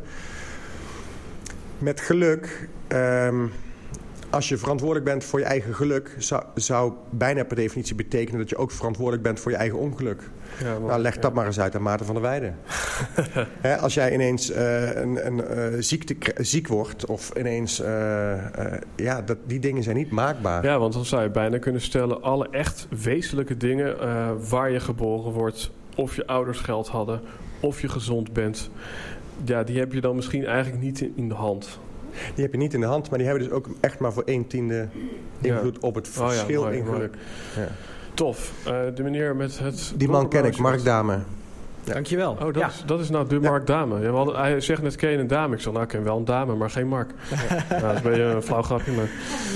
Met 1.78 2.02
geluk. 2.02 2.70
Um, 2.88 3.52
als 4.38 4.50
je 4.50 4.58
verantwoordelijk 4.58 5.06
bent 5.06 5.24
voor 5.24 5.40
je 5.40 5.46
eigen 5.46 5.76
geluk... 5.76 6.16
Zou, 6.18 6.44
zou, 6.56 6.94
bijna 7.10 7.44
per 7.44 7.56
definitie 7.56 7.96
betekenen 7.96 8.40
dat 8.40 8.50
je 8.50 8.58
ook 8.58 8.72
verantwoordelijk 8.72 9.24
bent 9.24 9.40
voor 9.40 9.52
je 9.52 9.58
eigen 9.58 9.80
ongeluk. 9.80 10.22
Ja, 10.60 10.80
maar, 10.80 10.90
nou, 10.90 11.02
leg 11.02 11.18
dat 11.18 11.34
maar 11.34 11.46
eens 11.46 11.60
uit 11.60 11.76
aan 11.76 11.82
Maarten 11.82 12.06
van 12.06 12.16
der 12.16 12.24
Weijden. 12.24 12.56
He, 13.68 13.78
als 13.78 13.94
jij 13.94 14.14
ineens 14.14 14.52
uh, 14.52 14.96
een, 14.96 15.26
een 15.26 15.74
uh, 15.74 15.80
ziekte, 15.80 16.16
ziek 16.38 16.68
wordt 16.68 17.06
of 17.06 17.32
ineens... 17.38 17.82
Uh, 17.82 17.88
ja, 18.96 19.22
dat, 19.22 19.38
die 19.46 19.60
dingen 19.60 19.84
zijn 19.84 19.96
niet 19.96 20.12
maakbaar. 20.12 20.64
Ja, 20.64 20.80
want 20.80 20.94
dan 20.94 21.06
zou 21.06 21.24
je 21.24 21.30
bijna 21.30 21.58
kunnen 21.58 21.82
stellen... 21.82 22.22
alle 22.22 22.48
echt 22.52 22.88
wezenlijke 23.02 23.58
dingen 23.58 23.96
waar 24.50 24.72
je 24.72 24.80
geboren 24.80 25.32
wordt... 25.32 25.72
of 25.96 26.16
je 26.16 26.28
ouders 26.28 26.60
geld 26.60 26.88
hadden, 26.88 27.22
of 27.60 27.82
je 27.82 27.90
gezond 27.90 28.34
bent... 28.34 28.70
ja, 29.46 29.64
die 29.64 29.80
heb 29.80 29.94
je 29.94 30.02
dan 30.02 30.16
misschien 30.16 30.46
eigenlijk 30.46 30.84
niet 30.84 31.02
in 31.16 31.28
de 31.28 31.36
hand... 31.36 31.80
Die 32.36 32.44
heb 32.44 32.52
je 32.52 32.58
niet 32.58 32.74
in 32.74 32.80
de 32.80 32.86
hand, 32.86 33.10
maar 33.10 33.20
die 33.20 33.28
hebben 33.28 33.48
dus 33.48 33.54
ook 33.54 33.68
echt 33.80 34.00
maar 34.00 34.14
voor 34.14 34.24
1 34.24 34.48
tiende 34.48 34.88
invloed 35.42 35.78
ja. 35.82 35.88
op 35.88 35.96
het 35.96 36.08
verschil 36.08 36.62
oh 36.62 36.72
ja, 36.74 36.78
mooi, 36.78 36.78
in 36.78 36.86
geluk. 36.86 37.16
Ja. 37.56 37.68
Tof. 38.14 38.52
Uh, 38.68 38.80
de 38.96 39.04
meneer 39.04 39.36
met 39.36 39.60
het... 39.60 39.94
Die 39.96 40.10
man 40.10 40.30
ken 40.30 40.46
ik, 40.46 40.58
Mark 40.58 40.84
Dame. 40.84 41.20
Ja. 41.88 41.94
Dankjewel. 41.94 42.32
Oh, 42.32 42.40
dat, 42.40 42.56
ja. 42.56 42.68
is, 42.68 42.84
dat 42.86 43.00
is 43.00 43.10
nou 43.10 43.28
de 43.28 43.40
Mark 43.40 43.68
Dame. 43.68 44.02
Ja, 44.02 44.10
hadden, 44.10 44.36
hij 44.36 44.60
zegt 44.60 44.82
net, 44.82 44.96
ken 44.96 45.10
je 45.10 45.18
een 45.18 45.28
dame? 45.28 45.56
Ik 45.56 45.62
zeg, 45.62 45.72
nou, 45.72 45.84
ik 45.84 45.90
ken 45.90 46.04
wel 46.04 46.18
een 46.18 46.26
dame, 46.26 46.56
maar 46.56 46.70
geen 46.70 46.88
Mark. 46.88 47.12
Ja. 47.70 47.80
dat 47.80 47.92
is 47.92 47.98
een 47.98 48.04
beetje 48.04 48.24
een 48.24 48.42
flauw 48.42 48.62
grapje, 48.62 48.92
maar... 48.92 49.10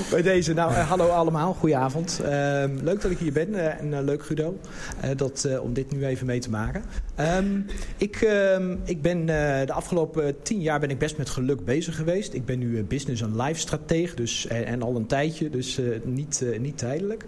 Bij 0.09 0.21
deze, 0.21 0.53
nou, 0.53 0.71
uh, 0.71 0.89
hallo 0.89 1.07
allemaal, 1.07 1.53
goedenavond. 1.53 2.21
Uh, 2.23 2.29
leuk 2.81 3.01
dat 3.01 3.11
ik 3.11 3.17
hier 3.17 3.33
ben 3.33 3.49
uh, 3.49 3.79
en 3.79 4.03
leuk 4.03 4.25
Guido, 4.25 4.57
dat, 5.15 5.47
om 5.61 5.73
dit 5.73 5.91
nu 5.91 6.05
even 6.05 6.25
mee 6.25 6.39
te 6.39 6.49
maken. 6.49 6.83
Um, 7.37 7.65
ik, 7.97 8.15
ehm, 8.15 8.75
ik 8.83 9.01
ben 9.01 9.25
de 9.25 9.73
afgelopen 9.73 10.41
tien 10.41 10.61
jaar 10.61 10.79
ben 10.79 10.89
ik 10.89 10.97
best 10.97 11.17
met 11.17 11.29
geluk 11.29 11.65
bezig 11.65 11.95
geweest. 11.95 12.33
Ik 12.33 12.45
ben 12.45 12.59
nu 12.59 12.83
business- 12.83 13.21
en 13.21 13.41
life 13.41 13.59
stratege 13.59 14.15
dus, 14.15 14.47
en, 14.47 14.65
en, 14.65 14.81
al 14.81 14.95
een 14.95 15.05
tijdje, 15.05 15.49
dus 15.49 15.79
niet, 16.03 16.45
niet 16.59 16.77
tijdelijk. 16.77 17.25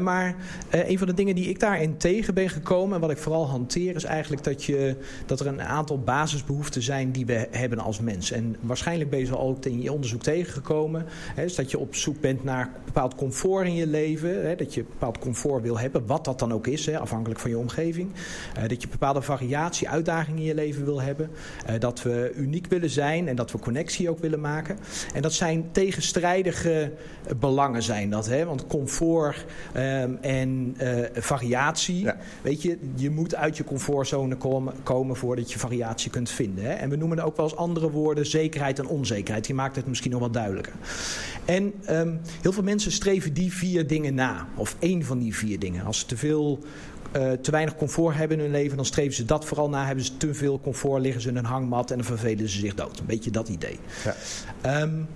maar 0.00 0.36
een 0.70 0.98
van 0.98 1.06
de 1.06 1.14
dingen 1.14 1.34
die 1.34 1.48
ik 1.48 1.60
daarin 1.60 1.96
tegen 1.96 2.34
ben 2.34 2.48
gekomen 2.48 2.94
en 2.94 3.00
wat 3.00 3.10
ik 3.10 3.18
vooral 3.18 3.48
hanteer 3.48 3.94
is 3.94 4.04
eigenlijk 4.04 4.37
dat, 4.44 4.64
je, 4.64 4.96
dat 5.26 5.40
er 5.40 5.46
een 5.46 5.62
aantal 5.62 5.98
basisbehoeften 5.98 6.82
zijn 6.82 7.12
die 7.12 7.26
we 7.26 7.48
hebben 7.50 7.78
als 7.78 8.00
mens. 8.00 8.30
En 8.30 8.56
waarschijnlijk 8.60 9.10
ben 9.10 9.18
je 9.18 9.34
al 9.34 9.48
ook 9.48 9.64
in 9.64 9.82
je 9.82 9.92
onderzoek 9.92 10.22
tegengekomen. 10.22 11.04
Hè, 11.34 11.42
dus 11.42 11.54
dat 11.54 11.70
je 11.70 11.78
op 11.78 11.94
zoek 11.94 12.20
bent 12.20 12.44
naar 12.44 12.72
bepaald 12.84 13.14
comfort 13.14 13.66
in 13.66 13.74
je 13.74 13.86
leven. 13.86 14.46
Hè, 14.46 14.56
dat 14.56 14.74
je 14.74 14.84
bepaald 14.84 15.18
comfort 15.18 15.62
wil 15.62 15.78
hebben, 15.78 16.06
wat 16.06 16.24
dat 16.24 16.38
dan 16.38 16.52
ook 16.52 16.66
is, 16.66 16.86
hè, 16.86 16.98
afhankelijk 16.98 17.40
van 17.40 17.50
je 17.50 17.58
omgeving. 17.58 18.10
Uh, 18.58 18.68
dat 18.68 18.82
je 18.82 18.88
bepaalde 18.88 19.22
variatie, 19.22 19.88
uitdagingen 19.88 20.38
in 20.40 20.46
je 20.46 20.54
leven 20.54 20.84
wil 20.84 21.02
hebben. 21.02 21.30
Uh, 21.70 21.78
dat 21.78 22.02
we 22.02 22.32
uniek 22.36 22.66
willen 22.66 22.90
zijn 22.90 23.28
en 23.28 23.36
dat 23.36 23.52
we 23.52 23.58
connectie 23.58 24.10
ook 24.10 24.18
willen 24.18 24.40
maken. 24.40 24.78
En 25.14 25.22
dat 25.22 25.32
zijn 25.32 25.68
tegenstrijdige 25.72 26.92
belangen 27.38 27.82
zijn 27.82 28.10
dat. 28.10 28.26
Hè? 28.26 28.44
Want 28.44 28.66
comfort 28.66 29.46
um, 29.76 30.18
en 30.20 30.76
uh, 30.82 31.04
variatie, 31.14 32.04
ja. 32.04 32.16
weet 32.42 32.62
je, 32.62 32.78
je 32.94 33.10
moet 33.10 33.34
uit 33.34 33.56
je 33.56 33.64
comfortzone 33.64 34.27
komen, 34.36 34.74
komen 34.82 35.16
voordat 35.16 35.52
je 35.52 35.58
variatie 35.58 36.10
kunt 36.10 36.30
vinden. 36.30 36.64
Hè? 36.64 36.72
En 36.72 36.90
we 36.90 36.96
noemen 36.96 37.18
er 37.18 37.24
ook 37.24 37.36
wel 37.36 37.46
eens 37.46 37.56
andere 37.56 37.90
woorden 37.90 38.26
zekerheid 38.26 38.78
en 38.78 38.86
onzekerheid. 38.86 39.44
Die 39.44 39.54
maakt 39.54 39.76
het 39.76 39.86
misschien 39.86 40.10
nog 40.10 40.20
wat 40.20 40.32
duidelijker. 40.32 40.72
En 41.44 41.72
um, 41.90 42.20
heel 42.40 42.52
veel 42.52 42.62
mensen 42.62 42.92
streven 42.92 43.32
die 43.32 43.52
vier 43.52 43.86
dingen 43.86 44.14
na. 44.14 44.48
Of 44.54 44.76
één 44.78 45.04
van 45.04 45.18
die 45.18 45.34
vier 45.34 45.58
dingen. 45.58 45.84
Als 45.84 45.98
ze 45.98 46.06
te 46.06 46.16
veel 46.16 46.58
uh, 47.16 47.32
te 47.32 47.50
weinig 47.50 47.76
comfort 47.76 48.16
hebben 48.16 48.36
in 48.36 48.42
hun 48.42 48.52
leven, 48.52 48.76
dan 48.76 48.86
streven 48.86 49.14
ze 49.14 49.24
dat 49.24 49.44
vooral 49.44 49.68
na. 49.68 49.86
Hebben 49.86 50.04
ze 50.04 50.16
te 50.16 50.34
veel 50.34 50.60
comfort, 50.60 51.02
liggen 51.02 51.22
ze 51.22 51.28
in 51.28 51.36
een 51.36 51.44
hangmat 51.44 51.90
en 51.90 51.96
dan 51.96 52.06
vervelen 52.06 52.48
ze 52.48 52.58
zich 52.58 52.74
dood. 52.74 52.98
Een 52.98 53.06
beetje 53.06 53.30
dat 53.30 53.48
idee. 53.48 53.78
Ja. 54.62 54.80
Um, 54.82 55.08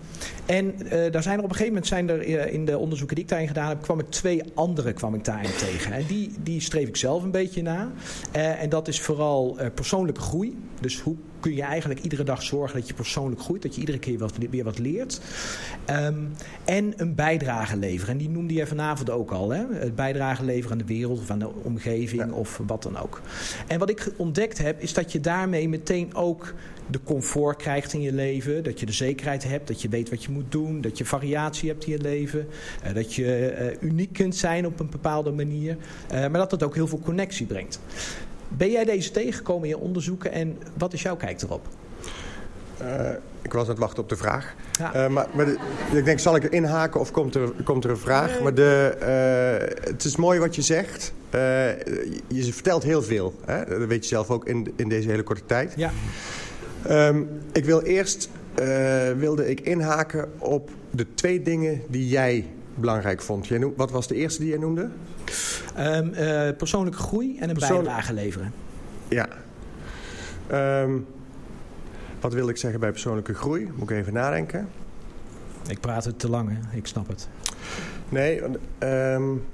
en 0.47 0.75
uh, 0.83 0.91
daar 1.11 1.23
zijn 1.23 1.39
er 1.39 1.45
op 1.45 1.51
een 1.51 1.57
gegeven 1.57 1.66
moment 1.66 1.87
zijn 1.87 2.09
er 2.09 2.29
uh, 2.29 2.53
in 2.53 2.64
de 2.64 2.79
onderzoeken 2.79 3.16
die 3.16 3.25
ik 3.25 3.31
daarin 3.31 3.49
gedaan 3.49 3.68
heb, 3.68 3.83
kwam 3.83 3.99
ik 3.99 4.11
twee 4.11 4.43
andere 4.55 4.93
kwam 4.93 5.14
ik 5.14 5.25
daarin 5.25 5.57
tegen. 5.59 5.93
En 5.93 6.05
die, 6.07 6.33
die 6.43 6.61
streef 6.61 6.89
ik 6.89 6.97
zelf 6.97 7.23
een 7.23 7.31
beetje 7.31 7.62
na. 7.62 7.93
Uh, 8.37 8.62
en 8.62 8.68
dat 8.68 8.89
is 8.89 9.01
vooral 9.01 9.59
persoonlijke 9.75 10.20
groei. 10.20 10.57
Dus 10.81 11.01
hoe 11.01 11.16
kun 11.43 11.55
je 11.55 11.62
eigenlijk 11.62 12.01
iedere 12.01 12.23
dag 12.23 12.43
zorgen 12.43 12.79
dat 12.79 12.89
je 12.89 12.95
persoonlijk 12.95 13.41
groeit. 13.41 13.62
Dat 13.62 13.75
je 13.75 13.81
iedere 13.81 13.99
keer 13.99 14.18
wat, 14.18 14.37
weer 14.51 14.64
wat 14.64 14.79
leert. 14.79 15.20
Ehm, 15.85 16.25
en 16.64 16.93
een 16.97 17.14
bijdrage 17.14 17.77
leveren. 17.77 18.12
En 18.12 18.18
die 18.18 18.29
noemde 18.29 18.55
je 18.55 18.66
vanavond 18.66 19.11
ook 19.11 19.31
al. 19.31 19.51
Hè? 19.51 19.64
Het 19.73 19.95
bijdrage 19.95 20.45
leveren 20.45 20.73
aan 20.73 20.87
de 20.87 20.95
wereld 20.95 21.18
of 21.18 21.31
aan 21.31 21.39
de 21.39 21.51
omgeving 21.62 22.33
of 22.33 22.61
wat 22.66 22.83
dan 22.83 22.99
ook. 22.99 23.20
En 23.66 23.79
wat 23.79 23.91
ik 23.91 24.12
ontdekt 24.16 24.59
heb, 24.59 24.81
is 24.81 24.93
dat 24.93 25.12
je 25.12 25.20
daarmee 25.20 25.68
meteen 25.68 26.14
ook 26.14 26.55
de 26.91 27.01
comfort 27.05 27.57
krijgt 27.57 27.93
in 27.93 28.01
je 28.01 28.12
leven. 28.12 28.64
Dat 28.64 28.80
je 28.80 28.87
de 28.87 28.93
zekerheid 28.93 29.45
hebt, 29.45 29.68
dat 29.68 29.83
je 29.83 29.89
weet 29.89 30.11
wat 30.11 30.24
je 30.24 30.30
moet 30.30 30.53
doen. 30.53 30.80
Dat 30.80 30.99
je 30.99 31.05
variatie 31.05 31.68
hebt 31.68 31.85
in 31.85 31.93
je 31.93 32.01
leven. 32.01 32.47
Uh, 32.87 32.95
dat 32.95 33.14
je 33.14 33.57
uh, 33.61 33.89
uniek 33.91 34.12
kunt 34.12 34.37
zijn 34.37 34.66
op 34.66 34.80
een 34.80 34.91
bepaalde 34.91 35.30
manier. 35.30 35.76
Uh, 36.12 36.20
maar 36.20 36.33
dat 36.33 36.51
het 36.51 36.62
ook 36.62 36.74
heel 36.74 36.89
veel 36.89 37.01
connectie 37.01 37.47
brengt. 37.47 37.80
Ben 38.49 38.70
jij 38.70 38.85
deze 38.85 39.11
tegengekomen 39.11 39.62
in 39.62 39.68
je 39.68 39.78
onderzoeken 39.78 40.33
en 40.33 40.59
wat 40.78 40.93
is 40.93 41.03
jouw 41.03 41.16
kijk 41.16 41.43
erop? 41.43 41.68
Uh, 42.83 43.11
ik 43.43 43.53
was 43.53 43.62
aan 43.62 43.70
het 43.70 43.78
wachten 43.78 44.03
op 44.03 44.09
de 44.09 44.16
vraag. 44.16 44.55
Ja. 44.78 44.95
Uh, 44.95 45.09
maar, 45.09 45.26
maar 45.35 45.45
de, 45.45 45.59
ik 45.93 46.05
denk, 46.05 46.18
zal 46.18 46.37
ik 46.37 46.45
er 46.45 46.53
inhaken 46.53 47.01
of 47.01 47.11
komt 47.11 47.35
er, 47.35 47.51
komt 47.64 47.85
er 47.85 47.91
een 47.91 47.97
vraag? 47.97 48.41
Maar 48.41 48.55
de, 48.55 48.97
uh, 49.01 49.89
het 49.91 50.05
is 50.05 50.16
mooi 50.16 50.39
wat 50.39 50.55
je 50.55 50.62
zegt. 50.62 51.12
je 52.28 52.53
vertelt 52.53 52.83
heel 52.83 53.03
veel. 53.03 53.35
Hè? 53.45 53.78
Dat 53.78 53.89
weet 53.89 54.03
je 54.03 54.09
zelf 54.09 54.30
ook 54.30 54.47
in, 54.47 54.72
in 54.76 54.89
deze 54.89 55.09
hele 55.09 55.22
korte 55.22 55.47
tijd. 55.47 55.72
Ja. 55.76 55.91
Um, 56.91 57.28
ik 57.53 57.64
wil 57.64 57.80
eerst 57.80 58.30
wilde 59.16 59.51
ik 59.51 59.61
inhaken 59.61 60.33
op 60.39 60.70
de 60.91 61.14
twee 61.14 61.43
dingen 61.43 61.80
die 61.89 62.09
jij 62.09 62.47
belangrijk 62.74 63.22
vond. 63.22 63.47
Jij 63.47 63.59
noem, 63.59 63.72
wat 63.76 63.91
was 63.91 64.09
de 64.09 64.14
eerste 64.14 64.41
die 64.41 64.51
jij 64.51 64.59
noemde? 64.59 64.89
Um, 65.78 66.11
persoonlijke 66.57 66.99
groei 66.99 67.39
en 67.39 67.49
een 67.49 67.57
bijdrage 67.59 68.12
leveren. 68.12 68.53
Ja. 69.09 69.28
Um, 70.83 71.07
wat 72.20 72.33
wil 72.33 72.49
ik 72.49 72.57
zeggen 72.57 72.80
bij 72.80 72.91
persoonlijke 72.91 73.35
groei? 73.35 73.70
Moet 73.74 73.91
ik 73.91 73.97
even 73.97 74.12
nadenken. 74.12 74.68
Ik 75.68 75.80
praat 75.80 76.05
het 76.05 76.18
te 76.18 76.28
lang, 76.28 76.51
hè? 76.51 76.76
ik 76.76 76.87
snap 76.87 77.09
het. 77.09 77.28
Nee, 78.09 78.43
um... 78.78 79.45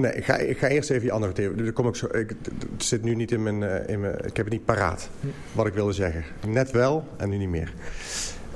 nee 0.00 0.12
ik, 0.12 0.24
ga, 0.24 0.36
ik 0.36 0.58
ga 0.58 0.66
eerst 0.66 0.90
even 0.90 1.04
je 1.04 1.12
andere 1.12 1.32
theorie. 1.32 1.72
Kom 1.72 1.88
ik 1.88 1.94
zo, 1.94 2.06
ik, 2.06 2.34
het 2.72 2.84
zit 2.84 3.02
nu 3.02 3.14
niet 3.14 3.32
in 3.32 3.42
mijn, 3.42 3.88
in 3.88 4.00
mijn... 4.00 4.14
Ik 4.14 4.36
heb 4.36 4.44
het 4.44 4.50
niet 4.50 4.64
paraat, 4.64 5.08
wat 5.52 5.66
ik 5.66 5.74
wilde 5.74 5.92
zeggen. 5.92 6.24
Net 6.46 6.70
wel 6.70 7.04
en 7.16 7.28
nu 7.28 7.36
niet 7.36 7.48
meer. 7.48 7.72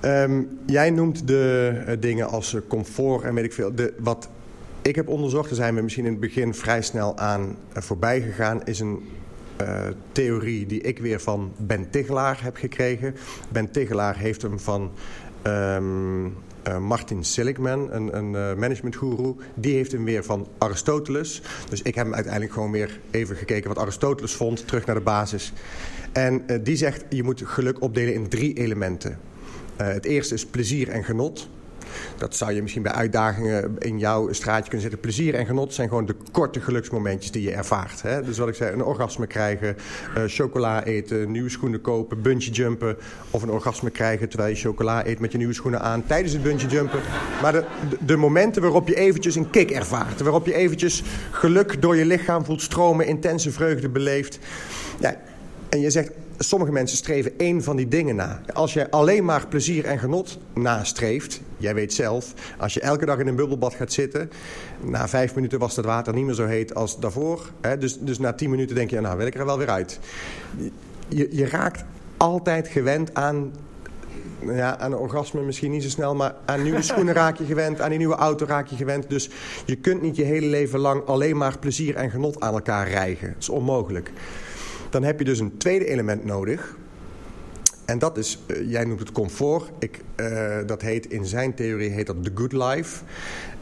Um, 0.05 0.59
jij 0.67 0.91
noemt 0.91 1.27
de 1.27 1.73
uh, 1.89 1.95
dingen 2.01 2.29
als 2.29 2.53
uh, 2.53 2.61
comfort 2.69 3.25
en 3.25 3.35
weet 3.35 3.45
ik 3.45 3.53
veel. 3.53 3.75
De, 3.75 3.95
wat 3.99 4.29
ik 4.83 4.95
heb 4.95 5.09
onderzocht, 5.09 5.49
daar 5.49 5.59
zijn 5.59 5.75
we 5.75 5.83
misschien 5.83 6.05
in 6.05 6.11
het 6.11 6.21
begin 6.21 6.55
vrij 6.55 6.83
snel 6.83 7.19
aan 7.19 7.57
voorbij 7.73 8.21
gegaan... 8.21 8.65
is 8.65 8.81
een 8.81 9.03
theorie 10.13 10.67
die 10.67 10.81
ik 10.81 10.99
weer 10.99 11.21
van 11.21 11.53
Ben 11.57 11.91
Tigelaar 11.91 12.43
heb 12.43 12.57
gekregen. 12.57 13.15
Ben 13.49 13.71
Tigelaar 13.71 14.17
heeft 14.17 14.43
hem 14.43 14.61
van 14.61 14.91
um, 15.47 16.37
uh, 16.69 16.79
Martin 16.79 17.25
Seligman, 17.25 17.93
een, 17.93 18.17
een 18.17 18.33
uh, 18.33 18.55
managementgoeroe. 18.55 19.37
Die 19.55 19.75
heeft 19.75 19.93
hem 19.93 20.05
weer 20.05 20.25
van 20.25 20.49
Aristoteles. 20.59 21.43
Dus 21.69 21.83
ik 21.83 21.95
heb 21.95 22.05
hem 22.05 22.15
uiteindelijk 22.15 22.53
gewoon 22.53 22.71
weer 22.71 23.01
even 23.11 23.37
gekeken 23.37 23.69
wat 23.69 23.79
Aristoteles 23.79 24.35
vond. 24.35 24.67
Terug 24.67 24.87
naar 24.87 24.95
de 24.95 25.01
basis. 25.01 25.53
En 26.13 26.45
die 26.63 26.77
zegt, 26.77 27.05
je 27.09 27.23
moet 27.23 27.43
geluk 27.45 27.83
opdelen 27.83 28.15
in 28.15 28.29
drie 28.29 28.55
elementen. 28.55 29.19
het 29.77 30.05
eerste 30.05 30.35
is 30.35 30.47
plezier 30.47 30.89
en 30.89 31.05
genot. 31.05 31.49
Dat 32.17 32.37
zou 32.37 32.53
je 32.53 32.63
misschien 32.63 32.83
bij 32.83 32.93
uitdagingen 32.93 33.77
in 33.79 33.99
jouw 33.99 34.33
straatje 34.33 34.63
kunnen 34.63 34.81
zetten. 34.81 35.01
Plezier 35.01 35.35
en 35.35 35.47
genot 35.47 35.75
zijn 35.75 35.89
gewoon 35.89 36.07
de 36.07 36.17
korte 36.33 36.61
geluksmomentjes 36.61 37.31
die 37.31 37.43
je 37.43 37.53
ervaart. 37.53 38.03
Hè? 38.03 38.23
Dus 38.23 38.39
wat 38.39 38.49
ik 38.49 38.55
zei, 38.55 38.73
een 38.73 38.85
orgasme 38.85 39.27
krijgen, 39.27 39.77
uh, 40.17 40.23
chocola 40.27 40.85
eten, 40.85 41.31
nieuwe 41.31 41.49
schoenen 41.49 41.81
kopen, 41.81 42.23
bungee 42.23 42.53
jumpen. 42.53 42.97
Of 43.31 43.43
een 43.43 43.51
orgasme 43.51 43.91
krijgen 43.91 44.29
terwijl 44.29 44.51
je 44.51 44.61
chocola 44.61 45.07
eet 45.07 45.19
met 45.19 45.33
je 45.33 45.39
nieuwe 45.39 45.55
schoenen 45.55 45.81
aan 45.81 46.07
tijdens 46.07 46.33
het 46.33 46.43
bungee 46.43 46.69
jumpen. 46.69 47.01
Maar 47.43 47.53
de, 47.53 47.65
de, 47.91 47.97
de 48.07 48.17
momenten 48.17 48.63
waarop 48.63 48.89
je 48.89 48.95
eventjes 48.95 49.35
een 49.35 49.51
kick 49.51 49.71
ervaart. 49.71 50.21
Waarop 50.21 50.47
je 50.47 50.55
eventjes 50.55 51.03
geluk 51.31 51.83
door 51.83 51.97
je 51.97 52.05
lichaam 52.05 52.45
voelt 52.45 52.63
stromen, 52.63 53.07
intense 53.07 53.51
vreugde 53.51 53.89
beleeft. 53.89 54.39
Ja, 55.01 55.17
en 55.69 55.81
je 55.81 55.91
zegt, 55.91 56.11
sommige 56.39 56.73
mensen 56.73 56.97
streven 56.97 57.39
één 57.39 57.63
van 57.63 57.77
die 57.77 57.89
dingen 57.89 58.17
na. 58.17 58.41
Als 58.53 58.73
je 58.73 58.91
alleen 58.91 59.25
maar 59.25 59.47
plezier 59.47 59.85
en 59.85 59.99
genot 59.99 60.39
nastreeft, 60.55 61.41
jij 61.57 61.75
weet 61.75 61.93
zelf, 61.93 62.33
als 62.59 62.75
je 62.75 62.81
elke 62.81 63.07
dag 63.07 63.19
in 63.19 63.27
een 63.27 63.37
bubbelbad 63.37 63.75
gaat 63.75 63.93
zitten, 63.93 64.31
na 64.81 65.09
vijf 65.09 65.35
minuten 65.35 65.59
was 65.59 65.77
het 65.77 65.85
water 65.85 66.15
niet 66.15 66.25
meer 66.25 66.35
zo 66.35 66.47
heet 66.47 66.75
als 66.75 67.01
daarvoor. 67.01 67.51
Hè? 67.61 67.79
Dus, 67.79 67.99
dus 67.99 68.19
na 68.19 68.33
tien 68.33 68.51
minuten 68.51 68.75
denk 68.75 68.91
je, 68.91 69.01
nou 69.01 69.17
wil 69.17 69.27
ik 69.27 69.35
er 69.35 69.47
wel 69.47 69.59
weer 69.59 69.71
uit. 69.71 70.01
Je, 71.09 71.29
je 71.31 71.47
raakt 71.47 71.85
altijd 72.17 72.69
gewend 72.69 73.15
aan 73.15 73.53
ja, 74.41 74.79
aan 74.79 74.93
een 74.93 74.99
orgasme 74.99 75.43
misschien 75.43 75.71
niet 75.71 75.83
zo 75.83 75.89
snel, 75.89 76.15
maar 76.15 76.35
aan 76.45 76.63
nieuwe 76.63 76.83
schoenen 76.93 77.15
raak 77.15 77.37
je 77.37 77.45
gewend, 77.45 77.81
aan 77.81 77.89
die 77.89 77.99
nieuwe 77.99 78.15
auto 78.15 78.47
raak 78.47 78.67
je 78.67 78.77
gewend. 78.77 79.11
Dus 79.11 79.31
je 79.67 79.77
kunt 79.77 80.03
niet 80.03 80.17
je 80.17 80.25
hele 80.25 80.47
leven 80.47 80.79
lang 80.79 81.07
alleen 81.07 81.37
maar 81.37 81.59
plezier 81.59 81.95
en 81.95 82.11
genot 82.11 82.41
aan 82.41 82.55
elkaar 82.55 82.89
rijgen. 82.89 83.29
Dat 83.29 83.43
is 83.43 83.49
onmogelijk. 83.49 84.11
Dan 84.95 85.03
heb 85.03 85.19
je 85.19 85.25
dus 85.25 85.39
een 85.39 85.57
tweede 85.57 85.87
element 85.87 86.25
nodig. 86.25 86.77
En 87.85 87.99
dat 87.99 88.19
is, 88.19 88.39
uh, 88.47 88.71
jij 88.71 88.85
noemt 88.85 89.01
het 89.01 89.13
comfort. 89.13 89.71
Ik, 89.79 90.01
uh, 90.17 90.59
dat 90.67 90.83
heet 90.83 91.07
in 91.07 91.25
zijn 91.25 91.55
theorie 91.55 91.91
heet 91.91 92.07
dat 92.07 92.25
the 92.25 92.31
good 92.35 92.53
life. 92.53 93.05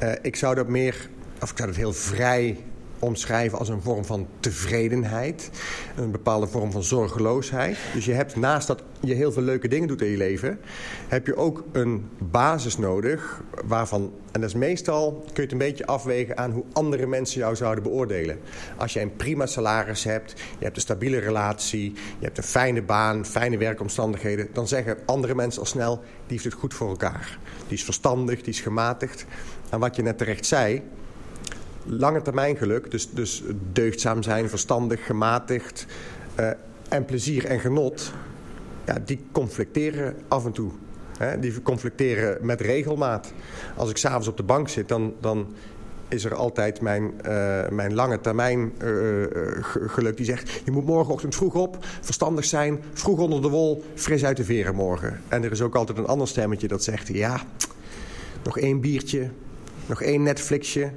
Uh, 0.02 0.12
ik 0.22 0.36
zou 0.36 0.54
dat 0.54 0.68
meer, 0.68 1.08
of 1.40 1.50
ik 1.50 1.56
zou 1.56 1.68
dat 1.68 1.78
heel 1.78 1.92
vrij 1.92 2.56
omschrijven 3.02 3.58
als 3.58 3.68
een 3.68 3.82
vorm 3.82 4.04
van 4.04 4.26
tevredenheid. 4.40 5.50
Een 5.96 6.10
bepaalde 6.10 6.46
vorm 6.46 6.72
van 6.72 6.82
zorgeloosheid. 6.82 7.76
Dus 7.94 8.04
je 8.04 8.12
hebt 8.12 8.36
naast 8.36 8.66
dat 8.66 8.82
je 9.00 9.14
heel 9.14 9.32
veel 9.32 9.42
leuke 9.42 9.68
dingen 9.68 9.88
doet 9.88 10.02
in 10.02 10.10
je 10.10 10.16
leven... 10.16 10.58
heb 11.08 11.26
je 11.26 11.36
ook 11.36 11.64
een 11.72 12.08
basis 12.18 12.78
nodig 12.78 13.42
waarvan... 13.64 14.12
en 14.32 14.40
dat 14.40 14.48
is 14.48 14.56
meestal, 14.56 15.12
kun 15.12 15.32
je 15.34 15.42
het 15.42 15.52
een 15.52 15.58
beetje 15.58 15.86
afwegen 15.86 16.36
aan 16.36 16.50
hoe 16.50 16.64
andere 16.72 17.06
mensen 17.06 17.40
jou 17.40 17.56
zouden 17.56 17.82
beoordelen. 17.82 18.38
Als 18.76 18.92
jij 18.92 19.02
een 19.02 19.16
prima 19.16 19.46
salaris 19.46 20.04
hebt, 20.04 20.34
je 20.58 20.64
hebt 20.64 20.76
een 20.76 20.82
stabiele 20.82 21.18
relatie... 21.18 21.92
je 22.18 22.24
hebt 22.24 22.38
een 22.38 22.44
fijne 22.44 22.82
baan, 22.82 23.26
fijne 23.26 23.56
werkomstandigheden... 23.56 24.48
dan 24.52 24.68
zeggen 24.68 24.98
andere 25.06 25.34
mensen 25.34 25.60
al 25.60 25.66
snel, 25.66 25.96
die 25.96 26.04
heeft 26.26 26.44
het 26.44 26.54
goed 26.54 26.74
voor 26.74 26.88
elkaar. 26.88 27.38
Die 27.66 27.76
is 27.76 27.84
verstandig, 27.84 28.42
die 28.42 28.52
is 28.52 28.60
gematigd. 28.60 29.24
En 29.70 29.80
wat 29.80 29.96
je 29.96 30.02
net 30.02 30.18
terecht 30.18 30.46
zei 30.46 30.82
lange 31.84 32.22
termijn 32.22 32.56
geluk, 32.56 32.90
dus, 32.90 33.10
dus 33.10 33.42
deugdzaam 33.72 34.22
zijn, 34.22 34.48
verstandig, 34.48 35.06
gematigd 35.06 35.86
uh, 36.40 36.50
en 36.88 37.04
plezier 37.04 37.44
en 37.44 37.60
genot, 37.60 38.12
ja, 38.84 38.98
die 39.04 39.20
conflicteren 39.32 40.16
af 40.28 40.44
en 40.44 40.52
toe. 40.52 40.70
Hè? 41.18 41.38
Die 41.38 41.62
conflicteren 41.62 42.38
met 42.40 42.60
regelmaat. 42.60 43.32
Als 43.76 43.90
ik 43.90 43.96
s'avonds 43.96 44.28
op 44.28 44.36
de 44.36 44.42
bank 44.42 44.68
zit, 44.68 44.88
dan, 44.88 45.14
dan 45.20 45.54
is 46.08 46.24
er 46.24 46.34
altijd 46.34 46.80
mijn, 46.80 47.12
uh, 47.26 47.68
mijn 47.68 47.94
lange 47.94 48.20
termijn 48.20 48.72
uh, 48.82 49.26
geluk 49.86 50.16
die 50.16 50.26
zegt... 50.26 50.60
je 50.64 50.70
moet 50.70 50.86
morgenochtend 50.86 51.34
vroeg 51.34 51.54
op, 51.54 51.76
verstandig 52.00 52.44
zijn, 52.44 52.80
vroeg 52.92 53.18
onder 53.18 53.42
de 53.42 53.48
wol, 53.48 53.84
fris 53.94 54.24
uit 54.24 54.36
de 54.36 54.44
veren 54.44 54.74
morgen. 54.74 55.20
En 55.28 55.44
er 55.44 55.50
is 55.50 55.62
ook 55.62 55.74
altijd 55.74 55.98
een 55.98 56.06
ander 56.06 56.28
stemmetje 56.28 56.68
dat 56.68 56.82
zegt... 56.82 57.08
ja, 57.08 57.40
nog 58.44 58.58
één 58.58 58.80
biertje, 58.80 59.30
nog 59.86 60.02
één 60.02 60.22
Netflixje, 60.22 60.90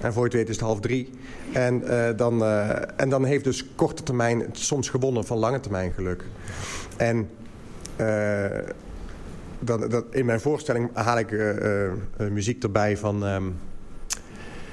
en 0.00 0.12
voor 0.12 0.22
je 0.22 0.28
het 0.28 0.36
weet 0.36 0.48
is 0.48 0.56
het 0.56 0.64
half 0.64 0.80
drie. 0.80 1.10
En, 1.52 1.82
uh, 1.84 2.08
dan, 2.16 2.42
uh, 2.42 3.00
en 3.00 3.08
dan 3.08 3.24
heeft 3.24 3.44
dus 3.44 3.66
korte 3.74 4.02
termijn 4.02 4.44
soms 4.52 4.88
gewonnen 4.88 5.24
van 5.24 5.38
lange 5.38 5.60
termijn 5.60 5.92
geluk. 5.92 6.24
En 6.96 7.28
uh, 8.00 8.46
dat, 9.58 9.90
dat, 9.90 10.04
in 10.10 10.26
mijn 10.26 10.40
voorstelling 10.40 10.90
haal 10.92 11.18
ik 11.18 11.54
muziek 12.30 12.62
erbij 12.62 12.96
van 12.96 13.22
um, 13.22 13.56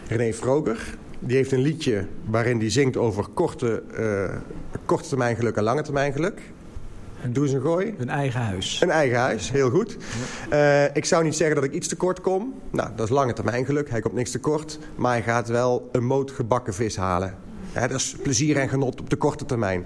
René 0.07 0.33
Vroger. 0.33 0.97
Die 1.19 1.35
heeft 1.35 1.51
een 1.51 1.61
liedje 1.61 2.05
waarin 2.25 2.59
hij 2.59 2.69
zingt 2.69 2.97
over 2.97 3.27
korte, 3.33 3.83
korte 4.85 5.09
termijn 5.09 5.35
geluk 5.35 5.55
en 5.55 5.63
lange 5.63 5.81
termijn 5.81 6.13
geluk. 6.13 6.41
Doe 7.29 7.43
eens 7.43 7.53
een 7.53 7.61
gooi. 7.61 7.95
Een 7.97 8.09
eigen 8.09 8.41
huis. 8.41 8.81
Een 8.81 8.89
eigen 8.89 9.19
huis, 9.19 9.51
heel 9.51 9.69
goed. 9.69 9.97
Uh, 10.51 10.95
ik 10.95 11.05
zou 11.05 11.23
niet 11.23 11.35
zeggen 11.35 11.55
dat 11.55 11.65
ik 11.65 11.73
iets 11.73 11.87
tekort 11.87 12.21
kom. 12.21 12.53
Nou, 12.71 12.89
dat 12.95 13.05
is 13.05 13.11
lange 13.11 13.33
termijn 13.33 13.65
geluk. 13.65 13.89
Hij 13.89 14.01
komt 14.01 14.13
niks 14.13 14.31
tekort. 14.31 14.79
Maar 14.95 15.11
hij 15.11 15.23
gaat 15.23 15.47
wel 15.47 15.89
een 15.91 16.05
moot 16.05 16.31
gebakken 16.31 16.73
vis 16.73 16.95
halen. 16.95 17.35
Dat 17.73 17.91
is 17.91 18.15
plezier 18.21 18.57
en 18.57 18.69
genot 18.69 19.01
op 19.01 19.09
de 19.09 19.15
korte 19.15 19.45
termijn. 19.45 19.85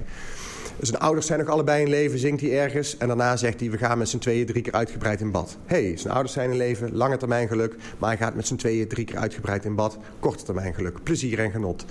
Zijn 0.80 1.00
ouders 1.00 1.26
zijn 1.26 1.40
nog 1.40 1.48
allebei 1.48 1.84
in 1.84 1.90
leven, 1.90 2.20
zingt 2.20 2.42
hij 2.42 2.60
ergens. 2.60 2.98
En 2.98 3.08
daarna 3.08 3.36
zegt 3.36 3.60
hij, 3.60 3.72
we 3.72 3.78
gaan 3.78 3.98
met 3.98 4.10
z'n 4.10 4.18
tweeën 4.18 4.46
drie 4.46 4.62
keer 4.62 4.74
uitgebreid 4.74 5.22
in 5.22 5.32
bad. 5.32 5.58
Hé, 5.66 5.88
hey, 5.88 5.98
zijn 5.98 6.14
ouders 6.14 6.34
zijn 6.34 6.52
in 6.52 6.58
leven, 6.58 6.96
lange 6.96 7.18
termijn 7.18 7.48
geluk. 7.48 7.76
Maar 7.98 8.10
hij 8.10 8.18
gaat 8.18 8.36
met 8.36 8.48
z'n 8.48 8.56
tweeën 8.56 8.88
drie 8.88 9.06
keer 9.06 9.18
uitgebreid 9.18 9.66
in 9.66 9.76
bad. 9.76 9.98
Korte 10.20 10.44
termijn 10.44 10.74
geluk, 10.74 11.04
plezier 11.04 11.40
en 11.40 11.52
genot. 11.52 11.86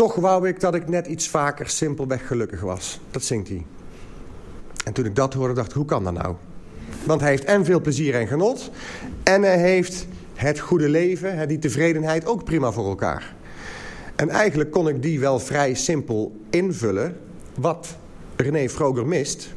Toch 0.00 0.14
wou 0.14 0.48
ik 0.48 0.60
dat 0.60 0.74
ik 0.74 0.88
net 0.88 1.06
iets 1.06 1.28
vaker 1.28 1.68
simpelweg 1.68 2.26
gelukkig 2.26 2.60
was. 2.60 3.00
Dat 3.10 3.22
zingt 3.22 3.48
hij. 3.48 3.66
En 4.84 4.92
toen 4.92 5.04
ik 5.04 5.14
dat 5.14 5.34
hoorde, 5.34 5.54
dacht 5.54 5.68
ik, 5.68 5.74
hoe 5.74 5.84
kan 5.84 6.04
dat 6.04 6.12
nou? 6.12 6.34
Want 7.04 7.20
hij 7.20 7.30
heeft 7.30 7.44
en 7.44 7.64
veel 7.64 7.80
plezier 7.80 8.14
en 8.14 8.26
genot. 8.26 8.70
En 9.22 9.42
hij 9.42 9.58
heeft 9.58 10.06
het 10.34 10.58
goede 10.58 10.88
leven, 10.88 11.48
die 11.48 11.58
tevredenheid 11.58 12.26
ook 12.26 12.44
prima 12.44 12.72
voor 12.72 12.88
elkaar. 12.88 13.34
En 14.16 14.28
eigenlijk 14.28 14.70
kon 14.70 14.88
ik 14.88 15.02
die 15.02 15.20
wel 15.20 15.38
vrij 15.38 15.74
simpel 15.74 16.40
invullen. 16.50 17.16
Wat 17.54 17.96
René 18.36 18.68
Vroger 18.68 19.06
mist, 19.06 19.48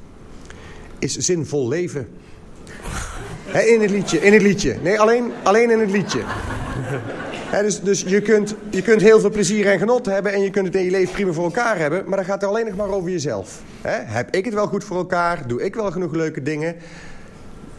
is 0.99 1.17
zinvol 1.17 1.67
leven. 1.67 2.07
In 3.65 3.81
het 3.81 3.89
liedje, 3.89 4.19
in 4.21 4.33
het 4.33 4.41
liedje. 4.41 4.77
Nee, 4.81 4.99
alleen, 4.99 5.31
alleen 5.43 5.71
in 5.71 5.79
het 5.79 5.91
liedje. 5.91 6.23
Dus 7.61 7.81
dus 7.81 8.01
je, 8.01 8.21
kunt, 8.21 8.55
je 8.69 8.81
kunt 8.81 9.01
heel 9.01 9.19
veel 9.19 9.29
plezier 9.29 9.67
en 9.67 9.79
genot 9.79 10.05
hebben 10.05 10.33
en 10.33 10.41
je 10.41 10.49
kunt 10.49 10.65
het 10.65 10.75
in 10.75 10.83
je 10.83 10.91
leven 10.91 11.13
prima 11.13 11.31
voor 11.31 11.43
elkaar 11.43 11.77
hebben. 11.77 12.03
Maar 12.07 12.17
dan 12.17 12.25
gaat 12.25 12.41
het 12.41 12.49
alleen 12.49 12.65
nog 12.65 12.75
maar 12.75 12.89
over 12.89 13.09
jezelf. 13.09 13.61
Heb 13.87 14.35
ik 14.35 14.45
het 14.45 14.53
wel 14.53 14.67
goed 14.67 14.83
voor 14.83 14.97
elkaar? 14.97 15.47
Doe 15.47 15.63
ik 15.63 15.75
wel 15.75 15.91
genoeg 15.91 16.13
leuke 16.13 16.41
dingen? 16.41 16.75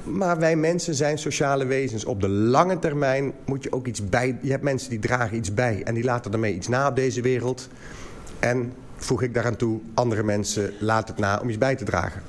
Maar 0.05 0.39
wij 0.39 0.57
mensen 0.57 0.95
zijn 0.95 1.18
sociale 1.18 1.64
wezens. 1.64 2.05
Op 2.05 2.20
de 2.20 2.29
lange 2.29 2.79
termijn 2.79 3.33
moet 3.45 3.62
je 3.62 3.72
ook 3.72 3.87
iets 3.87 4.09
bij. 4.09 4.39
Je 4.41 4.51
hebt 4.51 4.62
mensen 4.62 4.91
die 4.91 4.99
dragen 4.99 5.37
iets 5.37 5.55
bij 5.55 5.83
en 5.85 5.95
die 5.95 6.05
laten 6.05 6.31
daarmee 6.31 6.55
iets 6.55 6.68
na 6.68 6.89
op 6.89 6.97
deze 6.97 7.20
wereld. 7.20 7.68
En 8.39 8.72
voeg 8.97 9.22
ik 9.22 9.35
daaraan 9.35 9.57
toe, 9.57 9.81
andere 9.95 10.22
mensen 10.22 10.72
laten 10.81 11.14
het 11.14 11.25
na 11.25 11.39
om 11.43 11.49
iets 11.49 11.59
bij 11.59 11.77
te 11.77 11.85
dragen. 11.85 12.22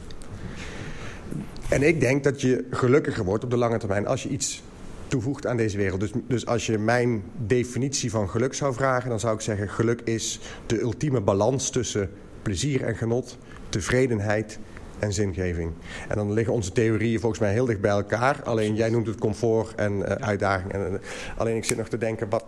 En 1.69 1.83
ik 1.83 1.99
denk 1.99 2.23
dat 2.23 2.41
je 2.41 2.65
gelukkiger 2.71 3.23
wordt 3.23 3.43
op 3.43 3.49
de 3.49 3.57
lange 3.57 3.77
termijn 3.77 4.07
als 4.07 4.23
je 4.23 4.29
iets 4.29 4.63
toevoegt 5.07 5.47
aan 5.47 5.57
deze 5.57 5.77
wereld. 5.77 5.99
Dus, 5.99 6.11
dus 6.27 6.45
als 6.45 6.65
je 6.65 6.77
mijn 6.77 7.23
definitie 7.37 8.11
van 8.11 8.29
geluk 8.29 8.53
zou 8.53 8.73
vragen, 8.73 9.09
dan 9.09 9.19
zou 9.19 9.35
ik 9.35 9.41
zeggen: 9.41 9.69
geluk 9.69 10.01
is 10.01 10.39
de 10.65 10.81
ultieme 10.81 11.21
balans 11.21 11.69
tussen 11.69 12.09
plezier 12.41 12.83
en 12.83 12.95
genot, 12.95 13.37
tevredenheid 13.69 14.59
en 14.99 15.13
zingeving. 15.13 15.71
En 16.07 16.15
dan 16.15 16.33
liggen 16.33 16.53
onze 16.53 16.71
theorieën 16.71 17.19
volgens 17.19 17.41
mij 17.41 17.51
heel 17.51 17.65
dicht 17.65 17.81
bij 17.81 17.91
elkaar. 17.91 18.43
Alleen 18.43 18.75
jij 18.75 18.89
noemt 18.89 19.07
het 19.07 19.19
comfort 19.19 19.75
en 19.75 20.17
eh, 20.17 20.27
uitdaging. 20.27 20.71
En, 20.71 20.93
eh, 20.93 20.99
alleen 21.37 21.55
ik 21.55 21.65
zit 21.65 21.77
nog 21.77 21.87
te 21.87 21.97
denken, 21.97 22.29
wat, 22.29 22.45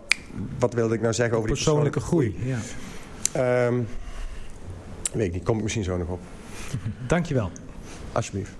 wat 0.58 0.74
wilde 0.74 0.94
ik 0.94 1.00
nou 1.00 1.14
zeggen 1.14 1.36
over 1.36 1.48
die 1.48 1.56
Persoonlijke 1.56 2.00
groei. 2.00 2.36
Ja. 2.44 2.58
Ehm, 3.32 3.80
weet 5.12 5.26
ik 5.26 5.32
niet, 5.32 5.44
kom 5.44 5.56
ik 5.56 5.62
misschien 5.62 5.84
zo 5.84 5.96
nog 5.96 6.08
op. 6.08 6.20
Dankjewel. 7.06 7.50
Alsjeblieft. 8.12 8.52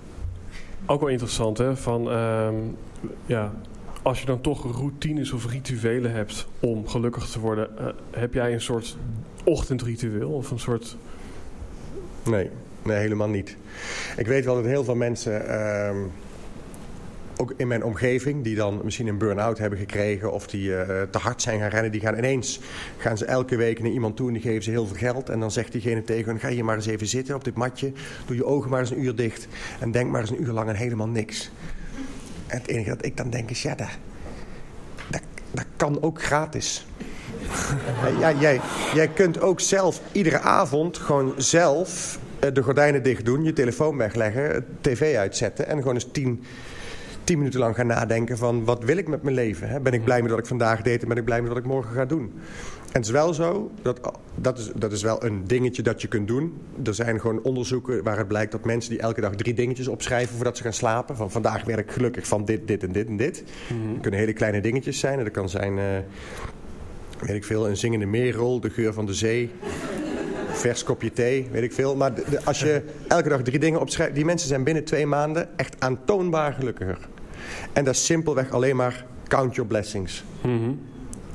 Ook 0.87 1.01
wel 1.01 1.09
interessant, 1.09 1.59
hè? 1.59 1.77
Van, 1.77 2.11
ehm, 2.11 2.55
ja, 3.27 3.53
als 4.09 4.21
je 4.21 4.27
dan 4.27 4.41
toch 4.41 4.77
routines 4.77 5.33
of 5.33 5.51
rituelen 5.51 6.13
hebt 6.13 6.47
om 6.61 6.89
gelukkig 6.89 7.27
te 7.27 7.41
worden, 7.41 7.79
eh, 7.79 7.87
heb 8.11 8.35
jij 8.35 8.53
een 8.53 8.61
soort 8.61 8.97
ochtendritueel 9.45 10.31
of 10.31 10.51
een 10.51 10.59
soort. 10.59 10.97
Nee, 12.25 12.51
nee, 12.83 12.97
helemaal 12.97 13.29
niet. 13.29 13.57
Ik 14.17 14.27
weet 14.27 14.45
wel 14.45 14.55
dat 14.55 14.65
heel 14.65 14.85
veel 14.85 14.95
mensen, 14.95 15.49
ehm, 15.49 15.97
ook 17.37 17.55
in 17.57 17.69
mijn 17.69 17.85
omgeving, 17.85 18.45
die 18.45 18.55
dan 18.55 18.81
misschien 18.85 19.07
een 19.07 19.19
burn-out 19.19 19.59
hebben 19.59 19.79
gekregen 19.79 20.33
of 20.33 20.47
die 20.47 20.77
eh, 20.77 21.03
te 21.11 21.19
hard 21.19 21.43
zijn 21.43 21.61
gaan 21.61 21.71
rennen, 21.71 21.93
die 21.93 22.01
gaan 22.01 22.17
ineens, 22.17 22.61
gaan 22.97 23.19
ze 23.19 23.25
elke 23.25 23.57
week 23.57 23.81
naar 23.81 23.91
iemand 23.91 24.17
toe 24.17 24.27
en 24.27 24.33
die 24.33 24.43
geven 24.43 24.63
ze 24.63 24.71
heel 24.71 24.87
veel 24.87 24.97
geld. 24.97 25.29
En 25.29 25.41
dan 25.41 25.51
zegt 25.51 25.73
diegene 25.73 26.05
tegen 26.05 26.31
hen, 26.31 26.41
ga 26.41 26.49
je 26.49 26.65
maar 26.65 26.77
eens 26.77 26.87
even 26.87 27.07
zitten 27.07 27.35
op 27.35 27.45
dit 27.45 27.55
matje, 27.55 27.93
doe 28.27 28.37
je 28.37 28.45
ogen 28.45 28.71
maar 28.71 28.81
eens 28.81 28.91
een 28.91 29.05
uur 29.05 29.15
dicht 29.15 29.49
en 29.81 29.91
denk 29.91 30.11
maar 30.11 30.21
eens 30.21 30.31
een 30.31 30.43
uur 30.43 30.53
lang 30.53 30.69
aan 30.69 30.75
helemaal 30.75 31.09
niks. 31.09 31.51
En 32.49 32.59
het 32.59 32.69
enige 32.69 32.89
dat 32.89 33.05
ik 33.05 33.17
dan 33.17 33.31
denk 33.31 33.51
is, 33.51 33.63
ja, 33.63 33.75
dat, 33.75 33.89
dat, 35.11 35.23
dat 35.51 35.67
kan 35.77 36.03
ook 36.03 36.23
gratis. 36.23 36.87
ja, 38.21 38.33
jij, 38.33 38.61
jij 38.95 39.09
kunt 39.09 39.41
ook 39.41 39.61
zelf 39.61 40.01
iedere 40.13 40.39
avond 40.39 40.99
gewoon 40.99 41.35
zelf 41.37 42.19
eh, 42.39 42.55
de 42.55 42.63
gordijnen 42.63 43.03
dicht 43.03 43.25
doen, 43.25 43.45
je 43.45 43.53
telefoon 43.53 43.97
wegleggen, 43.97 44.67
tv 44.81 45.17
uitzetten 45.17 45.67
en 45.67 45.79
gewoon 45.79 45.95
eens 45.95 46.09
tien, 46.13 46.45
tien 47.29 47.39
minuten 47.39 47.61
lang 47.61 47.75
gaan 47.75 47.87
nadenken 47.87 48.39
van 48.39 48.65
wat 48.65 48.85
wil 48.85 48.97
ik 48.97 49.09
met 49.09 49.23
mijn 49.23 49.35
leven? 49.35 49.69
Hè? 49.69 49.81
Ben 49.81 49.93
ik 49.93 50.05
blij 50.05 50.23
met 50.23 50.31
wat 50.31 50.39
ik 50.41 50.47
vandaag 50.47 50.83
deed 50.83 51.03
en 51.03 51.09
ben 51.09 51.17
ik 51.17 51.25
blij 51.25 51.41
met 51.41 51.49
wat 51.49 51.59
ik 51.59 51.65
morgen 51.65 51.95
ga 51.95 52.05
doen? 52.05 52.33
En 52.87 52.93
het 52.93 53.05
is 53.05 53.11
wel 53.11 53.35
zo, 53.35 53.71
dat, 53.83 54.13
dat, 54.35 54.59
is, 54.59 54.71
dat 54.75 54.93
is 54.93 55.03
wel 55.03 55.25
een 55.25 55.43
dingetje 55.47 55.83
dat 55.83 56.03
je 56.03 56.09
kunt 56.09 56.29
doen. 56.29 56.55
Er 56.85 56.95
zijn 56.95 57.21
gewoon 57.21 57.43
onderzoeken 57.43 58.03
waar 58.03 58.19
het 58.19 58.29
blijkt 58.29 58.53
dat 58.53 58.65
mensen 58.65 58.91
die 58.91 59.01
elke 59.01 59.21
dag 59.21 59.35
drie 59.35 59.55
dingetjes 59.55 59.89
opschrijven 59.89 60.35
voordat 60.35 60.57
ze 60.57 60.63
gaan 60.63 60.73
slapen. 60.73 61.17
Van 61.17 61.31
vandaag 61.31 61.65
werk 61.65 61.87
ik 61.87 61.91
gelukkig 61.93 62.27
van 62.27 62.45
dit, 62.45 62.69
dit 62.69 62.83
en 62.83 62.93
dit 62.93 63.07
en 63.09 63.17
dit. 63.17 63.45
Dat 63.93 64.01
kunnen 64.01 64.21
hele 64.21 64.33
kleine 64.33 64.61
dingetjes 64.61 64.99
zijn. 64.99 65.19
En 65.19 65.25
dat 65.25 65.33
kan 65.33 65.49
zijn, 65.49 65.79
eh, 65.79 65.85
weet 67.21 67.37
ik 67.37 67.45
veel, 67.45 67.69
een 67.69 67.77
zingende 67.77 68.07
meerrol, 68.07 68.61
de 68.61 68.71
geur 68.71 68.93
van 68.93 69.07
de 69.07 69.15
zee. 69.15 69.51
Vers 70.53 70.85
kopje 70.85 71.13
thee, 71.13 71.49
weet 71.53 71.63
ik 71.63 71.73
veel. 71.73 71.97
Maar 71.97 72.15
de- 72.15 72.25
de- 72.31 72.45
als 72.45 72.61
je 72.61 72.83
elke 73.09 73.29
dag 73.29 73.43
drie 73.43 73.59
dingen 73.59 73.81
opschrijft... 73.81 74.15
die 74.15 74.25
mensen 74.25 74.49
zijn 74.49 74.65
binnen 74.65 74.85
twee 74.85 75.07
maanden 75.07 75.59
echt 75.59 75.77
aantoonbaar 75.79 76.53
gelukkiger. 76.53 76.99
En 77.73 77.85
dat 77.85 77.95
is 77.95 78.05
simpelweg 78.05 78.51
alleen 78.51 78.77
maar 78.77 79.05
count 79.29 79.55
your 79.55 79.71
blessings. 79.71 80.25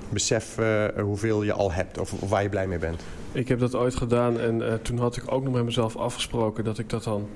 Besef 0.10 0.58
eh, 0.58 0.86
hoeveel 1.02 1.44
je 1.44 1.54
al 1.54 1.72
hebt 1.72 2.00
of, 2.00 2.14
of 2.14 2.30
waar 2.30 2.44
je 2.44 2.50
blij 2.50 2.68
mee 2.68 2.78
bent. 2.78 3.02
Ik 3.32 3.48
heb 3.48 3.60
dat 3.60 3.76
ooit 3.76 3.96
gedaan 3.96 4.40
en 4.40 4.68
eh, 4.68 4.74
toen 4.74 4.98
had 4.98 5.16
ik 5.16 5.24
ook 5.32 5.44
nog 5.44 5.54
met 5.54 5.64
mezelf 5.64 5.96
afgesproken 5.96 6.64
dat 6.64 6.80
ik 6.80 6.90
dat 6.90 7.04
dan 7.04 7.28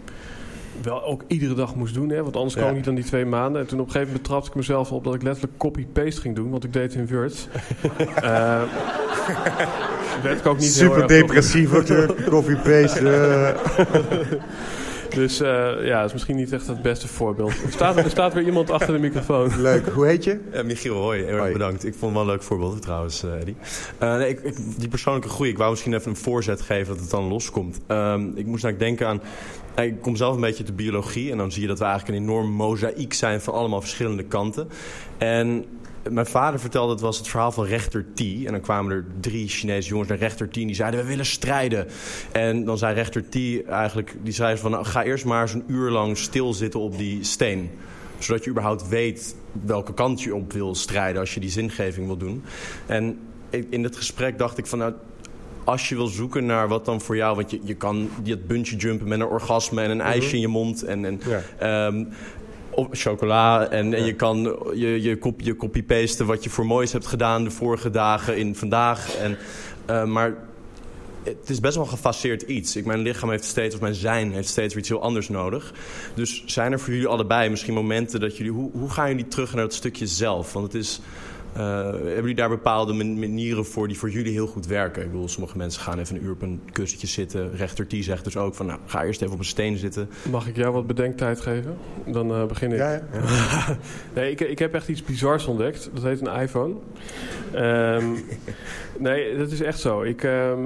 wel 0.82 1.04
ook 1.04 1.24
iedere 1.28 1.54
dag 1.54 1.76
moest 1.76 1.94
doen. 1.94 2.10
Hè? 2.10 2.24
Want 2.24 2.36
anders 2.36 2.54
Ja. 2.54 2.60
kwam 2.60 2.72
ik 2.72 2.78
niet 2.78 2.88
aan 2.88 2.96
die 2.96 3.04
twee 3.04 3.26
maanden. 3.26 3.62
En 3.62 3.68
toen 3.68 3.80
op 3.80 3.86
een 3.86 3.92
gegeven 3.92 4.14
moment 4.14 4.28
betrapte 4.28 4.50
ik 4.50 4.56
mezelf 4.56 4.92
op 4.92 5.04
dat 5.04 5.14
ik 5.16 5.22
letterlijk 5.24 5.58
copy-paste 5.58 6.22
ging 6.22 6.36
doen. 6.36 6.50
Want 6.50 6.64
ik 6.64 6.74
deed 6.74 6.94
het 6.94 7.10
in 7.10 7.16
Word. 7.16 7.48
Eh 8.16 8.62
werd 10.24 10.40
ik 10.40 10.46
ook 10.46 10.60
niet 10.60 10.80
heel 10.80 10.96
erg 10.96 11.06
depressief 11.06 11.70
copy-paste. 12.30 13.56
Dus 15.18 15.40
eh, 15.40 15.48
ja, 15.86 15.98
dat 15.98 16.06
is 16.08 16.14
misschien 16.14 16.36
niet 16.36 16.52
echt 16.54 16.68
het 16.68 16.82
beste 16.82 17.08
voorbeeld. 17.08 17.50
Er 17.64 17.72
staat, 17.72 17.98
er 17.98 18.10
staat 18.10 18.34
weer 18.34 18.44
iemand 18.44 18.70
achter 18.72 18.94
de 18.94 19.00
microfoon. 19.00 19.62
Leuk, 19.62 19.88
hoe 19.88 20.06
heet 20.06 20.24
je? 20.24 20.40
Ja, 20.52 20.64
Michiel 20.64 20.94
Roy, 20.94 21.18
heel 21.18 21.28
erg 21.28 21.38
Hoi. 21.40 21.52
bedankt. 21.52 21.86
Ik 21.86 21.94
vond 21.94 22.02
het 22.04 22.12
wel 22.14 22.22
een 22.22 22.28
leuk 22.28 22.44
voorbeeld 22.44 22.82
trouwens, 22.82 23.24
eh 23.24 23.40
Eddie. 23.40 23.56
Eh, 23.98 24.16
nee, 24.18 24.30
ik, 24.30 24.40
ik- 24.44 24.58
die 24.80 24.88
persoonlijke 24.88 25.30
groei, 25.30 25.50
ik 25.50 25.58
wou 25.58 25.70
misschien 25.70 25.94
even 25.94 26.10
een 26.10 26.18
voorzet 26.18 26.62
geven 26.62 26.88
dat 26.94 27.00
het 27.02 27.10
dan 27.10 27.24
loskomt. 27.28 27.80
Ehm, 27.88 28.22
ik 28.36 28.46
moest 28.46 28.64
eigenlijk 28.64 28.80
denken 28.80 29.08
aan... 29.08 29.22
eh, 29.76 29.86
Ik 29.86 30.02
kom 30.02 30.16
zelf 30.16 30.36
een 30.36 30.42
beetje 30.42 30.58
uit 30.58 30.68
de 30.68 30.84
biologie 30.84 31.32
en 31.32 31.38
dan 31.38 31.52
zie 31.52 31.62
je 31.62 31.68
dat 31.68 31.80
we 31.80 31.86
eigenlijk 31.86 32.18
een 32.18 32.24
enorm 32.24 32.52
mozaïek 32.52 33.14
zijn 33.14 33.42
van 33.42 33.54
allemaal 33.54 33.82
verschillende 33.82 34.24
kanten. 34.24 34.68
En 35.18 35.66
mijn 36.10 36.26
vader 36.26 36.60
vertelde, 36.60 36.92
het 36.92 37.02
was 37.02 37.18
het 37.18 37.28
verhaal 37.28 37.52
van 37.52 37.66
rechter 37.66 38.06
T. 38.14 38.20
En 38.20 38.52
dan 38.52 38.62
kwamen 38.62 38.92
er 38.92 39.06
drie 39.20 39.48
Chinese 39.48 39.90
jongens 39.90 40.10
naar 40.10 40.18
rechter 40.18 40.50
T 40.50 40.58
en 40.58 40.66
die 40.66 40.76
zeiden, 40.76 41.00
we 41.00 41.06
willen 41.06 41.26
strijden. 41.26 41.88
En 42.32 42.66
dan 42.66 42.78
zei 42.78 42.94
rechter 42.94 43.30
T 43.30 43.36
eigenlijk, 43.68 44.16
die 44.24 44.34
zei 44.34 44.58
van, 44.58 44.72
nou, 44.72 44.86
ga 44.86 45.04
eerst 45.04 45.26
maar 45.26 45.42
eens 45.42 45.54
een 45.54 45.64
uur 45.68 45.90
lang 45.90 46.18
stilzitten 46.18 46.80
op 46.80 46.98
die 46.98 47.24
steen 47.24 47.70
zodat 48.20 48.44
je 48.44 48.50
überhaupt 48.50 48.88
weet 48.88 49.36
welke 49.66 49.94
kant 49.94 50.22
je 50.22 50.36
op 50.36 50.54
wil 50.54 50.76
strijden 50.76 51.22
als 51.22 51.34
je 51.34 51.40
die 51.40 51.50
zingeving 51.50 52.06
wil 52.06 52.18
doen. 52.18 52.44
En 52.86 53.20
in 53.50 53.84
het 53.84 53.96
gesprek 53.96 54.38
dacht 54.38 54.58
ik 54.58 54.66
van 54.66 54.80
nou, 54.80 54.94
als 55.64 55.90
je 55.90 55.96
wil 55.96 56.08
zoeken 56.08 56.46
naar 56.46 56.68
wat 56.68 56.86
dan 56.86 57.02
voor 57.02 57.16
jou, 57.16 57.36
want 57.36 57.52
je, 57.52 57.60
je 57.64 57.74
kan 57.74 58.10
dat 58.24 58.48
bungee 58.48 58.78
jumpen 58.78 59.08
met 59.08 59.20
een 59.20 59.26
orgasme 59.26 59.82
en 59.82 59.90
een 59.90 60.02
ijsje 60.02 60.36
in 60.36 60.40
je 60.40 60.48
mond 60.48 60.84
en, 60.84 61.06
en 61.06 61.22
ehm, 61.58 62.06
of 62.78 62.88
chocola 62.92 63.68
en, 63.70 63.94
en 63.94 64.06
je 64.06 64.14
kan 64.14 64.58
je, 64.74 65.02
je, 65.02 65.18
kop, 65.18 65.42
je 65.42 65.56
copy-pasten 65.56 66.26
wat 66.26 66.44
je 66.44 66.50
voor 66.50 66.66
moois 66.66 66.92
hebt 66.92 67.06
gedaan 67.06 67.44
de 67.44 67.52
vorige 67.52 67.90
dagen 67.90 68.38
in 68.38 68.56
vandaag. 68.56 69.16
En, 69.16 69.38
eh, 69.86 70.04
maar 70.04 70.36
het 71.24 71.50
is 71.50 71.60
best 71.60 71.76
wel 71.76 71.84
een 71.84 71.90
gefaseerd 71.90 72.42
iets. 72.42 72.76
Ik, 72.76 72.86
mijn 72.86 73.00
lichaam 73.00 73.30
heeft 73.30 73.44
steeds, 73.44 73.76
of 73.76 73.82
mijn 73.82 73.96
zijn 73.96 74.32
heeft 74.32 74.50
steeds 74.50 74.74
weer 74.74 74.84
iets 74.84 74.92
heel 74.92 75.02
anders 75.02 75.30
nodig. 75.30 75.74
Dus 76.14 76.44
zijn 76.46 76.72
er 76.72 76.80
voor 76.80 76.94
jullie 76.94 77.08
allebei 77.08 77.50
misschien 77.50 77.74
momenten 77.74 78.20
dat 78.20 78.38
jullie... 78.38 78.52
Hoe, 78.52 78.72
hoe 78.72 78.90
gaan 78.90 79.10
jullie 79.10 79.28
terug 79.28 79.54
naar 79.54 79.64
dat 79.64 79.74
stukje 79.74 80.08
zelf? 80.08 80.54
Want 80.54 80.74
het 80.74 80.82
is... 80.82 81.00
eh, 81.58 81.84
hebben 81.92 82.16
jullie 82.16 82.36
daar 82.36 82.50
bepaalde 82.50 82.94
man- 82.94 83.20
manieren 83.20 83.66
voor 83.66 83.88
die 83.88 83.98
voor 83.98 84.10
jullie 84.10 84.32
heel 84.32 84.48
goed 84.48 84.66
werken? 84.68 85.04
Ik 85.04 85.12
bedoel, 85.12 85.28
sommige 85.28 85.58
mensen 85.58 85.82
gaan 85.82 86.00
even 86.00 86.16
een 86.16 86.24
uur 86.24 86.32
op 86.32 86.42
een 86.42 86.62
kussentje 86.72 87.08
zitten. 87.08 87.56
Rechter 87.56 87.88
T 87.88 87.94
zegt 88.00 88.24
dus 88.24 88.38
ook 88.38 88.56
van, 88.56 88.66
nou, 88.66 88.80
ga 88.86 89.04
eerst 89.04 89.22
even 89.22 89.34
op 89.34 89.40
een 89.40 89.46
steen 89.46 89.78
zitten. 89.78 90.10
Mag 90.32 90.48
ik 90.48 90.56
jou 90.56 90.74
wat 90.74 90.88
bedenktijd 90.88 91.42
geven? 91.42 91.78
Dan 92.06 92.32
eh, 92.34 92.46
begin 92.46 92.72
ik. 92.72 92.78
Ja, 92.78 92.92
ja. 92.92 93.02
Nee, 94.16 94.32
ik, 94.32 94.40
ik 94.42 94.60
heb 94.60 94.74
echt 94.74 94.88
iets 94.88 95.04
bizars 95.04 95.46
ontdekt. 95.46 95.90
Dat 95.94 96.04
heet 96.04 96.22
een 96.28 96.40
iPhone. 96.42 96.74
Ehm, 97.54 98.06
nee, 99.00 99.38
dat 99.38 99.52
is 99.52 99.62
echt 99.62 99.80
zo. 99.80 100.02
Ik, 100.02 100.24
ehm, 100.24 100.60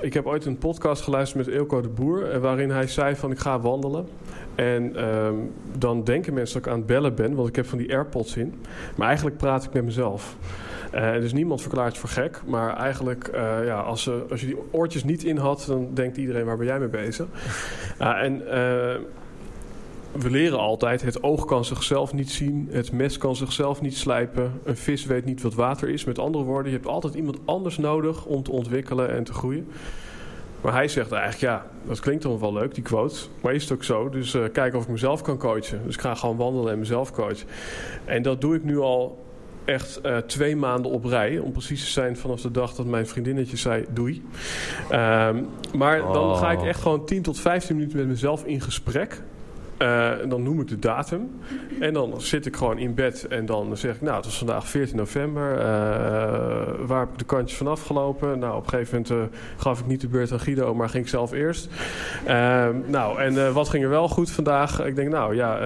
ik 0.00 0.14
heb 0.14 0.26
ooit 0.26 0.44
een 0.44 0.58
podcast 0.58 1.02
geluisterd 1.02 1.46
met 1.46 1.54
Eelco 1.54 1.80
de 1.80 1.88
Boer... 1.88 2.30
eh, 2.30 2.38
waarin 2.40 2.70
hij 2.70 2.86
zei 2.86 3.16
van 3.16 3.30
ik 3.30 3.38
ga 3.38 3.60
wandelen. 3.60 4.06
En 4.54 4.96
ehm, 4.96 5.34
dan 5.78 6.04
denken 6.04 6.34
mensen 6.34 6.54
dat 6.56 6.66
ik 6.66 6.72
aan 6.72 6.78
het 6.78 6.86
bellen 6.86 7.14
ben... 7.14 7.34
want 7.34 7.48
ik 7.48 7.56
heb 7.56 7.66
van 7.66 7.78
die 7.78 7.92
AirPods 7.92 8.36
in. 8.36 8.54
Maar 8.96 9.06
eigenlijk 9.06 9.36
praat 9.36 9.64
ik 9.64 9.72
met 9.72 9.84
mezelf. 9.84 10.36
Eh, 10.90 11.12
dus 11.12 11.32
niemand 11.32 11.60
verklaart 11.60 11.88
het 11.88 11.98
voor 11.98 12.08
gek. 12.08 12.40
Maar 12.46 12.76
eigenlijk, 12.76 13.28
eh, 13.28 13.64
ja, 13.66 13.80
als, 13.80 14.02
ze- 14.02 14.24
als 14.30 14.40
je 14.40 14.46
die 14.46 14.56
oortjes 14.70 15.04
niet 15.04 15.24
in 15.24 15.36
had... 15.36 15.64
dan 15.68 15.88
denkt 15.94 16.16
iedereen, 16.16 16.44
waar 16.44 16.56
ben 16.56 16.66
jij 16.66 16.78
mee 16.78 16.88
bezig? 16.88 17.26
Ah, 17.98 18.22
en... 18.22 18.46
eh, 18.50 18.94
we 20.18 20.30
leren 20.30 20.58
altijd, 20.58 21.02
het 21.02 21.22
oog 21.22 21.44
kan 21.44 21.64
zichzelf 21.64 22.12
niet 22.12 22.30
zien, 22.30 22.68
het 22.70 22.92
mes 22.92 23.18
kan 23.18 23.36
zichzelf 23.36 23.80
niet 23.80 23.96
slijpen, 23.96 24.52
een 24.64 24.76
vis 24.76 25.04
weet 25.04 25.24
niet 25.24 25.42
wat 25.42 25.54
water 25.54 25.88
is. 25.88 26.04
Met 26.04 26.18
andere 26.18 26.44
woorden, 26.44 26.70
je 26.72 26.76
hebt 26.76 26.88
altijd 26.88 27.14
iemand 27.14 27.38
anders 27.44 27.78
nodig 27.78 28.24
om 28.24 28.42
te 28.42 28.50
ontwikkelen 28.50 29.10
en 29.10 29.24
te 29.24 29.32
groeien. 29.32 29.66
Maar 30.64 30.72
hij 30.72 30.88
zegt 30.88 31.12
eigenlijk, 31.12 31.40
ja, 31.42 31.66
dat 31.86 32.00
klinkt 32.00 32.22
dan 32.22 32.38
wel 32.38 32.52
leuk, 32.52 32.74
die 32.74 32.82
quote. 32.84 33.14
Maar 33.40 33.54
is 33.54 33.62
het 33.62 33.72
ook 33.72 33.84
zo, 33.84 34.08
dus 34.08 34.34
eh 34.34 34.42
kijk 34.52 34.74
of 34.74 34.82
ik 34.82 34.88
mezelf 34.88 35.22
kan 35.22 35.38
coachen. 35.38 35.80
Dus 35.84 35.94
ik 35.94 36.00
ga 36.00 36.14
gewoon 36.14 36.36
wandelen 36.36 36.72
en 36.72 36.78
mezelf 36.78 37.12
coachen. 37.12 37.46
En 38.04 38.22
dat 38.22 38.40
doe 38.40 38.56
ik 38.56 38.64
nu 38.64 38.78
al 38.78 39.24
echt 39.64 40.00
eh, 40.00 40.16
twee 40.16 40.56
maanden 40.56 40.90
op 40.90 41.04
rij. 41.04 41.38
Om 41.38 41.52
precies 41.52 41.84
te 41.84 41.90
zijn 41.90 42.16
vanaf 42.16 42.40
de 42.40 42.50
dag 42.50 42.74
dat 42.74 42.86
mijn 42.86 43.06
vriendinnetje 43.06 43.56
zei 43.56 43.84
doei. 43.90 44.24
Ehm, 44.90 45.42
maar 45.76 45.98
dan 45.98 46.30
Oh. 46.30 46.38
ga 46.38 46.50
ik 46.52 46.62
echt 46.62 46.80
gewoon 46.80 47.06
10 47.06 47.22
tot 47.22 47.40
15 47.40 47.76
minuten 47.76 47.98
met 47.98 48.06
mezelf 48.08 48.44
in 48.44 48.60
gesprek. 48.60 49.22
En 49.78 50.28
dan 50.28 50.42
noem 50.42 50.60
ik 50.60 50.68
de 50.68 50.78
datum. 50.78 51.30
En 51.80 51.92
dan 51.92 52.20
zit 52.20 52.46
ik 52.46 52.56
gewoon 52.56 52.78
in 52.78 52.94
bed 52.94 53.26
en 53.28 53.46
dan 53.46 53.76
zeg 53.76 53.94
ik... 53.94 54.00
nou, 54.00 54.16
het 54.16 54.24
was 54.24 54.38
vandaag 54.38 54.68
14 54.68 54.96
november. 54.96 55.58
eh, 55.58 55.66
waar 56.86 57.00
heb 57.00 57.12
ik 57.12 57.18
de 57.18 57.24
kantjes 57.24 57.58
van 57.58 57.66
afgelopen? 57.66 58.38
Nou, 58.38 58.56
op 58.56 58.62
een 58.62 58.68
gegeven 58.68 59.04
moment 59.08 59.32
eh, 59.32 59.38
gaf 59.56 59.80
ik 59.80 59.86
niet 59.86 60.00
de 60.00 60.08
beurt 60.08 60.32
aan 60.32 60.40
Guido... 60.40 60.74
maar 60.74 60.88
ging 60.88 61.04
ik 61.04 61.10
zelf 61.10 61.32
eerst. 61.32 61.68
Nou, 62.86 63.20
en 63.20 63.52
wat 63.52 63.68
ging 63.68 63.84
er 63.84 63.90
wel 63.90 64.08
goed 64.08 64.30
vandaag? 64.30 64.84
Ik 64.84 64.96
denk, 64.96 65.10
nou 65.10 65.34
ja... 65.34 65.58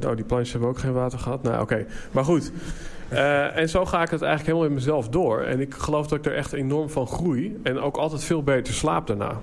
nou, 0.00 0.16
die 0.16 0.24
plantjes 0.24 0.52
hebben 0.52 0.70
ook 0.70 0.78
geen 0.78 0.92
water 0.92 1.18
gehad. 1.18 1.42
Nou, 1.42 1.62
oké. 1.62 1.86
Maar 2.10 2.24
goed. 2.24 2.52
En 3.54 3.68
zo 3.68 3.84
ga 3.84 4.02
ik 4.02 4.10
het 4.10 4.22
eigenlijk 4.22 4.46
helemaal 4.46 4.68
in 4.68 4.74
mezelf 4.74 5.08
door. 5.08 5.40
En 5.40 5.60
ik 5.60 5.74
geloof 5.74 6.06
dat 6.06 6.18
ik 6.18 6.26
er 6.26 6.34
echt 6.34 6.52
enorm 6.52 6.90
van 6.90 7.06
groei. 7.06 7.60
En 7.62 7.78
ook 7.80 7.96
altijd 7.96 8.24
veel 8.24 8.42
beter 8.42 8.74
slaap 8.74 9.06
daarna. 9.06 9.40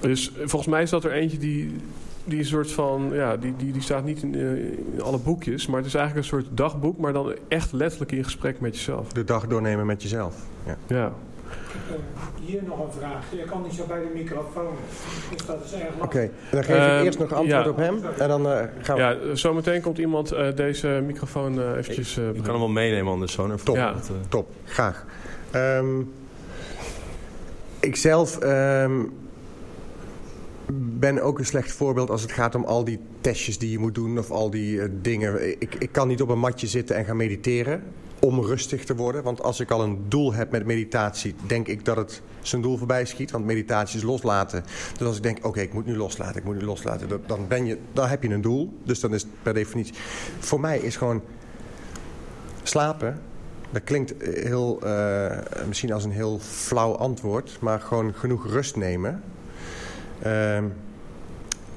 Dus 0.00 0.32
volgens 0.36 0.66
mij 0.66 0.82
is 0.82 0.90
dat 0.90 1.04
er 1.04 1.12
eentje 1.12 1.38
die, 1.38 1.76
die 2.30 2.44
soort 2.44 2.72
van... 2.72 3.10
Ja, 3.12 3.36
die, 3.36 3.54
die, 3.56 3.72
die 3.72 3.82
staat 3.82 4.04
niet 4.04 4.22
in, 4.22 4.34
eh, 4.34 4.56
in 4.94 5.02
alle 5.02 5.18
boekjes. 5.18 5.66
Maar 5.66 5.76
het 5.78 5.86
is 5.86 5.94
eigenlijk 5.94 6.26
een 6.26 6.32
soort 6.38 6.56
dagboek. 6.56 6.98
Maar 6.98 7.12
dan 7.12 7.32
echt 7.48 7.72
letterlijk 7.72 8.12
in 8.12 8.24
gesprek 8.24 8.60
met 8.60 8.76
jezelf. 8.76 9.12
De 9.12 9.24
dag 9.24 9.46
doornemen 9.46 9.86
met 9.86 10.02
jezelf. 10.02 10.36
Ja. 10.66 10.76
Ja. 10.86 11.12
Eh, 11.88 11.94
Hier 12.44 12.62
nog 12.66 12.78
een 12.84 12.92
vraag. 12.98 13.24
Je 13.30 13.44
kan 13.44 13.62
niet 13.62 13.72
zo 13.72 13.84
bij 13.88 13.98
de 13.98 14.10
microfoon. 14.14 14.74
Dus 15.30 15.46
dat 15.46 15.64
is 15.64 15.72
erg 15.72 15.82
lastig. 15.82 16.04
Oké, 16.04 16.30
dan 16.50 16.64
geef 16.64 16.76
ik 16.76 16.82
Ehm, 16.82 17.04
eerst 17.04 17.18
nog 17.18 17.32
antwoord 17.32 17.64
ja. 17.64 17.70
op 17.70 17.76
hem. 17.76 17.98
En 18.18 18.28
dan 18.28 18.46
eh, 18.48 18.64
gaan 18.82 18.96
we... 18.96 19.02
ja, 19.02 19.34
zometeen 19.34 19.80
komt 19.80 19.98
iemand 19.98 20.32
eh, 20.32 20.54
deze 20.54 21.02
microfoon 21.06 21.60
eh, 21.60 21.76
eventjes... 21.76 22.16
eh, 22.16 22.24
Je 22.34 22.40
kan 22.40 22.50
hem 22.50 22.58
wel 22.58 22.68
meenemen 22.68 23.12
anders 23.12 23.32
zo. 23.32 23.54
Top. 23.64 23.76
Ja. 23.76 23.92
Dat, 23.92 24.10
Top, 24.28 24.48
graag. 24.64 25.04
Ehm 25.50 25.86
ik 27.80 27.96
zelf 27.96 28.38
ehm, 28.38 28.92
ben 30.72 31.22
ook 31.22 31.38
een 31.38 31.46
slecht 31.46 31.72
voorbeeld 31.72 32.10
als 32.10 32.22
het 32.22 32.32
gaat 32.32 32.54
om 32.54 32.64
al 32.64 32.84
die 32.84 32.98
testjes 33.20 33.58
die 33.58 33.70
je 33.70 33.78
moet 33.78 33.94
doen 33.94 34.18
of 34.18 34.30
al 34.30 34.50
die 34.50 34.80
eh, 34.82 34.88
dingen. 35.02 35.60
Ik, 35.60 35.74
ik 35.74 35.92
kan 35.92 36.08
niet 36.08 36.22
op 36.22 36.28
een 36.28 36.38
matje 36.38 36.66
zitten 36.66 36.96
en 36.96 37.04
gaan 37.04 37.16
mediteren 37.16 37.82
om 38.20 38.40
rustig 38.40 38.84
te 38.84 38.96
worden. 38.96 39.22
Want 39.22 39.42
als 39.42 39.60
ik 39.60 39.70
al 39.70 39.82
een 39.82 39.98
doel 40.08 40.32
heb 40.32 40.50
met 40.50 40.66
meditatie, 40.66 41.34
denk 41.46 41.68
ik 41.68 41.84
dat 41.84 41.96
het 41.96 42.22
zijn 42.40 42.62
doel 42.62 42.76
voorbij 42.76 43.04
schiet. 43.04 43.30
Want 43.30 43.44
meditatie 43.44 43.98
is 43.98 44.04
loslaten. 44.04 44.64
Dus 44.98 45.06
als 45.06 45.16
ik 45.16 45.22
denk, 45.22 45.46
oké, 45.46 45.60
ik 45.60 45.72
moet 45.72 45.86
nu 45.86 45.96
loslaten, 45.96 46.36
ik 46.36 46.44
moet 46.44 46.58
nu 46.58 46.64
loslaten. 46.64 47.08
dan- 47.26 47.48
ben 47.48 47.66
je, 47.66 47.78
dan 47.92 48.08
heb 48.08 48.22
je 48.22 48.28
een 48.28 48.40
doel. 48.40 48.72
Dus 48.84 49.00
dan 49.00 49.14
is 49.14 49.22
het 49.22 49.30
per 49.42 49.54
definitie... 49.54 49.94
Voor 50.38 50.60
mij 50.60 50.78
is 50.78 50.96
gewoon 50.96 51.22
slapen 52.62 53.20
dat 53.70 53.84
klinkt 53.84 54.14
heel, 54.22 54.80
eh, 54.82 55.38
misschien 55.66 55.92
als 55.92 56.04
een 56.04 56.10
heel 56.10 56.38
flauw 56.38 56.92
antwoord, 56.92 57.58
maar 57.60 57.80
gewoon 57.80 58.14
genoeg 58.14 58.46
rust 58.46 58.76
nemen. 58.76 59.22
Ehm, 60.22 60.64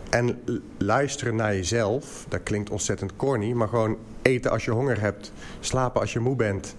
en 0.10 0.42
luisteren 0.78 1.36
naar 1.36 1.56
jezelf, 1.56 2.26
dat 2.30 2.44
klinkt 2.44 2.70
ontzettend 2.70 3.16
corny, 3.16 3.52
maar 3.52 3.68
gewoon 3.68 3.98
eten 4.22 4.52
als 4.52 4.66
je 4.66 4.72
honger 4.72 5.02
hebt, 5.02 5.32
slapen 5.60 6.02
als 6.02 6.14
je 6.14 6.20
moe 6.20 6.36
bent. 6.36 6.76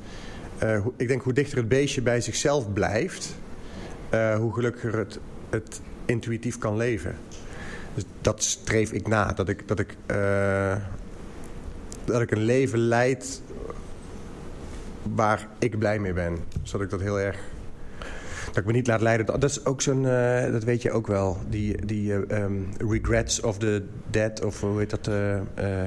Eh, 0.58 0.86
ik 0.96 1.08
denk 1.08 1.22
hoe 1.22 1.32
dichter 1.32 1.58
het 1.58 1.68
beestje 1.68 2.02
bij 2.02 2.20
zichzelf 2.20 2.72
blijft, 2.72 3.34
eh, 4.10 4.36
hoe 4.36 4.54
gelukkiger 4.54 4.98
het, 4.98 5.18
het 5.50 5.80
intuïtief 6.04 6.58
kan 6.58 6.76
leven. 6.76 7.16
Dus 7.94 8.04
dat 8.20 8.42
streef 8.42 8.92
ik 8.92 9.08
na, 9.08 9.32
dat 9.32 9.48
ik, 9.48 9.68
dat 9.68 9.78
ik, 9.78 9.96
eh, 10.06 10.76
dat 12.04 12.20
ik 12.20 12.30
een 12.30 12.44
leven 12.44 12.78
leid 12.78 13.42
waar 15.14 15.48
ik 15.58 15.78
blij 15.78 15.98
mee 15.98 16.12
ben. 16.12 16.38
Zodat 16.62 16.84
ik 16.84 16.90
dat 16.90 17.00
heel 17.00 17.20
erg... 17.20 17.38
Dat 18.54 18.62
ik 18.62 18.68
me 18.70 18.72
niet 18.72 18.86
laat 18.86 19.00
leiden. 19.00 19.26
Dat 19.26 19.44
is 19.44 19.64
ook 19.64 19.82
zo'n... 19.82 20.06
eh, 20.08 20.52
dat 20.52 20.64
weet 20.64 20.82
je 20.82 20.90
ook 20.90 21.06
wel. 21.06 21.38
Die, 21.48 21.86
die 21.86 22.12
eh, 22.14 22.42
ehm, 22.42 22.52
regrets 22.88 23.40
of 23.40 23.58
the 23.58 23.82
dead. 24.10 24.44
Of 24.44 24.60
hoe 24.60 24.78
heet 24.78 24.90
dat? 24.90 25.06
eh, 25.08 25.34
eh, 25.36 25.42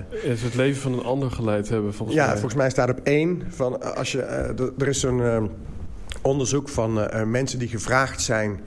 Het 0.09 0.24
is 0.24 0.41
het 0.43 0.55
leven 0.55 0.82
van 0.82 0.93
een 0.93 1.03
ander 1.03 1.32
geleid 1.32 1.70
hebben, 1.70 1.93
volgens 1.93 2.18
ja, 2.18 2.24
mij. 2.26 2.34
volgens 2.34 2.55
mij 2.55 2.70
staat 2.70 2.89
op 2.89 2.99
één. 3.03 3.43
Van, 3.49 3.95
als 3.95 4.11
je, 4.11 4.22
er 4.78 4.88
is 4.88 4.99
zo'n 4.99 5.24
eh, 5.24 5.43
onderzoek 6.22 6.70
van 6.70 7.09
mensen 7.26 7.59
die 7.59 7.68
gevraagd 7.68 8.22
zijn... 8.22 8.59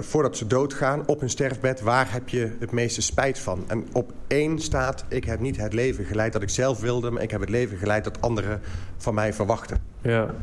voordat 0.00 0.36
ze 0.36 0.46
doodgaan 0.46 1.02
op 1.06 1.20
hun 1.20 1.30
sterfbed... 1.30 1.80
waar 1.80 2.12
heb 2.12 2.28
je 2.28 2.50
het 2.60 2.70
meeste 2.72 3.02
spijt 3.02 3.38
van? 3.38 3.64
En 3.66 3.84
op 3.92 4.12
één 4.26 4.58
staat... 4.58 5.04
ik 5.08 5.24
heb 5.24 5.40
niet 5.40 5.56
het 5.56 5.72
leven 5.72 6.04
geleid 6.04 6.32
dat 6.32 6.42
ik 6.42 6.48
zelf 6.48 6.80
wilde... 6.80 7.10
maar 7.10 7.22
ik 7.22 7.30
heb 7.30 7.40
het 7.40 7.48
leven 7.50 7.76
geleid 7.78 8.04
dat 8.04 8.20
anderen 8.20 8.60
van 8.96 9.14
mij 9.14 9.32
verwachten. 9.32 9.78
Ja, 10.02 10.34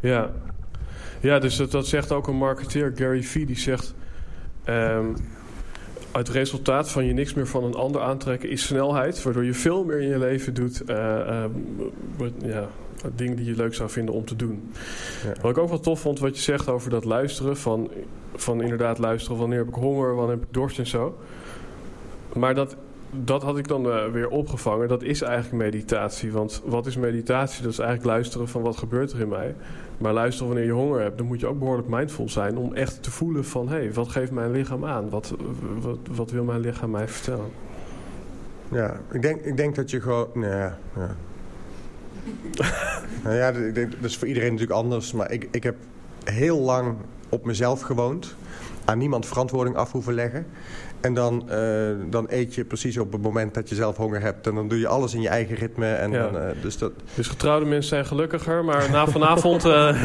ja. 0.00 0.30
Ja 1.24 1.38
dus 1.38 1.56
dat, 1.56 1.70
dat 1.70 1.86
zegt 1.86 2.12
ook 2.12 2.26
een 2.26 2.36
marketeer, 2.36 2.92
Gary 2.94 3.22
Vee, 3.22 3.46
die 3.46 3.58
zegt... 3.58 3.94
ehm, 4.64 5.06
het 6.12 6.28
resultaat 6.28 6.90
van 6.90 7.04
je 7.04 7.12
niks 7.12 7.34
meer 7.34 7.46
van 7.46 7.64
een 7.64 7.74
ander 7.74 8.00
aantrekken 8.00 8.50
is 8.50 8.66
snelheid... 8.66 9.22
waardoor 9.22 9.44
je 9.44 9.54
veel 9.54 9.84
meer 9.84 10.00
in 10.00 10.08
je 10.08 10.18
leven 10.18 10.54
doet... 10.54 10.84
eh, 10.84 11.20
ehm, 11.20 11.50
ja, 12.38 12.68
dingen 13.14 13.36
die 13.36 13.44
je 13.44 13.56
leuk 13.56 13.74
zou 13.74 13.90
vinden 13.90 14.14
om 14.14 14.24
te 14.24 14.36
doen. 14.36 14.72
Ja. 15.24 15.32
Wat 15.40 15.50
ik 15.50 15.58
ook 15.58 15.68
wel 15.68 15.80
tof 15.80 16.00
vond, 16.00 16.18
wat 16.18 16.36
je 16.36 16.42
zegt 16.42 16.68
over 16.68 16.90
dat 16.90 17.04
luisteren... 17.04 17.56
van, 17.56 17.90
van 18.34 18.62
inderdaad 18.62 18.98
luisteren, 18.98 19.38
wanneer 19.38 19.58
heb 19.58 19.68
ik 19.68 19.74
honger, 19.74 20.14
wanneer 20.14 20.34
heb 20.34 20.44
ik 20.44 20.54
dorst 20.54 20.78
en 20.78 20.86
zo... 20.86 21.18
Maar 22.34 22.54
dat, 22.54 22.76
dat 23.10 23.42
had 23.42 23.58
ik 23.58 23.68
dan 23.68 23.90
eh, 23.90 24.06
weer 24.06 24.28
opgevangen. 24.28 24.88
Dat 24.88 25.02
is 25.02 25.22
eigenlijk 25.22 25.62
meditatie. 25.62 26.32
Want 26.32 26.62
wat 26.64 26.86
is 26.86 26.96
meditatie? 26.96 27.62
Dat 27.62 27.72
is 27.72 27.78
eigenlijk 27.78 28.08
luisteren 28.08 28.48
van 28.48 28.62
wat 28.62 28.76
gebeurt 28.76 29.12
er 29.12 29.20
in 29.20 29.28
mij. 29.28 29.54
Maar 29.98 30.12
luisteren 30.12 30.48
wanneer 30.48 30.66
je 30.66 30.72
honger 30.72 31.00
hebt, 31.00 31.18
dan 31.18 31.26
moet 31.26 31.40
je 31.40 31.46
ook 31.46 31.58
behoorlijk 31.58 31.88
mindful 31.88 32.28
zijn. 32.28 32.56
Om 32.56 32.74
echt 32.74 33.02
te 33.02 33.10
voelen 33.10 33.44
van, 33.44 33.68
hé, 33.68 33.74
hey, 33.74 33.92
wat 33.92 34.08
geeft 34.08 34.30
mijn 34.30 34.50
lichaam 34.50 34.84
aan? 34.84 35.10
Wat, 35.10 35.34
wat, 35.80 35.98
wat 36.10 36.30
wil 36.30 36.44
mijn 36.44 36.60
lichaam 36.60 36.90
mij 36.90 37.08
vertellen? 37.08 37.50
Ja, 38.68 39.00
ik 39.12 39.22
denk, 39.22 39.40
ik 39.40 39.56
denk 39.56 39.74
dat 39.74 39.90
je 39.90 40.00
gewoon... 40.00 40.28
Nou 40.34 40.54
ja, 40.54 40.78
ja. 40.96 41.16
nou 43.22 43.36
ja, 43.36 43.48
ik 43.48 43.74
denk, 43.74 43.90
dat 43.90 44.10
is 44.10 44.16
voor 44.16 44.28
iedereen 44.28 44.52
natuurlijk 44.52 44.78
anders. 44.80 45.12
Maar 45.12 45.30
ik, 45.30 45.48
ik 45.50 45.62
heb 45.62 45.76
heel 46.24 46.60
lang 46.60 46.96
op 47.28 47.44
mezelf 47.44 47.80
gewoond. 47.80 48.36
Aan 48.84 48.98
niemand 48.98 49.26
verantwoording 49.26 49.76
af 49.76 49.92
hoeven 49.92 50.14
leggen. 50.14 50.46
En 51.04 51.14
dan, 51.14 51.50
eh, 51.50 51.58
dan 52.10 52.26
eet 52.28 52.54
je 52.54 52.64
precies 52.64 52.98
op 52.98 53.12
het 53.12 53.22
moment 53.22 53.54
dat 53.54 53.68
je 53.68 53.74
zelf 53.74 53.96
honger 53.96 54.20
hebt. 54.20 54.46
En 54.46 54.54
dan 54.54 54.68
doe 54.68 54.78
je 54.78 54.88
alles 54.88 55.14
in 55.14 55.20
je 55.20 55.28
eigen 55.28 55.56
ritme. 55.56 55.86
En 55.92 56.10
Ja. 56.10 56.22
dan, 56.22 56.38
eh, 56.40 56.62
dus 56.62 56.78
dat... 56.78 56.92
Dus 57.14 57.28
getrouwde 57.28 57.66
mensen 57.66 57.88
zijn 57.88 58.06
gelukkiger. 58.06 58.64
Maar 58.64 58.90
na 58.90 59.06
vanavond... 59.06 59.64
eh, 59.64 60.04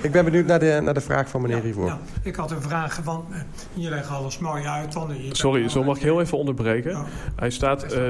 Ik 0.00 0.12
ben 0.12 0.24
benieuwd 0.24 0.46
naar 0.46 0.58
de, 0.58 0.80
naar 0.82 0.94
de 0.94 1.00
vraag 1.00 1.28
van 1.28 1.40
meneer 1.42 1.62
Hiervoor. 1.62 1.86
Ja, 1.86 1.98
ik 2.22 2.36
had 2.36 2.50
een 2.50 2.62
vraag 2.62 3.00
van, 3.02 3.24
eh, 3.30 3.38
je 3.72 3.88
legt 3.88 4.08
alles 4.10 4.38
mooi 4.38 4.64
uit. 4.64 4.94
Bent 5.06 5.36
sorry, 5.36 5.68
zo 5.68 5.84
mag 5.84 5.96
ik 5.96 6.02
heel 6.02 6.20
even 6.20 6.38
onderbreken. 6.38 6.90
Ja. 6.90 7.04
Hij 7.36 7.50
staat, 7.50 7.82
eh, 7.82 8.00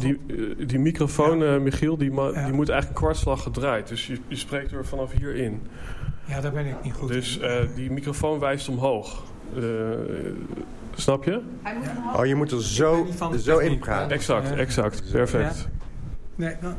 die, 0.00 0.20
die 0.66 0.78
microfoon, 0.78 1.42
eh, 1.44 1.58
Michiel, 1.58 1.96
die, 1.96 2.10
ma- 2.10 2.30
Ja. 2.34 2.44
die 2.44 2.52
moet 2.52 2.68
eigenlijk 2.68 2.86
een 3.00 3.04
kwartslag 3.06 3.42
gedraaid. 3.42 3.88
Dus 3.88 4.06
je, 4.06 4.18
je 4.28 4.36
spreekt 4.36 4.72
er 4.72 4.86
vanaf 4.86 5.12
hierin. 5.18 5.60
Ja, 6.24 6.40
daar 6.40 6.52
ben 6.52 6.66
ik 6.66 6.74
niet 6.82 6.92
goed 6.92 7.08
Dus 7.08 7.36
in. 7.38 7.42
eh, 7.44 7.56
die 7.74 7.90
microfoon 7.90 8.38
wijst 8.38 8.68
omhoog. 8.68 9.22
Eh, 11.00 11.06
snap 11.06 11.24
je? 11.24 11.40
Oh, 12.16 12.26
je 12.26 12.34
moet 12.34 12.50
er 12.50 12.62
zo, 12.62 13.06
zo 13.38 13.58
in 13.58 13.78
praten. 13.78 14.10
Exact, 14.10 14.48
Ja. 14.48 14.56
exact. 14.56 15.02
Perfect. 15.12 15.68
Nee, 16.34 16.54
dan, 16.60 16.74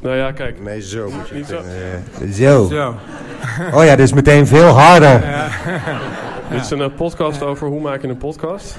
Nou 0.00 0.16
ja, 0.16 0.32
kijk. 0.32 0.62
Nee, 0.62 0.80
zo 0.82 1.10
moet 1.10 1.28
je 1.28 1.34
Niet 1.34 1.50
het 1.50 1.64
zo. 2.32 2.32
Zo. 2.32 2.68
zo. 2.68 2.94
Oh 3.76 3.84
ja, 3.84 3.96
dit 3.96 4.04
is 4.06 4.12
meteen 4.12 4.46
veel 4.46 4.68
harder. 4.68 5.20
Dit 6.50 6.60
is 6.60 6.70
een 6.70 6.80
eh, 6.82 6.94
podcast 6.96 7.42
over 7.42 7.66
hoe 7.68 7.80
maak 7.80 8.02
je 8.02 8.08
een 8.08 8.16
podcast. 8.16 8.76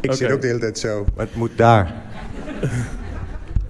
Ik 0.00 0.12
zit 0.12 0.32
ook 0.32 0.40
de 0.40 0.46
hele 0.46 0.58
tijd 0.58 0.78
zo. 0.78 1.04
Maar 1.16 1.26
het 1.26 1.34
moet 1.34 1.56
daar. 1.56 1.92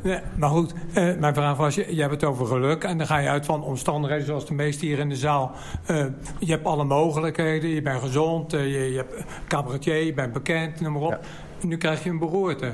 Nee, 0.05 0.19
maar 0.37 0.49
goed, 0.49 0.73
eh, 0.95 1.15
mijn 1.19 1.35
vraag 1.35 1.57
was, 1.57 1.75
je, 1.75 1.95
je 1.95 2.01
hebt 2.01 2.13
het 2.13 2.25
over 2.25 2.47
geluk 2.47 2.85
en 2.85 2.99
dan 2.99 3.07
ga 3.07 3.19
je 3.19 3.29
uit 3.29 3.45
van 3.47 3.63
omstandigheden 3.63 4.27
zoals 4.27 4.47
de 4.47 4.55
meesten 4.55 4.87
hier 4.87 4.99
in 4.99 5.09
de 5.09 5.17
zaal. 5.17 5.53
Eh, 5.87 6.05
je 6.39 6.53
hebt 6.53 6.65
alle 6.65 6.85
mogelijkheden, 6.85 7.71
je 7.71 7.83
bent 7.83 8.01
gezond, 8.01 8.53
eh, 8.53 8.65
je, 8.65 8.91
je 8.93 8.97
hebt 8.97 9.25
cabaretier, 9.49 10.05
je 10.05 10.13
bent 10.15 10.33
bekend, 10.33 10.81
noem 10.81 10.93
maar 10.93 11.03
op. 11.03 11.11
Ja. 11.11 11.67
Nu 11.67 11.77
krijg 11.77 12.05
je 12.05 12.11
een 12.11 12.19
beroerte. 12.19 12.71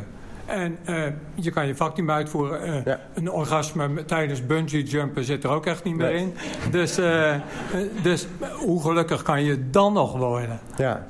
En 0.47 0.79
je 1.35 1.51
kan 1.51 1.67
je 1.67 1.77
vak 1.77 1.97
niet 1.97 2.07
meer 2.07 2.15
uitvoeren. 2.15 2.83
Ja. 2.85 3.01
Een 3.15 3.31
orgasme 3.31 4.05
tijdens 4.05 4.47
bungee 4.47 4.83
jumpen 4.83 5.25
zit 5.25 5.45
er 5.45 5.51
ook 5.51 5.67
echt 5.67 5.85
niet 5.85 5.97
meer 5.97 6.13
Nee. 6.13 6.19
in. 6.21 6.35
Dus, 6.71 6.95
dus 8.03 8.27
hoe 8.59 8.83
gelukkig 8.83 9.23
kan 9.23 9.45
je 9.45 9.71
dan 9.71 9.93
nog 9.93 10.17
worden? 10.17 10.61
Ja, 10.77 11.07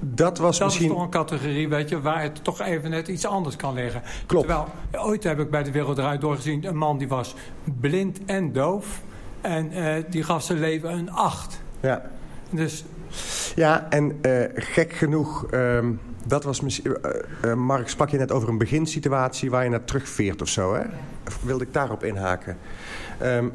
dat 0.00 0.38
was 0.38 0.58
dat 0.58 0.66
misschien... 0.66 0.88
is 0.88 0.92
toch 0.92 1.02
een 1.02 1.10
categorie, 1.10 1.68
weet 1.68 1.88
je, 1.88 2.00
waar 2.00 2.22
het 2.22 2.44
toch 2.44 2.60
even 2.60 2.90
net 2.90 3.08
iets 3.08 3.26
anders 3.26 3.56
kan 3.56 3.74
liggen. 3.74 4.02
Klopt. 4.26 4.46
Terwijl, 4.46 4.68
ooit 5.06 5.24
heb 5.24 5.40
ik 5.40 5.50
bij 5.50 5.62
de 5.62 5.70
Wereld 5.70 5.96
Draait 5.96 6.20
doorgezien... 6.20 6.64
een 6.64 6.76
man 6.76 6.98
die 6.98 7.08
was 7.08 7.34
blind 7.80 8.24
en 8.24 8.52
doof. 8.52 9.02
En 9.40 9.72
eh, 9.72 10.04
die 10.08 10.22
gaf 10.22 10.42
zijn 10.42 10.58
leven 10.58 10.92
een 10.92 11.10
acht. 11.10 11.60
Ja. 11.80 12.02
Dus 12.50 12.84
Ja, 13.54 13.86
en 13.90 14.18
uh, 14.22 14.44
gek 14.54 14.92
genoeg, 14.92 15.46
um, 15.50 16.00
dat 16.26 16.44
was 16.44 16.60
misschien. 16.60 16.96
Uh, 17.04 17.10
uh, 17.44 17.54
Mark, 17.54 17.88
sprak 17.88 18.08
je 18.08 18.18
net 18.18 18.32
over 18.32 18.48
een 18.48 18.58
beginsituatie 18.58 19.50
waar 19.50 19.64
je 19.64 19.70
naar 19.70 19.84
terugveert 19.84 20.42
of 20.42 20.48
zo, 20.48 20.74
hè? 20.74 20.82
Of 21.26 21.38
wilde 21.42 21.64
ik 21.64 21.72
daarop 21.72 22.04
inhaken? 22.04 22.56
Um, 23.22 23.52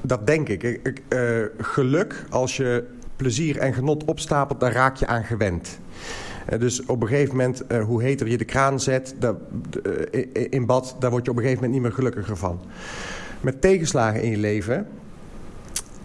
dat 0.00 0.26
denk 0.26 0.48
ik. 0.48 0.62
ik 0.62 1.02
geluk, 1.58 2.24
als 2.30 2.56
je 2.56 2.84
plezier 3.18 3.58
en 3.58 3.74
genot 3.74 4.04
opstapelt, 4.04 4.60
daar 4.60 4.72
raak 4.72 4.96
je 4.96 5.06
aan 5.06 5.24
gewend. 5.24 5.78
Dus 6.58 6.84
op 6.86 7.02
een 7.02 7.08
gegeven 7.08 7.36
moment, 7.36 7.62
hoe 7.86 8.02
heter 8.02 8.28
je 8.28 8.38
de 8.38 8.44
kraan 8.44 8.80
zet 8.80 9.14
dat, 9.18 9.36
in 10.32 10.66
bad, 10.66 10.96
daar 10.98 11.10
word 11.10 11.24
je 11.24 11.30
op 11.30 11.36
een 11.36 11.42
gegeven 11.42 11.64
moment 11.64 11.72
niet 11.72 11.82
meer 11.82 11.98
gelukkiger 11.98 12.36
van. 12.36 12.60
Met 13.40 13.60
tegenslagen 13.60 14.22
in 14.22 14.30
je 14.30 14.36
leven 14.36 14.86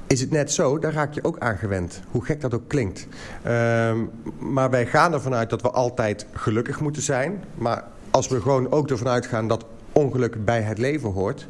is 0.07 0.22
het 0.22 0.31
net 0.31 0.52
zo, 0.52 0.80
daar 0.80 0.94
raak 0.94 1.14
je 1.14 1.23
ook 1.23 1.40
aan 1.40 1.57
gewend. 1.57 2.02
Hoe 2.11 2.26
gek 2.26 2.41
dat 2.41 2.53
ook 2.53 2.68
klinkt. 2.68 3.07
Uh, 3.45 3.94
maar 4.40 4.69
wij 4.69 4.85
gaan 4.85 5.14
ervan 5.14 5.34
uit 5.34 5.49
dat 5.49 5.61
we 5.61 5.72
altijd 5.72 6.26
gelukkig 6.34 6.80
moeten 6.80 7.02
zijn. 7.02 7.44
Maar 7.56 7.84
als 8.11 8.27
we 8.27 8.41
gewoon 8.41 8.72
ook 8.72 8.90
ervan 8.90 9.07
uitgaan 9.07 9.48
dat 9.48 9.65
ongeluk 9.91 10.45
bij 10.45 10.61
het 10.61 10.77
leven 10.77 11.10
hoort... 11.10 11.48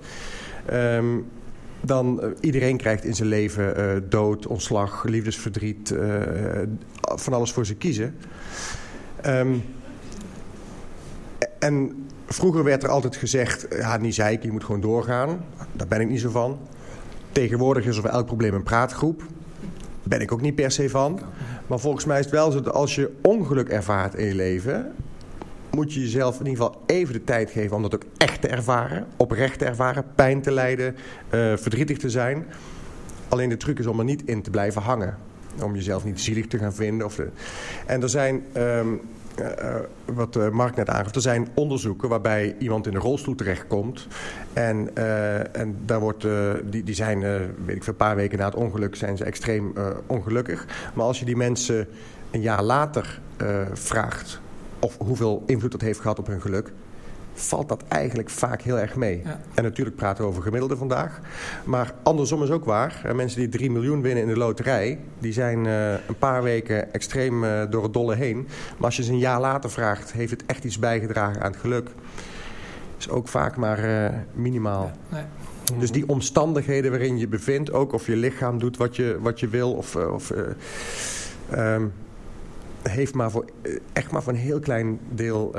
Um, 0.73 1.25
dan 1.85 2.19
uh, 2.23 2.29
iedereen 2.39 2.77
krijgt 2.77 3.03
in 3.03 3.15
zijn 3.15 3.27
leven 3.27 3.79
uh, 3.79 4.01
dood, 4.09 4.47
ontslag, 4.47 5.03
liefdesverdriet, 5.03 5.91
uh, 5.91 6.21
van 7.01 7.33
alles 7.33 7.51
voor 7.51 7.65
ze 7.65 7.75
kiezen. 7.75 8.15
Um, 9.25 9.63
en 11.59 12.07
vroeger 12.25 12.63
werd 12.63 12.83
er 12.83 12.89
altijd 12.89 13.15
gezegd, 13.15 13.67
ja, 13.69 13.97
niet 13.97 14.17
ik, 14.17 14.43
je 14.43 14.51
moet 14.51 14.63
gewoon 14.63 14.81
doorgaan. 14.81 15.45
Daar 15.71 15.87
ben 15.87 16.01
ik 16.01 16.09
niet 16.09 16.19
zo 16.19 16.29
van. 16.29 16.59
Tegenwoordig 17.31 17.85
is 17.85 17.95
er 17.95 18.01
voor 18.01 18.11
elk 18.11 18.25
probleem 18.25 18.53
een 18.53 18.63
praatgroep. 18.63 19.23
Ben 20.03 20.21
ik 20.21 20.31
ook 20.31 20.41
niet 20.41 20.55
per 20.55 20.71
se 20.71 20.89
van. 20.89 21.19
Maar 21.67 21.79
volgens 21.79 22.05
mij 22.05 22.19
is 22.19 22.25
het 22.25 22.33
wel 22.33 22.51
zo 22.51 22.61
dat 22.61 22.73
als 22.73 22.95
je 22.95 23.11
ongeluk 23.21 23.69
ervaart 23.69 24.15
in 24.15 24.25
je 24.25 24.35
leven... 24.35 24.93
moet 25.75 25.93
je 25.93 25.99
jezelf 25.99 26.39
in 26.39 26.45
ieder 26.45 26.63
geval 26.63 26.81
even 26.85 27.13
de 27.13 27.23
tijd 27.23 27.51
geven 27.51 27.75
om 27.75 27.81
dat 27.81 27.95
ook 27.95 28.03
echt 28.17 28.41
te 28.41 28.47
ervaren. 28.47 29.05
Oprecht 29.17 29.59
te 29.59 29.65
ervaren, 29.65 30.05
pijn 30.15 30.41
te 30.41 30.51
lijden, 30.51 30.95
uh, 30.95 31.57
verdrietig 31.57 31.97
te 31.97 32.09
zijn. 32.09 32.45
Alleen 33.29 33.49
de 33.49 33.57
truc 33.57 33.79
is 33.79 33.85
om 33.85 33.99
er 33.99 34.05
niet 34.05 34.23
in 34.25 34.41
te 34.41 34.49
blijven 34.49 34.81
hangen. 34.81 35.17
Om 35.63 35.75
jezelf 35.75 36.03
niet 36.03 36.21
zielig 36.21 36.47
te 36.47 36.57
gaan 36.57 36.73
vinden. 36.73 37.05
Of 37.05 37.15
de... 37.15 37.29
En 37.85 38.01
er 38.01 38.09
zijn... 38.09 38.43
Um, 38.57 39.01
uh, 39.39 39.75
wat 40.05 40.35
uh, 40.35 40.49
Mark 40.49 40.75
net 40.75 40.89
aangaf, 40.89 41.15
er 41.15 41.21
zijn 41.21 41.47
onderzoeken 41.53 42.09
waarbij 42.09 42.55
iemand 42.59 42.87
in 42.87 42.95
een 42.95 43.01
rolstoel 43.01 43.35
terechtkomt. 43.35 44.07
En, 44.53 44.95
en 45.53 45.77
daar 45.85 45.99
wordt, 45.99 46.25
die, 46.63 46.83
die 46.83 46.95
zijn, 46.95 47.19
weet 47.65 47.75
ik 47.75 47.83
veel, 47.83 47.93
een 47.93 47.95
paar 47.95 48.15
weken 48.15 48.37
na 48.37 48.45
het 48.45 48.55
ongeluk 48.55 48.95
zijn 48.95 49.17
ze 49.17 49.23
extreem 49.23 49.73
ongelukkig. 50.05 50.65
Maar 50.93 51.05
als 51.05 51.19
je 51.19 51.25
die 51.25 51.35
mensen 51.35 51.87
een 52.31 52.41
jaar 52.41 52.63
later 52.63 53.21
vraagt 53.73 54.41
of 54.83 54.97
hoeveel 54.97 55.43
invloed 55.45 55.71
dat 55.71 55.81
heeft 55.81 55.99
gehad 55.99 56.19
op 56.19 56.27
hun 56.27 56.41
geluk 56.41 56.71
valt 57.33 57.69
dat 57.69 57.83
eigenlijk 57.87 58.29
vaak 58.29 58.61
heel 58.61 58.79
erg 58.79 58.95
mee. 58.95 59.21
Ja. 59.23 59.39
En 59.53 59.63
natuurlijk 59.63 59.95
praten 59.95 60.23
we 60.23 60.29
over 60.29 60.43
gemiddelde 60.43 60.77
vandaag. 60.77 61.19
Maar 61.63 61.93
andersom 62.03 62.43
is 62.43 62.49
ook 62.49 62.65
waar. 62.65 63.01
Mensen 63.15 63.39
die 63.39 63.49
3 63.49 63.71
miljoen 63.71 64.01
winnen 64.01 64.23
in 64.23 64.29
de 64.29 64.37
loterij... 64.37 64.99
die 65.19 65.33
zijn 65.33 65.65
uh, 65.65 65.91
een 65.91 66.17
paar 66.19 66.43
weken 66.43 66.93
extreem 66.93 67.43
uh, 67.43 67.61
door 67.69 67.83
het 67.83 67.93
dolle 67.93 68.15
heen. 68.15 68.47
Maar 68.77 68.85
als 68.85 68.95
je 68.95 69.03
ze 69.03 69.11
een 69.11 69.17
jaar 69.17 69.39
later 69.39 69.71
vraagt... 69.71 70.11
heeft 70.11 70.31
het 70.31 70.45
echt 70.45 70.63
iets 70.63 70.79
bijgedragen 70.79 71.41
aan 71.41 71.51
het 71.51 71.59
geluk? 71.59 71.89
is 72.97 73.09
ook 73.09 73.27
vaak 73.27 73.55
maar 73.57 73.85
uh, 73.85 74.09
minimaal. 74.33 74.91
Ja, 75.09 75.15
nee. 75.15 75.79
Dus 75.79 75.91
die 75.91 76.09
omstandigheden 76.09 76.91
waarin 76.91 77.17
je 77.17 77.27
bevindt... 77.27 77.71
ook 77.71 77.93
of 77.93 78.07
je 78.07 78.15
lichaam 78.15 78.59
doet 78.59 78.77
wat 78.77 78.95
je, 78.95 79.17
wat 79.21 79.39
je 79.39 79.47
wil... 79.47 79.73
of, 79.73 79.95
of 79.95 80.31
um, 81.55 81.93
heeft 82.89 83.13
maar 83.13 83.31
voor, 83.31 83.45
echt 83.93 84.11
maar 84.11 84.23
voor 84.23 84.33
een 84.33 84.39
heel 84.39 84.59
klein 84.59 84.99
deel 85.09 85.55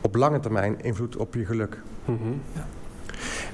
op 0.00 0.14
lange 0.14 0.40
termijn 0.40 0.80
invloed 0.82 1.16
op 1.16 1.34
je 1.34 1.44
geluk. 1.44 1.78
Mm 2.04 2.18
-hmm. 2.22 2.40
ja. 2.54 2.66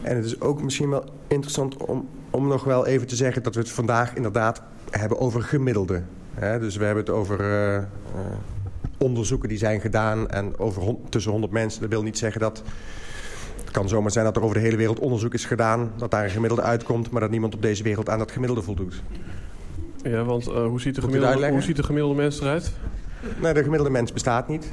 En 0.03 0.17
het 0.17 0.25
is 0.25 0.41
ook 0.41 0.63
misschien 0.63 0.91
wel 0.91 1.05
interessant 1.27 1.77
om, 1.77 2.09
om 2.31 2.49
nog 2.49 2.65
wel 2.65 2.87
even 2.87 3.07
te 3.07 3.17
zeggen... 3.17 3.43
dat 3.43 3.55
we 3.55 3.61
het 3.61 3.71
vandaag 3.71 4.15
inderdaad 4.15 4.63
hebben 4.91 5.19
over 5.19 5.43
gemiddelde. 5.43 6.03
Hè? 6.35 6.59
Dus 6.59 6.77
we 6.77 6.85
hebben 6.85 7.05
het 7.05 7.13
over 7.13 7.41
uh, 7.41 7.75
uh, 7.77 7.83
onderzoeken 8.99 9.49
die 9.49 9.59
zijn 9.59 9.81
gedaan... 9.81 10.29
en 10.29 10.59
over 10.59 10.95
tussen 11.09 11.33
100 11.33 11.53
mensen. 11.53 11.81
Dat 11.81 11.91
wil 11.91 12.03
niet 12.03 12.19
zeggen 12.19 12.41
dat... 12.41 12.63
Het 13.61 13.71
kan 13.71 13.89
zomaar 13.89 14.11
zijn 14.11 14.25
dat 14.25 14.37
er 14.37 14.43
over 14.43 14.55
de 14.55 14.63
hele 14.63 14.77
wereld 14.77 14.99
onderzoek 14.99 15.35
is 15.35 15.45
gedaan... 15.45 15.93
dat 15.97 16.11
daar 16.11 16.25
een 16.25 16.31
gemiddelde 16.31 16.63
uitkomt... 16.63 17.11
maar 17.11 17.21
dat 17.21 17.31
niemand 17.31 17.55
op 17.55 17.63
deze 17.63 17.83
wereld 17.83 18.09
aan 18.09 18.19
dat 18.19 18.33
gemiddelde 18.33 18.63
voldoet. 18.63 19.03
Ja, 20.03 20.25
want 20.25 20.49
uh, 20.49 20.67
hoe, 20.67 20.81
ziet 20.81 20.95
de 20.95 21.01
gemiddelde, 21.01 21.51
hoe 21.51 21.63
ziet 21.63 21.77
de 21.77 21.83
gemiddelde 21.83 22.17
mens 22.17 22.41
eruit? 22.41 22.73
Nee, 23.41 23.53
de 23.53 23.63
gemiddelde 23.63 23.93
mens 23.93 24.13
bestaat 24.13 24.49
niet. 24.49 24.73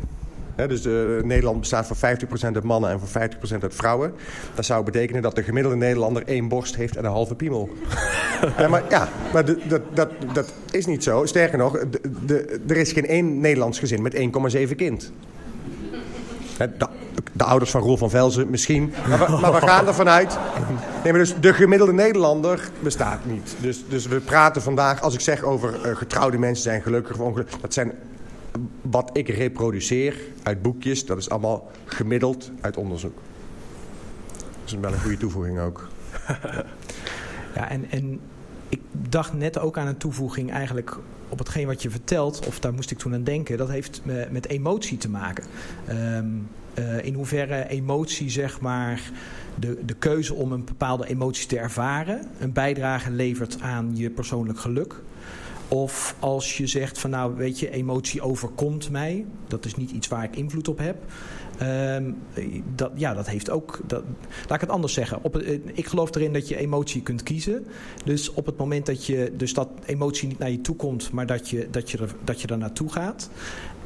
He, 0.57 0.67
dus 0.67 0.85
uh, 0.85 1.23
Nederland 1.23 1.59
bestaat 1.59 1.87
voor 1.87 1.95
50% 1.95 1.99
uit 2.41 2.63
mannen 2.63 2.89
en 2.89 2.99
voor 2.99 3.21
50% 3.21 3.61
uit 3.61 3.75
vrouwen. 3.75 4.13
Dat 4.55 4.65
zou 4.65 4.83
betekenen 4.83 5.21
dat 5.21 5.35
de 5.35 5.43
gemiddelde 5.43 5.77
Nederlander 5.77 6.27
één 6.27 6.47
borst 6.47 6.75
heeft 6.75 6.95
en 6.95 7.05
een 7.05 7.11
halve 7.11 7.35
piemel. 7.35 7.69
ja, 8.57 8.67
maar 8.67 8.83
ja, 8.89 9.09
maar 9.33 9.45
de, 9.45 9.57
dat, 9.67 9.81
dat, 9.93 10.09
dat 10.33 10.53
is 10.71 10.85
niet 10.85 11.03
zo. 11.03 11.25
Sterker 11.25 11.57
nog, 11.57 11.79
de, 11.79 12.01
de, 12.25 12.59
er 12.67 12.77
is 12.77 12.91
geen 12.91 13.05
één 13.05 13.39
Nederlands 13.39 13.79
gezin 13.79 14.01
met 14.01 14.15
1,7 14.15 14.75
kind. 14.75 15.11
He, 16.57 16.77
de, 16.77 16.87
de, 17.33 17.43
ouders 17.43 17.71
van 17.71 17.81
Roel 17.81 17.97
van 17.97 18.09
Velzen 18.09 18.49
misschien. 18.49 18.93
Maar 19.07 19.19
we, 19.19 19.37
maar 19.41 19.53
we 19.53 19.67
gaan 19.67 19.87
ervan 19.87 20.09
uit. 20.09 20.37
Nee, 21.03 21.11
maar 21.11 21.21
dus 21.21 21.35
de 21.39 21.53
gemiddelde 21.53 21.93
Nederlander 21.93 22.69
bestaat 22.79 23.25
niet. 23.25 23.55
Dus, 23.61 23.83
dus 23.89 24.07
we 24.07 24.19
praten 24.19 24.61
vandaag, 24.61 25.01
als 25.01 25.13
ik 25.13 25.19
zeg 25.19 25.43
over 25.43 25.73
uh, 25.85 25.95
getrouwde 25.95 26.37
mensen 26.37 26.63
zijn 26.63 26.81
gelukkig 26.81 27.13
of 27.13 27.19
ongelukkig. 27.19 27.59
Dat 27.59 27.73
zijn 27.73 27.91
wat 28.89 29.09
ik 29.13 29.27
reproduceer 29.29 30.15
uit 30.43 30.61
boekjes, 30.61 31.05
dat 31.05 31.17
is 31.17 31.29
allemaal 31.29 31.71
gemiddeld 31.85 32.51
uit 32.61 32.77
onderzoek. 32.77 33.17
Dat 34.33 34.41
is 34.65 34.73
wel 34.73 34.93
een 34.93 35.01
goede 35.01 35.17
toevoeging 35.17 35.59
ook. 35.59 35.87
ja, 37.55 37.69
en, 37.69 37.91
en 37.91 38.19
ik 38.69 38.79
dacht 38.91 39.33
net 39.33 39.59
ook 39.59 39.77
aan 39.77 39.87
een 39.87 39.97
toevoeging 39.97 40.51
eigenlijk 40.51 40.97
op 41.29 41.39
hetgeen 41.39 41.67
wat 41.67 41.81
je 41.81 41.89
vertelt, 41.89 42.47
of 42.47 42.59
daar 42.59 42.73
moest 42.73 42.91
ik 42.91 42.97
toen 42.97 43.13
aan 43.13 43.23
denken, 43.23 43.57
dat 43.57 43.69
heeft 43.69 44.01
met 44.29 44.47
emotie 44.47 44.97
te 44.97 45.09
maken. 45.09 45.43
Um, 45.89 46.47
uh, 46.79 47.05
in 47.05 47.13
hoeverre 47.13 47.67
emotie, 47.67 48.29
zeg 48.29 48.59
maar, 48.61 49.01
de, 49.55 49.85
de 49.85 49.93
keuze 49.93 50.33
om 50.33 50.51
een 50.51 50.65
bepaalde 50.65 51.07
emotie 51.07 51.47
te 51.47 51.59
ervaren, 51.59 52.27
een 52.39 52.53
bijdrage 52.53 53.11
levert 53.11 53.61
aan 53.61 53.91
je 53.93 54.09
persoonlijk 54.09 54.59
geluk. 54.59 54.95
Of 55.67 56.15
als 56.19 56.57
je 56.57 56.67
zegt 56.67 56.97
van 56.97 57.09
nou 57.09 57.35
weet 57.35 57.59
je, 57.59 57.69
emotie 57.69 58.21
overkomt 58.21 58.89
mij. 58.89 59.25
Dat 59.47 59.65
is 59.65 59.75
niet 59.75 59.91
iets 59.91 60.07
waar 60.07 60.23
ik 60.23 60.35
invloed 60.35 60.67
op 60.67 60.77
heb. 60.77 60.97
Um, 61.61 62.17
dat, 62.75 62.91
ja, 62.95 63.13
dat 63.13 63.27
heeft 63.27 63.49
ook. 63.49 63.79
Dat, 63.87 64.03
laat 64.47 64.55
ik 64.55 64.61
het 64.61 64.69
anders 64.69 64.93
zeggen. 64.93 65.19
Op, 65.21 65.37
ik 65.73 65.87
geloof 65.87 66.15
erin 66.15 66.33
dat 66.33 66.47
je 66.47 66.57
emotie 66.57 67.01
kunt 67.01 67.23
kiezen. 67.23 67.65
Dus 68.03 68.33
op 68.33 68.45
het 68.45 68.57
moment 68.57 68.85
dat 68.85 69.05
je. 69.05 69.33
Dus 69.37 69.53
dat 69.53 69.69
emotie 69.85 70.27
niet 70.27 70.39
naar 70.39 70.51
je 70.51 70.61
toe 70.61 70.75
komt, 70.75 71.11
maar 71.11 71.25
dat 71.25 71.49
je, 71.49 71.67
dat 71.71 71.91
je, 71.91 71.97
er, 71.97 72.15
dat 72.23 72.41
je 72.41 72.47
er 72.47 72.57
naartoe 72.57 72.91
gaat. 72.91 73.29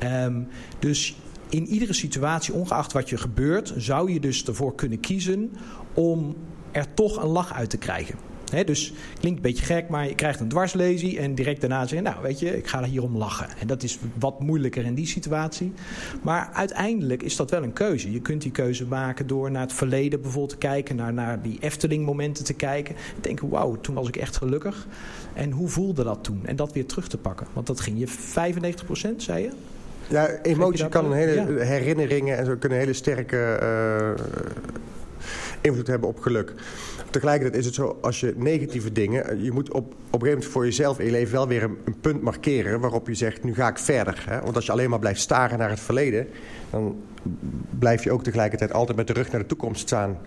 Um, 0.03 0.47
dus 0.79 1.15
in 1.49 1.67
iedere 1.67 1.93
situatie, 1.93 2.53
ongeacht 2.53 2.91
wat 2.91 3.09
je 3.09 3.17
gebeurt, 3.17 3.73
zou 3.77 4.11
je 4.11 4.19
dus 4.19 4.43
ervoor 4.43 4.75
kunnen 4.75 4.99
kiezen 4.99 5.51
om 5.93 6.35
er 6.71 6.93
toch 6.93 7.23
een 7.23 7.29
lach 7.29 7.53
uit 7.53 7.69
te 7.69 7.77
krijgen. 7.77 8.30
He, 8.51 8.63
dus 8.63 8.93
klinkt 9.19 9.37
een 9.37 9.51
beetje 9.51 9.65
gek, 9.65 9.89
maar 9.89 10.07
je 10.07 10.15
krijgt 10.15 10.39
een 10.39 10.47
dwarslesie 10.47 11.19
en 11.19 11.35
direct 11.35 11.61
daarna 11.61 11.87
zeg 11.87 11.99
je, 11.99 12.05
nou 12.05 12.21
weet 12.21 12.39
je, 12.39 12.57
ik 12.57 12.67
ga 12.67 12.81
er 12.81 12.87
hier 12.87 13.03
om 13.03 13.17
lachen. 13.17 13.47
En 13.59 13.67
dat 13.67 13.83
is 13.83 13.99
wat 14.19 14.39
moeilijker 14.39 14.85
in 14.85 14.93
die 14.93 15.07
situatie. 15.07 15.73
Maar 16.21 16.49
uiteindelijk 16.53 17.23
is 17.23 17.35
dat 17.35 17.49
wel 17.49 17.63
een 17.63 17.73
keuze. 17.73 18.11
Je 18.11 18.21
kunt 18.21 18.41
die 18.41 18.51
keuze 18.51 18.85
maken 18.85 19.27
door 19.27 19.51
naar 19.51 19.61
het 19.61 19.73
verleden 19.73 20.21
bijvoorbeeld 20.21 20.59
te 20.59 20.67
kijken, 20.67 20.95
naar, 20.95 21.13
naar 21.13 21.41
die 21.41 21.57
Efteling 21.59 22.05
momenten 22.05 22.43
te 22.43 22.53
kijken. 22.53 22.95
En 22.95 23.21
denken, 23.21 23.49
wauw, 23.49 23.75
toen 23.81 23.95
was 23.95 24.07
ik 24.07 24.15
echt 24.15 24.37
gelukkig. 24.37 24.87
En 25.33 25.51
hoe 25.51 25.67
voelde 25.67 26.03
dat 26.03 26.23
toen? 26.23 26.45
En 26.45 26.55
dat 26.55 26.73
weer 26.73 26.85
terug 26.85 27.07
te 27.07 27.17
pakken. 27.17 27.47
Want 27.53 27.67
dat 27.67 27.79
ging 27.79 27.99
je 27.99 28.07
95% 29.13 29.15
zei 29.17 29.43
je? 29.43 29.51
Ja, 30.07 30.29
emotie 30.41 30.89
kan 30.89 31.05
een 31.05 31.11
hele 31.11 31.53
ja. 31.53 31.63
herinneringen 31.63 32.37
en 32.37 32.45
zo 32.45 32.55
kunnen 32.55 32.77
hele 32.77 32.93
sterke 32.93 33.59
uh, 33.63 34.25
invloed 35.61 35.87
hebben 35.87 36.09
op 36.09 36.19
geluk. 36.19 36.53
Tegelijkertijd 37.11 37.59
is 37.59 37.65
het 37.65 37.75
zo, 37.75 37.97
als 38.01 38.19
je 38.19 38.33
negatieve 38.37 38.91
dingen... 38.91 39.29
Eh, 39.29 39.43
je 39.43 39.51
moet 39.51 39.71
op, 39.71 39.75
op 39.75 39.83
een 39.83 39.93
gegeven 40.11 40.27
moment 40.27 40.45
voor 40.45 40.65
jezelf 40.65 40.99
in 40.99 41.05
je 41.05 41.11
leven 41.11 41.33
wel 41.33 41.47
weer 41.47 41.63
een, 41.63 41.77
een 41.83 41.99
punt 41.99 42.21
markeren... 42.21 42.79
waarop 42.79 43.07
je 43.07 43.13
zegt, 43.13 43.43
nu 43.43 43.53
ga 43.53 43.67
ik 43.67 43.77
verder. 43.77 44.23
Hè? 44.29 44.41
Want 44.41 44.55
als 44.55 44.65
je 44.65 44.71
alleen 44.71 44.89
maar 44.89 44.99
blijft 44.99 45.19
staren 45.19 45.57
naar 45.57 45.69
het 45.69 45.79
verleden... 45.79 46.27
dan 46.69 47.01
blijf 47.79 48.03
je 48.03 48.11
ook 48.11 48.23
tegelijkertijd 48.23 48.73
altijd 48.73 48.97
met 48.97 49.07
de 49.07 49.13
rug 49.13 49.31
naar 49.31 49.41
de 49.41 49.47
toekomst 49.47 49.81
staan. 49.81 50.17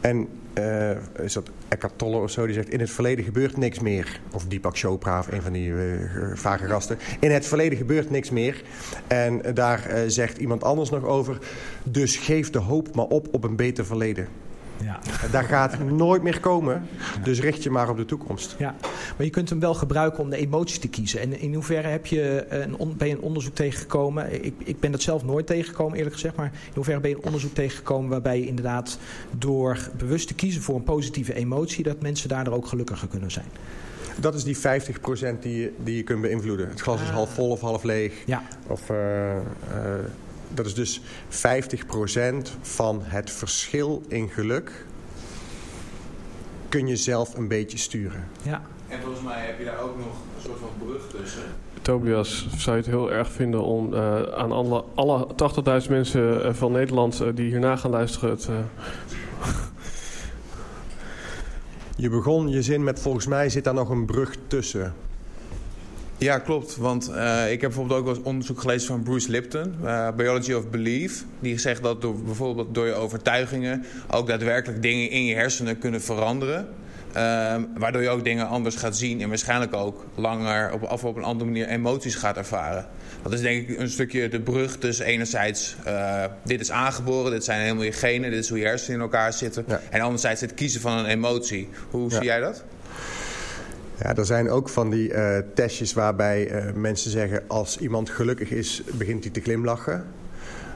En 0.00 0.28
uh, 0.58 0.90
is 1.18 1.32
dat 1.32 1.50
Eckhart 1.68 1.98
Tolle 1.98 2.16
of 2.16 2.30
zo, 2.30 2.44
die 2.46 2.54
zegt... 2.54 2.68
in 2.68 2.80
het 2.80 2.90
verleden 2.90 3.24
gebeurt 3.24 3.56
niks 3.56 3.80
meer. 3.80 4.20
Of 4.32 4.44
Deepak 4.44 4.78
Chopra, 4.78 5.24
een 5.30 5.42
van 5.42 5.52
die 5.52 5.68
uh, 5.68 5.76
vage 6.34 6.66
gasten. 6.66 6.98
In 7.20 7.30
het 7.30 7.46
verleden 7.46 7.78
gebeurt 7.78 8.10
niks 8.10 8.30
meer. 8.30 8.62
En 9.06 9.42
daar 9.54 9.90
zegt 10.06 10.38
iemand 10.38 10.64
anders 10.64 10.90
nog 10.90 11.04
over... 11.04 11.38
dus 11.82 12.16
geef 12.16 12.50
de 12.50 12.58
hoop 12.58 12.94
maar 12.94 13.06
op 13.06 13.28
op 13.30 13.44
een 13.44 13.56
beter 13.56 13.86
verleden. 13.86 14.28
Ja. 14.82 14.98
En 15.22 15.30
daar 15.30 15.44
gaat 15.44 15.78
nooit 15.78 16.22
meer 16.22 16.40
komen. 16.40 16.82
Dus 17.22 17.40
richt 17.40 17.62
je 17.62 17.70
maar 17.70 17.88
op 17.88 17.96
de 17.96 18.04
toekomst. 18.04 18.54
Ja, 18.58 18.74
maar 19.16 19.24
je 19.26 19.30
kunt 19.30 19.48
hem 19.50 19.60
wel 19.60 19.74
gebruiken 19.74 20.20
om 20.22 20.30
de 20.30 20.36
emoties 20.36 20.78
te 20.78 20.88
kiezen. 20.88 21.20
En 21.20 21.40
in 21.40 21.54
hoeverre 21.54 21.88
heb 21.88 22.06
je 22.06 22.46
een, 22.48 22.76
on- 22.76 22.94
ben 22.96 23.08
je 23.08 23.14
een 23.14 23.20
onderzoek 23.20 23.54
tegengekomen? 23.54 24.44
Ik, 24.44 24.54
ik 24.64 24.80
ben 24.80 24.90
dat 24.92 25.02
zelf 25.02 25.24
nooit 25.24 25.46
tegengekomen, 25.46 25.96
eerlijk 25.96 26.14
gezegd. 26.14 26.36
Maar 26.36 26.50
in 26.52 26.72
hoeverre 26.74 27.00
ben 27.00 27.10
je 27.10 27.16
een 27.16 27.24
onderzoek 27.24 27.54
tegengekomen 27.54 28.10
waarbij 28.10 28.38
je 28.40 28.46
inderdaad 28.46 28.98
door 29.38 29.78
bewust 29.98 30.26
te 30.28 30.34
kiezen 30.34 30.62
voor 30.62 30.74
een 30.74 30.82
positieve 30.84 31.34
emotie, 31.34 31.84
dat 31.84 32.00
mensen 32.02 32.28
daardoor 32.28 32.54
ook 32.54 32.66
gelukkiger 32.66 33.08
kunnen 33.08 33.30
zijn? 33.30 33.46
Dat 34.20 34.34
is 34.34 34.44
die 34.44 34.56
50% 34.56 34.60
die 35.40 35.60
je, 35.60 35.72
die 35.84 35.96
je 35.96 36.02
kunt 36.02 36.20
beïnvloeden. 36.20 36.68
Het 36.68 36.80
glas 36.80 37.00
is 37.00 37.08
Ah. 37.08 37.14
half 37.14 37.34
vol 37.34 37.50
of 37.50 37.60
half 37.60 37.82
leeg. 37.82 38.12
Ja, 38.26 38.42
Of, 38.66 38.90
eh, 38.90 39.30
eh, 39.36 39.40
dat 40.54 40.66
is 40.66 40.74
dus 40.74 41.00
50% 41.00 41.04
van 42.60 43.00
het 43.02 43.30
verschil 43.30 44.02
in 44.08 44.28
geluk 44.28 44.86
kun 46.68 46.86
je 46.86 46.96
zelf 46.96 47.36
een 47.36 47.48
beetje 47.48 47.78
sturen. 47.78 48.28
ja. 48.42 48.62
En 48.88 49.00
volgens 49.00 49.22
mij 49.22 49.46
heb 49.46 49.58
je 49.58 49.64
daar 49.64 49.80
ook 49.80 49.96
nog 49.96 50.06
een 50.06 50.42
soort 50.42 50.58
van 50.58 50.86
brug 50.86 51.08
tussen. 51.08 51.42
Tobias, 51.82 52.46
zou 52.56 52.76
je 52.76 52.82
het 52.82 52.90
heel 52.90 53.12
erg 53.12 53.32
vinden 53.32 53.62
om 53.62 53.94
eh, 53.94 54.22
aan 54.22 54.52
alle, 54.52 54.84
alle 54.94 55.26
80.000 55.82 55.88
mensen 55.88 56.44
eh, 56.44 56.54
van 56.54 56.72
Nederland 56.72 57.20
eh, 57.20 57.28
die 57.34 57.50
hierna 57.50 57.76
gaan 57.76 57.90
luisteren... 57.90 58.30
Het, 58.30 58.48
Je 61.96 62.08
begon 62.08 62.48
je 62.48 62.62
zin 62.62 62.84
met 62.84 63.00
volgens 63.00 63.26
mij 63.26 63.48
zit 63.48 63.64
daar 63.64 63.74
nog 63.74 63.88
een 63.88 64.06
brug 64.06 64.36
tussen. 64.46 64.94
Ja, 66.22 66.38
klopt. 66.38 66.76
Want 66.76 67.08
eh, 67.08 67.44
ik 67.52 67.60
heb 67.60 67.70
bijvoorbeeld 67.70 67.98
ook 68.00 68.06
wel 68.06 68.14
eens 68.14 68.24
onderzoek 68.24 68.60
gelezen 68.60 68.86
van 68.86 69.02
Bruce 69.02 69.30
Lipton, 69.30 69.74
eh, 69.84 70.08
Biology 70.16 70.52
of 70.52 70.68
Belief. 70.68 71.24
Die 71.40 71.58
zegt 71.58 71.82
dat 71.82 72.00
door, 72.00 72.22
bijvoorbeeld 72.22 72.74
door 72.74 72.86
je 72.86 72.94
overtuigingen 72.94 73.84
ook 74.10 74.26
daadwerkelijk 74.26 74.82
dingen 74.82 75.10
in 75.10 75.24
je 75.24 75.34
hersenen 75.34 75.78
kunnen 75.78 76.02
veranderen. 76.02 76.68
Ehm, 77.12 77.62
waardoor 77.76 78.02
je 78.02 78.08
ook 78.08 78.24
dingen 78.24 78.48
anders 78.48 78.76
gaat 78.76 78.96
zien 78.96 79.20
en 79.20 79.28
waarschijnlijk 79.28 79.74
ook 79.74 80.04
langer 80.14 80.72
op, 80.72 80.90
of 80.90 81.04
op 81.04 81.16
een 81.16 81.22
andere 81.22 81.50
manier 81.50 81.66
emoties 81.66 82.14
gaat 82.14 82.36
ervaren. 82.36 82.86
Dat 83.22 83.32
is 83.32 83.40
denk 83.40 83.68
ik 83.68 83.78
een 83.78 83.90
stukje 83.90 84.28
de 84.28 84.40
brug 84.40 84.76
tussen 84.78 85.06
enerzijds 85.06 85.76
eh, 85.84 86.24
dit 86.44 86.60
is 86.60 86.70
aangeboren, 86.70 87.30
dit 87.30 87.44
zijn 87.44 87.60
helemaal 87.60 87.84
je 87.84 87.92
genen, 87.92 88.30
dit 88.30 88.38
is 88.38 88.48
hoe 88.48 88.58
je 88.58 88.64
hersenen 88.64 88.96
in 88.96 89.02
elkaar 89.02 89.32
zitten. 89.32 89.64
Ja. 89.68 89.80
En 89.90 90.00
anderzijds 90.00 90.40
het 90.40 90.54
kiezen 90.54 90.80
van 90.80 90.98
een 90.98 91.06
emotie. 91.06 91.68
Hoe 91.90 92.10
Ja. 92.10 92.16
zie 92.16 92.24
jij 92.24 92.40
dat? 92.40 92.64
Ja, 94.02 94.16
er 94.16 94.26
zijn 94.26 94.50
ook 94.50 94.68
van 94.68 94.90
die 94.90 95.12
eh, 95.12 95.42
testjes 95.54 95.92
waarbij 95.92 96.48
eh, 96.48 96.72
mensen 96.72 97.10
zeggen... 97.10 97.42
als 97.46 97.78
iemand 97.78 98.10
gelukkig 98.10 98.50
is, 98.50 98.82
begint 98.92 99.24
hij 99.24 99.32
te 99.32 99.40
glimlachen. 99.40 100.04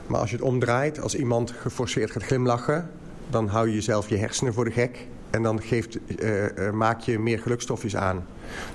Maar 0.07 0.21
als 0.21 0.31
je 0.31 0.37
het 0.37 0.45
omdraait, 0.45 1.01
als 1.01 1.15
iemand 1.15 1.51
geforceerd 1.51 2.11
gaat 2.11 2.23
glimlachen... 2.23 2.91
dan 3.31 3.49
hou 3.49 3.69
je 3.69 3.75
jezelf 3.75 4.09
je 4.09 4.17
hersenen 4.17 4.55
voor 4.55 4.65
de 4.65 4.71
gek... 4.71 5.07
en 5.31 5.43
dan 5.43 5.63
geeft, 5.63 5.99
eh, 6.19 6.71
maak 6.71 7.01
je 7.01 7.19
meer 7.19 7.39
gelukstofjes 7.39 7.97
aan. 7.97 8.27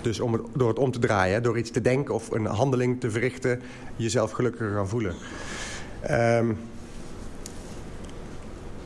Dus 0.01 0.19
om 0.19 0.33
het, 0.33 0.41
door 0.53 0.69
het 0.69 0.79
om 0.79 0.91
te 0.91 0.99
draaien, 0.99 1.43
door 1.43 1.57
iets 1.57 1.71
te 1.71 1.81
denken 1.81 2.13
of 2.13 2.31
een 2.31 2.45
handeling 2.45 2.99
te 2.99 3.11
verrichten... 3.11 3.61
jezelf 3.95 4.31
gelukkiger 4.31 4.73
gaan 4.73 4.87
voelen. 4.87 5.15
Ehm, 6.01 6.51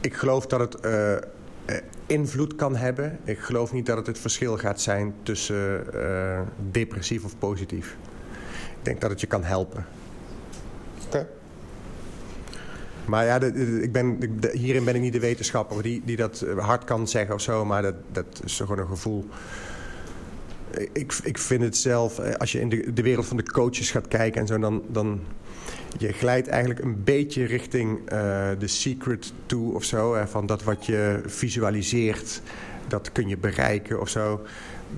ik 0.01 0.13
geloof 0.13 0.47
dat 0.47 0.59
het 0.59 0.77
invloed 2.05 2.55
kan 2.55 2.75
hebben. 2.75 3.19
Ik 3.23 3.39
geloof 3.39 3.73
niet 3.73 3.85
dat 3.85 3.97
het 3.97 4.07
het 4.07 4.19
verschil 4.19 4.57
gaat 4.57 4.81
zijn 4.81 5.13
tussen 5.23 5.93
eh, 5.93 6.41
depressief 6.71 7.23
of 7.23 7.37
positief. 7.37 7.95
Ik 8.79 8.85
denk 8.85 9.01
dat 9.01 9.09
het 9.09 9.21
je 9.21 9.27
kan 9.27 9.43
helpen. 9.43 9.85
Maar 13.05 13.25
ja, 13.25 13.39
de- 13.39 13.51
de- 13.51 13.81
ik 13.81 13.91
ben, 13.91 14.19
de- 14.39 14.51
hierin 14.57 14.83
ben 14.83 14.95
ik 14.95 15.01
niet 15.01 15.13
de 15.13 15.19
wetenschapper 15.19 15.83
die, 15.83 16.01
die 16.05 16.15
dat 16.15 16.41
eh, 16.41 16.57
hard 16.57 16.83
kan 16.83 17.07
zeggen 17.07 17.35
of 17.35 17.41
zo, 17.41 17.65
maar 17.65 17.81
dat, 17.81 17.95
dat 18.11 18.41
is 18.43 18.57
gewoon 18.57 18.79
een 18.79 18.87
gevoel. 18.87 19.25
Ik, 20.93 21.13
ik 21.23 21.37
vind 21.37 21.61
het 21.61 21.77
zelf, 21.77 22.19
eh, 22.19 22.33
als 22.33 22.51
je 22.51 22.59
in 22.59 22.69
de, 22.69 22.93
de 22.93 23.01
wereld 23.01 23.25
van 23.25 23.37
de 23.37 23.43
coaches 23.51 23.91
gaat 23.91 24.07
kijken 24.07 24.41
en 24.41 24.47
zo, 24.47 24.59
dan, 24.59 24.83
dan 24.87 25.19
je 25.97 26.13
glijdt 26.13 26.47
eigenlijk 26.47 26.79
een 26.79 27.03
beetje 27.03 27.45
richting 27.45 28.09
eh 28.09 28.49
de 28.59 28.67
secret 28.67 29.33
toe 29.45 29.73
of 29.73 29.83
zo. 29.83 30.15
Hè, 30.15 30.27
van 30.27 30.45
dat 30.45 30.63
wat 30.63 30.85
je 30.85 31.21
visualiseert, 31.25 32.41
dat 32.87 33.11
kun 33.11 33.27
je 33.27 33.37
bereiken 33.37 34.01
of 34.01 34.09
zo. 34.09 34.45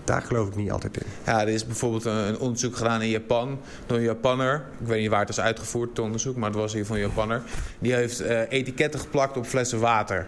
Daar 0.04 0.22
geloof 0.22 0.48
ik 0.48 0.56
niet 0.56 0.72
altijd 0.72 0.98
in. 0.98 1.06
Ja, 1.26 1.42
er 1.42 1.48
is 1.48 1.66
bijvoorbeeld 1.66 2.06
een, 2.06 2.40
onderzoek 2.40 2.76
gedaan 2.76 3.02
in 3.02 3.10
Japan 3.10 3.60
door 3.86 3.98
een 3.98 4.04
Japanner. 4.04 4.66
Ik 4.80 4.88
weet 4.88 5.02
niet 5.02 5.10
waar 5.10 5.20
het 5.20 5.30
is 5.30 5.40
uitgevoerd, 5.40 5.90
het 5.90 6.00
onderzoek, 6.00 6.36
maar 6.36 6.50
het 6.50 6.60
was 6.60 6.74
hier 6.74 6.86
van 6.86 6.96
een 6.96 7.02
Japanner. 7.02 7.42
Die 7.80 7.94
heeft 7.94 8.20
eh, 8.20 8.42
etiketten 8.50 9.00
geplakt 9.00 9.38
op 9.38 9.46
flessen 9.46 9.80
water. 9.80 10.28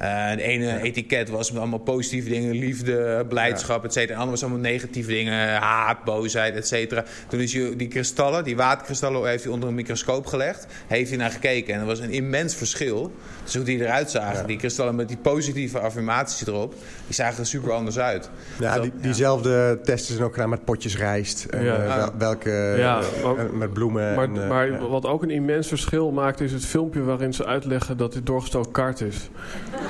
Eh, 0.00 0.36
de 0.36 0.42
ene 0.42 0.80
etiket 0.82 1.28
was 1.28 1.50
met 1.50 1.60
allemaal 1.60 1.78
positieve 1.78 2.28
dingen, 2.28 2.54
liefde, 2.54 3.24
blijdschap, 3.28 3.84
et 3.84 3.92
cetera. 3.92 4.12
En 4.12 4.14
de 4.18 4.24
andere 4.24 4.30
was 4.30 4.42
allemaal 4.42 4.70
negatieve 4.70 5.10
dingen, 5.10 5.56
haat, 5.56 6.04
boosheid, 6.04 6.54
et 6.54 6.66
cetera. 6.68 7.04
Toen 7.28 7.40
is 7.40 7.52
hij 7.52 7.76
die 7.76 7.88
kristallen, 7.88 8.44
die 8.44 8.56
waterkristallen, 8.56 9.28
heeft 9.28 9.44
hij 9.44 9.52
onder 9.52 9.68
een 9.68 9.74
microscoop 9.74 10.26
gelegd. 10.26 10.66
Heeft 10.86 11.08
hij 11.08 11.18
naar 11.18 11.30
gekeken 11.30 11.74
en 11.74 11.80
er 11.80 11.86
was 11.86 11.98
een 12.00 12.10
immens 12.10 12.54
verschil. 12.54 13.12
Dus 13.44 13.54
hoe 13.54 13.64
die 13.64 13.80
eruit 13.80 14.10
zagen, 14.10 14.46
die 14.46 14.56
kristallen 14.56 14.94
met 14.94 15.08
die 15.08 15.16
positieve 15.16 15.78
affirmaties 15.80 16.46
erop, 16.46 16.74
die 17.06 17.14
zagen 17.14 17.38
er 17.38 17.46
super 17.46 17.72
anders 17.72 17.98
uit. 17.98 18.30
Ja, 18.58 18.74
Dat- 18.74 18.82
die, 18.82 18.92
diezelfde 19.00 19.78
testen 19.82 20.14
zijn 20.14 20.26
ook 20.26 20.34
gedaan 20.34 20.48
met 20.48 20.64
potjes 20.64 20.96
rijst. 20.96 21.44
En 21.44 21.64
Ja. 21.64 21.76
eh, 21.76 21.96
wel- 21.96 22.10
welke, 22.18 22.74
Ja, 22.78 23.00
eh, 23.00 23.22
maar- 23.24 23.54
met 23.54 23.72
bloemen. 23.72 24.14
maar 24.14 24.24
en, 24.24 24.46
maar 24.48 24.70
ja. 24.70 24.78
wat 24.88 25.04
ook 25.06 25.22
een 25.22 25.30
immens 25.30 25.68
verschil 25.68 26.10
maakt... 26.10 26.40
is 26.40 26.52
het 26.52 26.64
filmpje 26.64 27.02
waarin 27.02 27.34
ze 27.34 27.46
uitleggen 27.46 27.96
dat 27.96 28.12
dit 28.12 28.26
doorgestoken 28.26 28.72
kaart 28.72 29.00
is. 29.00 29.28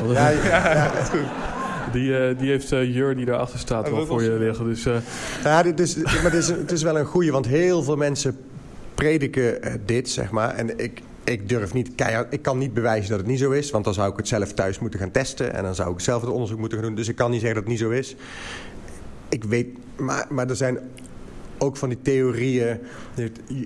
Ja, 0.07 0.29
ja, 0.29 0.73
ja. 0.75 0.93
Die, 1.93 2.19
eh, 2.19 2.39
die 2.39 2.51
heeft 2.51 2.73
uh, 2.73 2.95
Jur 2.95 3.16
die 3.16 3.25
daarachter 3.25 3.59
staat 3.59 3.91
wel 3.91 4.07
voor 4.07 4.23
je 4.23 4.31
liggen. 4.33 4.65
Dus, 4.65 4.87
eh, 4.87 4.97
Ja, 5.45 5.62
dit 5.62 5.81
is, 5.81 5.97
maar 5.97 6.23
het 6.23 6.35
is, 6.35 6.49
het 6.49 6.73
is 6.73 6.83
wel 6.83 6.99
een 6.99 7.05
goeie, 7.05 7.33
want 7.33 7.47
heel 7.47 7.83
veel 7.83 7.97
mensen 7.97 8.37
prediken 8.95 9.62
eh, 9.62 9.73
dit, 9.85 10.09
zeg 10.09 10.31
maar. 10.31 10.55
En 10.55 10.79
ik, 10.79 11.03
ik 11.25 11.49
durf 11.49 11.75
niet 11.75 11.95
keihard, 11.95 12.33
ik 12.33 12.43
kan 12.43 12.59
niet 12.59 12.75
bewijzen 12.75 13.11
dat 13.11 13.19
het 13.19 13.29
niet 13.29 13.39
zo 13.39 13.51
is, 13.51 13.70
want 13.70 13.85
dan 13.85 13.95
zou 13.95 14.11
ik 14.11 14.16
het 14.16 14.29
zelf 14.29 14.53
thuis 14.53 14.79
moeten 14.79 15.01
gaan 15.01 15.11
testen 15.11 15.55
en 15.55 15.62
dan 15.62 15.75
zou 15.75 15.93
ik 15.93 16.01
zelf 16.01 16.20
het 16.20 16.31
onderzoek 16.31 16.59
moeten 16.59 16.79
gaan 16.79 16.87
doen. 16.87 16.97
Dus 16.97 17.09
ik 17.09 17.16
kan 17.16 17.31
niet 17.31 17.41
zeggen 17.41 17.61
dat 17.61 17.70
het 17.70 17.73
niet 17.73 17.83
zo 17.83 17.99
is. 17.99 18.16
Ik 19.29 19.45
weet, 19.45 19.66
maar, 19.97 20.27
maar 20.29 20.49
er 20.49 20.57
zijn 20.57 20.79
ook 21.59 21.76
van 21.76 21.89
die 21.89 22.02
theorieën. 22.02 22.80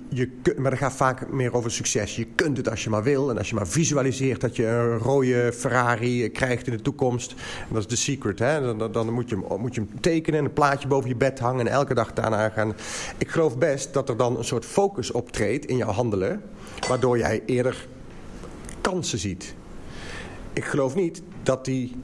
Je, 0.09 0.29
maar 0.57 0.71
dat 0.71 0.79
gaat 0.79 0.93
vaak 0.93 1.31
meer 1.31 1.53
over 1.53 1.71
succes. 1.71 2.15
Je 2.15 2.25
kunt 2.35 2.57
het 2.57 2.69
als 2.69 2.83
je 2.83 2.89
maar 2.89 3.03
wil. 3.03 3.29
En 3.29 3.37
als 3.37 3.49
je 3.49 3.55
maar 3.55 3.67
visualiseert 3.67 4.41
dat 4.41 4.55
je 4.55 4.65
een 4.67 4.97
rode 4.97 5.53
Ferrari 5.53 6.29
krijgt 6.29 6.67
in 6.67 6.73
de 6.77 6.81
toekomst. 6.81 7.31
En 7.59 7.73
dat 7.73 7.81
is 7.81 7.87
de 7.87 7.95
secret. 7.95 8.39
Hè? 8.39 8.75
Dan, 8.77 8.91
dan, 8.91 9.13
moet, 9.13 9.29
je 9.29 9.35
moet 9.57 9.75
je 9.75 9.81
hem 9.81 9.99
tekenen 9.99 10.39
en 10.39 10.45
een 10.45 10.53
plaatje 10.53 10.87
boven 10.87 11.09
je 11.09 11.15
bed 11.15 11.39
hangen. 11.39 11.67
En 11.67 11.73
elke 11.73 11.93
dag 11.93 12.13
daarna 12.13 12.49
gaan. 12.49 12.73
Ik 13.17 13.29
geloof 13.29 13.57
best 13.57 13.93
dat 13.93 14.09
er 14.09 14.17
dan 14.17 14.37
een 14.37 14.43
soort 14.43 14.65
focus 14.65 15.11
optreedt 15.11 15.65
in 15.65 15.77
jouw 15.77 15.91
handelen. 15.91 16.41
Waardoor 16.87 17.17
jij 17.17 17.43
eerder 17.45 17.87
kansen 18.81 19.19
ziet. 19.19 19.55
Ik 20.53 20.65
geloof 20.65 20.95
niet 20.95 21.21
dat 21.43 21.65
die 21.65 21.95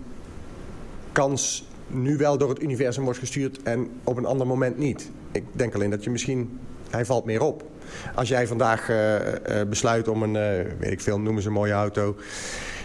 kans 1.11 1.67
nu 1.87 2.17
wel 2.17 2.37
door 2.37 2.49
het 2.49 2.61
universum 2.61 3.03
wordt 3.03 3.19
gestuurd 3.19 3.63
en 3.63 3.89
op 4.03 4.17
een 4.17 4.25
ander 4.25 4.47
moment 4.47 4.77
niet. 4.77 5.11
Ik 5.31 5.43
denk 5.51 5.75
alleen 5.75 5.89
dat 5.89 6.03
je 6.03 6.09
misschien... 6.09 6.59
Hij 6.89 7.05
valt 7.05 7.25
meer 7.25 7.41
op. 7.41 7.63
Als 8.15 8.29
jij 8.29 8.47
vandaag 8.47 8.89
eh, 8.89 9.61
eh, 9.61 9.67
besluit 9.67 10.07
om 10.07 10.23
een, 10.23 10.35
eh, 10.35 10.65
weet 10.79 10.91
ik 10.91 11.01
veel, 11.01 11.19
noemen 11.19 11.41
ze 11.41 11.47
een 11.47 11.53
mooie 11.53 11.73
auto... 11.73 12.15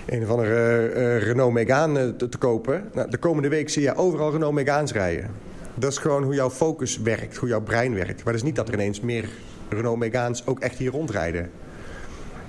een 0.07 0.23
of 0.23 0.29
andere 0.29 1.16
Renault 1.16 1.53
Megane 1.53 2.16
te, 2.16 2.29
te 2.29 2.39
kopen... 2.39 2.91
Nou, 2.93 3.11
de 3.11 3.16
komende 3.16 3.49
week 3.49 3.69
zie 3.69 3.83
je 3.83 3.95
overal 3.95 4.31
Renault 4.31 4.55
Meganes 4.55 4.93
rijden. 4.93 5.31
Dat 5.75 5.91
is 5.91 5.99
gewoon 5.99 6.23
hoe 6.23 6.35
jouw 6.35 6.51
focus 6.51 6.99
werkt, 6.99 7.37
hoe 7.37 7.49
jouw 7.49 7.62
brein 7.62 7.95
werkt. 7.95 8.25
Maar 8.25 8.33
dat 8.33 8.43
is 8.43 8.43
niet 8.43 8.57
dat 8.57 8.69
er 8.69 8.75
ineens 8.75 9.01
meer 9.01 9.29
Renault 9.69 9.99
Meganes 9.99 10.47
ook 10.47 10.61
echt 10.61 10.79
hier 10.79 10.91
rondrijden. 10.91 11.51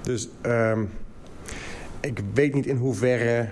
Dus 0.02 0.30
ehm, 0.42 0.84
ik 2.00 2.22
weet 2.34 2.54
niet 2.54 2.66
in 2.66 2.78
hoeverre 2.78 3.48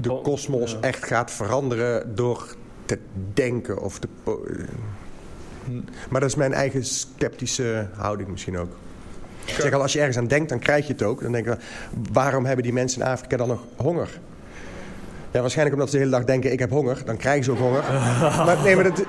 de 0.00 0.12
Oh, 0.12 0.22
kosmos 0.22 0.80
echt 0.80 1.04
gaat 1.04 1.30
veranderen 1.30 2.14
door 2.14 2.54
te 2.84 2.98
denken 3.34 3.78
of 3.78 3.98
te... 3.98 4.08
Maar 6.08 6.20
dat 6.20 6.30
is 6.30 6.36
mijn 6.36 6.52
eigen 6.52 6.84
sceptische 6.84 7.86
houding 7.96 8.28
misschien 8.28 8.58
ook. 8.58 8.76
Ik 9.44 9.54
zeg 9.54 9.72
al, 9.72 9.82
als 9.82 9.92
je 9.92 9.98
ergens 9.98 10.16
aan 10.16 10.26
denkt, 10.26 10.48
dan 10.48 10.58
krijg 10.58 10.86
je 10.86 10.92
het 10.92 11.02
ook. 11.02 11.22
Dan 11.22 11.32
denk 11.32 11.46
ik, 11.46 11.58
waarom 12.12 12.44
hebben 12.44 12.64
die 12.64 12.72
mensen 12.72 13.00
in 13.00 13.06
Afrika 13.06 13.36
dan 13.36 13.48
nog 13.48 13.64
honger? 13.76 14.20
Ja, 15.30 15.40
waarschijnlijk 15.40 15.76
omdat 15.76 15.90
ze 15.90 15.96
de 15.96 16.04
hele 16.04 16.16
dag 16.16 16.26
denken, 16.26 16.52
ik 16.52 16.58
heb 16.58 16.70
honger. 16.70 17.02
Dan 17.04 17.16
krijgen 17.16 17.44
ze 17.44 17.50
ook 17.50 17.58
honger. 17.58 17.82
maar 18.46 18.58
nee, 18.62 18.74
maar 18.74 18.84
dat, 18.84 19.04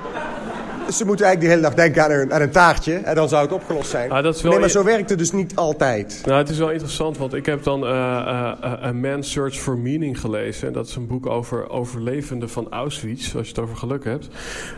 ze 0.94 1.06
moeten 1.06 1.26
eigenlijk 1.26 1.40
de 1.40 1.48
hele 1.48 1.62
dag 1.62 1.74
denken 1.74 2.04
aan 2.04 2.12
een, 2.12 2.34
aan 2.34 2.42
een 2.42 2.52
taartje. 2.52 2.94
En 2.94 3.16
dan 3.16 3.30
zou 3.30 3.44
het 3.44 3.52
opgelost 3.52 3.90
zijn. 3.90 4.12
Ah, 4.12 4.24
dat 4.24 4.44
nee, 4.44 4.60
maar 4.60 4.70
zo 4.70 4.84
werkt 4.84 5.10
het 5.10 5.20
dus 5.20 5.32
niet 5.32 5.56
altijd. 5.56 6.22
Nou, 6.26 6.38
het 6.38 6.50
is 6.50 6.58
wel 6.58 6.72
interessant, 6.72 7.18
want 7.18 7.34
ik 7.34 7.46
heb 7.46 7.64
dan 7.64 7.86
eh, 7.86 7.90
eh, 7.92 8.84
A 8.84 8.92
Man's 8.92 9.32
Search 9.32 9.56
for 9.56 9.78
Meaning 9.78 10.20
gelezen. 10.20 10.68
En 10.68 10.74
dat 10.74 10.88
is 10.88 10.96
een 10.96 11.08
boek 11.08 11.26
over 11.26 11.70
overlevenden 11.70 12.50
van 12.50 12.68
Auschwitz, 12.70 13.36
als 13.36 13.48
je 13.48 13.54
het 13.54 13.64
over 13.64 13.76
geluk 13.76 14.04
hebt. 14.04 14.28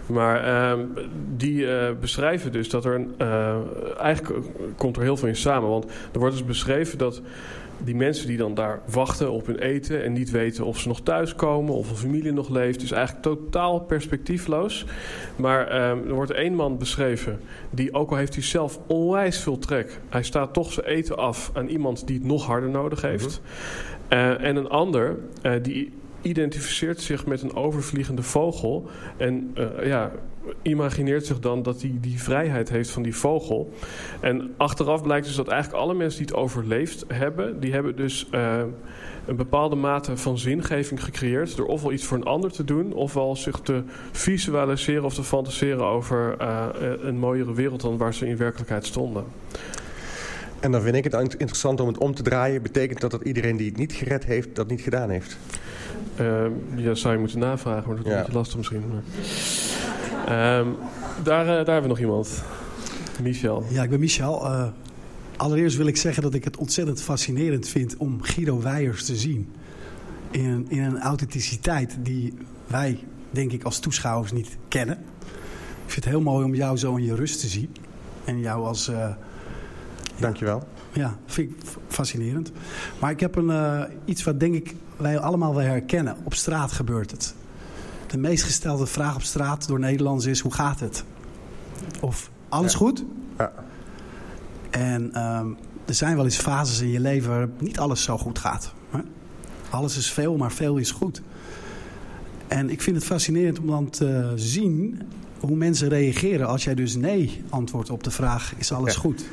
Maar 0.06 0.44
ehm, 0.44 0.80
die 1.36 1.68
beschrijven 2.00 2.52
dus 2.52 2.70
dat 2.70 2.86
er 2.86 2.94
een... 2.96 3.14
eigenlijk 4.00 4.46
komt 4.78 4.96
er 4.96 5.02
heel 5.02 5.18
veel 5.18 5.28
in 5.28 5.36
samen, 5.36 5.70
want 5.70 5.86
er 6.12 6.20
wordt 6.20 6.36
dus 6.36 6.46
beschreven 6.46 6.98
dat 6.98 7.22
die 7.84 7.96
mensen 7.96 8.28
die 8.28 8.38
dan 8.38 8.54
daar 8.54 8.82
wachten 8.92 9.32
op 9.32 9.46
hun 9.46 9.60
eten 9.60 10.04
en 10.04 10.14
niet 10.14 10.32
weten 10.32 10.66
of 10.66 10.80
ze 10.80 10.88
nog 10.88 11.02
thuiskomen 11.02 11.74
of 11.74 11.90
een 11.90 11.96
familie 11.96 12.32
nog 12.32 12.50
leeft, 12.50 12.82
is 12.82 12.92
eigenlijk 12.92 13.24
totaal 13.24 13.80
perspectiefloos. 13.80 14.86
Maar 15.36 15.68
ehm, 15.68 16.08
er 16.08 16.14
wordt 16.14 16.32
één 16.32 16.54
man 16.54 16.78
beschreven 16.78 17.40
die, 17.70 17.94
ook 17.94 18.10
al 18.10 18.18
heeft 18.18 18.34
hij 18.34 18.44
zelf 18.44 18.80
onwijs 18.88 19.40
veel 19.40 19.60
trek, 19.60 20.00
hij 20.10 20.24
staat 20.24 20.54
toch 20.54 20.72
zijn 20.72 20.86
eten 20.86 21.18
af 21.18 21.52
aan 21.54 21.68
iemand 21.68 22.08
die 22.08 22.18
het 22.18 22.26
nog 22.26 22.46
harder 22.46 22.70
nodig 22.70 23.02
heeft. 23.02 23.42
Uh, 24.10 24.44
en 24.44 24.56
een 24.56 24.70
ander 24.70 25.18
uh, 25.44 25.54
die 25.62 25.92
identificeert 26.22 27.02
zich 27.02 27.26
met 27.26 27.42
een 27.42 27.56
overvliegende 27.56 28.24
vogel. 28.24 28.90
En 29.18 29.56
uh, 29.58 29.86
ja, 29.86 30.12
imagineert 30.62 31.26
zich 31.26 31.40
dan 31.40 31.64
dat 31.64 31.82
hij 31.82 31.98
die 32.02 32.22
vrijheid 32.22 32.70
heeft 32.70 32.90
van 32.90 33.04
die 33.04 33.16
vogel. 33.16 33.74
En 34.20 34.54
achteraf 34.58 35.02
blijkt 35.02 35.26
dus 35.26 35.36
dat 35.36 35.48
eigenlijk 35.48 35.84
alle 35.84 35.94
mensen 35.94 36.20
die 36.20 36.28
het 36.28 36.44
overleefd 36.44 37.06
hebben... 37.08 37.60
die 37.60 37.74
hebben 37.74 37.96
dus 37.96 38.28
uh, 38.32 38.62
een 39.26 39.36
bepaalde 39.36 39.76
mate 39.76 40.18
van 40.18 40.38
zingeving 40.38 41.04
gecreëerd... 41.04 41.56
door 41.56 41.68
ofwel 41.68 41.92
iets 41.92 42.06
voor 42.06 42.18
een 42.18 42.26
ander 42.26 42.52
te 42.52 42.64
doen... 42.64 42.94
ofwel 42.94 43.36
zich 43.36 43.60
te 43.60 43.84
visualiseren 44.12 45.04
of 45.04 45.14
te 45.14 45.24
fantaseren 45.24 45.86
over 45.86 46.36
uh, 46.42 46.66
een 47.02 47.18
mooiere 47.18 47.54
wereld... 47.54 47.82
dan 47.82 47.98
waar 47.98 48.14
ze 48.14 48.28
in 48.28 48.38
werkelijkheid 48.38 48.86
stonden. 48.86 49.24
En 50.60 50.72
dan 50.72 50.82
vind 50.82 50.96
ik 50.96 51.04
het 51.04 51.34
interessant 51.34 51.80
om 51.80 51.88
het 51.88 51.98
om 51.98 52.16
te 52.16 52.24
draaien. 52.24 52.62
Betekent 52.62 53.02
dat 53.02 53.12
dat 53.12 53.22
iedereen 53.22 53.58
die 53.58 53.68
het 53.70 53.78
niet 53.78 53.94
gered 53.94 54.26
heeft, 54.26 54.56
dat 54.56 54.68
niet 54.68 54.82
gedaan 54.82 55.10
heeft? 55.10 55.38
Uh, 56.20 56.46
ja, 56.76 56.94
zou 56.94 57.14
je 57.14 57.20
moeten 57.20 57.40
navragen, 57.40 57.88
maar 57.88 57.96
dat 57.96 58.06
is 58.06 58.12
ja. 58.12 58.18
een 58.18 58.24
beetje 58.24 58.38
lastig 58.38 58.58
misschien. 58.58 58.84
Maar... 58.90 59.02
Um, 60.22 60.76
daar, 61.24 61.46
uh, 61.46 61.48
daar 61.48 61.56
hebben 61.56 61.82
we 61.82 61.88
nog 61.88 62.00
iemand. 62.00 62.44
Michel. 63.22 63.66
Ja, 63.70 63.84
ik 63.84 63.90
ben 63.90 64.00
Michel. 64.00 64.46
Uh, 64.46 64.68
allereerst 65.38 65.78
wil 65.78 65.88
ik 65.88 65.98
zeggen 65.98 66.24
dat 66.24 66.34
ik 66.34 66.44
het 66.44 66.58
ontzettend 66.58 67.02
fascinerend 67.02 67.68
vind 67.68 67.98
om 67.98 68.22
Guido 68.22 68.62
Weijers 68.62 69.06
te 69.06 69.16
zien. 69.16 69.52
In 70.32 70.46
een, 70.46 70.66
in 70.70 70.84
een 70.84 71.00
authenticiteit 71.00 71.98
die 72.00 72.34
wij, 72.68 73.00
denk 73.32 73.52
ik, 73.52 73.64
als 73.64 73.80
toeschouwers 73.80 74.32
niet 74.32 74.58
kennen. 74.68 74.98
Ik 75.86 75.96
vind 75.96 76.06
het 76.06 76.14
heel 76.14 76.22
mooi 76.22 76.46
om 76.46 76.56
jou 76.56 76.78
zo 76.78 76.96
in 76.96 77.04
je 77.04 77.16
rust 77.16 77.40
te 77.40 77.48
zien. 77.48 77.76
En 78.26 78.40
jou 78.40 78.66
als... 78.66 78.90
Uh, 78.90 79.10
Dankjewel. 80.20 80.68
Ja, 80.94 81.18
vind 81.26 81.52
ik 81.52 81.58
fascinerend. 81.88 82.52
Maar 83.00 83.12
ik 83.12 83.20
heb 83.20 83.36
een, 83.36 83.50
uh, 83.50 83.82
iets 84.06 84.24
wat 84.24 84.40
denk 84.40 84.56
ik 84.56 84.76
wij 84.98 85.20
allemaal 85.20 85.56
wel 85.56 85.66
herkennen. 85.66 86.16
Op 86.24 86.34
straat 86.34 86.72
gebeurt 86.72 87.12
het. 87.12 87.36
De 88.10 88.18
meest 88.18 88.44
gestelde 88.44 88.86
vraag 88.86 89.16
op 89.16 89.22
straat 89.22 89.68
door 89.68 89.80
Nederlanders 89.80 90.26
is: 90.26 90.40
hoe 90.40 90.54
gaat 90.54 90.80
het? 90.80 91.04
Of 92.00 92.30
alles 92.50 92.72
ja. 92.72 92.78
goed? 92.78 93.04
Ja. 93.38 93.52
En 94.70 95.24
um, 95.24 95.58
er 95.86 95.94
zijn 95.94 96.16
wel 96.16 96.26
eens 96.26 96.38
fases 96.38 96.80
in 96.80 96.90
je 96.90 97.00
leven 97.00 97.30
waar 97.30 97.50
niet 97.58 97.80
alles 97.80 98.04
zo 98.04 98.18
goed 98.18 98.40
gaat. 98.40 98.74
Hè? 98.90 99.00
Alles 99.70 99.98
is 99.98 100.12
veel, 100.12 100.38
maar 100.38 100.52
veel 100.52 100.78
is 100.78 100.92
goed. 100.92 101.22
En 102.48 102.70
ik 102.70 102.82
vind 102.82 102.96
het 102.96 103.06
fascinerend 103.06 103.60
om 103.60 103.68
dan 103.68 103.90
te 103.90 104.32
zien 104.36 105.02
hoe 105.40 105.56
mensen 105.56 105.90
reageren 105.90 106.48
als 106.48 106.64
jij 106.64 106.76
dus 106.76 106.96
nee 106.96 107.44
antwoordt 107.50 107.90
op 107.90 108.04
de 108.04 108.12
vraag: 108.12 108.54
is 108.58 108.72
alles 108.72 108.96
goed? 108.96 109.26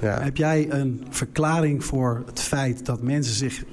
Ja. 0.00 0.20
Heb 0.22 0.36
jij 0.36 0.70
een 0.70 1.06
verklaring 1.10 1.84
voor 1.84 2.22
het 2.26 2.40
feit 2.40 2.86
dat 2.86 3.02
mensen 3.02 3.34
zich 3.34 3.64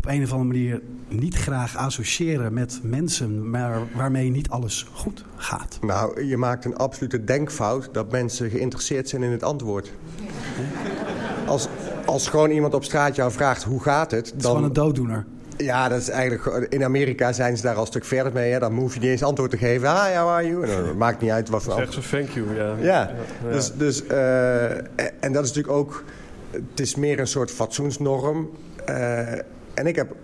op 0.00 0.06
een 0.06 0.22
of 0.22 0.32
andere 0.32 0.48
manier 0.48 0.80
niet 1.08 1.34
graag 1.34 1.76
associëren 1.76 2.52
met 2.52 2.80
mensen 2.82 3.50
maar 3.50 3.78
waarmee 3.94 4.30
niet 4.30 4.48
alles 4.50 4.86
goed 4.92 5.24
gaat? 5.36 5.78
Nou, 5.80 6.24
je 6.24 6.36
maakt 6.36 6.64
een 6.64 6.76
absolute 6.76 7.24
denkfout 7.24 7.88
dat 7.92 8.10
mensen 8.10 8.50
geïnteresseerd 8.50 9.08
zijn 9.08 9.22
in 9.22 9.30
het 9.30 9.42
antwoord. 9.42 9.92
Als, 11.46 11.68
als 12.04 12.28
gewoon 12.28 12.50
iemand 12.50 12.74
op 12.74 12.84
straat 12.84 13.16
jou 13.16 13.32
vraagt 13.32 13.62
hoe 13.62 13.82
gaat 13.82 14.10
het, 14.10 14.26
Het 14.26 14.36
is 14.36 14.44
gewoon 14.44 14.60
dan... 14.60 14.64
een 14.64 14.72
dooddoener. 14.72 15.26
Ja, 15.56 15.88
dat 15.88 16.00
is 16.00 16.08
eigenlijk... 16.08 16.66
In 16.72 16.84
Amerika 16.84 17.32
zijn 17.32 17.56
ze 17.56 17.62
daar 17.62 17.74
al 17.74 17.80
een 17.80 17.86
stuk 17.86 18.04
verder 18.04 18.32
mee. 18.32 18.52
Hè? 18.52 18.58
Dan 18.58 18.74
hoef 18.74 18.94
je 18.94 19.00
niet 19.00 19.08
eens 19.08 19.22
antwoord 19.22 19.50
te 19.50 19.56
geven. 19.56 19.88
Ah, 19.88 20.18
how 20.18 20.28
are 20.28 20.46
you? 20.46 20.62
En 20.62 20.84
dan 20.84 20.96
maakt 20.96 21.20
niet 21.20 21.30
uit 21.30 21.48
wat 21.48 21.62
voor 21.62 21.74
Zeg 21.74 21.92
ze 21.92 22.00
thank 22.00 22.28
you, 22.28 22.54
ja. 22.54 22.74
Ja, 22.80 23.10
dus, 23.50 23.72
dus 23.72 24.06
eh, 24.06 24.70
en 25.24 25.32
dat 25.32 25.44
is 25.44 25.48
natuurlijk 25.48 25.74
ook... 25.74 26.04
Het 26.50 26.80
is 26.80 26.94
meer 26.94 27.18
een 27.18 27.26
soort 27.26 27.50
fatsoensnorm. 27.50 28.50
Eh, 28.84 29.32
en 29.74 29.86
ik 29.86 29.96
heb... 29.96 30.14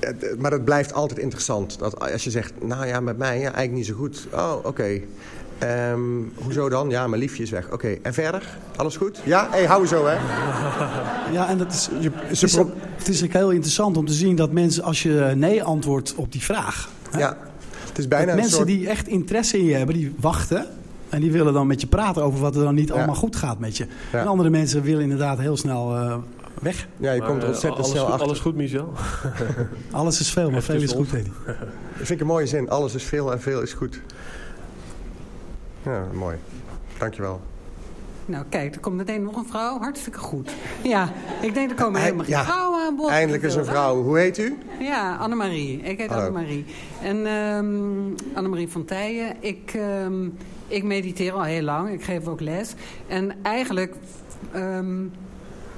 het- 0.00 0.34
Maar 0.38 0.50
dat 0.50 0.64
blijft 0.64 0.92
altijd 0.92 1.18
interessant. 1.18 1.78
Dat 1.78 2.00
als 2.12 2.24
je 2.24 2.30
zegt, 2.30 2.52
nou 2.62 2.86
ja, 2.86 3.00
met 3.00 3.18
mij 3.18 3.34
ja, 3.36 3.42
eigenlijk 3.42 3.72
niet 3.72 3.86
zo 3.86 3.94
goed. 3.94 4.26
Oh, 4.32 4.54
oké. 4.62 5.00
Ehm, 5.58 6.00
hoezo 6.34 6.68
dan? 6.68 6.90
Ja, 6.90 7.06
mijn 7.06 7.22
liefje 7.22 7.42
is 7.42 7.50
weg. 7.50 7.70
Oké, 7.72 7.88
en 8.02 8.14
verder? 8.14 8.56
Alles 8.76 8.96
goed? 8.96 9.20
Ja? 9.24 9.48
Hé, 9.50 9.56
hey, 9.56 9.66
hou 9.66 9.86
zo, 9.86 10.06
hè? 10.06 10.16
Ja, 11.36 11.48
en 11.48 11.58
dat 11.58 11.72
is, 11.72 11.88
Je, 12.00 12.10
het, 12.14 12.30
is, 12.42 12.56
het 12.96 13.08
is 13.08 13.24
ook 13.24 13.32
heel 13.32 13.50
interessant 13.50 13.96
om 13.96 14.06
te 14.06 14.12
zien 14.12 14.36
dat 14.36 14.52
mensen, 14.52 14.82
als 14.82 15.02
je 15.02 15.32
nee 15.36 15.62
antwoordt 15.62 16.14
op 16.14 16.32
die 16.32 16.42
vraag... 16.42 16.88
hè, 17.10 17.18
ja, 17.18 17.36
het 17.88 17.98
is 17.98 18.08
bijna 18.08 18.30
een 18.30 18.36
mensen 18.36 18.56
soort... 18.56 18.66
die 18.68 18.88
echt 18.88 19.08
interesse 19.08 19.58
in 19.58 19.64
je 19.64 19.74
hebben, 19.74 19.94
die 19.94 20.14
wachten... 20.20 20.66
En 21.08 21.20
die 21.20 21.32
willen 21.32 21.52
dan 21.52 21.66
met 21.66 21.80
je 21.80 21.86
praten 21.86 22.22
over 22.22 22.40
wat 22.40 22.56
er 22.56 22.62
dan 22.62 22.74
niet 22.74 22.88
Ja. 22.88 22.94
allemaal 22.94 23.14
goed 23.14 23.36
gaat 23.36 23.58
met 23.58 23.76
je. 23.76 23.86
Ja. 24.12 24.18
En 24.20 24.26
andere 24.26 24.50
mensen 24.50 24.82
willen 24.82 25.02
inderdaad 25.02 25.38
heel 25.38 25.56
snel 25.56 25.96
eh, 25.96 26.16
weg. 26.60 26.88
Ja, 26.96 27.12
je 27.12 27.18
Maar, 27.18 27.28
komt 27.28 27.38
er 27.40 27.48
eh, 27.48 27.52
ontzettend 27.52 27.86
snel 27.86 28.02
goed, 28.02 28.12
achter. 28.12 28.26
Alles 28.26 28.40
goed, 28.40 28.54
Michel? 28.54 28.92
Alles 29.90 30.20
is 30.20 30.30
veel, 30.30 30.50
maar 30.50 30.62
veel 30.62 30.82
is 30.82 30.92
goed, 30.92 31.14
Eddie. 31.14 31.32
Dat 31.46 32.08
vind 32.08 32.10
ik 32.10 32.20
een 32.20 32.26
mooie 32.26 32.46
zin. 32.46 32.70
Alles 32.70 32.94
is 32.94 33.04
veel 33.04 33.32
en 33.32 33.40
veel 33.40 33.60
is 33.60 33.72
goed. 33.72 34.00
Ja, 35.82 36.04
mooi. 36.12 36.36
Dankjewel. 36.98 37.40
Nou, 38.26 38.44
kijk, 38.48 38.74
er 38.74 38.80
komt 38.80 38.96
meteen 38.96 39.22
nog 39.22 39.36
een 39.36 39.46
vrouw. 39.46 39.78
Hartstikke 39.78 40.18
goed. 40.18 40.50
Ja, 40.82 41.12
ik 41.40 41.54
denk 41.54 41.70
er 41.70 41.76
komen 41.76 42.00
helemaal 42.00 42.24
geen 42.24 42.34
ja, 42.34 42.44
vrouwen 42.44 42.86
aan 42.86 42.96
bod. 42.96 43.08
Eindelijk 43.08 43.42
is 43.42 43.54
een 43.54 43.64
vrouw. 43.64 44.02
Hoe 44.02 44.18
heet 44.18 44.38
u? 44.38 44.58
Ja, 44.80 45.16
Annemarie. 45.16 45.80
Ik 45.82 45.98
heet 45.98 46.08
Hallo. 46.08 46.22
Annemarie. 46.22 46.64
En 47.02 47.26
ehm 47.26 48.36
Annemarie 48.36 48.68
van 48.68 48.84
Tijen. 48.84 49.36
Ik, 49.40 49.72
ehm, 49.74 50.28
ik 50.66 50.84
mediteer 50.84 51.32
al 51.32 51.42
heel 51.42 51.62
lang. 51.62 51.90
Ik 51.90 52.04
geef 52.04 52.26
ook 52.26 52.40
les. 52.40 52.74
En 53.06 53.32
eigenlijk... 53.42 53.94
ehm, 54.52 54.96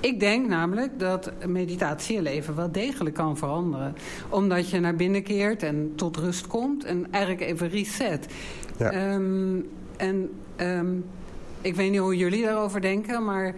ik 0.02 0.20
denk 0.20 0.48
namelijk 0.48 0.98
dat 0.98 1.32
meditatie 1.46 2.14
je 2.14 2.22
leven 2.22 2.56
wel 2.56 2.72
degelijk 2.72 3.14
kan 3.14 3.36
veranderen. 3.36 3.94
Omdat 4.28 4.70
je 4.70 4.80
naar 4.80 4.96
binnen 4.96 5.22
keert 5.22 5.62
en 5.62 5.92
tot 5.96 6.16
rust 6.16 6.46
komt. 6.46 6.84
En 6.84 7.06
eigenlijk 7.10 7.42
even 7.44 7.68
reset. 7.68 8.26
Ja. 8.78 8.90
Ehm, 8.90 9.56
en 9.96 10.30
ehm, 10.56 10.94
ik 11.60 11.74
weet 11.74 11.90
niet 11.90 12.00
hoe 12.00 12.16
jullie 12.16 12.44
daarover 12.44 12.80
denken, 12.80 13.24
maar 13.24 13.54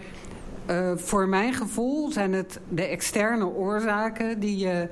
eh, 0.65 0.91
voor 0.95 1.27
mijn 1.27 1.53
gevoel 1.53 2.11
zijn 2.11 2.33
het 2.33 2.59
de 2.69 2.83
externe 2.83 3.45
oorzaken 3.45 4.39
die 4.39 4.57
je, 4.57 4.87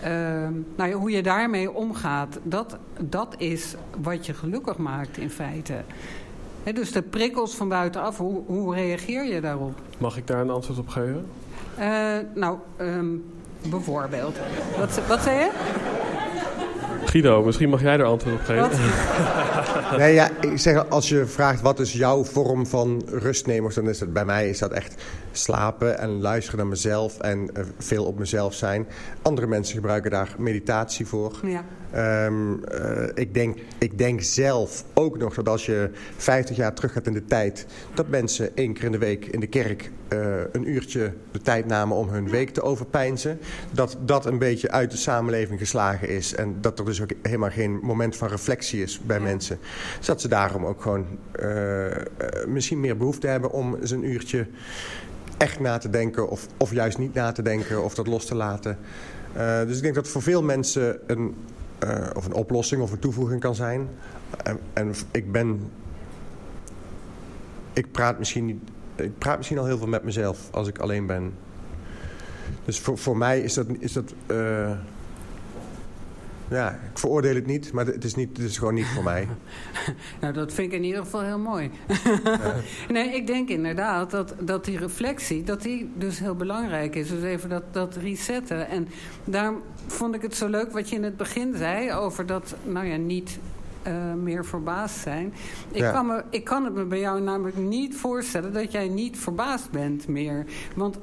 ehm, 0.00 0.52
nou 0.76 0.90
ja, 0.90 0.96
hoe 0.96 1.10
je 1.10 1.22
daarmee 1.22 1.72
omgaat. 1.72 2.38
Dat, 2.42 2.78
dat 3.00 3.34
is 3.38 3.74
wat 4.00 4.26
je 4.26 4.34
gelukkig 4.34 4.76
maakt 4.76 5.16
in 5.16 5.30
feite. 5.30 5.82
Hè, 6.62 6.72
dus 6.72 6.92
de 6.92 7.02
prikkels 7.02 7.54
van 7.54 7.68
buitenaf, 7.68 8.18
hoe, 8.18 8.42
hoe 8.46 8.74
reageer 8.74 9.24
je 9.24 9.40
daarop? 9.40 9.72
Mag 9.98 10.16
ik 10.16 10.26
daar 10.26 10.40
een 10.40 10.50
antwoord 10.50 10.78
op 10.78 10.88
geven? 10.88 11.26
Eh, 11.76 12.16
nou, 12.34 12.58
ehm, 12.76 13.06
bijvoorbeeld. 13.68 14.36
Wat, 14.78 15.00
wat 15.08 15.22
zei 15.22 15.38
je? 15.38 15.50
Guido, 17.04 17.44
misschien 17.44 17.68
mag 17.68 17.80
jij 17.80 17.98
er 17.98 18.04
antwoord 18.04 18.34
op 18.34 18.44
geven. 18.44 18.62
Wat? 18.62 18.78
Nee, 19.96 20.14
ja, 20.14 20.30
ik 20.40 20.58
zeg, 20.58 20.88
als 20.88 21.08
je 21.08 21.26
vraagt 21.26 21.60
wat 21.60 21.80
is 21.80 21.92
jouw 21.92 22.24
vorm 22.24 22.66
van 22.66 23.02
rustnemers, 23.06 23.74
dan 23.74 23.88
is 23.88 24.00
het 24.00 24.12
bij 24.12 24.24
mij 24.24 24.48
is 24.48 24.58
dat 24.58 24.70
echt 24.70 25.02
slapen 25.32 25.98
en 25.98 26.20
luisteren 26.20 26.58
naar 26.58 26.68
mezelf 26.68 27.18
en 27.18 27.50
eh, 27.54 27.64
veel 27.78 28.04
op 28.04 28.18
mezelf 28.18 28.54
zijn. 28.54 28.86
Andere 29.22 29.46
mensen 29.46 29.74
gebruiken 29.74 30.10
daar 30.10 30.34
meditatie 30.38 31.06
voor. 31.06 31.32
Ja. 31.42 31.64
Ehm, 31.90 32.64
eh, 32.64 33.08
ik, 33.14 33.34
denk, 33.34 33.58
ik 33.78 33.98
denk 33.98 34.22
zelf 34.22 34.84
ook 34.94 35.18
nog 35.18 35.34
dat 35.34 35.48
als 35.48 35.66
je 35.66 35.90
50 36.16 36.56
jaar 36.56 36.74
terug 36.74 36.92
gaat 36.92 37.06
in 37.06 37.12
de 37.12 37.24
tijd, 37.24 37.66
dat 37.94 38.08
mensen 38.08 38.56
één 38.56 38.72
keer 38.72 38.84
in 38.84 38.92
de 38.92 38.98
week 38.98 39.26
in 39.26 39.40
de 39.40 39.46
kerk 39.46 39.90
eh, 40.08 40.18
een 40.52 40.68
uurtje 40.68 41.12
de 41.30 41.40
tijd 41.40 41.66
namen 41.66 41.96
om 41.96 42.08
hun 42.08 42.30
week 42.30 42.50
te 42.50 42.62
overpeinzen. 42.62 43.38
Dat 43.70 43.96
dat 44.04 44.26
een 44.26 44.38
beetje 44.38 44.70
uit 44.70 44.90
de 44.90 44.96
samenleving 44.96 45.58
geslagen 45.58 46.08
is. 46.08 46.34
En 46.34 46.56
dat 46.60 46.78
er 46.78 46.84
dus 46.84 47.02
ook 47.02 47.10
helemaal 47.22 47.50
geen 47.50 47.78
moment 47.82 48.16
van 48.16 48.28
reflectie 48.28 48.82
is 48.82 49.00
bij 49.00 49.20
mensen. 49.20 49.58
Dus 49.96 50.06
dat 50.06 50.20
ze 50.20 50.28
daarom 50.28 50.66
ook 50.66 50.82
gewoon 50.82 51.06
eh, 51.32 51.86
misschien 52.46 52.80
meer 52.80 52.96
behoefte 52.96 53.26
hebben 53.26 53.50
om 53.50 53.74
eens 53.74 53.90
een 53.90 54.04
uurtje 54.04 54.46
echt 55.36 55.60
na 55.60 55.78
te 55.78 55.90
denken 55.90 56.28
of, 56.28 56.46
of 56.56 56.72
juist 56.72 56.98
niet 56.98 57.14
na 57.14 57.32
te 57.32 57.42
denken 57.42 57.84
of 57.84 57.94
dat 57.94 58.06
los 58.06 58.26
te 58.26 58.34
laten. 58.34 58.78
Dus 59.66 59.76
ik 59.76 59.82
denk 59.82 59.94
dat 59.94 60.08
voor 60.08 60.22
veel 60.22 60.42
mensen 60.42 60.98
een, 61.06 61.34
eh, 61.80 62.06
of 62.14 62.26
een 62.26 62.32
oplossing 62.32 62.82
of 62.82 62.92
een 62.92 62.98
toevoeging 62.98 63.40
kan 63.40 63.54
zijn. 63.54 63.88
En, 64.42 64.58
en 64.72 64.94
ik 65.10 65.32
ben... 65.32 65.70
Ik 67.72 67.92
praat 67.92 68.18
misschien. 68.18 68.62
Ik 68.96 69.18
praat 69.18 69.36
misschien 69.36 69.58
al 69.58 69.66
heel 69.66 69.78
veel 69.78 69.86
met 69.86 70.04
mezelf 70.04 70.48
als 70.50 70.68
ik 70.68 70.78
alleen 70.78 71.06
ben. 71.06 71.32
Dus 72.64 72.80
voor, 72.80 72.98
voor 72.98 73.16
mij 73.16 73.40
is 73.40 73.54
dat... 73.54 73.66
Is 73.78 73.92
dat 73.92 74.14
eh, 74.26 74.70
Ja, 76.50 76.70
ik 76.70 76.98
veroordeel 76.98 77.34
het 77.34 77.46
niet, 77.46 77.72
maar 77.72 77.86
het 77.86 78.04
is, 78.04 78.14
niet, 78.14 78.36
het 78.36 78.46
is 78.46 78.58
gewoon 78.58 78.74
niet 78.74 78.86
voor 78.86 79.02
mij. 79.02 79.28
Nou, 80.20 80.32
dat 80.32 80.52
vind 80.52 80.72
ik 80.72 80.78
in 80.78 80.84
ieder 80.84 81.02
geval 81.02 81.20
heel 81.22 81.38
mooi. 81.38 81.70
nee, 82.88 83.14
ik 83.14 83.26
denk 83.26 83.48
inderdaad 83.48 84.10
dat, 84.10 84.34
dat 84.40 84.64
die 84.64 84.78
reflectie, 84.78 85.42
dat 85.44 85.62
die 85.62 85.90
dus 85.94 86.18
heel 86.18 86.34
belangrijk 86.34 86.94
is. 86.94 87.08
Dus 87.08 87.22
even 87.22 87.48
dat, 87.48 87.62
dat 87.70 87.96
resetten. 87.96 88.68
En 88.68 88.88
daarom 89.24 89.62
vond 89.86 90.14
ik 90.14 90.22
het 90.22 90.34
zo 90.36 90.48
leuk 90.48 90.72
wat 90.72 90.88
je 90.88 90.96
in 90.96 91.02
het 91.04 91.16
begin 91.16 91.54
zei 91.56 91.92
over 91.92 92.26
dat, 92.26 92.54
nou 92.64 92.86
ja, 92.86 92.96
niet 92.96 93.38
uh, 93.86 94.14
meer 94.14 94.44
verbaasd 94.44 94.98
zijn. 94.98 95.32
Ik, 95.70 95.80
Ja. 95.80 95.90
kan 95.92 96.06
me, 96.06 96.24
ik 96.30 96.44
kan 96.44 96.64
het 96.64 96.74
me 96.74 96.84
bij 96.84 97.00
jou 97.00 97.20
namelijk 97.20 97.56
niet 97.56 97.96
voorstellen 97.96 98.52
dat 98.52 98.72
jij 98.72 98.88
niet 98.88 99.18
verbaasd 99.18 99.70
bent 99.70 100.08
meer. 100.08 100.46
Want 100.76 100.98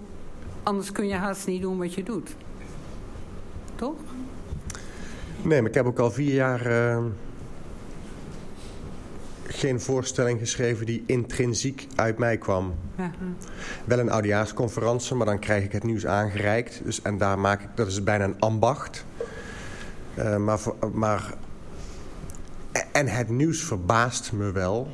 anders 0.64 0.91
kun 0.91 1.07
je 1.07 1.14
haast 1.15 1.48
niet 1.48 1.61
doen 1.61 1.78
wat 1.78 1.94
je 1.94 2.03
doet. 2.03 2.36
Toch? 3.76 3.95
Nee, 5.42 5.62
maar 5.62 5.70
ik 5.70 5.76
heb 5.76 5.86
ook 5.86 6.00
al 6.00 6.12
vier 6.12 6.34
jaar 6.34 6.66
eh, 6.66 7.04
geen 9.44 9.82
voorstelling 9.82 10.40
geschreven 10.40 10.86
die 10.86 11.04
intrinsiek 11.06 11.88
uit 11.96 12.18
mij 12.18 12.38
kwam. 12.38 12.76
Ja. 12.98 13.12
Wel 13.86 14.00
een 14.00 14.10
oudejaarsconferentie, 14.10 15.16
maar 15.16 15.26
dan 15.26 15.40
krijg 15.40 15.64
ik 15.64 15.72
het 15.72 15.84
nieuws 15.84 16.06
aangereikt. 16.06 16.82
Dus, 16.84 17.02
en 17.02 17.18
daar 17.18 17.40
maak 17.40 17.62
ik, 17.62 17.70
dat 17.76 17.88
is 17.88 18.04
bijna 18.04 18.24
een 18.24 18.40
ambacht. 18.40 19.06
Eh, 20.14 20.38
maar, 20.38 20.60
maar, 20.94 21.34
en 22.92 23.08
het 23.08 23.30
nieuws 23.30 23.64
verbaast 23.64 24.32
me 24.32 24.52
wel. 24.52 24.88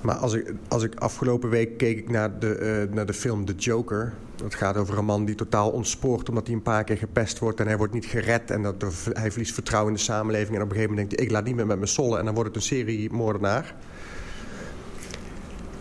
Maar 0.00 0.14
als 0.14 0.32
ik, 0.32 0.52
als 0.68 0.82
ik 0.82 0.94
afgelopen 0.94 1.48
week 1.48 1.78
keek 1.78 1.98
ik 1.98 2.10
naar 2.10 2.38
de, 2.38 2.54
eh, 2.54 2.94
naar 2.94 3.06
de 3.06 3.12
film 3.12 3.44
The 3.44 3.54
Joker. 3.54 4.12
Dat 4.42 4.54
gaat 4.54 4.76
over 4.76 4.98
een 4.98 5.04
man 5.04 5.24
die 5.24 5.34
totaal 5.34 5.70
ontspoort 5.70 6.28
omdat 6.28 6.46
hij 6.46 6.56
een 6.56 6.62
paar 6.62 6.84
keer 6.84 6.96
gepest 6.96 7.38
wordt. 7.38 7.60
En 7.60 7.66
hij 7.66 7.76
wordt 7.76 7.92
niet 7.92 8.04
gered. 8.06 8.50
En 8.50 8.62
dat, 8.62 8.84
hij 9.12 9.30
verliest 9.30 9.54
vertrouwen 9.54 9.90
in 9.92 9.96
de 9.98 10.04
samenleving. 10.04 10.56
En 10.56 10.62
op 10.62 10.68
een 10.68 10.74
gegeven 10.74 10.90
moment 10.90 11.08
denkt 11.08 11.16
hij, 11.16 11.24
ik 11.24 11.30
laat 11.32 11.44
niet 11.44 11.56
meer 11.56 11.66
met 11.66 11.78
me 11.78 11.86
sollen. 11.86 12.18
En 12.18 12.24
dan 12.24 12.34
wordt 12.34 12.48
het 12.48 12.58
een 12.58 12.68
serie 12.68 13.12
moordenaar. 13.12 13.74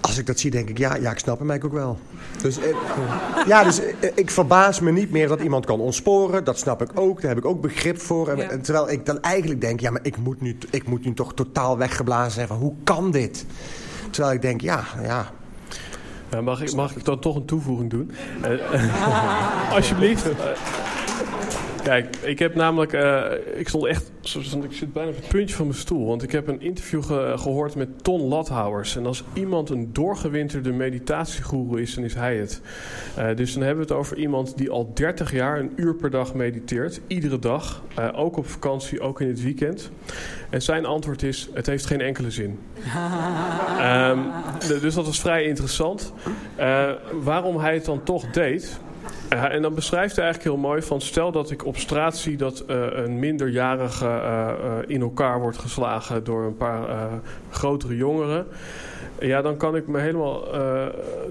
Als 0.01 0.17
ik 0.17 0.25
dat 0.25 0.39
zie, 0.39 0.51
denk 0.51 0.69
ik, 0.69 0.77
ja, 0.77 0.95
ja 0.95 1.11
ik 1.11 1.19
snap 1.19 1.39
hem 1.39 1.49
eigenlijk 1.49 1.79
ook 1.79 1.85
wel. 1.85 1.99
Dus, 2.41 2.59
eh, 2.59 2.75
ja, 3.47 3.63
dus 3.63 3.79
eh, 3.79 4.11
ik 4.15 4.31
verbaas 4.31 4.79
me 4.79 4.91
niet 4.91 5.11
meer 5.11 5.27
dat 5.27 5.41
iemand 5.41 5.65
kan 5.65 5.79
ontsporen. 5.79 6.43
Dat 6.43 6.57
snap 6.59 6.81
ik 6.81 6.89
ook, 6.93 7.21
daar 7.21 7.29
heb 7.29 7.37
ik 7.39 7.45
ook 7.45 7.61
begrip 7.61 8.01
voor. 8.01 8.27
En, 8.27 8.37
Ja. 8.37 8.57
terwijl 8.57 8.89
ik 8.91 9.05
dan 9.05 9.21
eigenlijk 9.21 9.61
denk, 9.61 9.79
ja, 9.79 9.91
maar 9.91 10.01
ik 10.03 10.17
moet, 10.17 10.41
nu, 10.41 10.57
ik 10.69 10.87
moet 10.87 11.05
nu 11.05 11.13
toch 11.13 11.33
totaal 11.33 11.77
weggeblazen 11.77 12.31
zijn 12.31 12.47
van 12.47 12.57
hoe 12.57 12.73
kan 12.83 13.11
dit? 13.11 13.45
Terwijl 14.09 14.33
ik 14.33 14.41
denk, 14.41 14.61
ja, 14.61 14.83
ja, 15.03 15.31
Ja, 16.31 16.41
mag, 16.41 16.61
ik, 16.61 16.73
mag 16.73 16.95
ik 16.95 17.05
dan 17.05 17.19
toch 17.19 17.35
een 17.35 17.45
toevoeging 17.45 17.89
doen? 17.89 18.11
Eh, 18.41 19.73
alsjeblieft. 19.73 20.25
Kijk, 21.83 22.15
ik 22.15 22.39
heb 22.39 22.55
namelijk... 22.55 22.93
eh, 22.93 23.23
ik 23.55 23.67
stond 23.67 23.85
echt... 23.85 24.11
Ik 24.63 24.71
zit 24.73 24.93
bijna 24.93 25.09
op 25.09 25.15
het 25.15 25.27
puntje 25.27 25.55
van 25.55 25.65
mijn 25.67 25.77
stoel. 25.77 26.05
Want 26.07 26.23
ik 26.23 26.31
heb 26.31 26.47
een 26.47 26.61
interview 26.61 27.03
ge- 27.03 27.33
gehoord 27.37 27.75
met 27.75 28.03
Ton 28.03 28.21
Lathouwers. 28.21 28.95
En 28.95 29.05
als 29.05 29.23
iemand 29.33 29.69
een 29.69 29.89
doorgewinterde 29.93 30.71
meditatiegoeroe 30.71 31.81
is, 31.81 31.95
dan 31.95 32.03
is 32.03 32.13
hij 32.13 32.37
het. 32.37 32.61
Eh, 33.15 33.35
dus 33.35 33.53
dan 33.53 33.63
hebben 33.63 33.87
we 33.87 33.93
het 33.93 33.99
over 33.99 34.17
iemand 34.17 34.57
die 34.57 34.69
al 34.69 34.91
30 34.93 35.31
jaar 35.31 35.59
een 35.59 35.71
uur 35.75 35.95
per 35.95 36.09
dag 36.09 36.33
mediteert. 36.33 37.01
Iedere 37.07 37.39
dag. 37.39 37.83
Eh, 37.95 38.07
ook 38.15 38.37
op 38.37 38.47
vakantie, 38.47 39.01
ook 39.01 39.21
in 39.21 39.27
het 39.27 39.41
weekend. 39.43 39.91
En 40.49 40.61
zijn 40.61 40.85
antwoord 40.85 41.23
is, 41.23 41.49
het 41.53 41.65
heeft 41.65 41.85
geen 41.85 42.01
enkele 42.01 42.31
zin. 42.31 42.59
Ehm, 43.79 44.19
dus 44.81 44.93
dat 44.93 45.05
was 45.05 45.19
vrij 45.19 45.43
interessant. 45.43 46.13
Waarom 47.21 47.57
hij 47.59 47.73
het 47.73 47.85
dan 47.85 48.03
toch 48.03 48.31
deed. 48.31 48.79
En 49.31 49.61
dan 49.61 49.75
beschrijft 49.75 50.15
hij 50.15 50.25
eigenlijk 50.25 50.55
heel 50.55 50.69
mooi 50.69 50.81
van... 50.81 51.01
stel 51.01 51.31
dat 51.31 51.51
ik 51.51 51.65
op 51.65 51.77
straat 51.77 52.17
zie 52.17 52.37
dat 52.37 52.59
eh, 52.59 52.85
een 52.91 53.19
minderjarige 53.19 54.05
eh, 54.05 54.49
eh, 54.49 54.77
in 54.87 55.01
elkaar 55.01 55.39
wordt 55.39 55.57
geslagen... 55.57 56.23
door 56.23 56.43
een 56.43 56.57
paar 56.57 57.09
grotere 57.49 57.95
jongeren. 57.95 58.47
Ja, 59.19 59.41
dan 59.41 59.57
kan 59.57 59.75
ik 59.75 59.87
me 59.87 59.99
helemaal 59.99 60.43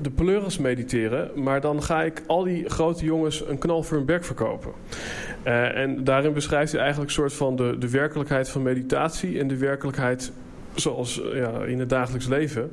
de 0.02 0.10
pleuris 0.14 0.58
mediteren. 0.58 1.30
Maar 1.34 1.60
dan 1.60 1.82
ga 1.82 2.02
ik 2.02 2.22
al 2.26 2.42
die 2.42 2.68
grote 2.68 3.04
jongens 3.04 3.48
een 3.48 3.58
knal 3.58 3.82
voor 3.82 3.96
hun 3.96 4.06
bek 4.06 4.24
verkopen. 4.24 4.70
En 5.42 6.04
daarin 6.04 6.32
beschrijft 6.32 6.72
hij 6.72 6.80
eigenlijk 6.80 7.10
een 7.10 7.16
soort 7.16 7.32
van 7.32 7.56
de, 7.56 7.76
de 7.78 7.90
werkelijkheid 7.90 8.48
van 8.48 8.62
meditatie... 8.62 9.38
en 9.38 9.48
de 9.48 9.56
werkelijkheid 9.56 10.32
zoals 10.74 11.20
ja, 11.32 11.62
in 11.64 11.78
het 11.78 11.88
dagelijks 11.88 12.28
leven. 12.28 12.70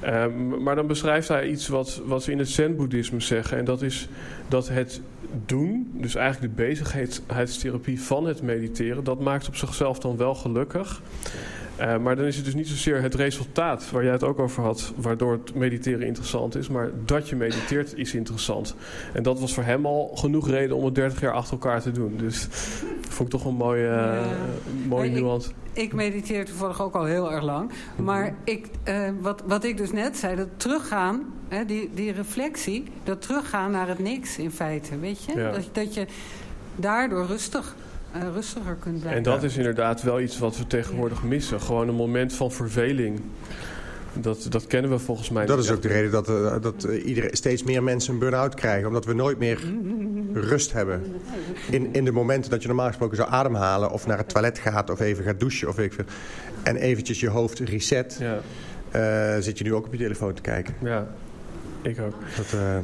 Ehm, 0.00 0.62
maar 0.62 0.74
dan 0.74 0.86
beschrijft 0.86 1.28
hij 1.28 1.48
iets 1.48 1.68
wat, 1.68 2.02
wat 2.04 2.22
ze 2.22 2.32
in 2.32 2.38
het 2.38 2.48
zen-boeddhisme 2.48 3.20
zeggen. 3.20 3.58
En 3.58 3.64
dat 3.64 3.82
is 3.82 4.08
dat 4.48 4.68
het 4.68 5.00
doen, 5.46 5.90
dus 5.92 6.14
eigenlijk 6.14 6.56
de 6.56 6.62
bezigheidstherapie 6.62 8.00
van 8.00 8.26
het 8.26 8.42
mediteren... 8.42 9.04
dat 9.04 9.20
maakt 9.20 9.48
op 9.48 9.56
zichzelf 9.56 9.98
dan 9.98 10.16
wel 10.16 10.34
gelukkig. 10.34 11.02
Eh, 11.76 11.98
maar 11.98 12.16
dan 12.16 12.24
is 12.24 12.36
het 12.36 12.44
dus 12.44 12.54
niet 12.54 12.68
zozeer 12.68 13.02
het 13.02 13.14
resultaat 13.14 13.90
waar 13.90 14.02
jij 14.02 14.12
het 14.12 14.22
ook 14.22 14.38
over 14.38 14.62
had... 14.62 14.92
waardoor 14.96 15.32
het 15.32 15.54
mediteren 15.54 16.06
interessant 16.06 16.54
is. 16.56 16.68
Maar 16.68 16.90
dat 17.04 17.28
je 17.28 17.36
mediteert 17.36 17.96
is 17.96 18.14
interessant. 18.14 18.74
En 19.12 19.22
dat 19.22 19.40
was 19.40 19.54
voor 19.54 19.62
hem 19.64 19.86
al 19.86 20.10
genoeg 20.14 20.48
reden 20.48 20.76
om 20.76 20.84
het 20.84 20.94
30 20.94 21.20
jaar 21.20 21.32
achter 21.32 21.52
elkaar 21.52 21.80
te 21.82 21.90
doen. 21.90 22.16
Dus 22.16 22.46
vond 23.08 23.32
ik 23.32 23.40
toch 23.40 23.44
een 23.50 23.56
mooie, 23.56 23.86
eh, 23.88 23.92
Ja. 23.92 24.26
mooie 24.88 25.10
Nee, 25.10 25.20
nuance. 25.20 25.50
Ik 25.72 25.92
mediteer 25.92 26.44
toevallig 26.44 26.82
ook 26.82 26.94
al 26.94 27.04
heel 27.04 27.32
erg 27.32 27.42
lang. 27.44 27.70
Mhm. 27.94 28.04
Maar 28.04 28.34
ik, 28.44 28.66
eh, 28.82 29.10
wat, 29.20 29.42
wat 29.46 29.64
ik 29.64 29.76
dus 29.76 29.92
net 29.92 30.16
zei, 30.16 30.36
dat 30.36 30.48
teruggaan, 30.56 31.24
hè, 31.48 31.64
die, 31.64 31.90
die 31.94 32.12
reflectie, 32.12 32.84
dat 33.04 33.22
teruggaan 33.22 33.70
naar 33.70 33.88
het 33.88 33.98
niks 33.98 34.38
in 34.38 34.50
feite, 34.50 34.98
weet 34.98 35.24
je? 35.24 35.38
Ja. 35.38 35.50
Dat, 35.50 35.68
dat 35.72 35.94
je 35.94 36.06
daardoor 36.76 37.26
rustig, 37.26 37.74
eh, 38.22 38.28
rustiger 38.34 38.74
kunt 38.74 39.00
blijven. 39.00 39.16
En 39.16 39.22
dat 39.22 39.42
is 39.42 39.56
inderdaad 39.56 40.02
wel 40.02 40.20
iets 40.20 40.38
wat 40.38 40.56
we 40.56 40.66
tegenwoordig 40.66 41.22
missen. 41.22 41.60
Gewoon 41.60 41.88
een 41.88 41.94
moment 41.94 42.32
van 42.32 42.52
verveling. 42.52 43.20
Dat, 44.20 44.46
dat 44.48 44.66
kennen 44.66 44.90
we 44.90 44.98
volgens 44.98 45.30
mij 45.30 45.46
dat 45.46 45.58
is 45.58 45.70
ook 45.70 45.82
de 45.82 45.88
reden 45.88 46.10
dat, 46.10 46.28
eh, 46.28 46.56
dat 46.60 46.84
eh, 46.84 47.06
iedereen, 47.06 47.36
steeds 47.36 47.62
meer 47.62 47.82
mensen 47.82 48.12
een 48.12 48.18
burn-out 48.18 48.54
krijgen. 48.54 48.86
Omdat 48.86 49.04
we 49.04 49.12
nooit 49.12 49.38
meer 49.38 49.58
rust 50.32 50.72
hebben. 50.72 51.02
In, 51.70 51.88
in 51.92 52.04
de 52.04 52.12
momenten 52.12 52.50
dat 52.50 52.62
je 52.62 52.68
normaal 52.68 52.86
gesproken 52.86 53.16
zou 53.16 53.28
ademhalen... 53.30 53.90
of 53.90 54.06
naar 54.06 54.18
het 54.18 54.28
toilet 54.28 54.58
gaat 54.58 54.90
of 54.90 55.00
even 55.00 55.24
gaat 55.24 55.40
douchen 55.40 55.68
of 55.68 55.76
weet 55.76 55.86
ik 55.86 55.92
veel... 55.92 56.04
en 56.62 56.76
eventjes 56.76 57.20
je 57.20 57.28
hoofd 57.28 57.58
reset... 57.58 58.20
Ja, 58.20 58.38
eh, 58.90 59.42
zit 59.42 59.58
je 59.58 59.64
nu 59.64 59.74
ook 59.74 59.86
op 59.86 59.92
je 59.92 59.98
telefoon 59.98 60.34
te 60.34 60.42
kijken. 60.42 60.74
ja, 60.82 61.06
ik 61.82 62.00
ook. 62.00 62.14
Dat, 62.36 62.60
eh, 62.60 62.78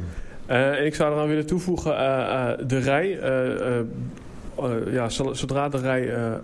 Eh, 0.45 0.79
en 0.79 0.85
ik 0.85 0.95
zou 0.95 1.13
eraan 1.13 1.27
willen 1.27 1.45
toevoegen, 1.45 1.97
eh, 1.97 2.51
eh, 2.51 2.59
de 2.67 2.77
rij... 2.77 3.19
eh, 4.57 4.93
ja, 4.93 5.09
zo- 5.09 5.33
zodra 5.33 5.69
de 5.69 5.77
rij 5.77 6.13
eh, 6.13 6.25
eh, 6.33 6.37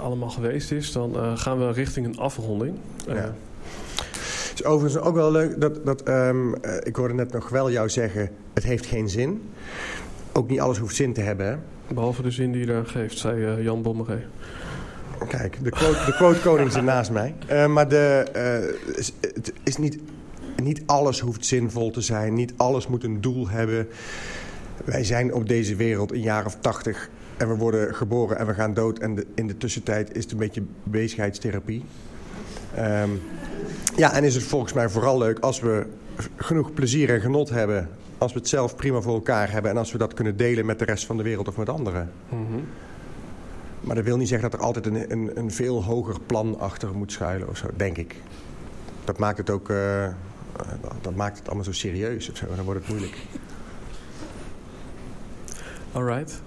allemaal 0.00 0.30
geweest 0.30 0.72
is, 0.72 0.92
dan 0.92 1.14
eh, 1.16 1.36
gaan 1.36 1.58
we 1.58 1.72
richting 1.72 2.06
een 2.06 2.18
afronding. 2.18 2.76
Ja. 3.06 3.14
Het 3.14 4.62
is 4.62 4.64
overigens 4.64 5.02
ook 5.04 5.14
wel 5.14 5.30
leuk 5.30 5.60
dat, 5.60 5.84
dat 5.86 6.02
ehm, 6.02 6.54
eh, 6.54 6.76
ik 6.82 6.96
hoorde 6.96 7.14
net 7.14 7.32
nog 7.32 7.48
wel 7.48 7.70
jou 7.70 7.88
zeggen, 7.88 8.30
het 8.54 8.64
heeft 8.64 8.86
geen 8.86 9.08
zin. 9.08 9.42
Ook 10.32 10.48
niet 10.48 10.60
alles 10.60 10.78
hoeft 10.78 10.96
zin 10.96 11.12
te 11.12 11.20
hebben. 11.20 11.46
Hè? 11.46 11.56
Behalve 11.94 12.22
de 12.22 12.30
zin 12.30 12.52
die 12.52 12.60
je 12.60 12.66
daar 12.66 12.86
geeft, 12.86 13.18
zei 13.18 13.62
Jan 13.62 13.82
Bommeré. 13.82 14.24
Kijk, 15.28 15.58
de 15.62 15.70
quote, 15.70 16.04
de 16.06 16.12
quote 16.16 16.40
koning 16.40 16.72
zit 16.72 16.82
naast 16.82 17.10
mij. 17.10 17.34
Maar 17.68 17.88
de, 17.88 18.24
is- 18.96 19.12
het 19.20 19.52
is 19.64 19.76
niet, 19.76 19.98
niet 20.62 20.82
alles 20.86 21.20
hoeft 21.20 21.46
zinvol 21.46 21.90
te 21.90 22.00
zijn. 22.00 22.34
Niet 22.34 22.52
alles 22.56 22.86
moet 22.86 23.04
een 23.04 23.20
doel 23.20 23.48
hebben. 23.48 23.88
Wij 24.84 25.04
zijn 25.04 25.34
op 25.34 25.48
deze 25.48 25.76
wereld 25.76 26.12
een 26.12 26.20
jaar 26.20 26.46
of 26.46 26.56
tachtig 26.60 27.10
en 27.36 27.48
we 27.48 27.54
worden 27.56 27.94
geboren 27.94 28.38
en 28.38 28.46
we 28.46 28.54
gaan 28.54 28.74
dood. 28.74 28.98
En 28.98 29.14
de- 29.14 29.26
in 29.34 29.46
de 29.46 29.56
tussentijd 29.56 30.16
is 30.16 30.22
het 30.22 30.32
een 30.32 30.38
beetje 30.38 30.62
bezigheidstherapie. 30.82 31.84
Ehm, 32.74 33.10
ja, 33.96 34.12
en 34.12 34.24
is 34.24 34.34
het 34.34 34.44
volgens 34.44 34.72
mij 34.72 34.88
vooral 34.88 35.18
leuk 35.18 35.38
als 35.38 35.60
we 35.60 35.86
genoeg 36.36 36.72
plezier 36.74 37.10
en 37.10 37.20
genot 37.20 37.48
hebben. 37.50 37.88
Als 38.18 38.32
we 38.32 38.38
het 38.38 38.48
zelf 38.48 38.76
prima 38.76 39.00
voor 39.00 39.14
elkaar 39.14 39.50
hebben. 39.50 39.70
En 39.70 39.76
als 39.76 39.92
we 39.92 39.98
dat 39.98 40.14
kunnen 40.14 40.36
delen 40.36 40.66
met 40.66 40.78
de 40.78 40.84
rest 40.84 41.06
van 41.06 41.16
de 41.16 41.22
wereld 41.22 41.48
of 41.48 41.56
met 41.56 41.68
anderen. 41.68 42.10
Mhm. 42.28 42.40
Maar 43.80 43.94
dat 43.96 44.04
wil 44.04 44.16
niet 44.16 44.28
zeggen 44.28 44.50
dat 44.50 44.58
er 44.60 44.66
altijd 44.66 44.86
een, 44.86 45.12
een, 45.12 45.30
een 45.38 45.50
veel 45.50 45.84
hoger 45.84 46.20
plan 46.26 46.58
achter 46.58 46.94
moet 46.94 47.12
schuilen 47.12 47.48
of 47.48 47.56
zo, 47.56 47.66
denk 47.76 47.96
ik. 47.98 48.16
Dat 49.04 49.18
maakt 49.18 49.38
het 49.38 49.50
ook, 49.50 49.70
eh, 49.70 50.08
dat 51.00 51.14
maakt 51.14 51.38
het 51.38 51.46
allemaal 51.46 51.64
zo 51.64 51.72
serieus 51.72 52.30
of 52.30 52.36
zo. 52.36 52.46
Dan 52.56 52.64
wordt 52.64 52.80
het 52.80 52.88
moeilijk. 52.88 53.16
Alright. 55.92 56.42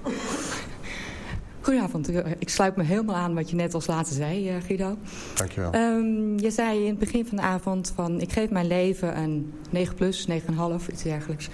Goedenavond. 1.67 2.09
Ik 2.39 2.49
sluit 2.49 2.75
me 2.75 2.83
helemaal 2.83 3.15
aan 3.15 3.35
wat 3.35 3.49
je 3.49 3.55
net 3.55 3.73
als 3.73 3.87
laatste 3.87 4.15
zei, 4.15 4.49
eh, 4.49 4.55
Guido. 4.65 4.97
Dankjewel. 5.35 5.71
Ehm, 5.71 6.37
je 6.37 6.51
zei 6.51 6.81
in 6.81 6.89
het 6.89 6.99
begin 6.99 7.25
van 7.25 7.37
de 7.37 7.43
avond 7.43 7.91
van... 7.95 8.21
ik 8.21 8.31
geef 8.31 8.49
mijn 8.49 8.67
leven 8.67 9.17
een 9.17 9.53
9 9.69 9.95
plus, 9.95 10.27
9,5, 10.27 10.87
iets 10.91 11.03
dergelijks. 11.03 11.49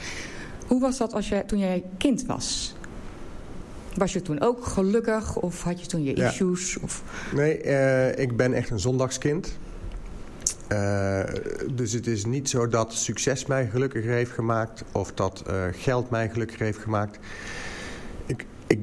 Hoe 0.67 0.81
was 0.81 0.97
dat 0.97 1.13
als 1.13 1.29
je, 1.29 1.43
toen 1.45 1.59
jij 1.59 1.83
kind 1.97 2.25
was? 2.25 2.75
Was 3.95 4.13
je 4.13 4.21
toen 4.21 4.41
ook 4.41 4.65
gelukkig 4.65 5.35
of 5.35 5.63
had 5.63 5.81
je 5.81 5.87
toen 5.87 6.03
je 6.03 6.15
Ja. 6.15 6.27
issues? 6.27 6.79
Of... 6.79 7.03
Nee, 7.35 7.57
eh, 7.61 8.23
ik 8.23 8.37
ben 8.37 8.53
echt 8.53 8.69
een 8.69 8.79
zondagskind. 8.79 9.57
Eh, 10.67 11.23
dus 11.71 11.91
het 11.91 12.07
is 12.07 12.25
niet 12.25 12.49
zo 12.49 12.67
dat 12.67 12.93
succes 12.93 13.45
mij 13.45 13.67
gelukkiger 13.67 14.11
heeft 14.11 14.31
gemaakt... 14.31 14.83
of 14.91 15.13
dat 15.13 15.43
eh, 15.47 15.63
geld 15.71 16.09
mij 16.09 16.29
gelukkiger 16.29 16.65
heeft 16.65 16.79
gemaakt. 16.79 17.19
Ik, 18.25 18.45
ik 18.67 18.79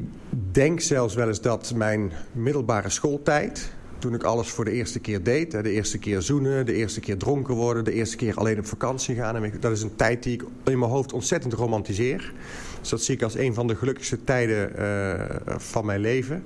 denk 0.51 0.81
zelfs 0.81 1.15
wel 1.15 1.29
eens 1.29 1.41
dat 1.41 1.73
mijn 1.75 2.13
middelbare 2.33 2.89
schooltijd... 2.89 3.73
toen 3.99 4.15
ik 4.15 4.23
alles 4.23 4.49
voor 4.49 4.65
de 4.65 4.71
eerste 4.71 4.99
keer 4.99 5.23
deed... 5.23 5.51
de 5.51 5.71
eerste 5.71 5.99
keer 5.99 6.23
zoenen, 6.23 6.67
de 6.67 6.73
eerste 6.73 7.01
keer 7.01 7.17
dronken 7.17 7.55
worden... 7.55 7.85
de 7.85 7.93
eerste 7.93 8.17
keer 8.17 8.35
alleen 8.35 8.59
op 8.59 8.67
vakantie 8.67 9.15
gaan... 9.15 9.51
dat 9.61 9.73
is 9.73 9.83
een 9.83 9.97
tijd 9.97 10.23
die 10.23 10.35
ik 10.35 10.43
in 10.65 10.79
mijn 10.79 10.91
hoofd 10.91 11.13
ontzettend 11.13 11.53
romantiseer. 11.53 12.33
Dus 12.81 12.89
dat 12.89 13.03
zie 13.03 13.15
ik 13.15 13.23
als 13.23 13.35
een 13.35 13.55
van 13.55 13.67
de 13.67 13.77
gelukkigste 13.77 14.25
tijden 14.25 14.73
uh, 14.79 15.55
van 15.57 15.85
mijn 15.85 16.01
leven. 16.01 16.45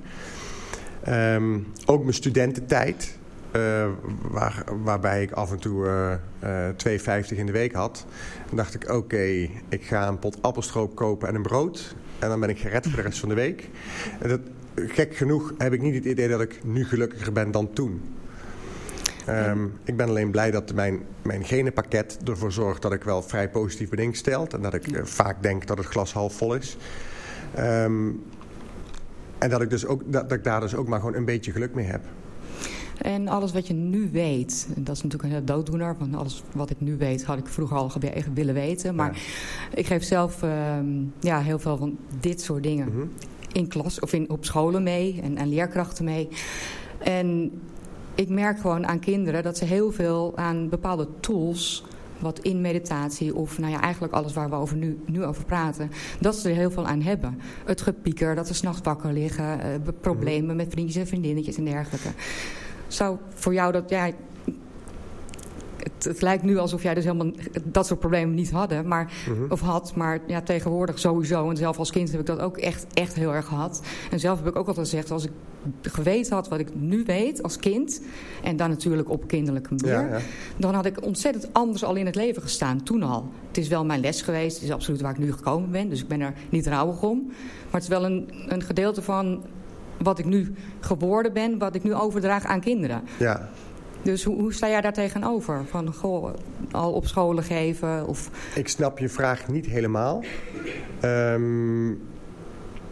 Um, 1.07 1.67
ook 1.85 2.01
mijn 2.01 2.13
studententijd... 2.13 3.17
Uh, 3.55 3.87
waar, 4.21 4.63
waarbij 4.83 5.21
ik 5.21 5.31
af 5.31 5.51
en 5.51 5.59
toe 5.59 5.85
uh, 5.85 6.13
uh, 6.87 7.23
2,50 7.29 7.37
in 7.37 7.45
de 7.45 7.51
week 7.51 7.73
had. 7.73 8.05
Dan 8.47 8.57
dacht 8.57 8.73
ik, 8.73 8.89
oké, 8.89 9.49
ik 9.69 9.83
ga 9.83 10.07
een 10.07 10.19
pot 10.19 10.37
appelstroop 10.41 10.95
kopen 10.95 11.27
en 11.27 11.35
een 11.35 11.41
brood. 11.41 11.95
En 12.19 12.29
dan 12.29 12.39
ben 12.39 12.49
ik 12.49 12.59
gered 12.59 12.87
voor 12.87 12.95
de 12.95 13.01
rest 13.01 13.19
van 13.19 13.29
de 13.29 13.35
week. 13.35 13.69
En 14.19 14.29
dat, 14.29 14.39
gek 14.75 15.15
genoeg 15.15 15.53
heb 15.57 15.73
ik 15.73 15.81
niet 15.81 15.95
het 15.95 16.05
idee 16.05 16.27
dat 16.27 16.41
ik 16.41 16.63
nu 16.63 16.85
gelukkiger 16.85 17.31
ben 17.31 17.51
dan 17.51 17.73
toen. 17.73 18.01
Um, 19.29 19.73
ik 19.83 19.97
ben 19.97 20.07
alleen 20.07 20.31
blij 20.31 20.51
dat 20.51 20.73
mijn, 20.73 21.01
mijn 21.21 21.45
genenpakket 21.45 22.17
ervoor 22.25 22.51
zorgt 22.51 22.81
dat 22.81 22.93
ik 22.93 23.03
wel 23.03 23.21
vrij 23.21 23.49
positief 23.49 23.89
ben 23.89 23.99
ingesteld. 23.99 24.53
En 24.53 24.61
dat 24.61 24.73
ik 24.73 24.87
uh, 24.87 25.03
vaak 25.03 25.43
denk 25.43 25.67
dat 25.67 25.77
het 25.77 25.87
glas 25.87 26.13
half 26.13 26.33
vol 26.33 26.55
is. 26.55 26.77
Um, 27.59 28.23
en 29.37 29.49
dat 29.49 29.61
ik, 29.61 29.69
dus 29.69 29.85
ook, 29.85 30.01
dat, 30.05 30.29
dat 30.29 30.37
ik 30.37 30.43
daar 30.43 30.59
dus 30.59 30.75
ook 30.75 30.87
maar 30.87 30.99
gewoon 30.99 31.15
een 31.15 31.25
beetje 31.25 31.51
geluk 31.51 31.73
mee 31.73 31.85
heb. 31.85 32.01
En 33.01 33.27
alles 33.27 33.51
wat 33.51 33.67
je 33.67 33.73
nu 33.73 34.09
weet, 34.11 34.67
dat 34.77 34.95
is 34.95 35.03
natuurlijk 35.03 35.33
een 35.33 35.45
dooddoener. 35.45 35.95
Want 35.99 36.15
alles 36.15 36.43
wat 36.53 36.69
ik 36.69 36.81
nu 36.81 36.97
weet, 36.97 37.23
had 37.23 37.37
ik 37.37 37.47
vroeger 37.47 37.77
al 37.77 37.91
willen 38.33 38.53
weten. 38.53 38.95
Maar 38.95 39.13
ja. 39.13 39.77
ik 39.77 39.85
geef 39.85 40.03
zelf 40.03 40.43
uh, 40.43 40.51
ja, 41.19 41.39
heel 41.39 41.59
veel 41.59 41.77
van 41.77 41.97
dit 42.19 42.41
soort 42.41 42.63
dingen 42.63 42.87
mm 42.87 42.93
-hmm. 42.93 43.11
in 43.51 43.67
klas 43.67 43.99
of 43.99 44.13
in, 44.13 44.29
op 44.29 44.45
scholen 44.45 44.83
mee 44.83 45.21
en, 45.23 45.37
en 45.37 45.49
leerkrachten 45.49 46.05
mee. 46.05 46.27
En 46.97 47.51
ik 48.15 48.29
merk 48.29 48.59
gewoon 48.59 48.87
aan 48.87 48.99
kinderen 48.99 49.43
dat 49.43 49.57
ze 49.57 49.65
heel 49.65 49.91
veel 49.91 50.33
aan 50.35 50.69
bepaalde 50.69 51.07
tools 51.19 51.83
wat 52.19 52.39
in 52.39 52.61
meditatie 52.61 53.35
of 53.35 53.57
nou 53.59 53.71
ja, 53.71 53.81
eigenlijk 53.81 54.13
alles 54.13 54.33
waar 54.33 54.49
we 54.49 54.55
over 54.55 54.77
nu, 54.77 54.99
nu 55.05 55.23
over 55.23 55.45
praten... 55.45 55.91
dat 56.19 56.35
ze 56.35 56.49
er 56.49 56.55
heel 56.55 56.71
veel 56.71 56.87
aan 56.87 57.01
hebben. 57.01 57.39
Het 57.65 57.81
gepieker, 57.81 58.35
dat 58.35 58.47
ze 58.47 58.53
s'nachts 58.53 58.81
wakker 58.83 59.13
liggen... 59.13 59.59
Uh, 59.59 59.93
problemen 60.01 60.55
met 60.55 60.67
vriendjes 60.69 60.95
en 60.95 61.07
vriendinnetjes 61.07 61.57
en 61.57 61.65
dergelijke. 61.65 62.09
Zou 62.87 63.17
voor 63.33 63.53
jou 63.53 63.71
dat... 63.71 63.89
Ja, 63.89 64.11
het, 65.77 66.03
het, 66.03 66.21
lijkt 66.21 66.43
nu 66.43 66.57
alsof 66.57 66.83
jij 66.83 66.93
dus 66.93 67.03
helemaal 67.03 67.31
dat 67.63 67.85
soort 67.85 67.99
problemen 67.99 68.35
niet 68.35 68.51
hadden, 68.51 68.87
maar, 68.87 69.13
mm 69.27 69.35
-hmm. 69.35 69.51
of 69.51 69.59
had. 69.59 69.95
Maar 69.95 70.19
ja, 70.27 70.41
tegenwoordig 70.41 70.99
sowieso. 70.99 71.49
En 71.49 71.57
zelf 71.57 71.77
als 71.77 71.91
kind 71.91 72.11
heb 72.11 72.19
ik 72.19 72.25
dat 72.25 72.39
ook 72.39 72.57
echt, 72.57 72.85
echt 72.93 73.15
heel 73.15 73.33
erg 73.33 73.45
gehad. 73.45 73.81
En 74.11 74.19
zelf 74.19 74.37
heb 74.37 74.47
ik 74.47 74.55
ook 74.55 74.67
altijd 74.67 74.87
gezegd, 74.89 75.11
als 75.11 75.23
ik 75.23 75.31
geweten 75.81 76.33
had 76.33 76.47
wat 76.47 76.59
ik 76.59 76.75
nu 76.75 77.03
weet 77.03 77.43
als 77.43 77.57
kind... 77.57 78.01
en 78.43 78.57
dan 78.57 78.69
natuurlijk 78.69 79.09
op 79.09 79.27
kinderlijke 79.27 79.73
manier... 79.73 80.09
Ja, 80.09 80.17
ja. 80.17 80.19
dan 80.57 80.73
had 80.73 80.85
ik 80.85 81.03
ontzettend 81.05 81.53
anders 81.53 81.83
al 81.83 81.95
in 81.95 82.05
het 82.05 82.15
leven 82.15 82.41
gestaan, 82.41 82.83
toen 82.83 83.03
al. 83.03 83.29
Het 83.47 83.57
is 83.57 83.67
wel 83.67 83.85
mijn 83.85 83.99
les 83.99 84.21
geweest, 84.21 84.55
het 84.55 84.63
is 84.63 84.71
absoluut 84.71 85.01
waar 85.01 85.11
ik 85.11 85.17
nu 85.17 85.31
gekomen 85.31 85.71
ben... 85.71 85.89
dus 85.89 86.01
ik 86.01 86.07
ben 86.07 86.21
er 86.21 86.33
niet 86.49 86.67
rouwig 86.67 87.03
om. 87.03 87.25
Maar 87.25 87.81
het 87.81 87.83
is 87.83 87.87
wel 87.87 88.05
een, 88.05 88.29
een 88.47 88.63
gedeelte 88.63 89.01
van 89.01 89.43
wat 89.97 90.19
ik 90.19 90.25
nu 90.25 90.53
geworden 90.79 91.33
ben... 91.33 91.57
wat 91.57 91.75
ik 91.75 91.83
nu 91.83 91.93
overdraag 91.93 92.45
aan 92.45 92.61
kinderen. 92.61 93.01
Ja. 93.17 93.49
Dus 94.01 94.23
hoe, 94.23 94.35
hoe, 94.41 94.53
sta 94.53 94.67
jij 94.67 94.81
daar 94.81 94.93
tegenover? 94.93 95.61
Van, 95.69 95.93
goh, 95.93 96.33
al 96.71 96.91
op 96.91 97.07
scholen 97.07 97.43
geven? 97.43 98.07
Of... 98.07 98.29
Ik 98.55 98.67
snap 98.67 98.99
je 98.99 99.09
vraag 99.09 99.47
niet 99.47 99.65
helemaal. 99.65 100.23
Um, 101.03 102.01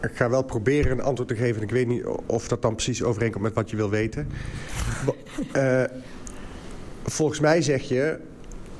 ik 0.00 0.10
ga 0.16 0.30
wel 0.30 0.42
proberen 0.42 0.92
een 0.92 1.02
antwoord 1.02 1.28
te 1.28 1.36
geven. 1.36 1.62
Ik 1.62 1.70
weet 1.70 1.86
niet 1.86 2.04
of 2.26 2.48
dat 2.48 2.62
dan 2.62 2.74
precies 2.74 3.02
overeenkomt 3.02 3.44
met 3.44 3.54
wat 3.54 3.70
je 3.70 3.76
wil 3.76 3.90
weten. 3.90 4.28
uh, 5.56 5.82
volgens 7.04 7.40
mij 7.40 7.62
zeg 7.62 7.82
je... 7.82 8.18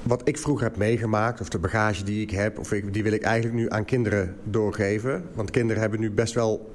wat 0.02 0.28
ik 0.28 0.38
vroeger 0.38 0.64
heb 0.64 0.76
meegemaakt... 0.76 1.40
of 1.40 1.48
de 1.48 1.58
bagage 1.58 2.04
die 2.04 2.22
ik 2.22 2.30
heb... 2.30 2.58
Of 2.58 2.72
ik, 2.72 2.92
die 2.92 3.02
wil 3.02 3.12
ik 3.12 3.22
eigenlijk 3.22 3.56
nu 3.56 3.70
aan 3.70 3.84
kinderen 3.84 4.36
doorgeven. 4.44 5.24
Want 5.34 5.50
kinderen 5.50 5.82
hebben 5.82 6.00
nu 6.00 6.10
best 6.10 6.34
wel... 6.34 6.73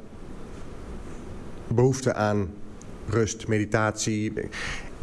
behoefte 1.74 2.14
aan 2.14 2.54
rust, 3.08 3.48
meditatie. 3.48 4.34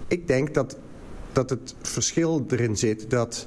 Ik 0.09 0.27
denk 0.27 0.55
dat, 0.55 0.79
dat 1.33 1.51
het 1.51 1.75
verschil 1.83 2.45
erin 2.49 2.77
zit... 2.77 3.11
dat 3.11 3.47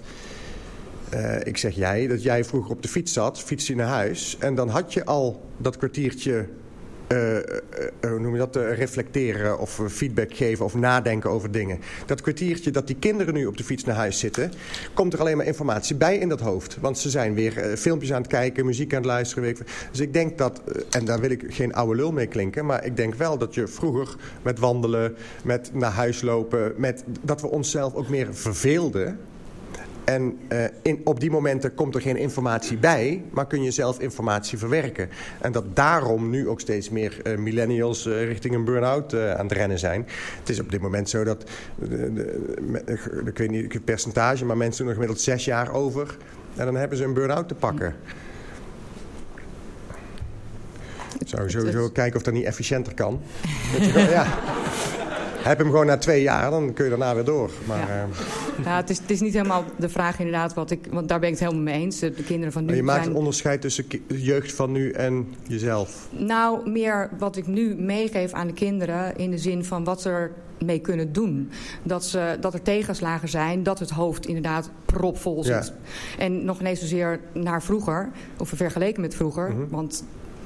uh, 1.14 1.40
ik 1.44 1.58
zeg 1.58 1.76
jij, 1.76 2.08
dat 2.08 2.24
jij 2.24 2.46
vroeger 2.46 2.72
op 2.72 2.82
de 2.82 2.88
fiets 2.88 3.14
zat, 3.14 3.40
fiets 3.40 3.68
je 3.68 3.76
naar 3.76 3.88
huis... 3.88 4.38
en 4.40 4.56
dan 4.56 4.70
had 4.70 4.94
je 4.94 5.06
al 5.06 5.50
dat 5.58 5.78
kwartiertje, 5.78 6.48
hoe 8.02 8.20
noem 8.20 8.32
je 8.32 8.38
dat, 8.38 8.56
reflecteren 8.56 9.60
of 9.60 9.82
feedback 9.88 10.34
geven 10.34 10.66
of 10.66 10.76
nadenken 10.76 11.30
over 11.30 11.52
dingen. 11.52 11.80
Dat 12.06 12.22
kwartiertje 12.22 12.72
dat 12.72 12.88
die 12.88 12.96
kinderen 12.96 13.34
nu 13.34 13.46
op 13.46 13.58
de 13.58 13.64
fiets 13.64 13.84
naar 13.84 13.96
huis 13.96 14.20
zitten, 14.20 14.52
komt 14.94 15.14
er 15.14 15.20
alleen 15.20 15.38
maar 15.38 15.46
informatie 15.46 15.96
bij 15.96 16.18
in 16.18 16.30
dat 16.30 16.40
hoofd. 16.40 16.78
Want 16.80 16.98
ze 16.98 17.10
zijn 17.10 17.34
weer 17.34 17.78
filmpjes 17.78 18.14
aan 18.14 18.22
het 18.22 18.32
kijken, 18.32 18.66
muziek 18.66 18.94
aan 18.94 19.00
het 19.00 19.08
luisteren. 19.08 19.56
Dus 19.92 20.00
ik 20.00 20.14
denk 20.14 20.38
dat, 20.38 20.62
en 20.90 21.06
daar 21.06 21.20
wil 21.20 21.30
ik 21.30 21.44
geen 21.48 21.74
oude 21.74 21.96
lul 21.96 22.12
mee 22.12 22.28
klinken, 22.28 22.66
maar 22.66 22.86
ik 22.86 22.96
denk 22.96 23.16
wel 23.16 23.38
dat 23.38 23.54
je 23.54 23.68
vroeger 23.68 24.16
met 24.42 24.60
wandelen, 24.60 25.16
met 25.44 25.70
naar 25.74 25.92
huis 25.92 26.22
lopen, 26.22 26.74
met, 26.78 27.04
dat 27.22 27.42
we 27.42 27.48
onszelf 27.48 27.94
ook 27.94 28.10
meer 28.10 28.28
verveelden... 28.32 29.20
En 30.10 30.40
uh, 30.52 30.64
in, 30.82 31.02
op 31.04 31.20
die 31.20 31.32
momenten 31.32 31.76
komt 31.76 31.96
er 31.96 32.02
geen 32.02 32.18
informatie 32.18 32.78
bij, 32.78 33.24
maar 33.32 33.48
kun 33.48 33.64
je 33.64 33.72
zelf 33.72 34.00
informatie 34.00 34.58
verwerken. 34.58 35.10
En 35.42 35.52
dat 35.52 35.76
daarom 35.76 36.30
nu 36.30 36.48
ook 36.48 36.60
steeds 36.60 36.90
meer 36.90 37.22
uh, 37.24 37.38
millennials 37.38 38.06
uh, 38.06 38.24
richting 38.24 38.56
een 38.56 38.64
burn-out 38.64 39.14
aan 39.14 39.46
het 39.46 39.52
rennen 39.52 39.80
zijn. 39.80 40.08
Het 40.40 40.50
is 40.50 40.60
op 40.60 40.72
dit 40.72 40.82
moment 40.82 41.10
zo 41.10 41.24
dat, 41.24 41.44
ik 43.26 43.38
weet 43.38 43.50
niet 43.50 43.74
het 43.74 43.86
percentage, 43.86 44.46
maar 44.46 44.58
mensen 44.58 44.78
doen 44.78 44.88
er 44.88 44.94
gemiddeld 44.94 45.22
zes 45.22 45.46
jaar 45.46 45.74
over. 45.74 46.18
En 46.56 46.66
dan 46.66 46.76
hebben 46.76 46.98
ze 46.98 47.04
een 47.04 47.14
burn-out 47.14 47.48
te 47.48 47.56
pakken. 47.56 47.96
Ik 51.20 51.28
zou 51.28 51.50
sowieso 51.50 51.90
kijken 51.90 52.18
of 52.18 52.24
dat 52.24 52.34
niet 52.34 52.46
efficiënter 52.46 52.94
kan. 52.94 53.22
ja. 53.94 54.28
Heb 55.42 55.58
hem 55.58 55.68
gewoon 55.68 55.86
na 55.86 55.98
twee 55.98 56.22
jaar, 56.22 56.50
dan 56.50 56.74
kun 56.74 56.84
je 56.84 56.90
daarna 56.90 57.16
weer 57.16 57.24
door. 57.24 57.50
Maar, 57.66 57.78
ja. 57.78 58.08
Uh... 58.60 58.66
ja 58.66 58.76
het, 58.76 58.90
is, 58.90 58.98
het 58.98 59.12
is 59.12 59.20
niet 59.20 59.34
helemaal 59.34 59.64
de 59.78 59.90
vraag 59.90 60.20
inderdaad, 60.20 60.54
wat 60.54 60.72
ik, 60.72 60.88
want 60.92 61.08
daar 61.08 61.20
ben 61.20 61.30
ik 61.30 61.40
het 61.40 61.44
helemaal 61.44 61.74
mee 61.74 61.82
eens. 61.82 62.00
De, 62.00 62.12
kinderen 62.12 62.52
van 62.52 62.62
nu 62.62 62.68
maar 62.68 62.78
je 62.78 62.84
maakt 62.84 63.00
zijn... 63.00 63.12
een 63.12 63.18
onderscheid 63.18 63.62
tussen 63.62 63.86
jeugd 64.08 64.54
van 64.54 64.72
nu 64.72 64.92
en 64.92 65.34
jezelf. 65.48 66.08
Nou, 66.10 66.70
meer 66.70 67.10
wat 67.18 67.36
ik 67.36 67.48
nu 67.48 67.76
meegeef 67.76 68.34
aan 68.34 68.48
de 68.48 68.54
kinderen 68.54 69.18
in 69.18 69.32
de 69.32 69.38
zin 69.38 69.66
van 69.66 69.84
wat 69.84 70.02
ze 70.02 70.10
er 70.10 70.32
mee 70.64 70.80
kunnen 70.80 71.14
doen. 71.14 71.50
Dat, 71.84 72.06
ze, 72.06 72.38
dat 72.40 72.54
er 72.54 72.62
tegenslagen 72.62 73.30
zijn, 73.30 73.64
dat 73.64 73.80
het 73.80 73.90
hoofd 73.90 74.26
inderdaad 74.26 74.70
propvol 74.86 75.44
zit. 75.44 75.74
Ja. 76.18 76.24
En 76.24 76.46
nog 76.46 76.60
ineens 76.60 76.80
zozeer 76.80 77.20
naar 77.34 77.64
vroeger, 77.64 78.10
of 78.38 78.50
vergeleken 78.56 79.02
met 79.02 79.16
vroeger. 79.16 79.50
Mm 79.50 79.56
-hmm. 79.56 79.68
Want 79.70 80.04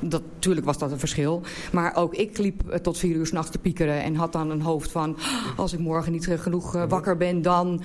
dat, 0.09 0.21
natuurlijk 0.34 0.65
was 0.65 0.77
dat 0.77 0.91
een 0.91 0.99
verschil. 0.99 1.41
Maar 1.71 1.95
ook 1.95 2.15
ik 2.15 2.38
liep 2.38 2.80
tot 2.81 2.97
vier 2.97 3.15
uur 3.15 3.25
s'nachts 3.25 3.51
te 3.51 3.57
piekeren... 3.57 4.03
en 4.03 4.15
had 4.15 4.31
dan 4.31 4.49
een 4.49 4.61
hoofd 4.61 4.91
van... 4.91 5.17
als 5.55 5.73
ik 5.73 5.80
morgen 5.80 6.11
niet 6.11 6.27
genoeg 6.27 6.75
uh, 6.75 6.84
wakker 6.88 7.17
ben, 7.17 7.41
dan... 7.41 7.81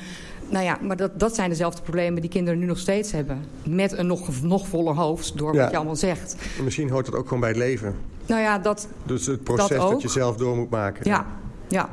Nou 0.51 0.65
ja, 0.65 0.78
maar 0.82 0.97
dat, 0.97 1.20
dat 1.20 1.35
zijn 1.35 1.49
dezelfde 1.49 1.82
problemen 1.82 2.20
die 2.20 2.31
kinderen 2.31 2.59
nu 2.59 2.66
nog 2.66 2.78
steeds 2.78 3.12
hebben. 3.12 3.45
Met 3.66 3.99
een 3.99 4.07
nog, 4.07 4.43
nog 4.43 4.69
voller 4.69 4.95
hoofd, 4.95 5.39
door 5.39 5.55
ja. 5.55 5.61
wat 5.61 5.70
je 5.70 5.77
allemaal 5.77 5.97
zegt. 5.97 6.36
Misschien 6.62 6.90
hoort 6.90 7.07
dat 7.07 7.15
ook 7.15 7.24
gewoon 7.24 7.40
bij 7.40 7.49
het 7.49 7.59
leven. 7.59 7.95
Nou 8.27 8.40
ja, 8.40 8.59
dat 8.59 8.89
Dus 9.03 9.27
het 9.27 9.45
proces 9.45 9.69
dat, 9.69 9.90
dat 9.90 10.03
je 10.03 10.09
zelf 10.09 10.36
door 10.36 10.57
moet 10.57 10.70
maken. 10.70 11.11
Ja, 11.11 11.27
ja. 11.69 11.90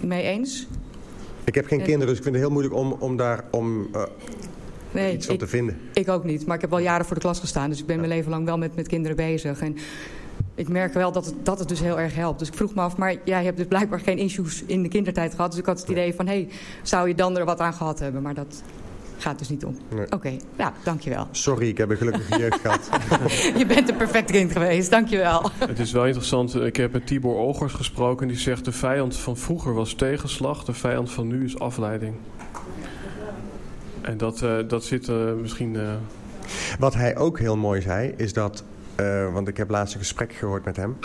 Mee 0.00 0.22
eens? 0.22 0.66
Ik 1.44 1.54
heb 1.54 1.66
geen 1.66 1.82
kinderen, 1.82 2.06
dus 2.06 2.16
ik 2.16 2.22
vind 2.22 2.34
het 2.34 2.44
heel 2.44 2.52
moeilijk 2.52 2.74
om, 2.74 2.92
om 2.92 3.16
daar... 3.16 3.44
Om, 3.50 3.88
uh, 3.94 4.02
nee, 5.02 5.14
iets 5.14 5.26
van 5.26 5.34
ik, 5.34 5.40
te 5.40 5.46
vinden. 5.46 5.76
Ik 5.92 6.08
ook 6.08 6.24
niet, 6.24 6.46
maar 6.46 6.54
ik 6.54 6.60
heb 6.60 6.70
wel 6.70 6.78
jaren 6.78 7.06
voor 7.06 7.14
de 7.14 7.20
klas 7.20 7.40
gestaan. 7.40 7.70
Dus 7.70 7.80
ik 7.80 7.86
ben 7.86 7.96
mijn 7.96 8.08
leven 8.08 8.30
lang 8.30 8.44
wel 8.44 8.58
met, 8.58 8.76
met 8.76 8.88
kinderen 8.88 9.16
bezig. 9.16 9.60
En 9.60 9.76
ik 10.54 10.68
merk 10.68 10.94
wel 10.94 11.12
dat 11.12 11.26
het, 11.26 11.34
dat 11.42 11.58
het 11.58 11.68
dus 11.68 11.80
heel 11.80 12.00
erg 12.00 12.14
helpt. 12.14 12.38
Dus 12.38 12.48
ik 12.48 12.54
vroeg 12.54 12.74
me 12.74 12.80
af, 12.80 12.96
maar 12.96 13.14
jij 13.24 13.44
hebt 13.44 13.56
dus 13.56 13.66
blijkbaar 13.66 14.00
geen 14.00 14.18
issues 14.18 14.62
in 14.66 14.82
de 14.82 14.88
kindertijd 14.88 15.34
gehad. 15.34 15.50
Dus 15.50 15.60
ik 15.60 15.66
had 15.66 15.80
het 15.80 15.88
idee 15.88 16.14
van, 16.14 16.26
hé, 16.26 16.32
hey, 16.32 16.48
zou 16.82 17.08
je 17.08 17.14
dan 17.14 17.38
er 17.38 17.44
wat 17.44 17.60
aan 17.60 17.74
gehad 17.74 17.98
hebben? 17.98 18.22
Maar 18.22 18.34
dat 18.34 18.62
gaat 19.18 19.38
dus 19.38 19.48
niet 19.48 19.64
om. 19.64 19.76
Nee. 19.88 20.04
Oké, 20.04 20.14
okay, 20.14 20.40
ja, 20.58 20.72
dankjewel. 20.84 21.28
Sorry, 21.30 21.68
ik 21.68 21.78
heb 21.78 21.90
een 21.90 21.96
gelukkige 21.96 22.38
jeugd 22.38 22.60
gehad. 22.60 22.88
je 23.58 23.66
bent 23.66 23.88
een 23.88 23.96
perfect 23.96 24.30
kind 24.30 24.52
geweest, 24.52 24.90
dankjewel. 24.90 25.50
Het 25.58 25.78
is 25.78 25.92
wel 25.92 26.06
interessant, 26.06 26.54
ik 26.54 26.76
heb 26.76 26.92
met 26.92 27.06
Tibor 27.06 27.34
Olgers 27.34 27.72
gesproken... 27.72 28.28
die 28.28 28.38
zegt, 28.38 28.64
de 28.64 28.72
vijand 28.72 29.16
van 29.16 29.36
vroeger 29.36 29.74
was 29.74 29.94
tegenslag, 29.94 30.64
de 30.64 30.72
vijand 30.72 31.10
van 31.10 31.26
nu 31.26 31.44
is 31.44 31.58
afleiding. 31.58 32.14
En 34.06 34.16
dat, 34.16 34.42
uh, 34.42 34.58
dat 34.68 34.84
zit 34.84 35.08
uh, 35.08 35.32
misschien... 35.32 35.74
Uh... 35.74 35.94
Wat 36.78 36.94
hij 36.94 37.16
ook 37.16 37.38
heel 37.38 37.56
mooi 37.56 37.80
zei, 37.80 38.14
is 38.16 38.32
dat... 38.32 38.64
Want 39.32 39.48
ik 39.48 39.56
heb 39.56 39.70
laatst 39.70 39.94
een 39.94 40.00
gesprek 40.00 40.32
gehoord 40.32 40.64
met 40.64 40.76
hem. 40.76 40.96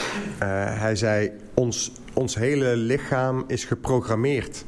Hij 0.80 0.96
zei, 0.96 1.32
ons, 1.54 1.92
ons 2.14 2.36
hele 2.36 2.76
lichaam 2.76 3.44
is 3.48 3.66
geprogrammeerd. 3.66 4.66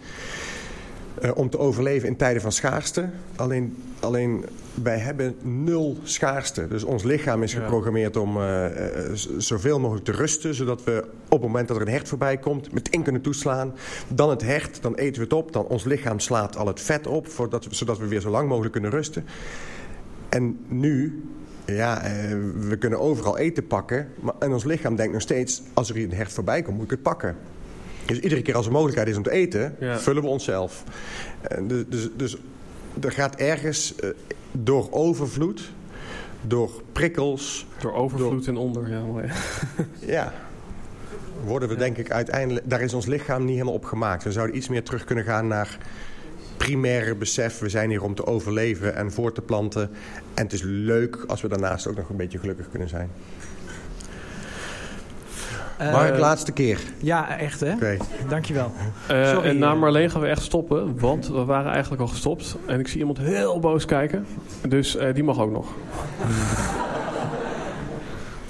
eh, 1.24 1.32
om 1.36 1.50
te 1.50 1.60
overleven 1.60 2.08
in 2.08 2.16
tijden 2.16 2.42
van 2.42 2.52
schaarste. 2.52 3.10
Alleen, 3.36 3.84
alleen 4.04 4.46
wij 4.84 4.98
hebben 4.98 5.36
nul 5.42 5.98
schaarste. 6.04 6.68
Dus 6.68 6.84
ons 6.84 7.04
lichaam 7.04 7.44
is 7.44 7.54
geprogrammeerd 7.54 8.18
om 8.18 8.38
eh, 8.38 8.66
eh, 8.66 9.12
zoveel 9.38 9.80
mogelijk 9.80 10.06
te 10.06 10.12
rusten. 10.12 10.54
Zodat 10.56 10.84
we 10.84 11.04
op 11.30 11.42
het 11.42 11.42
moment 11.42 11.68
dat 11.68 11.78
er 11.78 11.84
een 11.84 11.94
hert 11.94 12.08
voorbij 12.08 12.38
komt, 12.38 12.74
meteen 12.74 13.04
kunnen 13.04 13.22
toeslaan. 13.22 13.74
Dan 14.08 14.30
het 14.30 14.42
hert, 14.42 14.82
dan 14.82 14.96
eten 14.96 15.16
we 15.16 15.24
het 15.24 15.34
op. 15.34 15.52
Dan 15.54 15.66
ons 15.66 15.84
lichaam 15.84 16.20
slaat 16.20 16.58
al 16.58 16.68
het 16.68 16.82
vet 16.82 17.08
op, 17.08 17.28
voordat 17.28 17.68
zodat 17.70 17.98
we 17.98 18.08
weer 18.08 18.22
zo 18.22 18.30
lang 18.30 18.48
mogelijk 18.50 18.74
kunnen 18.74 18.92
rusten. 18.92 19.26
En 20.30 20.60
nu, 20.68 21.24
ja, 21.66 22.02
eh, 22.02 22.12
we 22.60 22.78
kunnen 22.80 23.00
overal 23.00 23.38
eten 23.38 23.68
pakken. 23.68 24.08
Maar, 24.20 24.34
en 24.40 24.52
ons 24.52 24.64
lichaam 24.64 24.96
denkt 24.96 25.14
nog 25.14 25.22
steeds, 25.22 25.62
als 25.74 25.90
er 25.90 25.96
hier 25.96 26.06
een 26.06 26.14
hert 26.14 26.32
voorbij 26.34 26.62
komt, 26.62 26.76
moet 26.76 26.86
ik 26.86 26.92
het 26.92 27.02
pakken. 27.02 27.36
Dus 28.06 28.20
iedere 28.20 28.42
keer 28.42 28.56
als 28.56 28.66
er 28.66 28.72
mogelijkheid 28.72 29.08
is 29.08 29.18
om 29.18 29.24
te 29.24 29.32
eten, 29.32 29.76
Ja. 29.80 30.00
vullen 30.00 30.22
we 30.24 30.28
onszelf. 30.28 30.84
Dus, 31.68 31.84
dus, 31.90 32.10
dus 32.16 32.38
er 33.02 33.12
gaat 33.12 33.36
ergens 33.36 33.96
eh, 33.96 34.10
door 34.52 34.88
overvloed, 34.92 35.72
door 36.42 36.72
prikkels, 36.92 37.66
Door 37.80 37.94
overvloed 37.94 38.48
en 38.48 38.58
onder, 38.58 38.90
ja 38.90 39.02
mooi. 39.02 39.30
ja, 40.16 40.34
worden 41.46 41.70
we 41.70 41.76
denk 41.76 41.98
ik 41.98 42.12
uiteindelijk... 42.12 42.70
Daar 42.70 42.82
is 42.82 42.94
ons 42.94 43.06
lichaam 43.06 43.42
niet 43.42 43.54
helemaal 43.54 43.74
op 43.74 43.86
gemaakt. 43.86 44.24
We 44.24 44.32
zouden 44.32 44.58
iets 44.58 44.68
meer 44.68 44.84
terug 44.84 45.04
kunnen 45.04 45.24
gaan 45.24 45.48
naar 45.48 45.78
primaire 46.58 47.16
besef. 47.16 47.60
We 47.60 47.70
zijn 47.70 47.90
hier 47.90 48.04
om 48.04 48.16
te 48.16 48.26
overleven 48.26 48.96
en 48.96 49.12
voor 49.12 49.34
te 49.34 49.42
planten. 49.42 49.90
En 50.34 50.44
het 50.44 50.54
is 50.54 50.62
leuk 50.62 51.24
als 51.28 51.42
we 51.42 51.48
daarnaast 51.48 51.88
ook 51.88 51.96
nog 51.96 52.10
een 52.10 52.16
beetje 52.16 52.40
gelukkig 52.40 52.70
kunnen 52.70 52.90
zijn. 52.90 53.10
Eh, 55.88 55.92
Mark, 55.92 56.18
laatste 56.18 56.52
keer. 56.52 56.80
Ja, 56.98 57.38
echt 57.40 57.60
hè? 57.60 57.74
Oké. 57.74 57.98
Dankjewel. 58.30 58.72
Eh, 59.08 59.30
Sorry, 59.30 59.50
en 59.50 59.58
na 59.58 59.72
eh. 59.72 59.80
Marleen 59.80 60.10
gaan 60.10 60.22
we 60.22 60.28
echt 60.28 60.42
stoppen, 60.44 61.00
want 61.00 61.28
we 61.28 61.44
waren 61.46 61.72
eigenlijk 61.72 62.02
al 62.02 62.08
gestopt. 62.08 62.58
En 62.66 62.80
ik 62.80 62.88
zie 62.88 63.00
iemand 63.00 63.18
heel 63.18 63.60
boos 63.60 63.86
kijken, 63.86 64.26
dus 64.68 64.96
eh, 64.96 65.14
die 65.14 65.24
mag 65.24 65.40
ook 65.40 65.52
nog. 65.52 65.68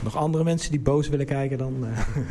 Nog 0.03 0.15
andere 0.17 0.43
mensen 0.43 0.71
die 0.71 0.79
boos 0.79 1.09
willen 1.09 1.25
kijken 1.25 1.57
dan. 1.57 1.73
eh. 1.93 1.99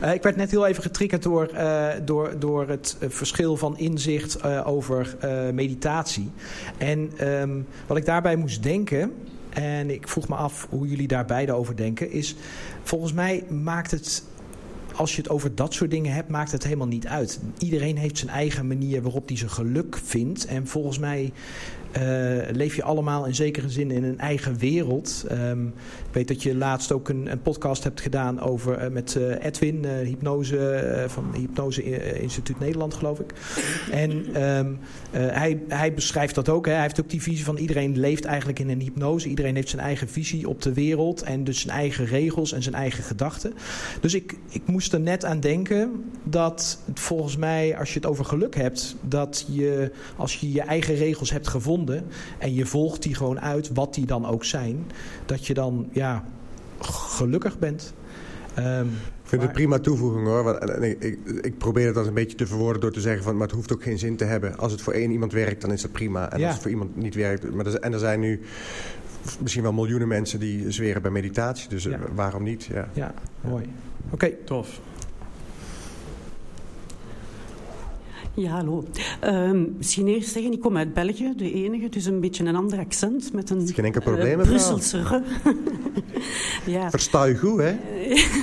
Eh, 0.00 0.14
ik 0.14 0.22
werd 0.22 0.36
net 0.36 0.50
heel 0.50 0.66
even 0.66 0.82
getriggerd 0.82 1.22
door, 1.22 1.46
eh, 1.46 1.86
door, 2.04 2.38
door 2.38 2.68
het 2.68 2.96
verschil 3.08 3.56
van 3.56 3.78
inzicht 3.78 4.34
eh, 4.34 4.66
over 4.68 5.16
eh, 5.20 5.30
meditatie. 5.52 6.30
En 6.76 7.10
ehm, 7.16 7.50
wat 7.86 7.96
ik 7.96 8.04
daarbij 8.04 8.36
moest 8.36 8.62
denken. 8.62 9.12
En 9.50 9.90
ik 9.90 10.08
vroeg 10.08 10.28
me 10.28 10.34
af 10.34 10.66
hoe 10.70 10.88
jullie 10.88 11.08
daar 11.08 11.24
beide 11.24 11.52
over 11.52 11.76
denken. 11.76 12.10
Is 12.10 12.34
volgens 12.82 13.12
mij 13.12 13.44
maakt 13.48 13.90
het. 13.90 14.24
Als 14.94 15.16
je 15.16 15.22
het 15.22 15.30
over 15.30 15.54
dat 15.54 15.74
soort 15.74 15.90
dingen 15.90 16.12
hebt, 16.12 16.28
maakt 16.28 16.52
het 16.52 16.64
helemaal 16.64 16.86
niet 16.86 17.06
uit. 17.06 17.40
Iedereen 17.58 17.96
heeft 17.96 18.18
zijn 18.18 18.30
eigen 18.30 18.66
manier 18.66 19.02
waarop 19.02 19.28
hij 19.28 19.36
zijn 19.36 19.50
geluk 19.50 20.00
vindt. 20.04 20.46
En 20.46 20.66
volgens 20.66 20.98
mij 20.98 21.32
leef 22.52 22.76
je 22.76 22.82
allemaal 22.82 23.26
in 23.26 23.34
zekere 23.34 23.70
zin 23.70 23.90
in 23.90 24.04
een 24.04 24.18
eigen 24.18 24.58
wereld. 24.58 25.24
Ehm, 25.28 25.66
ik 25.66 26.12
weet 26.12 26.28
dat 26.28 26.42
je 26.42 26.54
laatst 26.54 26.92
ook 26.92 27.08
een, 27.08 27.30
een 27.30 27.42
podcast 27.42 27.84
hebt 27.84 28.00
gedaan 28.00 28.40
over, 28.40 28.74
eh, 28.74 28.90
met 28.90 29.16
eh, 29.16 29.44
Edwin, 29.44 29.84
eh, 29.84 30.06
hypnose, 30.06 30.58
eh, 30.58 31.08
van 31.08 31.24
Hypnose 31.34 31.82
eh, 31.82 32.22
Instituut 32.22 32.58
Nederland, 32.58 32.94
geloof 32.94 33.20
ik. 33.20 33.32
En 33.90 34.34
ehm, 34.34 34.72
eh, 35.10 35.26
hij, 35.26 35.62
hij 35.68 35.94
beschrijft 35.94 36.34
dat 36.34 36.48
ook. 36.48 36.66
Hè. 36.66 36.72
Hij 36.72 36.82
heeft 36.82 37.00
ook 37.00 37.10
die 37.10 37.22
visie 37.22 37.44
van 37.44 37.56
iedereen 37.56 37.98
leeft 37.98 38.24
eigenlijk 38.24 38.58
in 38.58 38.68
een 38.68 38.80
hypnose. 38.80 39.28
Iedereen 39.28 39.54
heeft 39.54 39.68
zijn 39.68 39.82
eigen 39.82 40.08
visie 40.08 40.48
op 40.48 40.62
de 40.62 40.72
wereld 40.72 41.22
en 41.22 41.44
dus 41.44 41.60
zijn 41.60 41.76
eigen 41.76 42.04
regels 42.04 42.52
en 42.52 42.62
zijn 42.62 42.74
eigen 42.74 43.04
gedachten. 43.04 43.52
Dus 44.00 44.14
ik, 44.14 44.34
ik 44.50 44.62
moest 44.66 44.92
er 44.92 45.00
net 45.00 45.24
aan 45.24 45.40
denken 45.40 46.04
dat 46.24 46.78
volgens 46.94 47.36
mij, 47.36 47.78
als 47.78 47.88
je 47.88 47.98
het 47.98 48.08
over 48.08 48.24
geluk 48.24 48.54
hebt, 48.54 48.96
dat 49.02 49.46
je 49.50 49.92
als 50.16 50.36
je 50.36 50.52
je 50.52 50.60
eigen 50.60 50.94
regels 50.94 51.30
hebt 51.30 51.48
gevonden 51.48 51.87
en 52.38 52.54
je 52.54 52.66
volgt 52.66 53.02
die 53.02 53.14
gewoon 53.14 53.40
uit, 53.40 53.70
wat 53.74 53.94
die 53.94 54.06
dan 54.06 54.26
ook 54.26 54.44
zijn, 54.44 54.86
dat 55.26 55.46
je 55.46 55.54
dan 55.54 55.88
ja, 55.92 56.24
gelukkig 56.80 57.58
bent. 57.58 57.92
Ehm, 58.54 58.80
Ik 58.86 59.34
vind 59.34 59.42
het 59.42 59.50
maar- 59.50 59.60
prima 59.60 59.78
toevoeging 59.78 60.26
hoor. 60.26 60.42
Want, 60.42 60.58
en 60.58 60.82
ik, 60.82 61.02
ik, 61.02 61.18
ik 61.40 61.58
probeer 61.58 61.86
het 61.86 61.94
dan 61.94 62.06
een 62.06 62.14
beetje 62.14 62.36
te 62.36 62.46
verwoorden 62.46 62.80
door 62.80 62.92
te 62.92 63.00
zeggen 63.00 63.22
van... 63.24 63.36
maar 63.36 63.46
het 63.46 63.56
hoeft 63.56 63.72
ook 63.72 63.82
geen 63.82 63.98
zin 63.98 64.16
te 64.16 64.24
hebben. 64.24 64.58
Als 64.58 64.72
het 64.72 64.80
voor 64.80 64.92
één 64.92 65.10
iemand 65.10 65.32
werkt, 65.32 65.60
dan 65.60 65.72
is 65.72 65.82
dat 65.82 65.92
prima. 65.92 66.30
En 66.32 66.38
Ja. 66.38 66.44
als 66.44 66.52
het 66.54 66.62
voor 66.62 66.70
iemand 66.70 66.96
niet 66.96 67.14
werkt... 67.14 67.54
Maar 67.54 67.66
er, 67.66 67.74
en 67.80 67.92
er 67.92 67.98
zijn 67.98 68.20
nu 68.20 68.40
misschien 69.40 69.62
wel 69.62 69.72
miljoenen 69.72 70.08
mensen 70.08 70.40
die 70.40 70.70
zweren 70.70 71.02
bij 71.02 71.10
meditatie. 71.10 71.68
Dus 71.68 71.86
eh, 71.86 71.92
Ja. 71.92 71.98
waarom 72.14 72.42
niet? 72.42 72.64
Ja. 72.64 72.88
Ja, 72.92 73.14
mooi. 73.40 73.64
Oké. 74.10 74.30
Tof. 74.44 74.80
Ja, 78.38 78.50
hallo. 78.50 78.84
Ehm, 79.20 79.64
misschien 79.76 80.06
eerst 80.06 80.32
zeggen, 80.32 80.52
ik 80.52 80.60
kom 80.60 80.76
uit 80.76 80.94
België, 80.94 81.32
de 81.36 81.52
enige, 81.52 81.88
dus 81.88 82.04
een 82.04 82.20
beetje 82.20 82.44
een 82.44 82.56
ander 82.56 82.78
accent 82.78 83.32
met 83.32 83.50
een 83.50 83.68
Geen 83.68 83.84
enkel 83.84 84.00
eh, 84.00 84.06
probleem. 84.06 84.38
Brusselse 84.38 85.22
ja. 86.66 86.90
Versta 86.90 87.24
je 87.24 87.36
goed, 87.36 87.58
hè? 87.58 87.76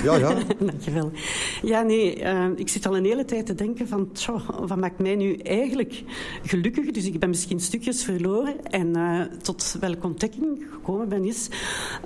Ja, 0.04 0.16
ja. 0.16 0.34
Dankjewel. 0.58 1.10
Ja, 1.62 1.82
nee, 1.82 2.22
eh, 2.22 2.46
ik 2.56 2.68
zit 2.68 2.86
al 2.86 2.96
een 2.96 3.04
hele 3.04 3.24
tijd 3.24 3.46
te 3.46 3.54
denken 3.54 3.88
van, 3.88 4.12
tjoh, 4.12 4.48
wat 4.66 4.76
maakt 4.76 4.98
mij 4.98 5.16
nu 5.16 5.34
eigenlijk 5.34 6.02
gelukkig? 6.42 6.90
Dus 6.90 7.06
ik 7.06 7.20
ben 7.20 7.28
misschien 7.28 7.60
stukjes 7.60 8.04
verloren. 8.04 8.64
En 8.64 8.96
eh, 8.96 9.20
tot 9.42 9.76
welke 9.80 10.06
ontdekking 10.06 10.66
gekomen 10.72 11.08
ben 11.08 11.24
is 11.24 11.48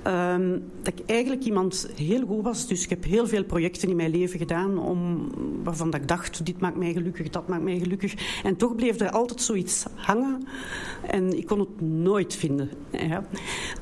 ehm, 0.03 0.59
dat 0.81 0.93
ik 0.99 1.09
eigenlijk 1.09 1.43
iemand 1.43 1.89
heel 1.95 2.25
goed 2.25 2.43
was. 2.43 2.67
Dus 2.67 2.83
ik 2.83 2.89
heb 2.89 3.03
heel 3.03 3.27
veel 3.27 3.43
projecten 3.43 3.89
in 3.89 3.95
mijn 3.95 4.11
leven 4.11 4.39
gedaan 4.39 4.77
om, 4.77 5.29
waarvan 5.63 5.89
dat 5.89 6.01
ik 6.01 6.07
dacht, 6.07 6.45
dit 6.45 6.59
maakt 6.59 6.77
mij 6.77 6.93
gelukkig, 6.93 7.29
dat 7.29 7.47
maakt 7.47 7.63
mij 7.63 7.79
gelukkig. 7.81 8.41
En 8.43 8.55
toch 8.55 8.75
bleef 8.75 8.99
er 8.99 9.11
altijd 9.11 9.41
zoiets 9.41 9.85
hangen 9.95 10.47
en 11.07 11.37
ik 11.37 11.45
kon 11.45 11.59
het 11.59 11.81
nooit 11.81 12.35
vinden. 12.35 12.69
Ja. 12.91 13.23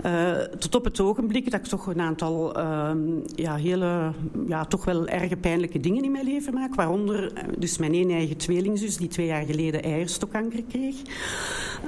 Eh, 0.01 0.43
tot 0.43 0.76
op 0.76 0.84
het 0.84 0.99
ogenblik 0.99 1.51
dat 1.51 1.59
ik 1.59 1.65
toch 1.65 1.88
een 1.88 2.01
aantal 2.01 2.55
ehm, 2.55 2.99
ja, 3.35 3.55
hele, 3.55 4.11
ja, 4.47 4.65
toch 4.65 4.85
wel 4.85 5.07
erg 5.07 5.39
pijnlijke 5.39 5.80
dingen 5.80 6.03
in 6.03 6.11
mijn 6.11 6.26
leven 6.26 6.53
maak. 6.53 6.76
Waaronder 6.76 7.34
eh, 7.34 7.43
dus 7.57 7.77
mijn 7.77 7.93
een 7.93 8.11
eigen 8.11 8.38
tweelingzus 8.38 8.97
die 8.97 9.07
twee 9.07 9.26
jaar 9.26 9.45
geleden 9.45 9.84
eierstokkanker 9.84 10.63
kreeg. 10.63 10.95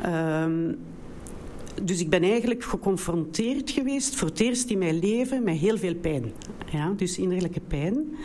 Ehm, 0.04 0.74
dus 1.84 2.00
ik 2.00 2.10
ben 2.10 2.24
eigenlijk 2.24 2.64
geconfronteerd 2.64 3.72
geweest 3.72 4.16
voor 4.16 4.28
het 4.28 4.40
eerst 4.40 4.70
in 4.70 4.78
mijn 4.78 5.00
leven 5.00 5.44
met 5.44 5.58
heel 5.58 5.78
veel 5.78 5.96
pijn. 5.96 6.32
Ja, 6.72 6.94
dus 6.96 7.18
innerlijke 7.18 7.60
pijn. 7.60 8.16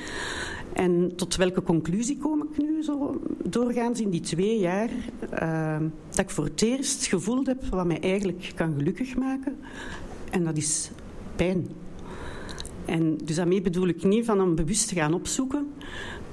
En 0.76 1.12
tot 1.16 1.36
welke 1.36 1.62
conclusie 1.62 2.18
kom 2.18 2.42
ik 2.42 2.62
nu 2.62 2.82
zo 2.82 3.20
doorgaans 3.42 4.00
in 4.00 4.10
die 4.10 4.20
twee 4.20 4.58
jaar? 4.58 4.90
eh, 5.30 5.80
dat 6.10 6.18
ik 6.18 6.30
voor 6.30 6.44
het 6.44 6.62
eerst 6.62 7.06
gevoeld 7.06 7.46
heb 7.46 7.64
wat 7.64 7.86
mij 7.86 8.00
eigenlijk 8.00 8.52
kan 8.54 8.74
gelukkig 8.76 9.16
maken. 9.16 9.56
En 10.30 10.44
dat 10.44 10.56
is 10.56 10.90
pijn. 11.36 11.66
En 12.84 13.16
dus 13.24 13.36
daarmee 13.36 13.60
bedoel 13.60 13.88
ik 13.88 14.04
niet 14.04 14.24
van 14.24 14.38
hem 14.38 14.54
bewust 14.54 14.88
te 14.88 14.94
gaan 14.94 15.14
opzoeken. 15.14 15.72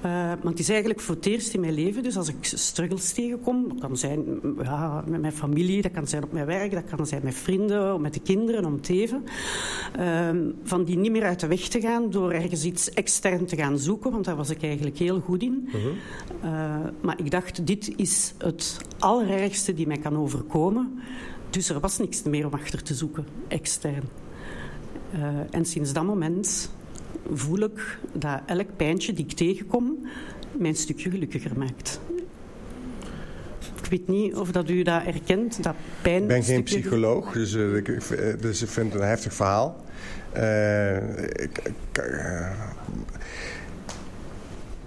Uh, 0.04 0.10
maar 0.12 0.40
het 0.44 0.60
is 0.60 0.70
eigenlijk 0.70 1.00
voor 1.00 1.16
het 1.16 1.26
eerst 1.26 1.54
in 1.54 1.60
mijn 1.60 1.74
leven, 1.74 2.04
dus 2.04 2.18
als 2.18 2.28
ik 2.28 2.36
struggles 2.42 3.14
tegenkom, 3.14 3.68
dat 3.68 3.80
kan 3.80 3.98
zijn 3.98 4.24
ja, 4.64 5.04
met 5.08 5.22
mijn 5.22 5.34
familie, 5.34 5.82
dat 5.82 5.92
kan 5.92 6.08
zijn 6.08 6.24
op 6.24 6.32
mijn 6.32 6.46
werk, 6.46 6.72
dat 6.72 6.84
kan 6.96 7.08
zijn 7.08 7.22
met 7.24 7.36
vrienden, 7.36 8.02
met 8.02 8.14
de 8.14 8.20
kinderen, 8.20 8.66
om 8.66 8.74
het 8.74 8.90
even. 8.90 9.24
Uh, 10.00 10.30
van 10.64 10.84
die 10.84 10.98
niet 10.98 11.12
meer 11.12 11.24
uit 11.24 11.40
de 11.40 11.48
weg 11.48 11.68
te 11.68 11.82
gaan 11.82 12.10
door 12.10 12.32
ergens 12.32 12.64
iets 12.64 12.90
extern 12.90 13.46
te 13.46 13.56
gaan 13.56 13.80
zoeken, 13.80 14.12
want 14.12 14.26
daar 14.26 14.36
was 14.36 14.50
ik 14.50 14.64
eigenlijk 14.64 14.98
heel 14.98 15.20
goed 15.20 15.42
in. 15.42 15.68
Uh 15.68 15.74
-huh. 15.74 15.84
uh, 16.44 16.76
maar 17.02 17.20
ik 17.20 17.32
dacht, 17.32 17.68
dit 17.68 17.94
is 17.96 18.34
het 18.38 18.78
allerergste 19.00 19.74
die 19.74 19.88
mij 19.88 19.98
kan 19.98 20.18
overkomen. 20.18 21.00
Dus 21.50 21.70
er 21.70 21.80
was 21.80 21.98
niks 21.98 22.24
meer 22.24 22.46
om 22.46 22.54
achter 22.54 22.84
te 22.84 22.94
zoeken, 22.94 23.26
extern. 23.48 24.04
Uh, 25.16 25.22
en 25.52 25.66
sinds 25.66 25.94
dat 25.94 26.04
moment 26.04 26.72
voel 27.34 27.60
ik 27.60 27.98
dat 28.14 28.42
elk 28.46 28.68
pijntje 28.76 29.14
die 29.14 29.26
ik 29.26 29.32
tegenkom 29.32 30.08
mij 30.58 30.70
een 30.70 30.76
stukje 30.76 31.10
gelukkiger 31.10 31.58
maakt. 31.58 32.00
Ik 33.84 33.90
weet 33.90 34.08
niet 34.08 34.36
of 34.36 34.52
dat 34.52 34.70
u 34.70 34.84
dat 34.84 35.04
erkent, 35.04 35.64
dat 35.64 35.76
pijn... 36.02 36.22
Ik 36.22 36.28
ben 36.28 36.44
geen 36.44 36.64
psycholoog, 36.64 37.32
dus, 37.32 37.54
uh, 37.54 37.76
ik, 37.76 37.86
dus 38.42 38.62
ik 38.62 38.70
vind 38.70 38.94
het 38.94 39.02
een 39.02 39.08
heftig 39.08 39.34
verhaal. 39.34 39.84
Uh, 40.36 41.24
ik, 41.24 41.72
uh, 42.00 42.52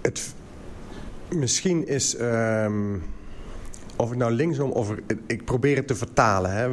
het, 0.01 0.33
misschien 1.29 1.87
is... 1.87 2.19
Um, 2.19 3.03
of 3.97 4.09
het 4.09 4.17
nou 4.17 4.31
linksom 4.31 4.71
of 4.71 4.93
ik 5.27 5.45
probeer 5.45 5.75
het 5.75 5.87
te 5.87 5.95
vertalen. 5.95 6.51
Hè? 6.51 6.69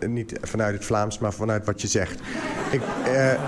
Uh, 0.00 0.08
niet 0.08 0.38
vanuit 0.42 0.74
het 0.74 0.84
Vlaams, 0.84 1.18
maar 1.18 1.32
vanuit 1.32 1.66
wat 1.66 1.80
je 1.80 1.88
zegt. 1.88 2.20
Ik, 2.70 2.80
uh, 3.06 3.40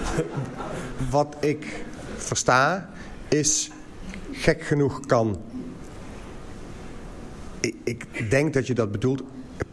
wat 1.10 1.36
ik 1.40 1.84
versta 2.16 2.90
is 3.28 3.70
gek 4.32 4.62
genoeg 4.62 5.06
kan. 5.06 5.40
Ik, 7.60 7.74
ik, 7.84 8.30
denk 8.30 8.54
dat 8.54 8.66
je 8.66 8.74
dat 8.74 8.92
bedoelt. 8.92 9.22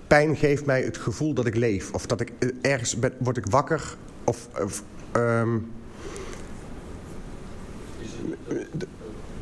Pijn 0.07 0.35
geeft 0.35 0.65
mij 0.65 0.81
het 0.81 0.97
gevoel 0.97 1.33
dat 1.33 1.45
ik 1.45 1.55
leef. 1.55 1.91
Of 1.91 2.05
dat 2.05 2.21
ik 2.21 2.31
ergens 2.61 2.99
ben, 2.99 3.13
word 3.19 3.37
ik 3.37 3.45
wakker. 3.45 3.95
Of. 4.23 4.47
of 4.61 4.83
um, 5.15 5.71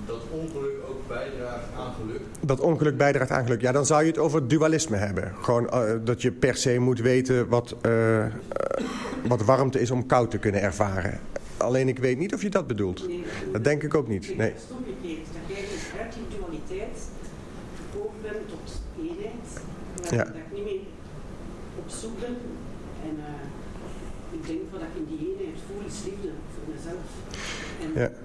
dat 0.05 0.21
ongeluk 0.31 0.75
ook 0.89 1.07
bijdraagt 1.07 1.65
aan 1.77 1.93
geluk. 1.93 2.14
Dat 2.45 2.59
ongeluk 2.59 2.97
bijdraagt 2.97 3.31
aan 3.31 3.43
geluk. 3.43 3.61
Ja, 3.61 3.71
dan 3.71 3.85
zou 3.85 4.01
je 4.01 4.07
het 4.07 4.17
over 4.17 4.47
dualisme 4.47 4.97
hebben. 4.97 5.33
Gewoon 5.41 5.69
eh, 5.69 5.93
dat 6.03 6.21
je 6.21 6.31
per 6.31 6.55
se 6.55 6.79
moet 6.79 6.99
weten 6.99 7.47
wat, 7.47 7.75
eh, 7.81 8.25
wat 9.27 9.41
warmte 9.45 9.81
is 9.81 9.91
om 9.91 10.05
koud 10.05 10.31
te 10.31 10.37
kunnen 10.37 10.61
ervaren. 10.61 11.19
Alleen 11.57 11.87
ik 11.87 11.99
weet 11.99 12.17
niet 12.17 12.33
of 12.33 12.41
je 12.41 12.49
dat 12.49 12.67
bedoelt. 12.67 13.09
Dat 13.51 13.63
denk 13.63 13.83
ik 13.83 13.93
ook 13.93 14.07
niet. 14.07 14.37
Nee. 14.37 14.53
Dat 14.53 14.57
jij 15.01 15.17
uit 16.01 16.13
die 16.13 16.37
dualiteit 16.39 16.97
gekomen 17.75 18.21
bent 18.21 18.49
tot 18.49 18.81
eenheid. 18.97 19.47
Waar 20.01 20.13
Ja. 20.13 20.23
Dat 20.23 20.35
ik 20.35 20.53
niet 20.53 20.63
meer 20.63 20.81
op 21.75 21.89
zoek 21.89 22.19
ben. 22.19 22.37
En 23.03 23.17
ik 24.31 24.47
denk 24.47 24.59
wat 24.71 24.81
ik 24.81 24.87
in 24.95 25.05
die 25.17 25.27
eenheid 25.29 25.57
voel 25.67 25.81
is 25.87 26.03
liefde 26.05 26.29
voor 26.53 26.73
mezelf. 26.75 27.05
En 27.81 28.01
Ja. 28.01 28.24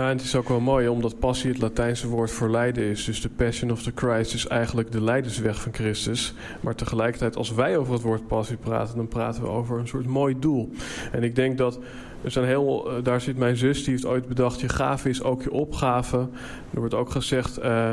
Ja, 0.00 0.10
en 0.10 0.16
het 0.16 0.24
is 0.24 0.36
ook 0.36 0.48
wel 0.48 0.60
mooi, 0.60 0.88
omdat 0.88 1.18
passie 1.18 1.50
het 1.50 1.60
Latijnse 1.60 2.08
woord 2.08 2.30
voor 2.30 2.50
lijden 2.50 2.84
is. 2.84 3.04
Dus 3.04 3.20
de 3.20 3.28
Passion 3.28 3.70
of 3.70 3.82
the 3.82 3.92
Christ 3.94 4.34
is 4.34 4.46
eigenlijk 4.46 4.92
de 4.92 5.02
lijdensweg 5.02 5.60
van 5.60 5.72
Christus. 5.72 6.34
Maar 6.60 6.74
tegelijkertijd, 6.74 7.36
als 7.36 7.52
wij 7.52 7.76
over 7.76 7.92
het 7.92 8.02
woord 8.02 8.26
passie 8.26 8.56
praten, 8.56 8.96
dan 8.96 9.08
praten 9.08 9.42
we 9.42 9.48
over 9.48 9.78
een 9.78 9.88
soort 9.88 10.06
mooi 10.06 10.38
doel. 10.38 10.70
En 11.12 11.22
ik 11.22 11.34
denk 11.34 11.58
dat, 11.58 11.78
er 12.22 12.30
zijn 12.30 12.44
heel, 12.44 12.90
eh, 12.90 13.04
daar 13.04 13.20
zit 13.20 13.36
mijn 13.36 13.56
zus, 13.56 13.84
die 13.84 13.92
heeft 13.92 14.06
ooit 14.06 14.28
bedacht, 14.28 14.60
je 14.60 14.68
gave 14.68 15.08
is 15.08 15.22
ook 15.22 15.42
je 15.42 15.52
opgave. 15.52 16.28
Er 16.74 16.78
wordt 16.78 16.94
ook 16.94 17.10
gezegd, 17.10 17.58
eh, 17.58 17.92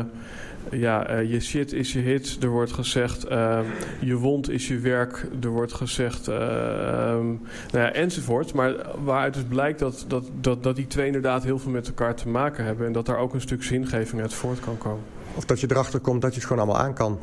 ja, 0.72 1.08
eh, 1.08 1.32
je 1.32 1.40
shit 1.40 1.74
is 1.74 1.94
je 1.94 2.00
hit. 2.00 2.38
Er 2.42 2.50
wordt 2.50 2.72
gezegd, 2.72 3.24
eh, 3.24 3.60
je 4.00 4.16
wond 4.16 4.50
is 4.50 4.68
je 4.68 4.80
werk. 4.80 5.28
Er 5.42 5.50
wordt 5.50 5.74
gezegd, 5.74 6.28
eh, 6.28 6.36
ehm, 6.36 7.26
nou 7.72 7.86
ja, 7.86 7.94
enzovoort. 7.94 8.54
Maar 8.54 8.76
waaruit 9.04 9.34
dus 9.34 9.44
blijkt 9.44 9.80
dat, 9.80 10.06
dat, 10.08 10.30
dat, 10.42 10.64
dat 10.64 10.76
die 10.76 10.88
twee 10.88 11.06
inderdaad 11.06 11.44
heel 11.44 11.60
veel 11.60 11.72
met 11.72 11.88
elkaar 11.88 12.16
te 12.16 12.28
maken 12.28 12.66
hebben. 12.66 12.86
En 12.86 12.92
dat 12.92 13.06
daar 13.06 13.18
ook 13.18 13.34
een 13.34 13.42
stuk 13.42 13.64
zingeving 13.64 14.22
uit 14.22 14.34
voort 14.34 14.60
kan 14.60 14.78
komen. 14.78 15.04
Of 15.36 15.46
dat 15.46 15.60
je 15.60 15.68
erachter 15.72 16.00
komt 16.00 16.22
dat 16.22 16.34
je 16.34 16.40
het 16.40 16.48
gewoon 16.48 16.64
allemaal 16.64 16.84
aan 16.84 16.94
kan. 16.94 17.20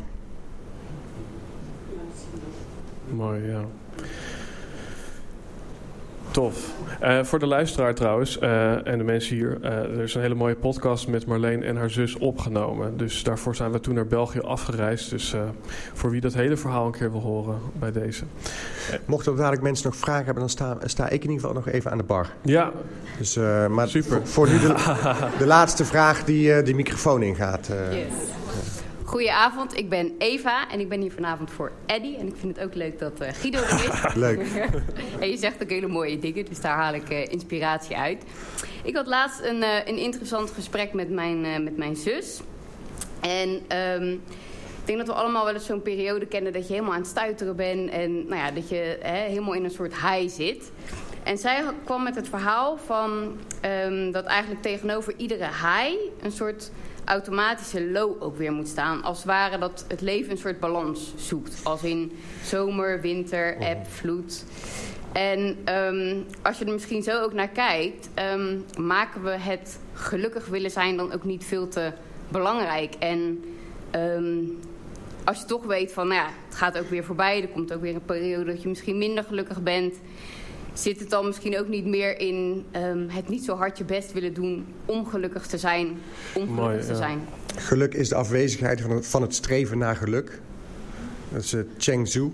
Mooi, 3.11 3.47
ja. 3.47 3.65
Tof. 6.35 6.70
Eh, 7.01 7.24
voor 7.24 7.39
de 7.39 7.47
luisteraar 7.47 7.94
trouwens, 7.94 8.39
eh, 8.39 8.86
en 8.86 8.98
de 8.98 9.05
mensen 9.05 9.36
hier, 9.36 9.59
eh, 9.62 9.70
er 9.73 10.01
is 10.02 10.15
een 10.15 10.20
hele 10.20 10.35
mooie 10.35 10.55
podcast 10.55 11.09
met 11.09 11.27
Marleen 11.27 11.62
en 11.62 11.77
haar 11.77 11.90
zus 11.90 12.16
opgenomen. 12.19 12.97
Dus 12.97 13.23
daarvoor 13.23 13.55
zijn 13.55 13.70
we 13.73 13.81
toen 13.81 13.94
naar 13.94 14.06
België 14.06 14.40
afgereisd. 14.40 15.11
Dus 15.11 15.32
eh, 15.35 15.40
voor 15.93 16.11
wie 16.11 16.20
dat 16.20 16.35
hele 16.35 16.56
verhaal 16.56 16.86
een 16.86 16.93
keer 16.93 17.11
wil 17.11 17.20
horen 17.20 17.59
bij 17.78 17.93
deze. 17.93 18.24
Mochten 19.05 19.32
er 19.32 19.39
dadelijk 19.39 19.62
mensen 19.62 19.86
nog 19.86 19.97
vragen 19.97 20.24
hebben, 20.24 20.43
dan 20.43 20.51
sta, 20.51 20.77
sta 20.85 21.05
ik 21.09 21.24
in 21.24 21.31
ieder 21.31 21.35
geval 21.47 21.52
nog 21.55 21.69
even 21.69 21.90
aan 21.90 21.98
de 21.98 22.05
bar. 22.05 22.28
Ja. 22.43 22.73
Dus, 23.19 23.36
eh, 23.36 23.66
maar 23.66 23.89
Super. 23.89 24.11
Voor, 24.11 24.27
voor 24.27 24.48
nu 24.48 24.59
de, 24.59 24.74
de 25.39 25.47
laatste 25.47 25.85
vraag 25.85 26.24
die 26.24 26.52
eh 26.55 26.65
de 26.65 26.74
microfoon 26.74 27.23
ingaat. 27.23 27.69
eh. 27.69 27.98
Yes. 27.98 28.06
Goedenavond, 29.05 29.76
ik 29.76 29.89
ben 29.89 30.14
Eva 30.18 30.70
en 30.70 30.81
ik 30.81 30.89
ben 30.89 31.01
hier 31.01 31.12
vanavond 31.12 31.51
voor 31.51 31.72
Eddy. 31.86 32.14
En 32.14 32.26
ik 32.26 32.35
vind 32.36 32.56
het 32.56 32.66
ook 32.66 32.74
leuk 32.74 32.98
dat 32.98 33.20
eh, 33.20 33.32
Guido 33.32 33.59
er 33.59 33.85
is. 33.85 34.14
Leuk. 34.24 34.40
en 35.20 35.31
je 35.31 35.36
zegt 35.36 35.62
ook 35.62 35.70
hele 35.70 35.86
mooie 35.86 36.18
dingen, 36.18 36.44
dus 36.44 36.60
daar 36.60 36.76
haal 36.76 36.94
ik 36.94 37.10
eh, 37.10 37.26
inspiratie 37.26 37.97
uit. 37.97 38.24
Ik 38.82 38.97
had 38.97 39.06
laatst 39.06 39.40
een, 39.40 39.62
eh, 39.62 39.86
een 39.86 39.97
interessant 39.98 40.51
gesprek 40.51 40.93
met 40.93 41.10
mijn, 41.10 41.64
met 41.64 41.76
mijn 41.76 41.97
zus. 41.97 42.40
En 43.20 43.60
ehm, 43.68 44.12
ik 44.81 44.85
denk 44.85 44.98
dat 44.98 45.06
we 45.06 45.14
allemaal 45.14 45.44
wel 45.44 45.55
eens 45.55 45.66
zo'n 45.66 45.82
periode 45.82 46.26
kennen 46.26 46.52
dat 46.52 46.66
je 46.66 46.72
helemaal 46.72 46.94
aan 46.94 47.01
het 47.01 47.09
stuiteren 47.09 47.56
bent. 47.56 47.90
En 47.90 48.12
nou 48.14 48.36
ja, 48.36 48.51
dat 48.51 48.68
je 48.68 48.98
hè, 49.02 49.28
helemaal 49.28 49.55
in 49.55 49.64
een 49.64 49.70
soort 49.70 49.94
high 49.94 50.35
zit. 50.35 50.70
En 51.22 51.39
zij 51.39 51.64
kwam 51.85 52.02
met 52.02 52.14
het 52.14 52.28
verhaal 52.28 52.76
van 52.76 53.36
ehm, 53.60 54.10
dat 54.10 54.24
eigenlijk 54.24 54.62
tegenover 54.62 55.14
iedere 55.16 55.47
high 55.47 55.97
een 56.22 56.32
soort 56.32 56.70
automatische 57.05 57.90
low 57.90 58.22
ook 58.22 58.36
weer 58.36 58.52
moet 58.52 58.68
staan. 58.68 59.02
Als 59.02 59.16
het 59.16 59.26
ware 59.26 59.59
dat 59.59 59.85
het 59.89 60.01
leven 60.01 60.31
een 60.31 60.39
soort 60.39 60.60
balans 60.60 61.12
zoekt. 61.16 61.60
Als 61.64 61.82
in 61.82 62.12
zomer, 62.43 63.01
winter, 63.01 63.56
eb, 63.56 63.86
vloed. 63.86 64.44
En 65.12 65.56
ehm, 65.64 66.16
als 66.43 66.59
je 66.59 66.64
er 66.64 66.72
misschien 66.72 67.02
zo 67.02 67.22
ook 67.22 67.32
naar 67.32 67.48
kijkt, 67.48 68.09
ehm, 68.14 68.59
maken 68.78 69.22
we 69.22 69.31
het 69.31 69.78
gelukkig 69.93 70.47
willen 70.47 70.70
zijn 70.70 70.97
dan 70.97 71.12
ook 71.12 71.24
niet 71.24 71.44
veel 71.44 71.68
te 71.68 71.93
belangrijk. 72.28 72.94
En 72.94 73.44
ehm, 73.90 74.44
als 75.24 75.40
je 75.40 75.44
toch 75.44 75.64
weet 75.64 75.93
van, 75.93 76.09
nou 76.09 76.20
ja, 76.20 76.31
het 76.47 76.56
gaat 76.56 76.78
ook 76.78 76.89
weer 76.89 77.05
voorbij, 77.05 77.43
er 77.43 77.48
komt 77.48 77.72
ook 77.72 77.81
weer 77.81 77.94
een 77.94 78.05
periode 78.05 78.44
dat 78.44 78.62
je 78.62 78.68
misschien 78.68 78.98
minder 78.98 79.24
gelukkig 79.24 79.62
bent. 79.62 79.94
Zit 80.74 81.01
het 81.01 81.10
dan 81.10 81.26
misschien 81.26 81.59
ook 81.59 81.68
niet 81.68 81.86
meer 81.86 82.18
in 82.18 82.64
ehm, 82.70 83.09
het 83.09 83.28
niet 83.28 83.44
zo 83.44 83.56
hard 83.56 83.78
je 83.78 83.84
best 83.84 84.12
willen 84.12 84.34
doen 84.34 84.66
om 84.84 85.06
gelukkig 85.06 85.46
te 85.46 85.59
zijn, 85.59 85.86
om 85.86 85.98
gelukkig 86.32 86.55
Mooi, 86.55 86.80
te 86.80 86.86
ja. 86.86 86.94
zijn? 86.94 87.20
Geluk 87.56 87.94
is 87.94 88.09
de 88.09 88.14
afwezigheid 88.14 88.80
van 88.80 88.90
het, 88.90 89.06
van 89.06 89.22
het 89.22 89.34
streven 89.34 89.78
naar 89.78 89.96
geluk. 89.96 90.40
Dat 91.32 91.42
is 91.42 91.52
eh, 91.52 91.60
Cheng 91.78 92.09
Zhu. 92.09 92.32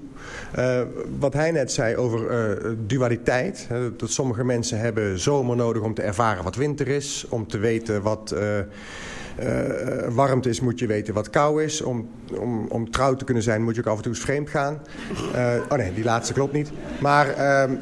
Eh, 0.53 0.83
wat 1.19 1.33
hij 1.33 1.51
net 1.51 1.73
zei 1.73 1.97
over 1.97 2.27
eh, 2.29 2.71
dualiteit. 2.87 3.67
Hè, 3.69 3.97
dat 3.97 4.11
sommige 4.11 4.45
mensen 4.45 4.79
hebben 4.79 5.19
zomer 5.19 5.57
nodig 5.57 5.83
om 5.83 5.95
te 5.95 6.03
ervaren 6.03 6.45
wat 6.45 6.57
winter 6.57 6.89
is. 6.89 7.27
Om 7.29 7.47
te 7.47 7.59
weten 7.59 8.03
wat 8.03 8.33
eh, 8.33 8.59
eh, 9.41 10.09
warmte 10.09 10.49
is, 10.49 10.61
moet 10.61 10.79
je 10.79 10.87
weten 10.87 11.15
wat 11.15 11.31
kou 11.31 11.65
is. 11.65 11.83
Om, 11.83 12.09
om, 12.39 12.67
om 12.69 12.91
trouw 12.91 13.17
te 13.17 13.25
kunnen 13.25 13.43
zijn, 13.43 13.63
moet 13.63 13.75
je 13.75 13.81
ook 13.81 13.87
af 13.87 13.97
en 13.97 14.03
toe 14.03 14.13
eens 14.13 14.21
vreemd 14.21 14.51
gaan. 14.51 14.81
Eh, 15.35 15.55
oh 15.69 15.79
nee, 15.79 15.95
die 15.95 16.05
laatste 16.05 16.33
klopt 16.33 16.53
niet. 16.53 16.71
Maar, 17.01 17.29
ehm, 17.29 17.75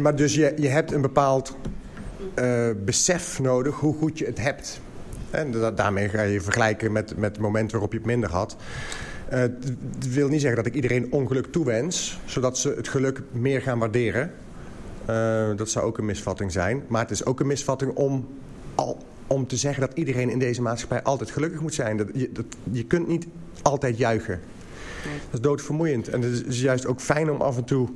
maar 0.00 0.16
dus 0.16 0.34
je, 0.34 0.52
je 0.56 0.68
hebt 0.68 0.92
een 0.92 1.00
bepaald 1.00 1.56
eh, 2.34 2.68
besef 2.84 3.40
nodig 3.40 3.74
hoe 3.74 3.94
goed 3.94 4.18
je 4.18 4.24
het 4.24 4.38
hebt. 4.40 4.80
En 5.30 5.50
da- 5.52 5.70
daarmee 5.70 6.08
ga 6.08 6.22
je 6.22 6.40
vergelijken 6.40 6.92
met, 6.92 7.16
met 7.16 7.30
het 7.32 7.40
moment 7.40 7.70
waarop 7.72 7.92
je 7.92 7.98
het 7.98 8.06
minder 8.06 8.30
had. 8.30 8.56
Eh, 9.28 9.38
Het 9.38 9.72
het 9.94 10.14
wil 10.14 10.28
niet 10.28 10.40
zeggen 10.40 10.56
dat 10.62 10.66
ik 10.66 10.74
iedereen 10.74 11.12
ongeluk 11.12 11.46
toewens, 11.46 12.20
zodat 12.24 12.58
ze 12.58 12.74
het 12.76 12.88
geluk 12.88 13.22
meer 13.32 13.62
gaan 13.62 13.78
waarderen. 13.78 14.32
Eh, 15.04 15.48
dat 15.56 15.70
zou 15.70 15.86
ook 15.86 15.98
een 15.98 16.04
misvatting 16.04 16.52
zijn. 16.52 16.82
Maar 16.88 17.00
het 17.02 17.10
is 17.10 17.24
ook 17.24 17.40
een 17.40 17.46
misvatting 17.46 17.92
om, 17.94 18.28
al, 18.74 19.02
om 19.26 19.46
te 19.46 19.56
zeggen 19.56 19.80
dat 19.86 19.96
iedereen 19.96 20.30
in 20.30 20.38
deze 20.38 20.62
maatschappij 20.62 21.02
altijd 21.02 21.30
gelukkig 21.30 21.60
moet 21.60 21.74
zijn. 21.74 21.96
Dat, 21.96 22.06
je, 22.14 22.30
dat, 22.32 22.44
je 22.70 22.84
kunt 22.84 23.08
niet 23.08 23.26
altijd 23.62 23.98
juichen. 23.98 24.40
Dat 25.02 25.32
is 25.32 25.40
doodvermoeiend. 25.40 26.08
En 26.08 26.22
het 26.22 26.46
is 26.46 26.60
juist 26.60 26.86
ook 26.86 27.00
fijn 27.00 27.30
om 27.30 27.40
af 27.40 27.56
en 27.56 27.64
toe, 27.64 27.88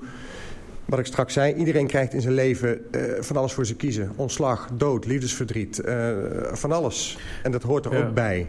wat 0.87 0.99
ik 0.99 1.07
straks 1.07 1.33
zei, 1.33 1.55
iedereen 1.55 1.87
krijgt 1.87 2.13
in 2.15 2.21
zijn 2.21 2.35
leven 2.35 2.93
eh, 2.93 3.01
van 3.21 3.37
alles 3.37 3.53
voor 3.53 3.67
ze 3.67 3.75
kiezen. 3.77 4.13
Ontslag, 4.17 4.69
dood, 4.73 5.07
liefdesverdriet, 5.07 5.79
eh, 5.81 6.09
van 6.53 6.73
alles. 6.73 7.19
En 7.43 7.53
dat 7.53 7.63
hoort 7.63 7.85
er 7.85 7.93
Ja. 7.93 8.07
ook 8.07 8.15
bij. 8.15 8.47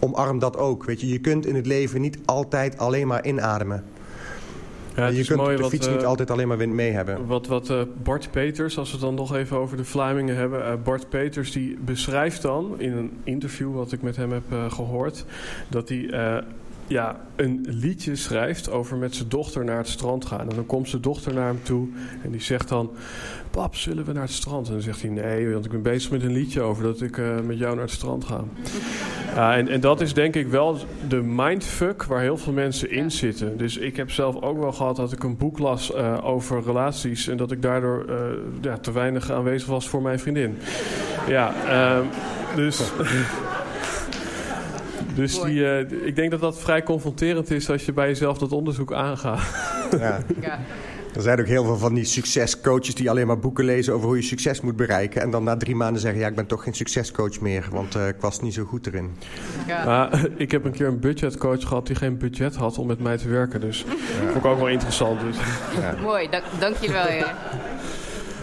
Omarm 0.00 0.38
dat 0.38 0.56
ook. 0.56 0.84
Weet 0.84 1.00
je, 1.00 1.08
je 1.08 1.18
kunt 1.18 1.46
in 1.46 1.54
het 1.54 1.66
leven 1.66 2.00
niet 2.00 2.18
altijd 2.24 2.78
alleen 2.78 3.06
maar 3.06 3.26
inademen. 3.26 3.84
Ja, 4.96 5.06
je 5.06 5.24
kunt 5.24 5.40
mooi 5.40 5.56
de 5.56 5.62
wat, 5.62 5.70
fiets 5.70 5.86
eh, 5.86 5.92
niet 5.92 6.04
altijd 6.04 6.30
alleen 6.30 6.48
maar 6.48 6.56
wind 6.56 6.72
mee 6.72 6.90
hebben. 6.90 7.26
Wat, 7.26 7.46
wat 7.46 7.72
Bart 8.02 8.30
Peters, 8.30 8.78
als 8.78 8.88
we 8.88 8.96
het 8.96 9.04
dan 9.04 9.14
nog 9.14 9.34
even 9.34 9.56
over 9.56 9.76
de 9.76 9.84
Vlamingen 9.84 10.36
hebben. 10.36 10.82
Bart 10.82 11.08
Peters 11.08 11.52
die 11.52 11.78
beschrijft 11.84 12.42
dan 12.42 12.74
in 12.78 12.92
een 12.92 13.10
interview 13.24 13.74
wat 13.74 13.92
ik 13.92 14.02
met 14.02 14.16
hem 14.16 14.32
heb 14.32 14.42
eh, 14.50 14.72
gehoord. 14.72 15.24
Dat 15.68 15.88
hij 15.88 16.10
ja, 16.90 17.16
een 17.36 17.66
liedje 17.68 18.16
schrijft 18.16 18.70
over 18.70 18.96
met 18.96 19.14
zijn 19.14 19.28
dochter 19.28 19.64
naar 19.64 19.76
het 19.76 19.88
strand 19.88 20.24
gaan. 20.24 20.48
En 20.48 20.54
dan 20.54 20.66
komt 20.66 20.88
zijn 20.88 21.02
dochter 21.02 21.34
naar 21.34 21.46
hem 21.46 21.62
toe 21.62 21.88
en 22.22 22.30
die 22.30 22.40
zegt 22.40 22.68
dan... 22.68 22.90
Pap, 23.50 23.76
zullen 23.76 24.04
we 24.04 24.12
naar 24.12 24.22
het 24.22 24.32
strand? 24.32 24.66
En 24.66 24.72
dan 24.72 24.82
zegt 24.82 25.02
hij 25.02 25.10
nee, 25.10 25.52
want 25.52 25.64
ik 25.64 25.70
ben 25.70 25.82
bezig 25.82 26.10
met 26.10 26.22
een 26.22 26.32
liedje 26.32 26.60
over 26.60 26.82
dat 26.82 27.00
ik 27.00 27.18
eh, 27.18 27.40
met 27.46 27.58
jou 27.58 27.74
naar 27.74 27.84
het 27.84 27.92
strand 27.92 28.24
ga. 28.24 28.44
Ja, 29.34 29.56
en, 29.56 29.68
en 29.68 29.80
dat 29.80 30.00
is 30.00 30.14
denk 30.14 30.34
ik 30.34 30.46
wel 30.46 30.76
de 31.08 31.22
mindfuck 31.22 32.04
waar 32.04 32.20
heel 32.20 32.36
veel 32.36 32.52
mensen 32.52 32.90
in 32.90 33.10
zitten. 33.10 33.56
Dus 33.56 33.76
ik 33.76 33.96
heb 33.96 34.10
zelf 34.10 34.42
ook 34.42 34.58
wel 34.58 34.72
gehad 34.72 34.96
dat 34.96 35.12
ik 35.12 35.22
een 35.22 35.36
boek 35.36 35.58
las 35.58 35.92
eh, 35.92 36.18
over 36.22 36.62
relaties... 36.62 37.28
en 37.28 37.36
dat 37.36 37.50
ik 37.50 37.62
daardoor 37.62 38.04
eh, 38.08 38.16
ja, 38.60 38.78
te 38.78 38.92
weinig 38.92 39.30
aanwezig 39.30 39.68
was 39.68 39.88
voor 39.88 40.02
mijn 40.02 40.18
vriendin. 40.18 40.58
Ja, 41.28 41.54
ehm, 41.66 42.04
dus... 42.56 42.80
Dus 45.14 45.40
die, 45.40 45.66
eh, 45.66 46.06
ik 46.06 46.16
denk 46.16 46.30
dat 46.30 46.40
dat 46.40 46.58
vrij 46.58 46.82
confronterend 46.82 47.50
is 47.50 47.70
als 47.70 47.84
je 47.84 47.92
bij 47.92 48.08
jezelf 48.08 48.38
dat 48.38 48.52
onderzoek 48.52 48.92
aangaat. 48.92 49.40
Ja. 49.98 50.22
Er 51.14 51.22
zijn 51.22 51.40
ook 51.40 51.46
heel 51.46 51.64
veel 51.64 51.76
van 51.76 51.94
die 51.94 52.04
succescoaches 52.04 52.94
die 52.94 53.10
alleen 53.10 53.26
maar 53.26 53.38
boeken 53.38 53.64
lezen 53.64 53.94
over 53.94 54.06
hoe 54.06 54.16
je 54.16 54.22
succes 54.22 54.60
moet 54.60 54.76
bereiken. 54.76 55.22
En 55.22 55.30
dan 55.30 55.44
na 55.44 55.56
drie 55.56 55.74
maanden 55.74 56.00
zeggen, 56.00 56.20
ja, 56.20 56.26
ik 56.26 56.34
ben 56.34 56.46
toch 56.46 56.62
geen 56.62 56.74
succescoach 56.74 57.40
meer, 57.40 57.66
want 57.70 57.94
eh, 57.94 58.08
ik 58.08 58.16
was 58.20 58.40
niet 58.40 58.54
zo 58.54 58.64
goed 58.64 58.86
erin. 58.86 59.16
Maar 59.66 60.26
ik 60.36 60.50
heb 60.50 60.64
een 60.64 60.72
keer 60.72 60.86
een 60.86 61.00
budgetcoach 61.00 61.62
gehad 61.62 61.86
die 61.86 61.96
geen 61.96 62.18
budget 62.18 62.56
had 62.56 62.78
om 62.78 62.86
met 62.86 63.00
mij 63.00 63.16
te 63.16 63.28
werken. 63.28 63.60
Dus 63.60 63.84
vond 64.24 64.36
ik 64.36 64.44
ook 64.44 64.58
wel 64.58 64.68
interessant. 64.68 65.20
Dus. 65.20 65.36
Mooi, 66.02 66.28
dank, 66.30 66.44
dank 66.58 66.76
je 66.76 66.92
wel. 66.92 67.06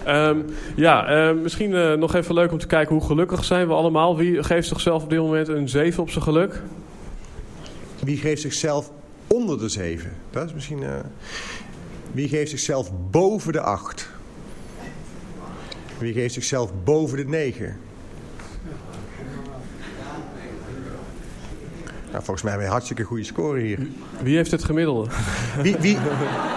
Ehm, 0.07 0.37
ja, 0.75 1.07
ehm, 1.07 1.41
misschien 1.41 1.73
eh, 1.75 1.93
nog 1.93 2.15
even 2.15 2.33
leuk 2.33 2.51
om 2.51 2.57
te 2.57 2.67
kijken 2.67 2.95
hoe 2.95 3.05
gelukkig 3.05 3.43
zijn 3.43 3.67
we 3.67 3.73
allemaal. 3.73 4.17
Wie 4.17 4.43
geeft 4.43 4.67
zichzelf 4.67 5.03
op 5.03 5.09
dit 5.09 5.19
moment 5.19 5.47
een 5.47 5.69
7 5.69 6.01
op 6.03 6.09
zijn 6.09 6.23
geluk? 6.23 6.61
Wie 8.03 8.17
geeft 8.17 8.41
zichzelf 8.41 8.91
onder 9.27 9.59
de 9.59 9.69
zeven? 9.69 10.11
Dat 10.29 10.45
is 10.45 10.53
misschien... 10.53 10.83
eh, 10.83 10.89
Wie 12.11 12.27
geeft 12.27 12.49
zichzelf 12.49 12.91
boven 13.11 13.51
de 13.53 13.61
acht? 13.61 14.09
Wie 15.97 16.13
geeft 16.13 16.33
zichzelf 16.33 16.71
boven 16.83 17.17
de 17.17 17.25
negen? 17.25 17.77
Nou, 22.11 22.23
volgens 22.23 22.41
mij 22.41 22.51
hebben 22.51 22.59
we 22.59 22.65
een 22.65 22.69
hartstikke 22.71 23.03
goede 23.03 23.23
score 23.23 23.59
hier. 23.59 23.87
Wie 24.23 24.35
heeft 24.35 24.51
het 24.51 24.63
gemiddelde? 24.63 25.09
Wie, 25.61 25.75
wie, 25.79 25.97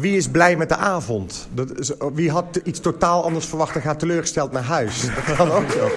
wie 0.00 0.16
is 0.16 0.28
blij 0.28 0.56
met 0.56 0.68
de 0.68 0.76
avond? 0.76 1.48
Dat 1.52 1.96
wie 2.14 2.30
had 2.30 2.60
iets 2.64 2.80
totaal 2.80 3.24
anders 3.24 3.46
verwacht 3.46 3.74
en 3.74 3.82
gaat 3.82 3.98
teleurgesteld 3.98 4.52
naar 4.52 4.62
huis? 4.62 5.06
Dat 5.26 5.50
ook 5.50 5.70
zo. 5.70 5.88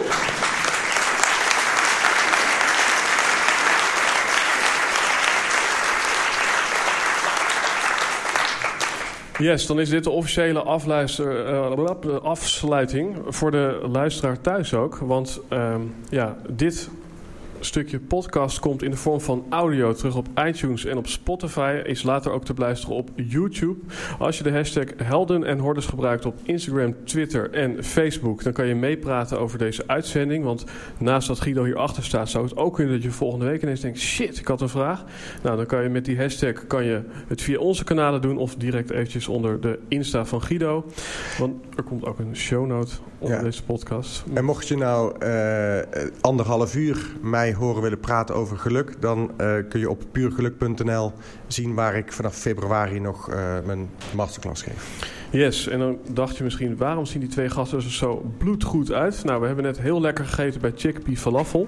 Yes, 9.37 9.65
dan 9.65 9.79
is 9.79 9.89
dit 9.89 10.03
de 10.03 10.09
officiële 10.09 10.63
eh, 12.05 12.23
afsluiting 12.23 13.17
voor 13.27 13.51
de 13.51 13.87
luisteraar 13.91 14.41
thuis 14.41 14.73
ook. 14.73 14.97
Want 14.97 15.39
ehm, 15.47 15.81
ja, 16.09 16.37
dit 16.49 16.89
stukje 17.65 17.99
podcast 17.99 18.59
komt 18.59 18.83
in 18.83 18.91
de 18.91 18.97
vorm 18.97 19.21
van 19.21 19.45
audio 19.49 19.93
terug 19.93 20.15
op 20.15 20.27
iTunes 20.45 20.85
en 20.85 20.97
op 20.97 21.07
Spotify. 21.07 21.81
Is 21.83 22.03
later 22.03 22.31
ook 22.31 22.45
te 22.45 22.53
beluisteren 22.53 22.95
op 22.95 23.09
YouTube. 23.15 23.79
Als 24.19 24.37
je 24.37 24.43
de 24.43 24.51
hashtag 24.51 24.85
Helden 25.03 25.43
en 25.43 25.59
Hordes 25.59 25.85
gebruikt 25.85 26.25
op 26.25 26.39
Instagram, 26.43 26.95
Twitter 27.03 27.51
en 27.51 27.83
Facebook... 27.83 28.43
dan 28.43 28.53
kan 28.53 28.67
je 28.67 28.75
meepraten 28.75 29.39
over 29.39 29.57
deze 29.57 29.83
uitzending. 29.87 30.43
Want 30.43 30.65
naast 30.97 31.27
dat 31.27 31.41
Guido 31.41 31.63
hierachter 31.63 32.03
staat... 32.03 32.29
zou 32.29 32.43
het 32.43 32.57
ook 32.57 32.75
kunnen 32.75 32.93
dat 32.93 33.03
je 33.03 33.11
volgende 33.11 33.45
week 33.45 33.61
ineens 33.61 33.81
denkt... 33.81 33.99
shit, 33.99 34.39
ik 34.39 34.47
had 34.47 34.61
een 34.61 34.69
vraag. 34.69 35.03
Nou, 35.43 35.57
dan 35.57 35.65
kan 35.65 35.83
je 35.83 35.89
met 35.89 36.05
die 36.05 36.17
hashtag 36.17 36.67
kan 36.67 36.85
je 36.85 37.01
het 37.27 37.41
via 37.41 37.57
onze 37.57 37.83
kanalen 37.83 38.21
doen... 38.21 38.37
of 38.37 38.55
direct 38.55 38.89
eventjes 38.89 39.27
onder 39.27 39.61
de 39.61 39.79
Insta 39.87 40.25
van 40.25 40.41
Guido. 40.41 40.85
Want 41.37 41.53
er 41.77 41.83
komt 41.83 42.05
ook 42.05 42.19
een 42.19 42.35
shownote 42.35 42.95
onder 43.21 43.37
Ja. 43.37 43.43
deze 43.43 43.63
podcast. 43.63 44.23
En 44.33 44.45
mocht 44.45 44.67
je 44.67 44.77
nou 44.77 45.17
eh, 45.19 46.07
anderhalf 46.21 46.75
uur 46.75 47.11
mij 47.21 47.53
horen 47.53 47.81
willen 47.81 47.99
praten 47.99 48.35
over 48.35 48.57
geluk... 48.57 49.01
dan 49.01 49.31
eh, 49.37 49.55
kun 49.69 49.79
je 49.79 49.89
op 49.89 50.03
puurgeluk.nl 50.11 51.11
zien 51.47 51.73
waar 51.73 51.95
ik 51.95 52.11
vanaf 52.11 52.35
februari 52.35 52.99
nog 52.99 53.29
eh, 53.29 53.57
mijn 53.65 53.89
masterclass 54.15 54.61
geef. 54.61 55.19
Yes, 55.31 55.67
en 55.67 55.79
dan 55.79 55.97
dacht 56.13 56.37
je 56.37 56.43
misschien, 56.43 56.77
waarom 56.77 57.05
zien 57.05 57.19
die 57.19 57.29
twee 57.29 57.49
gasten 57.49 57.77
er 57.77 57.83
zo 57.91 58.31
bloedgoed 58.37 58.91
uit? 58.91 59.23
Nou, 59.23 59.39
we 59.41 59.45
hebben 59.47 59.63
net 59.63 59.79
heel 59.79 60.01
lekker 60.01 60.25
gegeten 60.25 60.61
bij 60.61 60.71
Chickpea 60.75 61.15
Falafel. 61.15 61.67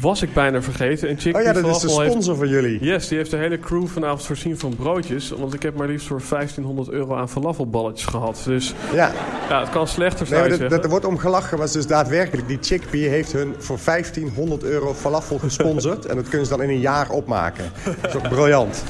Was 0.00 0.22
ik 0.22 0.32
bijna 0.34 0.62
vergeten. 0.62 1.08
En 1.08 1.18
Chickpea 1.18 1.40
Oh 1.40 1.46
ja, 1.46 1.52
dat 1.52 1.64
is 1.64 1.72
de 1.72 1.78
Falafel 1.78 2.00
heeft- 2.00 2.10
sponsor 2.12 2.36
van 2.36 2.48
jullie. 2.48 2.84
Yes, 2.84 3.08
die 3.08 3.18
heeft 3.18 3.30
de 3.30 3.36
hele 3.36 3.58
crew 3.58 3.86
vanavond 3.86 4.22
voorzien 4.22 4.58
van 4.58 4.76
broodjes. 4.76 5.30
Want 5.30 5.54
ik 5.54 5.62
heb 5.62 5.76
maar 5.76 5.88
liefst 5.88 6.06
voor 6.06 6.20
1500 6.28 6.88
euro 6.90 7.14
aan 7.14 7.28
falafelballetjes 7.28 8.06
gehad. 8.08 8.42
Dus 8.44 8.74
Ja. 8.92 9.12
ja, 9.48 9.60
het 9.60 9.70
kan 9.70 9.88
slechter 9.88 10.26
Nee, 10.30 10.40
maar 10.40 10.50
je 10.50 10.68
dat, 10.68 10.84
er 10.84 10.90
wordt 10.90 11.04
om 11.04 11.18
gelachen, 11.18 11.50
maar 11.58 11.66
het 11.66 11.76
is 11.76 11.82
dus 11.82 11.86
daadwerkelijk. 11.86 12.48
Die 12.48 12.58
Chickpea 12.60 13.08
heeft 13.10 13.32
hun 13.32 13.54
voor 13.58 13.78
1500 13.84 14.62
euro 14.62 14.94
falafel 14.94 15.38
gesponsord. 15.38 16.06
en 16.10 16.16
dat 16.16 16.28
kunnen 16.28 16.46
ze 16.46 16.56
dan 16.56 16.62
in 16.62 16.68
een 16.70 16.80
jaar 16.80 17.10
opmaken. 17.10 17.64
Dat 18.00 18.14
is 18.14 18.16
ook 18.16 18.28
briljant. 18.28 18.84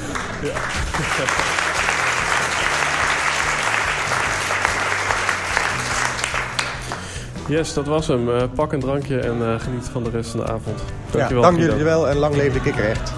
Yes, 7.48 7.74
dat 7.74 7.86
was 7.86 8.06
hem. 8.06 8.30
Eh, 8.36 8.42
pak 8.54 8.72
een 8.72 8.80
drankje 8.80 9.18
en 9.18 9.42
eh, 9.42 9.60
geniet 9.60 9.88
van 9.92 10.02
de 10.04 10.10
rest 10.10 10.30
van 10.30 10.40
de 10.40 10.46
avond. 10.46 10.78
Ja, 10.78 11.10
Dankjewel. 11.18 11.42
dank 11.42 11.54
Guido. 11.56 11.70
jullie 11.72 11.84
wel 11.88 12.08
en 12.08 12.16
lang 12.16 12.34
leven 12.36 12.52
de 12.52 12.60
kikker 12.60 12.84
echt. 12.84 13.12